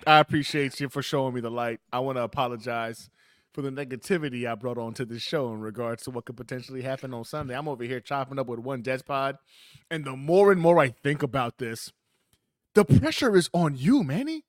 I 0.05 0.19
appreciate 0.19 0.77
you 0.81 0.89
for 0.89 1.01
showing 1.01 1.33
me 1.35 1.39
the 1.39 1.51
light. 1.51 1.79
I 1.93 1.99
want 1.99 2.17
to 2.17 2.23
apologize 2.23 3.09
for 3.55 3.61
the 3.61 3.69
negativity 3.69 4.45
I 4.45 4.53
brought 4.55 4.77
onto 4.77 5.05
this 5.05 5.21
show 5.21 5.53
in 5.53 5.61
regards 5.61 6.03
to 6.03 6.11
what 6.11 6.25
could 6.25 6.35
potentially 6.35 6.81
happen 6.81 7.13
on 7.13 7.23
Sunday. 7.23 7.55
I'm 7.55 7.69
over 7.69 7.85
here 7.85 8.01
chopping 8.01 8.37
up 8.37 8.47
with 8.47 8.59
one 8.59 8.83
Jets 8.83 9.01
pod, 9.01 9.37
and 9.89 10.03
the 10.03 10.17
more 10.17 10.51
and 10.51 10.59
more 10.59 10.77
I 10.77 10.89
think 10.89 11.23
about 11.23 11.57
this, 11.57 11.93
the 12.73 12.83
pressure 12.83 13.33
is 13.37 13.49
on 13.53 13.77
you, 13.77 14.03
Manny. 14.03 14.43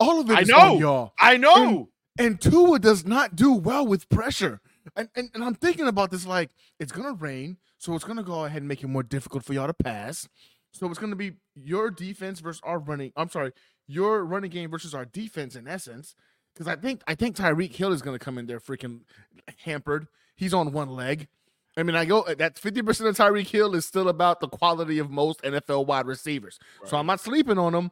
All 0.00 0.20
of 0.20 0.28
it 0.28 0.38
I 0.38 0.40
is 0.40 0.48
know. 0.48 0.58
on 0.58 0.78
y'all. 0.78 1.12
I 1.20 1.36
know. 1.36 1.90
And 2.18 2.40
Tua 2.40 2.80
does 2.80 3.06
not 3.06 3.36
do 3.36 3.52
well 3.52 3.86
with 3.86 4.08
pressure. 4.08 4.60
And, 4.96 5.08
and, 5.14 5.30
and 5.34 5.44
I'm 5.44 5.54
thinking 5.54 5.86
about 5.86 6.10
this 6.10 6.26
like 6.26 6.50
it's 6.80 6.90
gonna 6.90 7.12
rain, 7.12 7.58
so 7.78 7.94
it's 7.94 8.04
gonna 8.04 8.24
go 8.24 8.44
ahead 8.44 8.62
and 8.62 8.68
make 8.68 8.82
it 8.82 8.88
more 8.88 9.04
difficult 9.04 9.44
for 9.44 9.52
y'all 9.52 9.68
to 9.68 9.74
pass. 9.74 10.28
So 10.72 10.88
it's 10.88 10.98
gonna 10.98 11.14
be 11.14 11.34
your 11.54 11.92
defense 11.92 12.40
versus 12.40 12.60
our 12.64 12.80
running. 12.80 13.12
I'm 13.14 13.30
sorry, 13.30 13.52
your 13.86 14.24
running 14.24 14.50
game 14.50 14.68
versus 14.68 14.96
our 14.96 15.04
defense 15.04 15.54
in 15.54 15.68
essence. 15.68 16.16
Because 16.58 16.66
I 16.66 16.76
think 16.80 17.02
I 17.06 17.14
think 17.14 17.36
Tyreek 17.36 17.72
Hill 17.74 17.92
is 17.92 18.02
gonna 18.02 18.18
come 18.18 18.36
in 18.36 18.46
there 18.46 18.58
freaking 18.58 19.02
hampered. 19.64 20.08
He's 20.34 20.52
on 20.52 20.72
one 20.72 20.88
leg. 20.90 21.28
I 21.76 21.84
mean, 21.84 21.94
I 21.94 22.04
go 22.04 22.22
uh, 22.22 22.34
that 22.34 22.56
50% 22.56 22.78
of 23.08 23.16
Tyreek 23.16 23.46
Hill 23.46 23.76
is 23.76 23.86
still 23.86 24.08
about 24.08 24.40
the 24.40 24.48
quality 24.48 24.98
of 24.98 25.10
most 25.10 25.40
NFL 25.42 25.86
wide 25.86 26.06
receivers. 26.06 26.58
So 26.84 26.96
I'm 26.96 27.06
not 27.06 27.20
sleeping 27.20 27.58
on 27.58 27.74
him. 27.74 27.90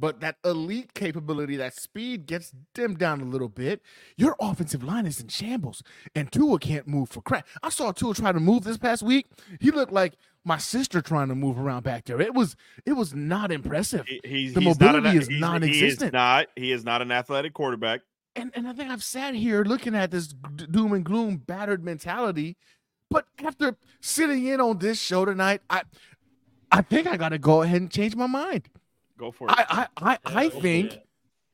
But 0.00 0.20
that 0.20 0.36
elite 0.44 0.94
capability, 0.94 1.56
that 1.56 1.74
speed 1.74 2.26
gets 2.26 2.52
dimmed 2.72 2.98
down 2.98 3.20
a 3.20 3.24
little 3.24 3.48
bit. 3.48 3.82
Your 4.16 4.36
offensive 4.40 4.84
line 4.84 5.06
is 5.06 5.20
in 5.20 5.26
shambles, 5.26 5.82
and 6.14 6.30
Tua 6.30 6.60
can't 6.60 6.86
move 6.86 7.08
for 7.08 7.20
crap. 7.20 7.48
I 7.64 7.68
saw 7.70 7.90
Tua 7.90 8.14
try 8.14 8.30
to 8.30 8.38
move 8.38 8.62
this 8.62 8.78
past 8.78 9.02
week. 9.02 9.26
He 9.60 9.72
looked 9.72 9.90
like 9.92 10.14
my 10.44 10.56
sister 10.56 11.00
trying 11.02 11.26
to 11.30 11.34
move 11.34 11.58
around 11.58 11.82
back 11.82 12.04
there. 12.04 12.20
It 12.20 12.32
was 12.32 12.54
it 12.86 12.92
was 12.92 13.12
not 13.12 13.50
impressive. 13.50 14.06
He- 14.06 14.20
he's, 14.24 14.54
The 14.54 14.60
he's 14.60 14.78
not 14.78 14.94
an, 14.94 15.02
mobility 15.02 15.18
is 15.18 15.26
he's- 15.26 15.28
He 15.30 15.34
is 15.34 15.40
non-existent. 15.40 16.12
not. 16.12 16.46
He 16.54 16.70
is 16.70 16.84
not 16.84 17.02
an 17.02 17.10
athletic 17.10 17.52
quarterback. 17.54 18.02
And 18.38 18.52
and 18.54 18.68
I 18.68 18.72
think 18.72 18.90
I've 18.90 19.02
sat 19.02 19.34
here 19.34 19.64
looking 19.64 19.94
at 19.94 20.10
this 20.10 20.28
doom 20.28 20.92
and 20.92 21.04
gloom 21.04 21.36
battered 21.38 21.84
mentality. 21.84 22.56
But 23.10 23.26
after 23.44 23.76
sitting 24.00 24.46
in 24.46 24.60
on 24.60 24.78
this 24.78 25.00
show 25.00 25.24
tonight, 25.24 25.60
I 25.68 25.82
I 26.70 26.82
think 26.82 27.06
I 27.06 27.16
got 27.16 27.30
to 27.30 27.38
go 27.38 27.62
ahead 27.62 27.80
and 27.80 27.90
change 27.90 28.14
my 28.14 28.26
mind. 28.26 28.68
Go 29.18 29.30
for 29.30 29.48
it. 29.48 29.54
I 29.56 29.88
I 29.96 30.12
I, 30.12 30.18
I 30.24 30.42
Yeah, 30.44 30.50
go 30.50 30.60
think. 30.60 30.98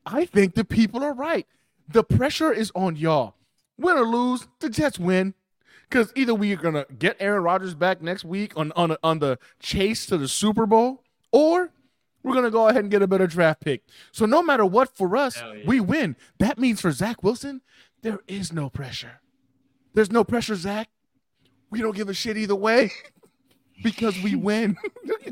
I 0.05 0.25
think 0.25 0.53
the 0.53 0.65
people 0.65 1.03
are 1.03 1.13
right. 1.13 1.47
The 1.87 2.03
pressure 2.03 2.51
is 2.51 2.71
on 2.75 2.95
y'all. 2.95 3.35
Win 3.77 3.97
or 3.97 4.05
lose, 4.05 4.47
the 4.59 4.69
Jets 4.69 4.99
win. 4.99 5.33
Because 5.89 6.11
either 6.15 6.33
we 6.33 6.51
are 6.53 6.57
gonna 6.57 6.85
get 6.97 7.15
Aaron 7.19 7.43
Rodgers 7.43 7.75
back 7.75 8.01
next 8.01 8.25
week 8.25 8.53
on 8.57 8.71
on 8.73 8.97
on 9.03 9.19
the 9.19 9.39
chase 9.59 10.05
to 10.07 10.17
the 10.17 10.27
Super 10.27 10.65
Bowl, 10.65 11.03
or 11.31 11.71
we're 12.25 12.33
gonna 12.33 12.51
go 12.51 12.67
ahead 12.67 12.83
and 12.83 12.91
get 12.91 13.01
a 13.01 13.07
better 13.07 13.27
draft 13.27 13.61
pick. 13.61 13.83
So 14.11 14.25
no 14.25 14.41
matter 14.41 14.65
what 14.65 14.95
for 14.95 15.15
us, 15.15 15.37
yeah. 15.37 15.61
we 15.65 15.79
win. 15.79 16.15
That 16.39 16.57
means 16.57 16.81
for 16.81 16.91
Zach 16.91 17.21
Wilson, 17.23 17.61
there 18.01 18.19
is 18.27 18.51
no 18.51 18.69
pressure. 18.69 19.21
There's 19.93 20.11
no 20.11 20.23
pressure, 20.23 20.55
Zach. 20.55 20.89
We 21.69 21.81
don't 21.81 21.95
give 21.95 22.09
a 22.09 22.13
shit 22.13 22.35
either 22.35 22.55
way. 22.55 22.91
because 23.83 24.19
we 24.21 24.35
win. 24.35 24.77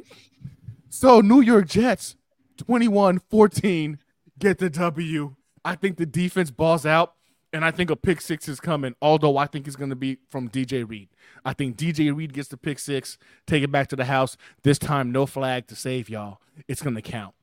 so 0.89 1.21
New 1.21 1.41
York 1.41 1.67
Jets 1.67 2.15
21-14 2.57 3.97
get 4.39 4.59
the 4.59 4.69
W. 4.69 5.35
I 5.65 5.75
think 5.75 5.97
the 5.97 6.05
defense 6.05 6.51
balls 6.51 6.85
out 6.85 7.15
and 7.54 7.64
I 7.64 7.72
think 7.72 7.91
a 7.91 7.95
pick 7.95 8.20
six 8.20 8.49
is 8.49 8.60
coming, 8.60 8.95
although 9.01 9.38
I 9.38 9.45
think 9.45 9.68
it's 9.68 9.76
going 9.76 9.91
to 9.91 9.95
be 9.95 10.18
from 10.30 10.49
DJ 10.49 10.88
Reed. 10.88 11.10
I 11.45 11.54
think 11.54 11.78
DJ 11.78 12.14
Reed 12.14 12.34
gets 12.34 12.49
the 12.49 12.58
pick 12.58 12.80
six, 12.80 13.18
take 13.45 13.64
it 13.64 13.72
back 13.72 13.88
to 13.89 13.95
the 13.95 14.06
house. 14.06 14.36
This 14.64 14.80
time, 14.80 15.12
no 15.12 15.26
flag 15.26 15.68
to 15.68 15.76
save 15.76 16.10
y'all. 16.10 16.41
It's 16.68 16.82
going 16.82 16.95
to 16.95 17.01
count. 17.01 17.36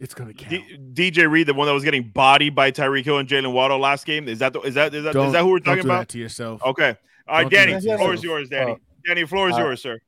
It's 0.00 0.14
going 0.14 0.32
to 0.32 0.34
count. 0.34 0.94
D- 0.94 1.12
DJ 1.12 1.30
Reed, 1.30 1.46
the 1.46 1.54
one 1.54 1.66
that 1.68 1.74
was 1.74 1.84
getting 1.84 2.08
bodied 2.08 2.54
by 2.54 2.72
Tyreek 2.72 3.04
Hill 3.04 3.18
and 3.18 3.28
Jaylen 3.28 3.52
Waddle 3.52 3.78
last 3.78 4.04
game. 4.04 4.28
Is 4.28 4.40
that 4.40 4.52
the, 4.52 4.60
is 4.62 4.74
that 4.74 4.92
is 4.94 5.04
that, 5.04 5.14
is 5.14 5.32
that 5.32 5.42
who 5.42 5.50
we're 5.50 5.60
talking 5.60 5.84
about? 5.84 6.08
to 6.08 6.18
yourself. 6.18 6.62
Okay. 6.64 6.96
All 7.28 7.36
right, 7.36 7.50
don't 7.50 7.68
Danny. 7.68 7.80
Floor 7.80 8.14
is 8.14 8.24
yours, 8.24 8.48
Danny. 8.48 8.72
Uh, 8.72 8.76
Danny, 9.06 9.24
floor 9.24 9.48
is 9.48 9.56
uh, 9.56 9.60
yours, 9.60 9.80
sir. 9.80 10.00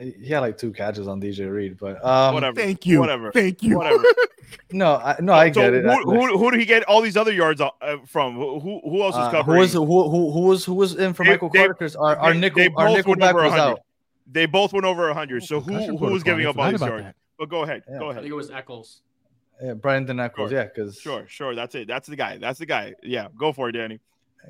He 0.00 0.28
had 0.28 0.40
like 0.40 0.56
two 0.56 0.72
catches 0.72 1.06
on 1.08 1.20
DJ 1.20 1.52
Reed, 1.52 1.76
but 1.78 2.02
um, 2.04 2.32
whatever. 2.32 2.58
Thank 2.58 2.86
you. 2.86 3.00
Whatever. 3.00 3.32
Thank 3.32 3.62
you. 3.62 3.76
Whatever. 3.76 4.02
no, 4.72 4.96
I, 4.96 5.16
no, 5.20 5.34
I 5.34 5.52
so 5.52 5.60
get 5.60 5.74
it. 5.74 5.84
Who, 5.84 6.10
who, 6.10 6.38
who, 6.38 6.50
did 6.50 6.58
he 6.60 6.66
get 6.66 6.84
all 6.84 7.02
these 7.02 7.18
other 7.18 7.32
yards 7.32 7.60
uh, 7.60 7.70
from? 8.06 8.36
Who 8.36 8.80
who 8.82 9.02
else 9.02 9.14
was 9.14 9.28
uh, 9.28 9.30
covering? 9.30 9.56
Who 9.56 9.60
was 9.60 9.72
who, 9.74 9.84
who, 9.84 10.32
who 10.32 10.40
was 10.40 10.64
who 10.64 10.74
was 10.74 10.94
in 10.94 11.12
for 11.12 11.24
they, 11.24 11.32
Michael 11.32 11.50
Carter? 11.50 11.74
Because 11.74 11.96
our, 11.96 12.16
our 12.16 12.32
nickel 12.32 12.68
our 12.76 12.88
nickel 12.88 13.14
back 13.16 13.34
was 13.34 13.52
out. 13.52 13.80
They 14.26 14.46
both 14.46 14.72
went 14.72 14.86
over 14.86 15.12
hundred. 15.12 15.44
So 15.44 15.60
who 15.60 15.96
who 15.96 16.12
was 16.12 16.22
giving 16.22 16.46
up 16.46 16.56
all 16.56 16.70
these 16.70 16.80
yards? 16.80 17.04
That. 17.04 17.16
But 17.38 17.50
go 17.50 17.62
ahead. 17.62 17.82
Yeah. 17.88 17.98
Go 17.98 18.04
ahead. 18.06 18.18
I 18.18 18.22
think 18.22 18.32
it 18.32 18.36
was 18.36 18.50
Echols. 18.50 19.02
Yeah, 19.62 19.74
Brandon 19.74 20.18
Echols. 20.18 20.50
Sure. 20.50 20.58
Yeah, 20.58 20.64
because 20.64 20.98
sure, 20.98 21.24
sure. 21.28 21.54
That's 21.54 21.74
it. 21.74 21.86
That's 21.86 22.08
the 22.08 22.16
guy. 22.16 22.38
That's 22.38 22.58
the 22.58 22.66
guy. 22.66 22.94
Yeah, 23.02 23.28
go 23.36 23.52
for 23.52 23.68
it, 23.68 23.72
Danny. 23.72 24.00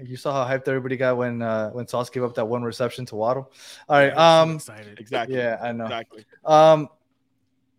You 0.03 0.17
saw 0.17 0.45
how 0.45 0.53
hyped 0.53 0.69
everybody 0.69 0.97
got 0.97 1.17
when 1.17 1.43
uh, 1.43 1.71
when 1.71 1.87
Sauce 1.87 2.11
gave 2.11 2.23
up 2.23 2.35
that 2.37 2.45
one 2.45 2.63
reception 2.63 3.07
to 3.07 3.17
Waddle. 3.17 3.53
All 3.89 3.99
right, 3.99 4.17
um, 4.17 4.57
excited. 4.57 4.99
Exactly. 5.01 5.37
Yeah, 5.37 5.59
I 5.61 5.73
know. 5.73 5.85
Exactly. 5.85 6.25
Um, 6.45 6.89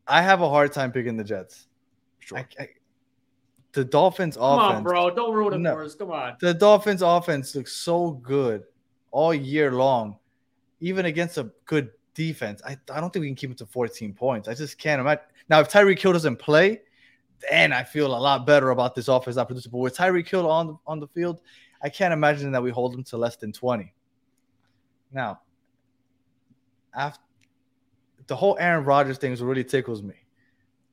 I 0.08 0.22
have 0.22 0.42
a 0.42 0.50
hard 0.50 0.74
time 0.74 0.92
picking 0.92 1.16
the 1.16 1.24
Jets. 1.24 1.68
Sure. 2.20 2.40
I, 2.40 2.48
I, 2.60 2.70
the 3.74 3.86
Dolphins 3.86 4.36
Come 4.36 4.60
offense. 4.60 4.78
on, 4.78 4.84
bro. 4.84 5.10
Don't 5.12 5.34
ruin 5.34 5.54
it 5.54 5.60
no, 5.60 5.74
for 5.74 5.84
us. 5.84 5.96
Come 5.96 6.12
on. 6.12 6.36
The 6.42 6.54
Dolphins 6.54 7.02
offense 7.02 7.56
looks 7.56 7.72
so 7.74 8.12
good 8.12 8.64
all 9.12 9.34
year 9.34 9.72
long, 9.72 10.18
even 10.80 11.06
against 11.06 11.38
a 11.38 11.52
good 11.66 11.92
defense. 12.14 12.62
I, 12.66 12.78
I 12.92 13.00
don't 13.00 13.12
think 13.12 13.22
we 13.22 13.28
can 13.28 13.36
keep 13.36 13.52
it 13.52 13.58
to 13.60 13.66
14 13.66 14.14
points. 14.14 14.48
I 14.48 14.54
just 14.54 14.78
can't 14.78 15.00
imagine. 15.00 15.24
Now, 15.50 15.62
if 15.62 15.70
Tyreek 15.70 16.00
Hill 16.00 16.14
doesn't 16.14 16.38
play, 16.38 16.82
then 17.50 17.74
I 17.74 17.84
feel 17.84 18.08
a 18.08 18.18
lot 18.18 18.46
better 18.46 18.70
about 18.72 18.96
this 18.96 19.08
offense 19.08 19.36
not 19.36 19.48
producing. 19.48 19.72
But 19.72 19.80
with 19.80 19.98
Tyreek 19.98 20.28
Hill 20.28 20.50
on 20.50 20.78
on 20.86 21.00
the 21.00 21.08
field, 21.08 21.42
I 21.84 21.90
can't 21.90 22.14
imagine 22.14 22.52
that 22.52 22.62
we 22.62 22.72
hold 22.72 22.94
them 22.94 23.04
to 23.06 23.18
less 23.18 23.36
than 23.36 23.52
20. 23.52 23.94
Now, 25.12 25.42
after 26.94 27.22
the 28.28 28.36
whole 28.36 28.58
Aaron 28.60 28.86
Rodgers 28.86 29.18
thing 29.18 29.36
really 29.36 29.64
tickles 29.64 30.02
me. 30.02 30.16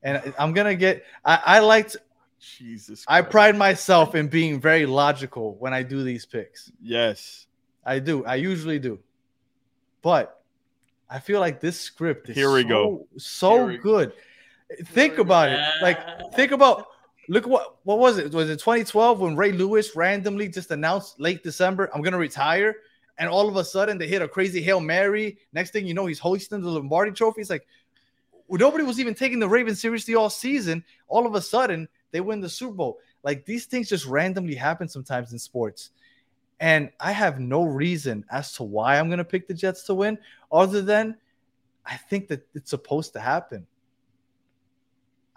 And 0.03 0.33
I'm 0.37 0.53
gonna 0.53 0.75
get 0.75 1.05
I, 1.23 1.41
I 1.45 1.59
liked 1.59 1.97
Jesus. 2.39 3.05
Christ. 3.05 3.05
I 3.07 3.21
pride 3.21 3.57
myself 3.57 4.15
in 4.15 4.27
being 4.27 4.59
very 4.59 4.85
logical 4.85 5.55
when 5.55 5.73
I 5.73 5.83
do 5.83 6.03
these 6.03 6.25
picks. 6.25 6.71
Yes. 6.81 7.47
I 7.85 7.99
do. 7.99 8.25
I 8.25 8.35
usually 8.35 8.79
do. 8.79 8.99
But 10.01 10.41
I 11.09 11.19
feel 11.19 11.39
like 11.39 11.59
this 11.59 11.79
script 11.79 12.29
is 12.29 12.35
Here 12.35 12.51
we 12.51 12.63
so, 12.63 12.67
go. 12.67 13.07
so 13.17 13.65
we 13.65 13.77
good. 13.77 14.09
Go. 14.09 14.85
Think 14.85 15.17
about 15.17 15.49
it. 15.49 15.59
Like 15.81 16.33
think 16.33 16.51
about 16.51 16.87
Look 17.29 17.45
what 17.45 17.77
what 17.83 17.99
was 17.99 18.17
it? 18.17 18.33
Was 18.33 18.49
it 18.49 18.57
2012 18.57 19.19
when 19.19 19.35
Ray 19.35 19.51
Lewis 19.51 19.95
randomly 19.95 20.49
just 20.49 20.71
announced 20.71 21.19
late 21.19 21.43
December, 21.43 21.89
I'm 21.93 22.01
gonna 22.01 22.17
retire, 22.17 22.77
and 23.19 23.29
all 23.29 23.47
of 23.47 23.55
a 23.55 23.63
sudden 23.63 23.99
they 23.99 24.07
hit 24.07 24.23
a 24.23 24.27
crazy 24.27 24.63
hail 24.63 24.79
mary. 24.79 25.37
Next 25.53 25.69
thing 25.69 25.85
you 25.85 25.93
know, 25.93 26.07
he's 26.07 26.17
hoisting 26.17 26.61
the 26.61 26.67
Lombardi 26.67 27.11
Trophy. 27.11 27.41
It's 27.41 27.51
like 27.51 27.67
nobody 28.49 28.83
was 28.83 28.99
even 28.99 29.13
taking 29.13 29.39
the 29.39 29.47
Ravens 29.47 29.79
seriously 29.79 30.15
all 30.15 30.31
season. 30.31 30.83
All 31.07 31.27
of 31.27 31.35
a 31.35 31.41
sudden, 31.41 31.87
they 32.09 32.19
win 32.19 32.41
the 32.41 32.49
Super 32.49 32.73
Bowl. 32.73 32.97
Like 33.21 33.45
these 33.45 33.65
things 33.65 33.89
just 33.89 34.07
randomly 34.07 34.55
happen 34.55 34.87
sometimes 34.87 35.31
in 35.31 35.37
sports. 35.37 35.91
And 36.59 36.89
I 36.99 37.11
have 37.11 37.39
no 37.39 37.63
reason 37.63 38.25
as 38.31 38.53
to 38.53 38.63
why 38.63 38.97
I'm 38.97 39.07
going 39.07 39.19
to 39.19 39.23
pick 39.23 39.47
the 39.47 39.53
Jets 39.53 39.83
to 39.83 39.93
win, 39.93 40.17
other 40.51 40.81
than 40.81 41.15
I 41.85 41.95
think 41.95 42.27
that 42.29 42.45
it's 42.53 42.71
supposed 42.71 43.13
to 43.13 43.19
happen. 43.19 43.65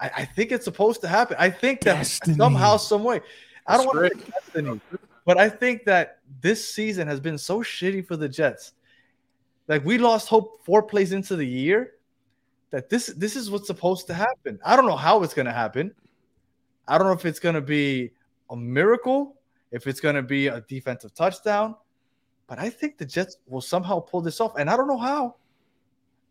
I, 0.02 0.10
I 0.18 0.24
think 0.24 0.50
it's 0.50 0.64
supposed 0.64 1.00
to 1.02 1.08
happen. 1.08 1.36
I 1.38 1.48
think 1.48 1.80
that 1.82 1.98
destiny. 1.98 2.36
somehow, 2.36 2.76
some 2.76 3.04
way, 3.04 3.20
I 3.66 3.76
don't 3.76 3.86
want 3.86 4.12
to 4.12 4.18
say 4.18 4.30
destiny, 4.30 4.80
but 5.24 5.38
I 5.38 5.48
think 5.48 5.84
that 5.84 6.18
this 6.40 6.74
season 6.74 7.06
has 7.06 7.20
been 7.20 7.38
so 7.38 7.60
shitty 7.60 8.04
for 8.04 8.16
the 8.16 8.28
Jets. 8.28 8.72
Like 9.68 9.84
we 9.84 9.98
lost 9.98 10.28
hope 10.28 10.64
four 10.64 10.82
plays 10.82 11.12
into 11.12 11.36
the 11.36 11.46
year. 11.46 11.92
That 12.70 12.88
this 12.88 13.06
this 13.16 13.36
is 13.36 13.50
what's 13.50 13.66
supposed 13.66 14.06
to 14.08 14.14
happen. 14.14 14.58
I 14.64 14.76
don't 14.76 14.86
know 14.86 14.96
how 14.96 15.22
it's 15.22 15.34
going 15.34 15.46
to 15.46 15.52
happen. 15.52 15.94
I 16.88 16.98
don't 16.98 17.06
know 17.06 17.12
if 17.12 17.24
it's 17.24 17.38
going 17.38 17.54
to 17.54 17.60
be 17.60 18.10
a 18.50 18.56
miracle, 18.56 19.36
if 19.70 19.86
it's 19.86 20.00
going 20.00 20.16
to 20.16 20.22
be 20.22 20.48
a 20.48 20.62
defensive 20.62 21.14
touchdown, 21.14 21.76
but 22.48 22.58
I 22.58 22.70
think 22.70 22.98
the 22.98 23.06
Jets 23.06 23.36
will 23.46 23.60
somehow 23.60 24.00
pull 24.00 24.20
this 24.20 24.40
off, 24.40 24.54
and 24.58 24.68
I 24.68 24.76
don't 24.76 24.88
know 24.88 24.98
how. 24.98 25.36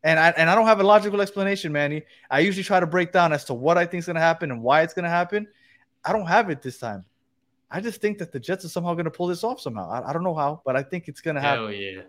And 0.03 0.19
I 0.19 0.29
and 0.29 0.49
I 0.49 0.55
don't 0.55 0.65
have 0.65 0.79
a 0.79 0.83
logical 0.83 1.21
explanation, 1.21 1.71
Manny. 1.71 2.03
I 2.29 2.39
usually 2.39 2.63
try 2.63 2.79
to 2.79 2.87
break 2.87 3.11
down 3.11 3.33
as 3.33 3.45
to 3.45 3.53
what 3.53 3.77
I 3.77 3.85
think 3.85 3.99
is 3.99 4.07
going 4.07 4.15
to 4.15 4.21
happen 4.21 4.51
and 4.51 4.61
why 4.61 4.81
it's 4.81 4.93
going 4.93 5.03
to 5.03 5.09
happen. 5.09 5.47
I 6.03 6.11
don't 6.11 6.25
have 6.25 6.49
it 6.49 6.61
this 6.61 6.79
time. 6.79 7.05
I 7.69 7.79
just 7.79 8.01
think 8.01 8.17
that 8.17 8.31
the 8.31 8.39
Jets 8.39 8.65
are 8.65 8.69
somehow 8.69 8.93
going 8.93 9.05
to 9.05 9.11
pull 9.11 9.27
this 9.27 9.43
off 9.43 9.61
somehow. 9.61 9.89
I, 9.89 10.09
I 10.09 10.13
don't 10.13 10.23
know 10.23 10.33
how, 10.33 10.61
but 10.65 10.75
I 10.75 10.83
think 10.83 11.07
it's 11.07 11.21
going 11.21 11.35
to 11.35 11.41
happen. 11.41 11.65
Hell 11.65 11.71
yeah! 11.71 12.01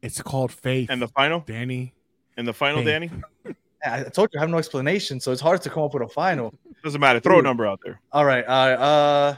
It's 0.00 0.20
called 0.22 0.52
faith. 0.52 0.90
And 0.90 1.00
the 1.00 1.08
final, 1.08 1.40
Danny. 1.40 1.92
And 2.36 2.48
the 2.48 2.54
final, 2.54 2.78
faith. 2.78 2.86
Danny. 2.86 3.10
I 3.84 4.04
told 4.04 4.30
you 4.32 4.38
I 4.38 4.42
have 4.42 4.50
no 4.50 4.58
explanation, 4.58 5.20
so 5.20 5.32
it's 5.32 5.40
hard 5.40 5.60
to 5.62 5.70
come 5.70 5.82
up 5.82 5.92
with 5.92 6.02
a 6.02 6.08
final. 6.08 6.54
Doesn't 6.82 7.00
matter. 7.00 7.20
Throw 7.20 7.40
a 7.40 7.42
number 7.42 7.66
out 7.66 7.80
there. 7.84 8.00
All 8.12 8.24
right. 8.24 8.44
All 8.46 8.68
right. 8.68 8.74
Uh, 8.74 9.36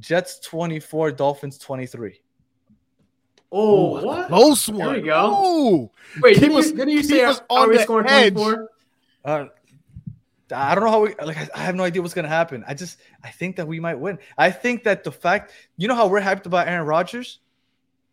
Jets 0.00 0.38
twenty 0.40 0.80
four, 0.80 1.10
Dolphins 1.12 1.58
twenty 1.58 1.86
three. 1.86 2.20
Oh, 3.52 4.04
what? 4.04 4.28
Close 4.28 4.68
one. 4.68 4.78
There 4.78 5.02
we 5.02 5.02
go. 5.02 5.44
Ooh. 5.44 5.90
Wait, 6.20 6.34
keep 6.34 6.42
didn't, 6.42 6.56
us, 6.56 6.66
you, 6.70 6.76
didn't 6.76 6.94
you 6.94 7.02
say 7.02 7.24
us 7.24 7.40
on 7.48 7.70
we 7.70 7.78
scoring 7.78 8.08
edge. 8.08 8.34
24? 8.34 8.68
Uh, 9.24 9.46
I 10.54 10.74
don't 10.74 10.84
know 10.84 10.90
how 10.90 11.00
we 11.02 11.14
like. 11.24 11.36
I 11.56 11.58
have 11.58 11.74
no 11.74 11.82
idea 11.82 12.02
what's 12.02 12.14
gonna 12.14 12.28
happen. 12.28 12.64
I 12.68 12.74
just 12.74 12.98
I 13.24 13.30
think 13.30 13.56
that 13.56 13.66
we 13.66 13.80
might 13.80 13.96
win. 13.96 14.18
I 14.38 14.52
think 14.52 14.84
that 14.84 15.02
the 15.02 15.10
fact 15.10 15.52
you 15.76 15.88
know 15.88 15.94
how 15.96 16.06
we're 16.06 16.20
hyped 16.20 16.46
about 16.46 16.68
Aaron 16.68 16.86
Rodgers. 16.86 17.40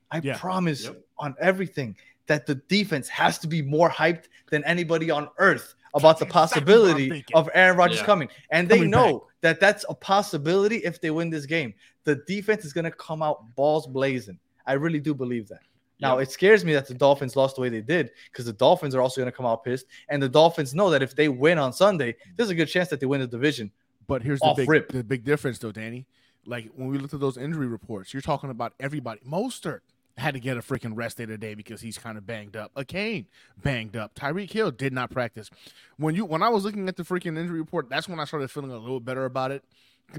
I 0.09 0.21
yeah. 0.23 0.37
promise 0.37 0.85
yep. 0.85 1.03
on 1.17 1.35
everything 1.39 1.95
that 2.27 2.45
the 2.45 2.55
defense 2.55 3.09
has 3.09 3.39
to 3.39 3.47
be 3.47 3.61
more 3.61 3.89
hyped 3.89 4.25
than 4.49 4.63
anybody 4.63 5.11
on 5.11 5.29
earth 5.37 5.75
about 5.93 6.19
the 6.19 6.25
possibility 6.25 7.05
exactly 7.05 7.35
of 7.35 7.49
Aaron 7.53 7.77
Rodgers 7.77 7.99
yeah. 7.99 8.05
coming. 8.05 8.29
And 8.49 8.69
they 8.69 8.77
coming 8.77 8.91
know 8.91 9.19
back. 9.19 9.27
that 9.41 9.59
that's 9.59 9.85
a 9.89 9.93
possibility 9.93 10.77
if 10.77 11.01
they 11.01 11.11
win 11.11 11.29
this 11.29 11.45
game. 11.45 11.73
The 12.03 12.15
defense 12.27 12.65
is 12.65 12.73
going 12.73 12.85
to 12.85 12.91
come 12.91 13.21
out 13.21 13.55
balls 13.55 13.87
blazing. 13.87 14.39
I 14.65 14.73
really 14.73 14.99
do 14.99 15.13
believe 15.13 15.47
that. 15.49 15.61
Now 15.99 16.17
it 16.17 16.29
scares 16.31 16.65
me 16.65 16.73
that 16.73 16.87
the 16.87 16.93
Dolphins 16.93 17.35
lost 17.35 17.55
the 17.55 17.61
way 17.61 17.69
they 17.69 17.81
did 17.81 18.11
because 18.31 18.45
the 18.45 18.53
Dolphins 18.53 18.93
are 18.93 19.01
also 19.01 19.21
going 19.21 19.31
to 19.31 19.35
come 19.35 19.45
out 19.45 19.63
pissed, 19.63 19.85
and 20.09 20.21
the 20.21 20.27
Dolphins 20.27 20.75
know 20.75 20.89
that 20.89 21.01
if 21.01 21.15
they 21.15 21.29
win 21.29 21.57
on 21.57 21.71
Sunday, 21.71 22.15
there's 22.35 22.49
a 22.49 22.55
good 22.55 22.67
chance 22.67 22.89
that 22.89 22.99
they 22.99 23.05
win 23.05 23.21
the 23.21 23.27
division. 23.27 23.71
But 24.05 24.21
here's 24.21 24.41
the 24.41 24.53
big, 24.55 24.69
rip. 24.69 24.91
the 24.91 25.03
big 25.03 25.23
difference, 25.23 25.59
though, 25.59 25.71
Danny. 25.71 26.05
Like 26.45 26.69
when 26.75 26.89
we 26.89 26.97
looked 26.97 27.13
at 27.13 27.21
those 27.21 27.37
injury 27.37 27.67
reports, 27.67 28.13
you're 28.13 28.21
talking 28.21 28.49
about 28.49 28.73
everybody. 28.81 29.21
Mostert 29.25 29.79
had 30.17 30.33
to 30.33 30.39
get 30.39 30.57
a 30.57 30.61
freaking 30.61 30.91
rest 30.93 31.17
day 31.17 31.25
today 31.25 31.55
because 31.55 31.79
he's 31.79 31.97
kind 31.97 32.17
of 32.17 32.25
banged 32.25 32.57
up. 32.57 32.73
Achane 32.75 33.25
banged 33.63 33.95
up. 33.95 34.13
Tyreek 34.13 34.51
Hill 34.51 34.71
did 34.71 34.91
not 34.91 35.09
practice. 35.09 35.49
When 35.97 36.15
you 36.15 36.25
when 36.25 36.43
I 36.43 36.49
was 36.49 36.65
looking 36.65 36.87
at 36.89 36.97
the 36.97 37.03
freaking 37.03 37.37
injury 37.37 37.59
report, 37.59 37.89
that's 37.89 38.09
when 38.09 38.19
I 38.19 38.25
started 38.25 38.51
feeling 38.51 38.71
a 38.71 38.77
little 38.77 38.99
better 38.99 39.23
about 39.25 39.51
it. 39.51 39.63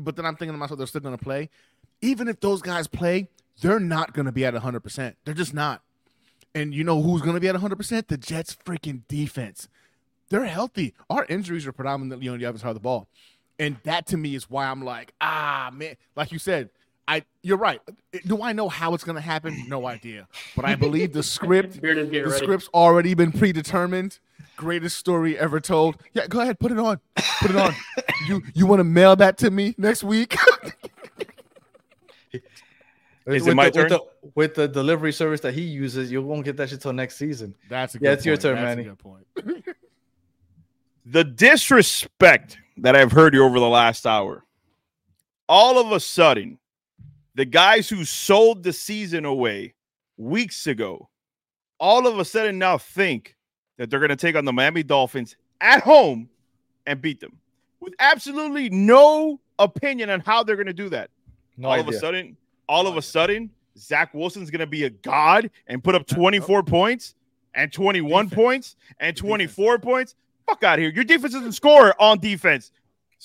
But 0.01 0.17
then 0.17 0.27
I'm 0.27 0.37
thinking 0.37 0.55
to 0.55 0.59
myself, 0.59 0.79
they're 0.79 0.87
still 0.87 1.01
going 1.01 1.17
to 1.17 1.23
play. 1.23 1.51
Even 2.01 2.29
if 2.29 2.41
those 2.41 2.63
guys 2.63 2.87
play, 2.87 3.29
they're 3.61 3.81
not 3.81 4.13
going 4.13 4.27
to 4.27 4.33
be 4.33 4.45
at 4.45 4.55
100%. 4.55 5.15
They're 5.25 5.35
just 5.35 5.55
not. 5.55 5.83
And 6.55 6.75
you 6.75 6.85
know 6.85 7.03
who's 7.03 7.23
going 7.23 7.35
to 7.35 7.41
be 7.41 7.49
at 7.49 7.55
100%? 7.55 8.07
The 8.07 8.17
Jets' 8.17 8.57
freaking 8.65 9.03
defense. 9.09 9.69
They're 10.29 10.45
healthy. 10.45 10.95
Our 11.11 11.25
injuries 11.27 11.67
are 11.67 11.73
predominantly 11.73 12.29
on 12.29 12.39
the 12.39 12.47
other 12.47 12.59
side 12.59 12.69
of 12.69 12.75
the 12.75 12.81
ball. 12.81 13.09
And 13.59 13.77
that 13.85 14.07
to 14.09 14.17
me 14.17 14.35
is 14.35 14.51
why 14.51 14.67
I'm 14.67 14.85
like, 14.85 15.15
ah, 15.21 15.71
man. 15.73 15.97
Like 16.17 16.33
you 16.33 16.39
said, 16.39 16.71
I 17.07 17.23
you're 17.43 17.59
right. 17.59 17.81
Do 18.27 18.43
I 18.43 18.53
know 18.53 18.69
how 18.69 18.95
it's 18.95 19.05
going 19.05 19.17
to 19.17 19.23
happen? 19.23 19.65
No 19.69 19.87
idea. 19.95 20.27
But 20.57 20.65
I 20.65 20.75
believe 20.75 21.13
the 21.13 21.23
script, 21.23 21.75
the 21.81 21.89
ready. 21.89 22.31
script's 22.31 22.69
already 22.73 23.15
been 23.15 23.33
predetermined. 23.33 24.19
Greatest 24.57 24.97
story 24.99 25.39
ever 25.39 25.61
told. 25.61 25.97
Yeah, 26.13 26.27
go 26.29 26.41
ahead, 26.41 26.59
put 26.59 26.71
it 26.71 26.79
on. 26.79 27.01
Put 27.41 27.51
it 27.51 27.57
on. 27.57 27.75
you 28.29 28.43
you 28.55 28.67
want 28.67 28.81
to 28.81 28.85
mail 28.85 29.17
that 29.17 29.39
to 29.39 29.51
me 29.51 29.75
next 29.79 30.05
week? 30.05 30.37
Is 33.27 33.43
with 33.45 33.49
it 33.49 33.55
my 33.55 33.71
the, 33.71 33.71
turn? 33.71 33.83
With 33.83 33.91
the, 33.91 34.31
with 34.35 34.55
the, 34.55 34.69
delivery 34.69 35.13
service 35.13 35.41
that 35.41 35.55
he 35.55 35.63
uses, 35.63 36.13
you 36.13 36.21
won't 36.21 36.45
get 36.45 36.59
that 36.59 36.69
shit 36.69 36.83
till 36.83 36.93
next 36.93 37.17
season. 37.17 37.55
That's 37.71 37.95
a 37.95 37.99
yeah, 38.01 38.13
it's 38.13 38.21
point. 38.21 38.27
your 38.27 38.37
turn, 38.37 38.57
That's 38.57 38.65
Manny. 38.65 38.83
A 38.83 38.91
good 38.91 38.99
point. 38.99 39.65
the 41.07 41.25
disrespect 41.25 42.59
that 42.77 42.95
I've 42.95 43.13
heard 43.13 43.33
you 43.33 43.43
over 43.45 43.59
the 43.59 43.69
last 43.69 44.07
hour. 44.07 44.45
All 45.49 45.79
of 45.79 45.93
a 45.93 46.01
sudden, 46.01 46.59
the 47.35 47.45
guys 47.45 47.89
who 47.89 48.05
sold 48.05 48.63
the 48.63 48.73
season 48.73 49.25
away 49.25 49.75
weeks 50.17 50.67
ago, 50.67 51.09
all 51.81 52.07
of 52.07 52.19
a 52.19 52.25
sudden 52.25 52.59
now 52.59 52.79
think 52.79 53.37
that 53.79 53.91
they're 53.91 53.99
going 54.01 54.09
to 54.11 54.17
take 54.17 54.37
on 54.37 54.45
the 54.45 54.53
Miami 54.53 54.83
Dolphins 54.83 55.37
at 55.61 55.83
home 55.83 56.29
and 56.87 57.01
beat 57.01 57.21
them 57.21 57.39
with 57.81 57.95
absolutely 57.99 58.71
no 58.71 59.41
opinion 59.59 60.11
on 60.11 60.21
how 60.21 60.43
they're 60.43 60.57
going 60.57 60.67
to 60.67 60.73
do 60.73 60.89
that. 60.91 61.11
No 61.57 61.69
all 61.69 61.75
idea. 61.75 61.89
of 61.89 61.95
a 61.95 61.99
sudden, 61.99 62.37
all 62.69 62.85
no 62.85 62.91
of 62.91 62.97
a 62.97 63.03
sudden, 63.03 63.51
Zach 63.77 64.15
Wilson's 64.15 64.51
going 64.51 64.61
to 64.61 64.67
be 64.67 64.85
a 64.85 64.91
god 64.91 65.51
and 65.67 65.83
put 65.83 65.95
up 65.95 66.07
24 66.09 66.63
points 66.63 67.15
and 67.55 67.73
21 67.73 68.27
defense. 68.27 68.35
points 68.35 68.77
and 69.01 69.17
24 69.17 69.77
defense. 69.79 69.85
points. 69.85 70.15
Fuck 70.47 70.63
out 70.63 70.79
of 70.79 70.83
here. 70.83 70.91
Your 70.93 71.05
defense 71.05 71.33
doesn't 71.33 71.53
score 71.53 72.01
on 72.01 72.19
defense. 72.19 72.71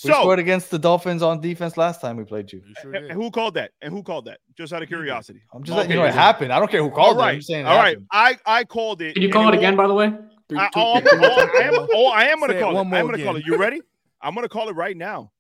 We 0.04 0.12
scored 0.12 0.40
against 0.40 0.72
the 0.72 0.80
Dolphins 0.80 1.22
on 1.22 1.42
defense 1.42 1.76
last 1.76 2.00
time 2.00 2.18
we 2.18 2.24
played 2.24 2.52
you. 2.52 2.62
Sure 2.82 2.94
and 2.94 3.12
who 3.12 3.30
called 3.32 3.56
that? 3.56 3.72
And 3.82 3.94
who 3.94 4.02
called 4.02 4.26
that? 4.26 4.40
Just 4.58 4.72
out 4.72 4.82
of 4.82 4.88
curiosity. 4.88 5.42
I'm 5.54 5.64
just 5.64 5.74
okay. 5.74 5.82
letting 5.82 5.92
you 5.92 5.98
know 5.98 6.06
it 6.06 6.14
happened. 6.14 6.54
I 6.54 6.60
don't 6.60 6.72
care 6.72 6.82
who 6.82 6.90
called 6.90 7.18
all 7.18 7.24
right. 7.24 7.34
it. 7.34 7.36
I'm 7.36 7.42
saying 7.42 7.66
all 7.66 7.78
right. 7.78 7.98
I, 8.12 8.38
I 8.46 8.64
called 8.64 9.02
it. 9.02 9.14
Can 9.14 9.24
you 9.24 9.30
call 9.30 9.50
it 9.50 9.56
again, 9.56 9.76
by 9.76 9.88
the 9.88 9.94
way? 9.94 10.14
I, 10.56 10.70
oh, 10.76 10.94
I 10.96 11.62
am, 11.64 11.88
oh, 11.94 12.08
I 12.08 12.24
am 12.24 12.40
going 12.40 12.52
to 12.52 12.60
call 12.60 12.76
it. 12.76 12.80
I'm 12.80 12.90
going 12.90 13.18
to 13.18 13.24
call 13.24 13.36
it. 13.36 13.46
You 13.46 13.58
ready? 13.58 13.82
I'm 14.22 14.34
going 14.34 14.46
to 14.46 14.50
call 14.50 14.70
it 14.70 14.76
right 14.76 14.98
now. 14.98 15.32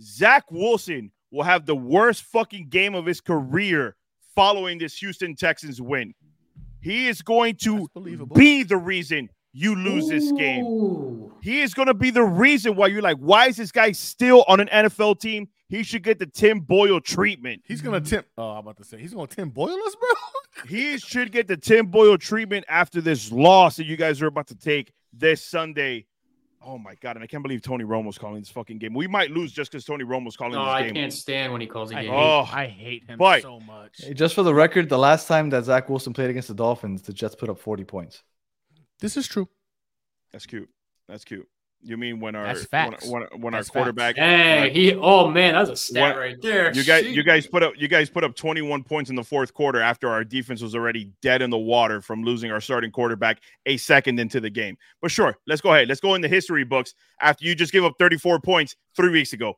Zach 0.00 0.44
Wilson 0.50 1.10
will 1.30 1.42
have 1.42 1.66
the 1.66 1.74
worst 1.74 2.22
fucking 2.24 2.68
game 2.68 2.94
of 2.94 3.06
his 3.06 3.20
career 3.20 3.96
following 4.34 4.78
this 4.78 4.96
Houston 4.98 5.34
Texans 5.34 5.80
win. 5.80 6.14
He 6.80 7.08
is 7.08 7.22
going 7.22 7.56
to 7.56 7.88
be 8.34 8.62
the 8.62 8.76
reason 8.76 9.28
you 9.56 9.74
lose 9.74 10.04
Ooh. 10.04 10.10
this 10.10 10.32
game. 10.32 11.32
He 11.40 11.62
is 11.62 11.72
going 11.72 11.88
to 11.88 11.94
be 11.94 12.10
the 12.10 12.22
reason 12.22 12.76
why 12.76 12.88
you're 12.88 13.00
like, 13.00 13.16
why 13.16 13.46
is 13.46 13.56
this 13.56 13.72
guy 13.72 13.92
still 13.92 14.44
on 14.48 14.60
an 14.60 14.68
NFL 14.68 15.18
team? 15.18 15.48
He 15.68 15.82
should 15.82 16.02
get 16.02 16.18
the 16.18 16.26
Tim 16.26 16.60
Boyle 16.60 17.00
treatment. 17.00 17.62
He's 17.64 17.80
going 17.80 18.02
to 18.02 18.08
Tim. 18.08 18.24
Oh, 18.36 18.50
I'm 18.50 18.58
about 18.58 18.76
to 18.76 18.84
say 18.84 18.98
he's 18.98 19.14
going 19.14 19.26
to 19.26 19.34
Tim 19.34 19.48
Boyle 19.48 19.78
us, 19.86 19.96
bro. 19.96 20.64
he 20.68 20.98
should 20.98 21.32
get 21.32 21.48
the 21.48 21.56
Tim 21.56 21.86
Boyle 21.86 22.18
treatment 22.18 22.66
after 22.68 23.00
this 23.00 23.32
loss 23.32 23.76
that 23.76 23.86
you 23.86 23.96
guys 23.96 24.20
are 24.20 24.26
about 24.26 24.48
to 24.48 24.54
take 24.54 24.92
this 25.14 25.42
Sunday. 25.42 26.04
Oh 26.62 26.76
my 26.76 26.94
god! 26.96 27.16
And 27.16 27.22
I 27.22 27.26
can't 27.26 27.42
believe 27.42 27.62
Tony 27.62 27.84
Romo's 27.84 28.18
calling 28.18 28.40
this 28.40 28.50
fucking 28.50 28.78
game. 28.78 28.92
We 28.92 29.06
might 29.06 29.30
lose 29.30 29.52
just 29.52 29.70
because 29.70 29.84
Tony 29.84 30.04
Romo's 30.04 30.36
calling 30.36 30.54
no, 30.54 30.64
this 30.64 30.68
I 30.68 30.82
game. 30.82 30.90
I 30.90 30.94
can't 30.94 31.12
stand 31.12 31.52
when 31.52 31.60
he 31.60 31.66
calls 31.66 31.92
a 31.92 31.94
game. 31.94 32.10
oh, 32.10 32.46
I 32.52 32.66
hate 32.66 33.04
him 33.08 33.18
but, 33.18 33.42
so 33.42 33.60
much. 33.60 34.00
Just 34.14 34.34
for 34.34 34.42
the 34.42 34.52
record, 34.52 34.88
the 34.88 34.98
last 34.98 35.28
time 35.28 35.48
that 35.50 35.64
Zach 35.64 35.88
Wilson 35.88 36.12
played 36.12 36.28
against 36.28 36.48
the 36.48 36.54
Dolphins, 36.54 37.02
the 37.02 37.12
Jets 37.12 37.36
put 37.36 37.48
up 37.48 37.58
40 37.58 37.84
points. 37.84 38.22
This 39.00 39.16
is 39.16 39.26
true. 39.28 39.48
That's 40.32 40.46
cute. 40.46 40.68
That's 41.08 41.24
cute. 41.24 41.48
You 41.82 41.96
mean 41.96 42.18
when 42.18 42.34
our 42.34 42.54
when, 42.54 42.96
when, 43.06 43.22
when 43.40 43.54
our 43.54 43.62
quarterback? 43.62 44.16
Hey, 44.16 44.70
he. 44.72 44.94
Oh 44.94 45.28
man, 45.28 45.54
that's 45.54 45.70
a 45.70 45.76
stat 45.76 46.02
when, 46.02 46.16
right 46.16 46.42
there. 46.42 46.72
You 46.74 46.82
guys, 46.82 47.04
you 47.04 47.22
guys 47.22 47.46
put 47.46 47.62
up 47.62 47.74
you 47.76 47.86
guys 47.86 48.10
put 48.10 48.24
up 48.24 48.34
21 48.34 48.82
points 48.82 49.10
in 49.10 49.14
the 49.14 49.22
fourth 49.22 49.54
quarter 49.54 49.80
after 49.80 50.08
our 50.08 50.24
defense 50.24 50.62
was 50.62 50.74
already 50.74 51.12
dead 51.22 51.42
in 51.42 51.50
the 51.50 51.58
water 51.58 52.00
from 52.00 52.24
losing 52.24 52.50
our 52.50 52.60
starting 52.60 52.90
quarterback 52.90 53.40
a 53.66 53.76
second 53.76 54.18
into 54.18 54.40
the 54.40 54.50
game. 54.50 54.76
But 55.00 55.10
sure, 55.10 55.38
let's 55.46 55.60
go 55.60 55.74
ahead. 55.74 55.88
Let's 55.88 56.00
go 56.00 56.14
in 56.14 56.22
the 56.22 56.28
history 56.28 56.64
books 56.64 56.94
after 57.20 57.44
you 57.44 57.54
just 57.54 57.72
gave 57.72 57.84
up 57.84 57.94
34 57.98 58.40
points 58.40 58.74
three 58.96 59.10
weeks 59.10 59.32
ago, 59.32 59.54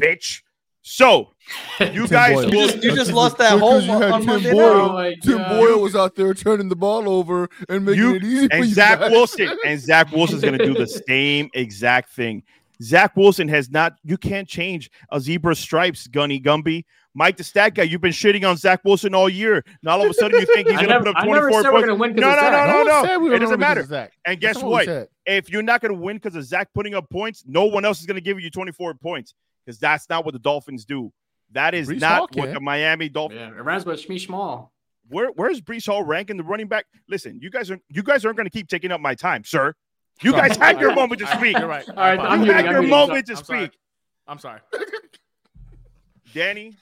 bitch. 0.00 0.42
So 0.88 1.32
you 1.80 2.06
guys, 2.06 2.44
you 2.44 2.52
just, 2.52 2.84
you 2.84 2.94
just 2.94 3.12
lost 3.12 3.38
that 3.38 3.58
whole 3.58 3.80
you 3.80 3.90
had 3.90 4.22
Tim 4.22 4.54
Boyle. 4.54 4.96
Oh 4.96 5.12
Tim 5.20 5.42
Boyle 5.48 5.80
was 5.80 5.96
out 5.96 6.14
there 6.14 6.32
turning 6.32 6.68
the 6.68 6.76
ball 6.76 7.08
over 7.08 7.48
and 7.68 7.84
making 7.84 8.00
you, 8.00 8.14
it 8.14 8.22
easy. 8.22 8.48
And 8.52 8.66
Zach 8.66 9.00
guys. 9.00 9.10
Wilson, 9.10 9.58
and 9.66 9.80
Zach 9.80 10.12
Wilson's 10.12 10.42
going 10.42 10.56
to 10.56 10.64
do 10.64 10.74
the 10.74 10.86
same 10.86 11.50
exact 11.54 12.12
thing. 12.12 12.44
Zach 12.80 13.16
Wilson 13.16 13.48
has 13.48 13.68
not. 13.68 13.96
You 14.04 14.16
can't 14.16 14.46
change 14.46 14.88
a 15.10 15.20
zebra 15.20 15.56
stripes, 15.56 16.06
Gunny 16.06 16.40
Gumby. 16.40 16.84
Mike 17.14 17.36
the 17.36 17.44
stat 17.44 17.74
guy, 17.74 17.82
you've 17.82 18.00
been 18.00 18.12
shitting 18.12 18.48
on 18.48 18.56
Zach 18.56 18.84
Wilson 18.84 19.12
all 19.12 19.28
year. 19.28 19.64
Now 19.82 19.92
all 19.92 20.04
of 20.04 20.10
a 20.10 20.14
sudden 20.14 20.38
you 20.38 20.46
think 20.46 20.68
he's 20.68 20.76
going 20.80 20.90
to 20.90 20.98
put 21.00 21.16
up 21.16 21.24
24 21.24 21.50
points. 21.50 21.86
No, 21.88 21.96
no, 21.96 22.50
no, 22.50 22.84
no, 22.84 23.02
no. 23.02 23.34
It 23.34 23.40
doesn't 23.40 23.58
matter. 23.58 24.08
And 24.24 24.40
guess 24.40 24.62
what? 24.62 25.10
If 25.26 25.50
you're 25.50 25.62
not 25.62 25.80
going 25.80 25.94
to 25.94 26.00
win 26.00 26.18
because 26.18 26.36
of 26.36 26.44
Zach 26.44 26.72
putting 26.72 26.94
up 26.94 27.10
points, 27.10 27.42
no 27.44 27.64
one 27.64 27.84
else 27.84 27.98
is 27.98 28.06
going 28.06 28.14
to 28.14 28.20
give 28.20 28.38
you 28.38 28.50
24 28.50 28.94
points 28.94 29.34
because 29.66 29.78
that's 29.78 30.08
not 30.08 30.24
what 30.24 30.32
the 30.32 30.38
Dolphins 30.38 30.84
do. 30.84 31.12
That 31.52 31.74
is 31.74 31.88
Breece 31.88 32.00
not 32.00 32.34
what 32.36 32.52
the 32.52 32.60
Miami 32.60 33.08
Dolphins. 33.08 33.40
Yeah, 33.40 33.58
it 33.58 33.64
runs 33.64 33.84
with 33.84 34.06
Shmi 34.06 34.24
Small. 34.24 34.72
Where 35.08 35.28
where's 35.30 35.60
Breece 35.60 35.86
Hall 35.86 36.02
ranking 36.02 36.36
the 36.36 36.44
running 36.44 36.68
back? 36.68 36.86
Listen, 37.08 37.38
you 37.40 37.50
guys 37.50 37.70
are 37.70 37.78
you 37.88 38.02
guys 38.02 38.24
aren't 38.24 38.36
going 38.36 38.46
to 38.46 38.50
keep 38.50 38.68
taking 38.68 38.90
up 38.90 39.00
my 39.00 39.14
time, 39.14 39.44
sir. 39.44 39.74
You 40.22 40.32
guys 40.32 40.56
had 40.56 40.80
your 40.80 40.94
moment 40.94 41.20
to 41.20 41.26
speak. 41.26 41.58
You're 41.58 41.68
right. 41.68 41.88
All 41.88 41.94
right, 41.94 42.18
I'm 42.18 42.44
you 42.44 42.52
had 42.52 42.64
your 42.64 42.82
moment 42.82 43.26
to 43.26 43.34
I'm 43.34 43.36
speak. 43.36 43.46
Sorry. 43.46 43.70
I'm 44.26 44.38
sorry. 44.38 44.60
Danny, 46.34 46.74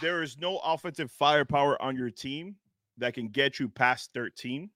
there 0.00 0.22
is 0.22 0.36
no 0.36 0.58
offensive 0.58 1.10
firepower 1.10 1.80
on 1.80 1.96
your 1.96 2.10
team 2.10 2.56
that 2.98 3.14
can 3.14 3.28
get 3.28 3.58
you 3.58 3.68
past 3.68 4.10
13. 4.14 4.68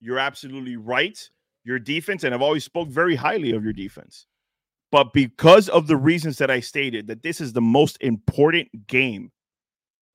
You're 0.00 0.18
absolutely 0.18 0.76
right. 0.76 1.18
Your 1.64 1.78
defense, 1.78 2.24
and 2.24 2.32
I've 2.34 2.42
always 2.42 2.64
spoke 2.64 2.88
very 2.88 3.16
highly 3.16 3.52
of 3.52 3.64
your 3.64 3.72
defense. 3.72 4.26
But 4.90 5.12
because 5.12 5.68
of 5.68 5.86
the 5.86 5.96
reasons 5.96 6.38
that 6.38 6.50
I 6.50 6.60
stated, 6.60 7.06
that 7.08 7.22
this 7.22 7.40
is 7.40 7.52
the 7.52 7.60
most 7.60 7.98
important 8.00 8.86
game 8.86 9.30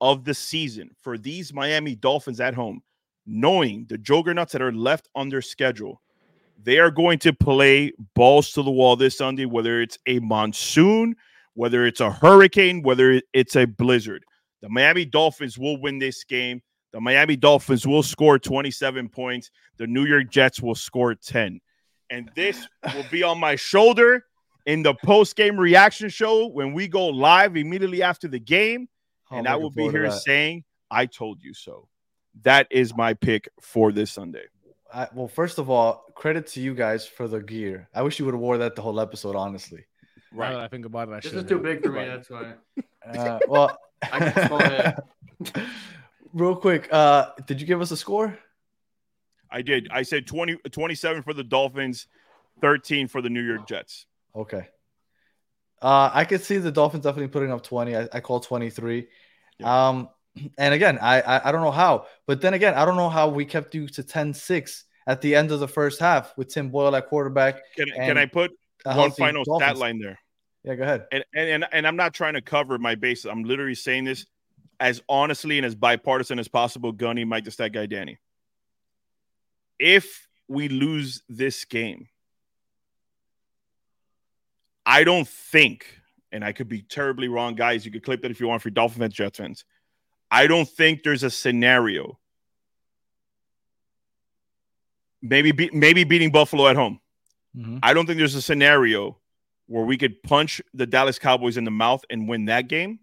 of 0.00 0.24
the 0.24 0.34
season 0.34 0.90
for 1.00 1.16
these 1.16 1.52
Miami 1.52 1.94
Dolphins 1.94 2.40
at 2.40 2.54
home, 2.54 2.82
knowing 3.26 3.86
the 3.88 3.98
juggernauts 3.98 4.52
that 4.52 4.62
are 4.62 4.72
left 4.72 5.08
on 5.14 5.28
their 5.28 5.42
schedule, 5.42 6.02
they 6.62 6.78
are 6.78 6.90
going 6.90 7.18
to 7.20 7.32
play 7.32 7.92
balls 8.14 8.50
to 8.52 8.62
the 8.62 8.70
wall 8.70 8.96
this 8.96 9.18
Sunday, 9.18 9.44
whether 9.44 9.80
it's 9.80 9.98
a 10.06 10.18
monsoon, 10.18 11.14
whether 11.54 11.86
it's 11.86 12.00
a 12.00 12.10
hurricane, 12.10 12.82
whether 12.82 13.20
it's 13.32 13.54
a 13.54 13.66
blizzard. 13.66 14.24
The 14.60 14.68
Miami 14.68 15.04
Dolphins 15.04 15.56
will 15.58 15.80
win 15.80 15.98
this 15.98 16.24
game. 16.24 16.62
The 16.92 17.00
Miami 17.00 17.36
Dolphins 17.36 17.86
will 17.86 18.02
score 18.02 18.38
27 18.38 19.08
points. 19.08 19.50
The 19.76 19.86
New 19.86 20.04
York 20.04 20.30
Jets 20.30 20.60
will 20.60 20.74
score 20.74 21.14
10. 21.14 21.60
And 22.10 22.30
this 22.34 22.66
will 22.94 23.04
be 23.10 23.22
on 23.22 23.38
my 23.38 23.56
shoulder 23.56 24.24
in 24.66 24.82
the 24.82 24.94
post 24.94 25.36
game 25.36 25.58
reaction 25.58 26.08
show 26.08 26.46
when 26.46 26.72
we 26.72 26.88
go 26.88 27.08
live 27.08 27.56
immediately 27.56 28.02
after 28.02 28.28
the 28.28 28.38
game. 28.38 28.88
I'm 29.30 29.38
and 29.38 29.48
I 29.48 29.56
will 29.56 29.70
be 29.70 29.88
here 29.88 30.10
saying, 30.10 30.64
I 30.90 31.06
told 31.06 31.42
you 31.42 31.54
so. 31.54 31.88
That 32.42 32.66
is 32.70 32.96
my 32.96 33.14
pick 33.14 33.48
for 33.60 33.92
this 33.92 34.12
Sunday. 34.12 34.44
I, 34.92 35.08
well, 35.14 35.28
first 35.28 35.58
of 35.58 35.70
all, 35.70 36.04
credit 36.14 36.46
to 36.48 36.60
you 36.60 36.74
guys 36.74 37.06
for 37.06 37.26
the 37.26 37.40
gear. 37.40 37.88
I 37.94 38.02
wish 38.02 38.18
you 38.18 38.24
would 38.26 38.34
have 38.34 38.40
wore 38.40 38.58
that 38.58 38.76
the 38.76 38.82
whole 38.82 39.00
episode, 39.00 39.34
honestly. 39.34 39.84
Right. 40.32 40.54
I 40.54 40.68
think 40.68 40.84
about 40.84 41.08
it. 41.08 41.12
I 41.12 41.20
this 41.20 41.32
is 41.32 41.44
too 41.44 41.58
big 41.58 41.82
for 41.82 41.90
me. 41.90 42.06
That's 42.06 42.30
why. 42.30 42.54
Uh, 43.06 43.38
well, 43.48 43.78
real 46.32 46.56
quick, 46.56 46.88
uh, 46.90 47.32
did 47.46 47.60
you 47.60 47.66
give 47.66 47.82
us 47.82 47.90
a 47.90 47.98
score? 47.98 48.38
I 49.50 49.60
did. 49.60 49.88
I 49.90 50.00
said 50.00 50.26
20, 50.26 50.56
27 50.70 51.22
for 51.22 51.34
the 51.34 51.44
Dolphins, 51.44 52.06
13 52.62 53.08
for 53.08 53.20
the 53.20 53.28
New 53.28 53.42
York 53.42 53.68
Jets. 53.68 54.06
Okay. 54.34 54.68
Uh, 55.80 56.10
I 56.12 56.24
could 56.24 56.42
see 56.42 56.58
the 56.58 56.72
Dolphins 56.72 57.04
definitely 57.04 57.28
putting 57.28 57.52
up 57.52 57.62
20. 57.62 57.96
I, 57.96 58.08
I 58.12 58.20
call 58.20 58.40
23. 58.40 59.06
Yeah. 59.58 59.88
Um, 59.88 60.08
and 60.58 60.74
again, 60.74 60.98
I, 61.00 61.20
I, 61.20 61.48
I 61.48 61.52
don't 61.52 61.62
know 61.62 61.70
how, 61.70 62.06
but 62.26 62.40
then 62.40 62.54
again, 62.54 62.74
I 62.74 62.84
don't 62.84 62.96
know 62.96 63.10
how 63.10 63.28
we 63.28 63.44
kept 63.44 63.74
you 63.74 63.86
to 63.88 64.02
10-6 64.02 64.82
at 65.06 65.20
the 65.20 65.34
end 65.34 65.52
of 65.52 65.60
the 65.60 65.68
first 65.68 66.00
half 66.00 66.36
with 66.36 66.48
Tim 66.48 66.70
Boyle 66.70 66.96
at 66.96 67.06
quarterback. 67.06 67.60
Can, 67.76 67.86
can 67.88 68.18
I 68.18 68.26
put 68.26 68.52
one 68.84 69.10
final 69.12 69.44
Dolphins. 69.44 69.70
stat 69.70 69.78
line 69.78 70.00
there? 70.00 70.18
Yeah, 70.64 70.74
go 70.76 70.82
ahead. 70.82 71.06
And, 71.12 71.24
and 71.34 71.66
and 71.72 71.86
I'm 71.86 71.96
not 71.96 72.14
trying 72.14 72.34
to 72.34 72.40
cover 72.40 72.78
my 72.78 72.94
bases. 72.94 73.26
I'm 73.26 73.44
literally 73.44 73.74
saying 73.74 74.04
this 74.04 74.24
as 74.80 75.02
honestly 75.08 75.58
and 75.58 75.66
as 75.66 75.74
bipartisan 75.74 76.38
as 76.38 76.48
possible. 76.48 76.90
Gunny, 76.90 77.24
Mike, 77.24 77.44
the 77.44 77.50
stat 77.50 77.72
guy, 77.72 77.84
Danny. 77.84 78.18
If 79.78 80.26
we 80.48 80.68
lose 80.68 81.22
this 81.28 81.66
game, 81.66 82.08
I 84.86 85.04
don't 85.04 85.26
think, 85.26 85.86
and 86.32 86.44
I 86.44 86.52
could 86.52 86.68
be 86.68 86.82
terribly 86.82 87.28
wrong, 87.28 87.54
guys. 87.54 87.84
You 87.84 87.92
could 87.92 88.04
clip 88.04 88.22
that 88.22 88.30
if 88.30 88.40
you 88.40 88.48
want 88.48 88.62
for 88.62 88.70
Dolphin 88.70 89.00
fans, 89.00 89.14
Jets 89.14 89.38
fans. 89.38 89.64
I 90.30 90.46
don't 90.46 90.68
think 90.68 91.02
there's 91.02 91.22
a 91.22 91.30
scenario. 91.30 92.18
Maybe 95.22 95.52
be, 95.52 95.70
maybe 95.72 96.04
beating 96.04 96.30
Buffalo 96.30 96.68
at 96.68 96.76
home. 96.76 97.00
Mm-hmm. 97.56 97.78
I 97.82 97.94
don't 97.94 98.06
think 98.06 98.18
there's 98.18 98.34
a 98.34 98.42
scenario 98.42 99.18
where 99.66 99.84
we 99.84 99.96
could 99.96 100.22
punch 100.22 100.60
the 100.74 100.86
Dallas 100.86 101.18
Cowboys 101.18 101.56
in 101.56 101.64
the 101.64 101.70
mouth 101.70 102.04
and 102.10 102.28
win 102.28 102.46
that 102.46 102.68
game 102.68 102.98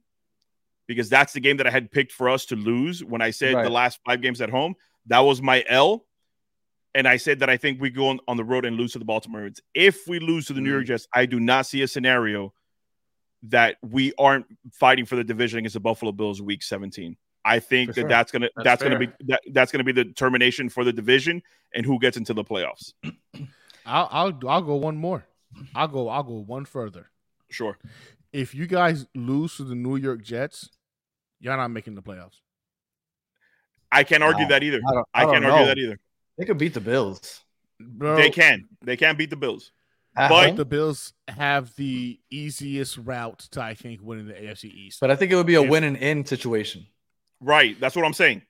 because 0.87 1.09
that's 1.09 1.33
the 1.33 1.39
game 1.39 1.57
that 1.57 1.67
I 1.67 1.71
had 1.71 1.91
picked 1.91 2.11
for 2.11 2.29
us 2.29 2.45
to 2.47 2.55
lose 2.55 3.03
when 3.03 3.21
I 3.21 3.31
said 3.31 3.55
right. 3.55 3.63
the 3.63 3.69
last 3.69 3.99
five 4.05 4.21
games 4.21 4.41
at 4.41 4.49
home. 4.49 4.75
That 5.07 5.19
was 5.19 5.41
my 5.41 5.63
L 5.67 6.05
and 6.93 7.07
I 7.07 7.17
said 7.17 7.39
that 7.39 7.49
I 7.49 7.57
think 7.57 7.81
we 7.81 7.89
go 7.89 8.09
on, 8.09 8.19
on 8.27 8.37
the 8.37 8.43
road 8.43 8.65
and 8.65 8.77
lose 8.77 8.93
to 8.93 8.99
the 8.99 9.05
Baltimore 9.05 9.41
Ravens. 9.41 9.61
If 9.73 10.07
we 10.07 10.19
lose 10.19 10.47
to 10.47 10.53
the 10.53 10.61
New 10.61 10.71
York 10.71 10.83
mm. 10.83 10.87
Jets, 10.87 11.07
I 11.13 11.25
do 11.25 11.39
not 11.39 11.65
see 11.65 11.81
a 11.81 11.87
scenario 11.87 12.53
that 13.43 13.77
we 13.81 14.13
aren't 14.17 14.45
fighting 14.73 15.05
for 15.05 15.15
the 15.15 15.23
division 15.23 15.59
against 15.59 15.73
the 15.73 15.79
Buffalo 15.79 16.11
Bills 16.11 16.41
week 16.41 16.63
17. 16.63 17.15
I 17.43 17.59
think 17.59 17.89
for 17.89 17.95
that 17.95 18.01
sure. 18.01 18.09
that's 18.09 18.31
gonna 18.31 18.49
that's, 18.55 18.65
that's 18.65 18.83
gonna 18.83 18.99
be 18.99 19.09
that, 19.25 19.41
that's 19.51 19.71
gonna 19.71 19.83
be 19.83 19.93
the 19.93 20.03
determination 20.03 20.69
for 20.69 20.83
the 20.83 20.93
division 20.93 21.41
and 21.73 21.85
who 21.85 21.97
gets 21.97 22.17
into 22.17 22.33
the 22.35 22.43
playoffs. 22.43 22.93
I'll 23.85 24.07
I'll 24.11 24.39
I'll 24.47 24.61
go 24.61 24.75
one 24.75 24.97
more. 24.97 25.25
I'll 25.73 25.87
go 25.87 26.07
I'll 26.07 26.23
go 26.23 26.33
one 26.33 26.65
further. 26.65 27.09
Sure. 27.49 27.79
If 28.31 28.53
you 28.53 28.67
guys 28.67 29.07
lose 29.15 29.57
to 29.57 29.63
the 29.63 29.75
New 29.75 29.95
York 29.95 30.21
Jets, 30.21 30.69
you're 31.39 31.57
not 31.57 31.69
making 31.69 31.95
the 31.95 32.01
playoffs. 32.01 32.39
I 33.91 34.03
can't 34.03 34.23
argue 34.23 34.47
that 34.47 34.63
either. 34.63 34.79
I, 35.13 35.23
I 35.23 35.25
can't 35.25 35.43
argue 35.43 35.65
that 35.65 35.77
either. 35.77 35.99
They 36.37 36.45
could 36.45 36.57
beat 36.57 36.73
the 36.73 36.81
Bills. 36.81 37.41
Bro, 37.79 38.15
They 38.17 38.29
can. 38.29 38.67
They 38.83 38.97
can 38.97 39.15
beat 39.17 39.29
the 39.29 39.35
Bills. 39.35 39.71
At 40.15 40.29
But- 40.29 40.47
home. 40.47 40.55
the 40.57 40.65
Bills 40.65 41.13
have 41.29 41.73
the 41.75 42.19
easiest 42.29 42.97
route 42.97 43.39
to, 43.51 43.61
I 43.61 43.73
think, 43.75 44.01
winning 44.01 44.27
the 44.27 44.33
AFC 44.33 44.65
East. 44.69 44.99
but 44.99 45.09
I 45.09 45.15
think 45.15 45.31
it 45.31 45.35
would 45.35 45.47
be 45.47 45.55
a 45.55 45.61
If- 45.63 45.69
win 45.69 45.83
and 45.83 45.95
in 45.97 46.25
situation. 46.25 46.85
Right. 47.39 47.79
That's 47.79 47.95
what 47.95 48.05
I'm 48.05 48.13
saying. 48.13 48.41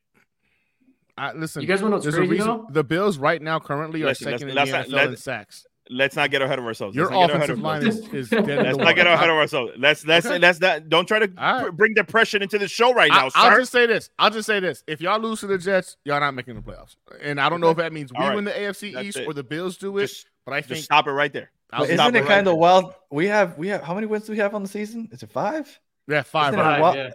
I, 1.17 1.33
listen, 1.33 1.61
You 1.61 1.67
guys 1.67 1.81
want 1.81 1.87
to 1.87 1.89
know 1.91 1.95
what's 1.97 2.05
there's 2.05 2.15
a 2.15 2.17
crazy 2.19 2.31
reason. 2.33 2.47
though? 2.47 2.67
The 2.71 2.83
Bills 2.83 3.17
right 3.17 3.41
now 3.41 3.59
currently 3.59 4.01
are 4.03 4.07
Listen, 4.07 4.31
let's- 4.31 4.41
second 4.41 4.49
in 4.49 4.55
let's 4.55 4.71
the 4.71 4.77
not- 4.77 4.85
NFL 4.87 4.91
let- 4.95 5.09
in 5.09 5.17
sacks. 5.17 5.65
Let's 5.93 6.15
not 6.15 6.31
get 6.31 6.41
ahead 6.41 6.57
of 6.57 6.65
ourselves. 6.65 6.95
Your 6.95 7.05
Let's 7.07 7.13
not 7.13 7.27
get 7.27 7.35
ahead 7.35 7.49
offensive 7.49 7.57
of 7.57 7.63
line 7.63 7.85
ourselves. 7.85 8.07
is, 8.13 8.13
is 8.13 8.29
dead 8.29 8.49
in 8.49 8.63
Let's 8.65 8.77
not 8.77 8.95
get 8.95 9.07
ahead 9.07 9.29
of 9.29 9.35
ourselves. 9.35 9.73
Let's 9.77 10.05
let's 10.05 10.25
Okay. 10.25 10.39
let's 10.39 10.59
not 10.61 10.87
don't 10.89 11.05
try 11.05 11.19
to 11.19 11.31
All 11.37 11.53
right. 11.55 11.65
pr- 11.65 11.71
bring 11.71 11.93
depression 11.93 12.41
into 12.41 12.57
the 12.57 12.67
show 12.67 12.93
right 12.93 13.09
now, 13.11 13.25
I, 13.25 13.29
sir. 13.29 13.39
I'll 13.39 13.59
just 13.59 13.71
say 13.73 13.85
this. 13.87 14.09
I'll 14.17 14.29
just 14.29 14.45
say 14.47 14.59
this. 14.61 14.83
If 14.87 15.01
y'all 15.01 15.19
lose 15.19 15.41
to 15.41 15.47
the 15.47 15.57
Jets, 15.57 15.97
y'all 16.05 16.19
not 16.21 16.33
making 16.33 16.55
the 16.55 16.61
playoffs. 16.61 16.95
And 17.21 17.41
I 17.41 17.49
don't 17.49 17.59
know 17.61 17.69
if 17.71 17.77
that 17.77 17.91
means 17.91 18.11
we 18.11 18.17
All 18.19 18.27
right. 18.29 18.35
win 18.35 18.45
the 18.45 18.51
AFC 18.51 18.93
That's 18.93 19.05
East 19.07 19.17
it. 19.17 19.27
or 19.27 19.33
the 19.33 19.43
Bills 19.43 19.77
do 19.77 19.97
it. 19.97 20.07
just, 20.07 20.27
but 20.45 20.53
I 20.53 20.59
just 20.61 20.69
think 20.69 20.83
stop 20.85 21.07
it 21.07 21.11
right 21.11 21.33
there. 21.33 21.51
I'll 21.73 21.83
isn't 21.83 21.99
it 21.99 21.99
right 21.99 22.25
kind 22.27 22.47
there. 22.47 22.53
of 22.53 22.59
wild? 22.59 22.93
We 23.11 23.27
have 23.27 23.57
we 23.57 23.67
have 23.67 23.81
how 23.83 23.93
many 23.93 24.07
wins 24.07 24.25
do 24.25 24.31
we 24.31 24.37
have 24.39 24.55
on 24.55 24.63
the 24.63 24.69
season? 24.69 25.09
Is 25.11 25.23
it 25.23 25.31
five? 25.31 25.77
yeah, 26.07 26.21
five. 26.21 26.53
Isn't 26.53 26.59
right? 26.65 26.71
Five, 26.73 26.81
Well- 26.81 26.95
yeah. 26.95 27.11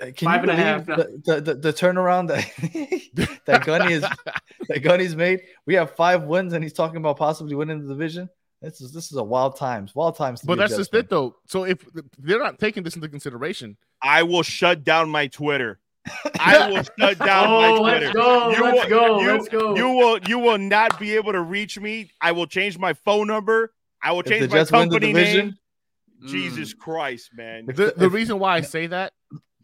Uh, 0.00 0.06
Can 0.16 0.26
Five 0.26 0.44
you 0.44 0.50
and 0.50 0.50
a 0.50 0.54
believe 0.54 0.58
half 0.66 0.86
the, 0.86 1.22
the, 1.24 1.40
the, 1.40 1.54
the 1.56 1.72
turnaround 1.72 2.28
that 2.28 3.38
that 3.46 3.64
Gunny 3.66 3.92
is 3.94 4.02
that 4.68 4.82
Gunny's 4.82 5.14
made? 5.14 5.42
We 5.66 5.74
have 5.74 5.90
five 5.94 6.22
wins, 6.24 6.52
and 6.54 6.62
he's 6.64 6.72
talking 6.72 6.96
about 6.96 7.16
possibly 7.18 7.54
winning 7.54 7.82
the 7.86 7.92
division. 7.92 8.28
This 8.62 8.80
is 8.80 8.92
this 8.92 9.12
is 9.12 9.18
a 9.18 9.22
wild 9.24 9.56
times, 9.56 9.94
wild 9.94 10.16
times. 10.16 10.40
To 10.40 10.46
But 10.46 10.56
that's 10.58 10.74
just 10.76 10.94
it, 10.94 11.10
though. 11.10 11.36
So 11.48 11.64
if 11.64 11.84
they're 12.18 12.38
not 12.38 12.58
taking 12.58 12.82
this 12.82 12.94
into 12.96 13.08
consideration, 13.10 13.76
I 14.00 14.22
will 14.22 14.42
shut 14.42 14.84
down 14.84 15.10
my 15.10 15.26
Twitter. 15.26 15.80
I 16.40 16.68
will 16.70 16.82
shut 16.98 17.18
down 17.18 17.50
my 17.50 17.68
Oh, 17.68 17.78
Twitter. 17.82 18.06
let's 18.06 18.14
go, 18.14 18.50
You 18.50 18.62
let's 18.62 18.82
will- 18.82 18.88
go, 18.88 19.20
you- 19.20 19.32
let's 19.32 19.48
go. 19.48 19.76
You 19.76 19.88
will 19.90 20.18
you 20.26 20.38
will 20.38 20.58
not 20.58 20.98
be 20.98 21.16
able 21.16 21.32
to 21.32 21.42
reach 21.42 21.78
me. 21.78 22.10
I 22.22 22.32
will 22.32 22.46
change 22.46 22.78
my 22.78 22.94
phone 22.94 23.26
number. 23.26 23.72
I 24.02 24.12
will 24.12 24.22
change 24.22 24.48
my 24.50 24.56
Jets 24.58 24.72
win 24.72 24.88
the 24.88 24.94
company 24.98 25.12
division, 25.12 25.46
name. 26.22 26.30
Jesus 26.30 26.72
Christ, 26.72 27.30
man. 27.34 27.66
The, 27.66 27.72
the- 27.74 27.94
the 27.98 28.08
reason 28.10 28.38
why 28.38 28.56
I 28.56 28.60
say 28.62 28.86
that 28.86 29.12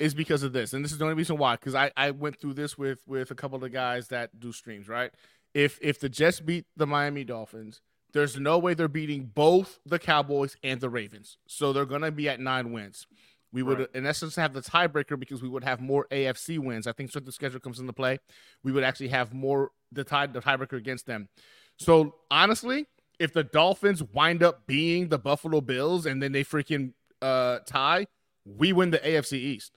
is 0.00 0.14
because 0.14 0.42
of 0.42 0.52
this, 0.52 0.72
and 0.72 0.84
this 0.84 0.90
is 0.90 0.98
the 0.98 1.04
only 1.04 1.14
reason 1.16 1.36
why. 1.36 1.54
Because 1.54 1.76
I, 1.76 1.92
I 1.96 2.10
went 2.10 2.40
through 2.40 2.54
this 2.54 2.76
with 2.76 3.06
with 3.06 3.30
a 3.30 3.34
couple 3.36 3.62
of 3.62 3.72
guys 3.72 4.08
that 4.08 4.40
do 4.40 4.50
streams. 4.50 4.88
Right? 4.88 5.12
If 5.54 5.78
if 5.80 6.00
the 6.00 6.08
Jets 6.08 6.40
beat 6.40 6.66
the 6.76 6.86
Miami 6.86 7.22
Dolphins, 7.22 7.80
there's 8.12 8.38
no 8.38 8.58
way 8.58 8.74
they're 8.74 8.88
beating 8.88 9.26
both 9.32 9.78
the 9.86 9.98
Cowboys 10.00 10.56
and 10.64 10.80
the 10.80 10.90
Ravens. 10.90 11.38
So 11.46 11.72
they're 11.72 11.86
gonna 11.86 12.10
be 12.10 12.28
at 12.28 12.40
nine 12.40 12.72
wins. 12.72 13.06
We 13.52 13.64
would, 13.64 13.80
Right. 13.80 13.88
in 13.94 14.06
essence, 14.06 14.36
have 14.36 14.52
the 14.52 14.60
tiebreaker 14.62 15.18
because 15.18 15.42
we 15.42 15.48
would 15.48 15.64
have 15.64 15.80
more 15.80 16.06
AFC 16.12 16.58
wins. 16.58 16.86
I 16.86 16.92
think 16.92 17.10
since 17.10 17.26
the 17.26 17.32
schedule 17.32 17.58
comes 17.58 17.80
into 17.80 17.92
play, 17.92 18.18
we 18.62 18.70
would 18.70 18.84
actually 18.84 19.08
have 19.08 19.34
more 19.34 19.72
the 19.90 20.04
tie 20.04 20.26
the 20.26 20.40
tiebreaker 20.40 20.76
against 20.78 21.06
them. 21.06 21.28
So 21.76 22.14
honestly, 22.30 22.86
if 23.18 23.32
the 23.32 23.42
Dolphins 23.42 24.02
wind 24.04 24.42
up 24.44 24.68
being 24.68 25.08
the 25.08 25.18
Buffalo 25.18 25.60
Bills 25.60 26.06
and 26.06 26.22
then 26.22 26.30
they 26.30 26.44
freaking 26.44 26.92
uh, 27.20 27.58
tie, 27.66 28.06
we 28.44 28.72
win 28.72 28.92
the 28.92 28.98
AFC 28.98 29.32
East. 29.38 29.76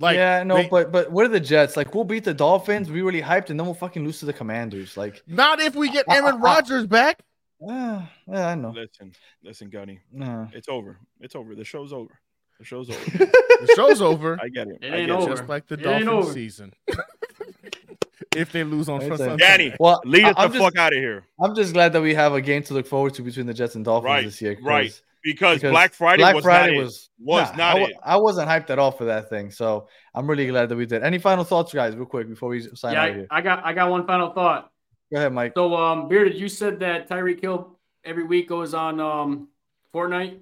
Like, 0.00 0.16
yeah, 0.16 0.42
no, 0.42 0.56
they- 0.56 0.68
but 0.68 0.90
but 0.90 1.12
what 1.12 1.24
are 1.26 1.28
the 1.28 1.38
Jets? 1.40 1.76
Like, 1.76 1.94
we'll 1.94 2.04
beat 2.04 2.24
the 2.24 2.34
Dolphins. 2.34 2.90
We 2.90 3.02
really 3.02 3.20
hyped, 3.22 3.50
and 3.50 3.60
then 3.60 3.66
we'll 3.66 3.74
fucking 3.74 4.02
lose 4.04 4.18
to 4.20 4.26
the 4.26 4.32
Commanders. 4.32 4.96
Like, 4.96 5.22
not 5.26 5.60
if 5.60 5.74
we 5.76 5.90
get 5.90 6.06
Aaron 6.08 6.34
uh. 6.36 6.38
Rodgers 6.48 6.86
back. 6.86 7.20
uh, 7.68 8.02
yeah, 8.26 8.48
I 8.48 8.54
know. 8.54 8.70
Listen, 8.70 9.12
listen, 9.44 9.68
Gunny. 9.68 10.00
Uh, 10.20 10.46
It's 10.54 10.68
over. 10.68 10.98
It's 11.20 11.36
over. 11.36 11.54
The 11.54 11.64
show's 11.64 11.92
over. 11.92 12.18
The 12.58 12.64
show's 12.64 12.88
over. 12.90 13.00
The 13.60 13.72
show's 13.76 14.00
over, 14.00 14.38
I 14.42 14.48
get 14.48 14.68
it. 14.68 14.78
It 14.80 14.90
I 14.90 14.96
ain't 14.96 15.08
get 15.08 15.16
over. 15.16 15.34
just 15.36 15.46
like 15.46 15.66
the 15.66 15.74
It 15.74 15.84
ain't 15.86 16.06
Dolphins 16.06 16.24
over. 16.28 16.32
season. 16.32 16.72
if 18.34 18.52
they 18.52 18.64
lose 18.64 18.88
on 18.88 19.00
Right 19.00 19.08
first 19.10 19.18
there. 19.20 19.30
on 19.32 19.36
Danny, 19.38 19.74
well, 19.78 20.00
Lead 20.06 20.24
us 20.24 20.34
I- 20.36 20.44
I'm 20.44 20.50
the 20.52 20.58
just, 20.58 20.64
fuck 20.64 20.76
out 20.78 20.92
of 20.94 20.98
here. 20.98 21.24
I'm 21.38 21.54
just 21.54 21.72
glad 21.74 21.92
that 21.92 22.00
we 22.00 22.14
have 22.14 22.32
a 22.32 22.40
game 22.40 22.62
to 22.64 22.74
look 22.74 22.86
forward 22.86 23.12
to 23.14 23.22
between 23.22 23.44
the 23.46 23.52
Jets 23.54 23.74
and 23.74 23.84
Dolphins 23.84 24.04
Right, 24.06 24.24
this 24.24 24.40
year. 24.40 24.56
right. 24.62 24.98
Because, 25.22 25.58
because 25.58 25.70
Black 25.72 25.92
Friday 25.92 26.22
Black 26.22 26.34
was 26.34 26.44
Friday 26.44 26.76
not 26.76 26.82
was 26.82 27.10
it. 27.18 27.24
Was 27.24 27.50
nah, 27.50 27.56
not 27.56 27.76
I, 27.76 27.80
it. 27.82 27.96
I 28.02 28.16
wasn't 28.16 28.48
hyped 28.48 28.70
at 28.70 28.78
all 28.78 28.90
for 28.90 29.04
that 29.06 29.28
thing. 29.28 29.50
So 29.50 29.88
I'm 30.14 30.26
really 30.28 30.46
glad 30.46 30.68
that 30.70 30.76
we 30.76 30.86
did. 30.86 31.02
Any 31.02 31.18
final 31.18 31.44
thoughts, 31.44 31.72
guys, 31.74 31.94
real 31.94 32.06
quick 32.06 32.28
before 32.28 32.48
we 32.48 32.62
sign 32.74 32.94
Yeah, 32.94 33.02
out 33.02 33.10
I, 33.10 33.12
here? 33.12 33.26
I 33.30 33.40
got 33.42 33.64
I 33.64 33.72
got 33.74 33.90
one 33.90 34.06
final 34.06 34.30
thought. 34.32 34.72
Go 35.12 35.18
ahead, 35.18 35.32
Mike. 35.32 35.52
So, 35.56 35.74
um, 35.76 36.08
Bearded, 36.08 36.36
you 36.36 36.48
said 36.48 36.80
that 36.80 37.08
Tyreek 37.08 37.40
Hill 37.40 37.78
every 38.04 38.24
week 38.24 38.48
goes 38.48 38.72
on 38.74 38.98
um 39.00 39.48
Fortnite. 39.94 40.38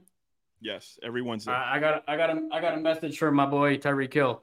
Yes, 0.61 0.99
every 1.03 1.23
Wednesday. 1.23 1.53
I, 1.53 1.77
I 1.77 1.81
got 1.81 2.05
I 2.07 2.17
got 2.17 2.31
a 2.31 2.49
I 2.53 2.61
got 2.61 2.75
a 2.75 2.81
message 2.81 3.19
from 3.19 3.35
my 3.35 3.47
boy 3.47 3.79
Tyreek 3.79 4.13
Hill. 4.13 4.43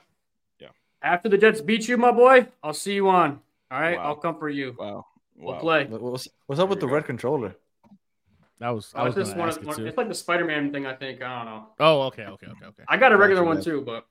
Yeah. 0.60 0.70
After 1.02 1.30
the 1.30 1.38
Jets 1.38 1.62
beat 1.62 1.88
you, 1.88 1.98
my 1.98 2.12
boy, 2.12 2.48
I'll 2.64 2.74
see 2.74 2.94
you 2.95 3.07
on. 3.10 3.40
All 3.72 3.80
right, 3.80 3.98
Wow. 3.98 4.03
I'll 4.03 4.16
come 4.16 4.38
for 4.38 4.49
you. 4.49 4.76
wow. 4.78 5.06
We'll 5.38 5.56
Wow. 5.56 5.60
play. 5.60 5.86
What's, 5.86 6.30
what's 6.45 6.62
up 6.62 6.70
with 6.70 6.80
the 6.80 6.88
go. 6.88 6.94
red 6.94 7.06
controller? 7.06 7.56
That 8.60 8.69
was 8.69 8.91
I 8.95 9.02
Oh, 9.02 9.06
was 9.06 9.15
just 9.15 9.32
going 9.36 9.40
one, 9.40 9.48
to 9.48 9.52
ask 9.52 9.57
of- 9.57 9.64
it 9.64 9.68
one- 9.68 9.76
too. 9.77 9.86
it's 9.86 9.98
like 9.98 10.07
the 10.07 10.15
Spider-Man 10.15 10.72
thing, 10.72 10.86
I 10.86 10.94
think. 10.95 11.22
I 11.22 11.38
don't 11.44 11.45
know. 11.45 11.68
Oh, 11.80 12.02
okay, 12.03 12.23
okay, 12.26 12.48
okay, 12.48 12.65
okay. 12.68 12.84
I 12.88 12.98
got 12.98 13.11
a 13.11 13.18
regular 13.18 13.41
Gotcha, 13.41 13.48
one 13.48 13.56
man. 13.57 13.64
too, 13.64 13.82
but 13.82 14.06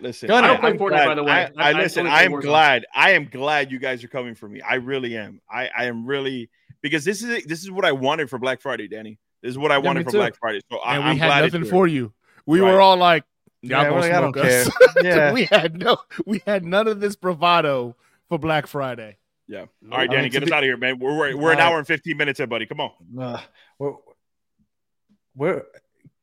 Listen, 0.00 0.26
Gunny, 0.28 0.46
I 0.46 0.50
don't 0.50 0.60
play 0.60 0.70
I'm 0.70 0.78
Fortnite, 0.78 0.88
glad- 0.88 1.06
by 1.06 1.14
the 1.14 1.22
way. 1.24 1.30
I, 1.30 1.42
I- 1.44 1.50
I 1.58 1.68
I 1.68 1.72
listen. 1.74 2.00
only 2.06 2.10
I 2.12 2.22
am 2.24 2.40
glad. 2.40 2.86
I 2.94 3.10
am 3.12 3.26
glad 3.26 3.70
you 3.70 3.78
guys 3.78 4.02
are 4.02 4.08
coming 4.08 4.34
for 4.34 4.48
me. 4.48 4.60
I 4.60 4.74
really 4.76 5.16
am. 5.16 5.40
I, 5.48 5.68
I 5.76 5.84
am 5.84 6.06
really 6.06 6.50
because 6.80 7.04
this 7.04 7.22
is 7.22 7.44
this 7.44 7.62
is 7.62 7.70
what 7.70 7.84
I 7.84 7.92
wanted 7.92 8.28
for 8.28 8.38
Black 8.38 8.60
Friday, 8.60 8.88
Danny. 8.88 9.18
This 9.42 9.50
is 9.50 9.58
what 9.58 9.70
I 9.70 9.78
me 9.78 9.86
wanted 9.86 10.04
for. 10.06 10.12
Black 10.12 10.34
Friday. 10.36 10.60
So 10.72 10.78
I, 10.78 10.96
and 10.96 11.04
I'm 11.04 11.16
had 11.18 11.26
glad 11.26 11.52
nothing 11.52 11.64
for 11.70 11.86
you. 11.86 12.12
We 12.46 12.60
Right. 12.60 12.72
were 12.72 12.80
all 12.80 12.96
like, 12.96 13.24
Yeah, 13.60 13.82
"Y'all 13.82 13.94
we're 13.94 14.00
gonna 14.00 14.00
like, 14.00 14.12
I 14.12 14.20
don't 14.20 14.34
smoke 14.34 14.44
us." 14.46 14.94
Yeah. 15.04 15.32
we 15.32 15.44
had 15.44 15.78
no, 15.78 15.98
we 16.26 16.42
had 16.46 16.64
none 16.64 16.88
of 16.88 16.98
this 17.00 17.14
bravado 17.14 17.94
for 18.28 18.38
Black 18.38 18.66
Friday. 18.66 19.18
Yeah. 19.48 19.60
All 19.60 19.66
right, 19.98 20.00
I 20.02 20.06
Danny, 20.06 20.22
mean, 20.24 20.32
get 20.32 20.42
us 20.44 20.48
be- 20.48 20.54
out 20.54 20.62
of 20.62 20.66
here, 20.66 20.76
man. 20.76 20.98
We're 20.98 21.16
we're, 21.16 21.36
we're 21.36 21.52
an 21.52 21.58
hour 21.60 21.78
and 21.78 21.86
fifteen 21.86 22.16
minutes 22.16 22.40
in, 22.40 22.48
buddy. 22.48 22.66
Come 22.66 22.80
on. 22.80 22.90
Uh, 23.18 23.40
we're, 23.78 23.92
we're 25.34 25.62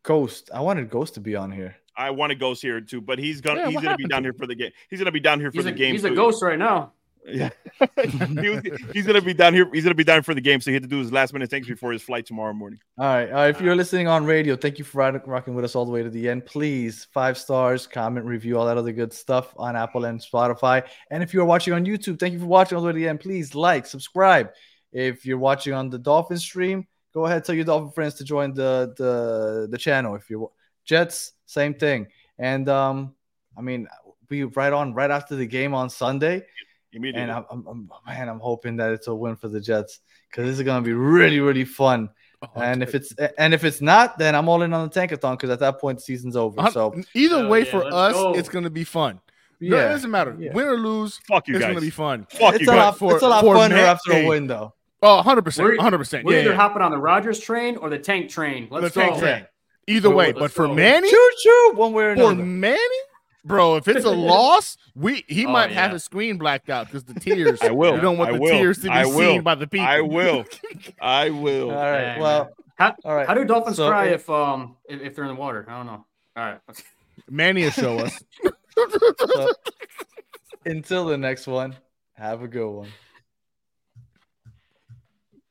Ghost. 0.04 0.50
I 0.54 0.62
wanted 0.62 0.90
Ghost 0.90 1.16
to 1.16 1.20
be 1.20 1.36
on 1.36 1.52
here. 1.52 1.76
I 1.96 2.12
want 2.12 2.30
to 2.32 2.36
Ghost 2.36 2.62
here 2.62 2.80
too, 2.80 3.02
but 3.02 3.20
he's 3.20 3.42
gonna 3.42 3.62
Yeah, 3.62 3.70
he's 3.72 3.82
gonna 3.82 3.98
be 3.98 4.06
down 4.06 4.24
to 4.24 4.28
here 4.28 4.34
for 4.34 4.48
the 4.48 4.56
game. 4.56 4.72
He's 4.90 5.00
gonna 5.00 5.12
be 5.12 5.20
down 5.20 5.40
here 5.40 5.52
for 5.52 5.58
he's 5.58 5.66
the 5.66 5.72
a, 5.72 5.74
game. 5.74 5.92
he's 5.92 6.06
a 6.06 6.12
ghost 6.12 6.42
right 6.42 6.58
now. 6.58 6.94
Yeah. 7.26 7.50
He 8.06 8.50
was- 8.50 8.62
he's 8.94 9.06
gonna 9.06 9.22
be 9.22 9.34
down 9.34 9.54
here. 9.54 9.70
He's 9.74 9.84
gonna 9.84 9.96
be 9.96 10.04
down 10.04 10.24
for 10.24 10.34
the 10.34 10.42
game, 10.42 10.62
so 10.62 10.70
he 10.72 10.74
had 10.76 10.84
to 10.84 10.90
do 10.90 11.00
his 11.00 11.12
last 11.12 11.34
minute 11.34 11.50
things 11.50 11.68
before 11.68 11.92
his 11.92 12.02
flight 12.02 12.26
tomorrow 12.26 12.54
morning. 12.54 12.80
All 12.98 13.06
right. 13.06 13.50
If 13.50 13.62
you're 13.62 13.76
listening 13.76 14.08
on 14.08 14.26
radio, 14.26 14.56
thank 14.56 14.78
you 14.80 14.84
for 14.86 15.12
rocking 15.26 15.54
with 15.54 15.66
us 15.66 15.76
all 15.76 15.86
the 15.86 15.92
way 15.92 16.04
to 16.04 16.10
the 16.10 16.28
end. 16.30 16.46
Please, 16.46 17.08
five 17.14 17.38
stars, 17.38 17.88
comment, 17.88 18.26
review, 18.26 18.58
all 18.58 18.66
that 18.66 18.78
other 18.78 18.92
good 18.92 19.14
stuff 19.14 19.54
on 19.58 19.76
Apple 19.76 20.06
and 20.06 20.20
Spotify. 20.20 20.88
And 21.12 21.22
if 21.24 21.34
you're 21.34 21.46
watching 21.46 21.74
on 21.74 21.86
YouTube, 21.86 22.20
thank 22.20 22.34
you 22.34 22.40
for 22.40 22.46
watching 22.46 22.76
all 22.76 22.82
the 22.82 22.88
way 22.88 22.94
to 22.94 23.00
the 23.00 23.08
end. 23.08 23.20
Please 23.20 23.56
like, 23.56 23.86
subscribe. 23.86 24.50
If 24.92 25.26
you're 25.26 25.38
watching 25.38 25.74
on 25.74 25.90
the 25.90 26.00
Dolphin 26.00 26.38
stream, 26.38 26.88
go 27.14 27.26
ahead 27.26 27.44
tell 27.46 27.56
your 27.56 27.66
Dolphin 27.66 27.92
friends 27.92 28.16
to 28.16 28.24
join 28.24 28.54
the 28.54 28.94
the 28.98 29.68
the 29.70 29.78
channel. 29.78 30.16
If 30.16 30.30
you're 30.30 30.50
Jets, 30.86 31.34
same 31.46 31.76
thing. 31.76 32.08
And 32.40 32.68
um, 32.70 33.14
I 33.58 33.62
mean, 33.62 33.88
we 34.30 34.44
right 34.44 34.74
on 34.74 34.94
right 34.94 35.12
after 35.12 35.36
the 35.36 35.46
game 35.46 35.74
on 35.74 35.90
Sunday. 35.90 36.46
Immediately. 36.94 37.22
And 37.22 37.32
I'm, 37.32 37.46
I'm, 37.52 37.68
I'm 37.68 37.90
man, 38.08 38.30
I'm 38.30 38.40
hoping 38.40 38.78
that 38.78 38.92
it's 38.92 39.08
a 39.08 39.14
win 39.16 39.36
for 39.36 39.48
the 39.48 39.60
Jets 39.62 40.00
because 40.30 40.46
this 40.50 40.58
is 40.60 40.66
gonna 40.66 40.82
be 40.82 40.94
really, 40.94 41.40
really 41.40 41.66
fun. 41.66 42.10
Oh, 42.42 42.48
and 42.62 42.82
if 42.82 42.96
it's 42.96 43.14
and 43.38 43.54
if 43.54 43.64
it's 43.64 43.82
not, 43.82 44.18
then 44.18 44.34
I'm 44.36 44.48
all 44.50 44.62
in 44.62 44.74
on 44.74 44.90
the 44.90 45.00
tankathon 45.00 45.34
because 45.34 45.50
at 45.50 45.60
that 45.60 45.80
point 45.80 45.98
the 46.00 46.04
season's 46.04 46.36
over. 46.36 46.60
Uh, 46.62 46.70
So 46.72 46.96
either 47.14 47.40
Hell 47.40 47.50
way, 47.50 47.60
yeah, 47.60 47.66
for 47.72 47.84
let's 47.84 48.16
go. 48.16 48.34
it's 48.34 48.50
gonna 48.50 48.70
be 48.70 48.84
fun. 48.86 49.20
No, 49.62 49.76
it 49.76 49.80
yeah, 49.82 49.88
doesn't 49.90 50.10
matter. 50.10 50.36
Yeah. 50.40 50.54
Win 50.54 50.66
or 50.68 50.78
lose, 50.78 51.18
Fuck 51.28 51.48
you 51.50 51.56
it's 51.56 51.64
guys. 51.66 51.72
gonna 51.74 51.82
be 51.82 51.90
fun. 51.90 52.26
Fuck 52.30 52.56
it's 52.56 52.64
you 52.64 52.70
a 52.70 52.74
guys. 52.74 52.78
lot. 52.78 52.98
For- 52.98 53.14
it's 53.16 53.24
a 53.24 53.28
lot 53.28 53.42
for 53.44 53.56
funner 53.56 53.70
man- 53.72 53.80
after 53.86 54.14
a 54.14 54.26
win, 54.26 54.48
though. 54.48 54.74
Oh, 55.02 55.18
100 55.18 55.44
percent, 55.44 55.68
100 55.78 55.98
percent. 55.98 56.26
We're 56.26 56.34
Yeah, 56.36 56.40
either 56.42 56.50
yeah. 56.52 56.56
hopping 56.56 56.82
on 56.82 56.92
the 56.92 56.98
Rodgers 56.98 57.40
train 57.40 57.76
or 57.78 57.90
the 57.90 58.00
tank 58.00 58.30
train. 58.30 58.68
Let's 58.72 58.94
The 58.94 59.02
tank 59.02 59.16
go. 59.16 59.20
train. 59.20 59.46
Either 59.88 60.10
way, 60.10 60.28
let's 60.28 60.40
but 60.40 60.52
for 60.52 60.68
go. 60.68 60.74
Manny, 60.76 61.10
Choo 61.10 61.32
choo, 61.44 61.72
one 61.76 61.92
way 61.94 62.04
or 62.06 62.10
another. 62.12 62.28
for 62.28 62.32
another. 62.34 62.46
Manny, 62.48 62.80
bro, 63.50 63.76
if 63.76 63.88
it's 63.90 64.06
a 64.06 64.10
loss, 64.32 64.78
we 64.96 65.26
he 65.28 65.46
Oh, 65.46 65.52
might 65.52 65.72
have 65.72 65.90
yeah. 65.90 65.94
his 65.94 66.04
screen 66.06 66.38
blacked 66.38 66.70
out 66.70 66.86
because 66.88 67.04
the 67.04 67.20
tears. 67.20 67.60
I 67.64 67.72
will. 67.72 67.96
We 67.96 68.00
don't 68.00 68.18
want 68.18 68.30
I 68.30 68.34
the 68.36 68.40
will. 68.40 68.52
tears 68.52 68.78
to 68.78 68.84
be 68.84 68.90
I 68.92 69.06
will. 69.06 69.18
seen 69.18 69.42
by 69.42 69.56
the 69.56 69.68
people. 69.68 69.88
I 69.88 70.00
will. 70.02 70.46
I 71.02 71.30
will. 71.32 71.72
All 71.72 71.76
right. 71.92 72.18
Well, 72.18 72.44
man. 72.46 72.54
How, 72.78 72.96
all 73.04 73.14
right. 73.16 73.28
how 73.28 73.34
do 73.34 73.44
dolphins 73.44 73.76
So, 73.76 73.90
cry 73.90 74.06
if 74.08 74.30
um 74.30 74.78
if, 74.88 75.02
if 75.02 75.16
they're 75.16 75.26
in 75.26 75.36
the 75.36 75.40
water? 75.40 75.66
I 75.68 75.76
don't 75.78 75.86
know. 75.88 76.06
All 76.38 76.46
right. 76.46 76.60
Manny 77.30 77.64
will 77.64 77.72
show 77.72 78.00
us. 78.00 78.24
so, 79.34 79.54
until 80.66 81.06
the 81.06 81.18
next 81.18 81.48
one, 81.48 81.76
have 82.14 82.42
a 82.42 82.48
good 82.48 82.70
one. 82.70 82.88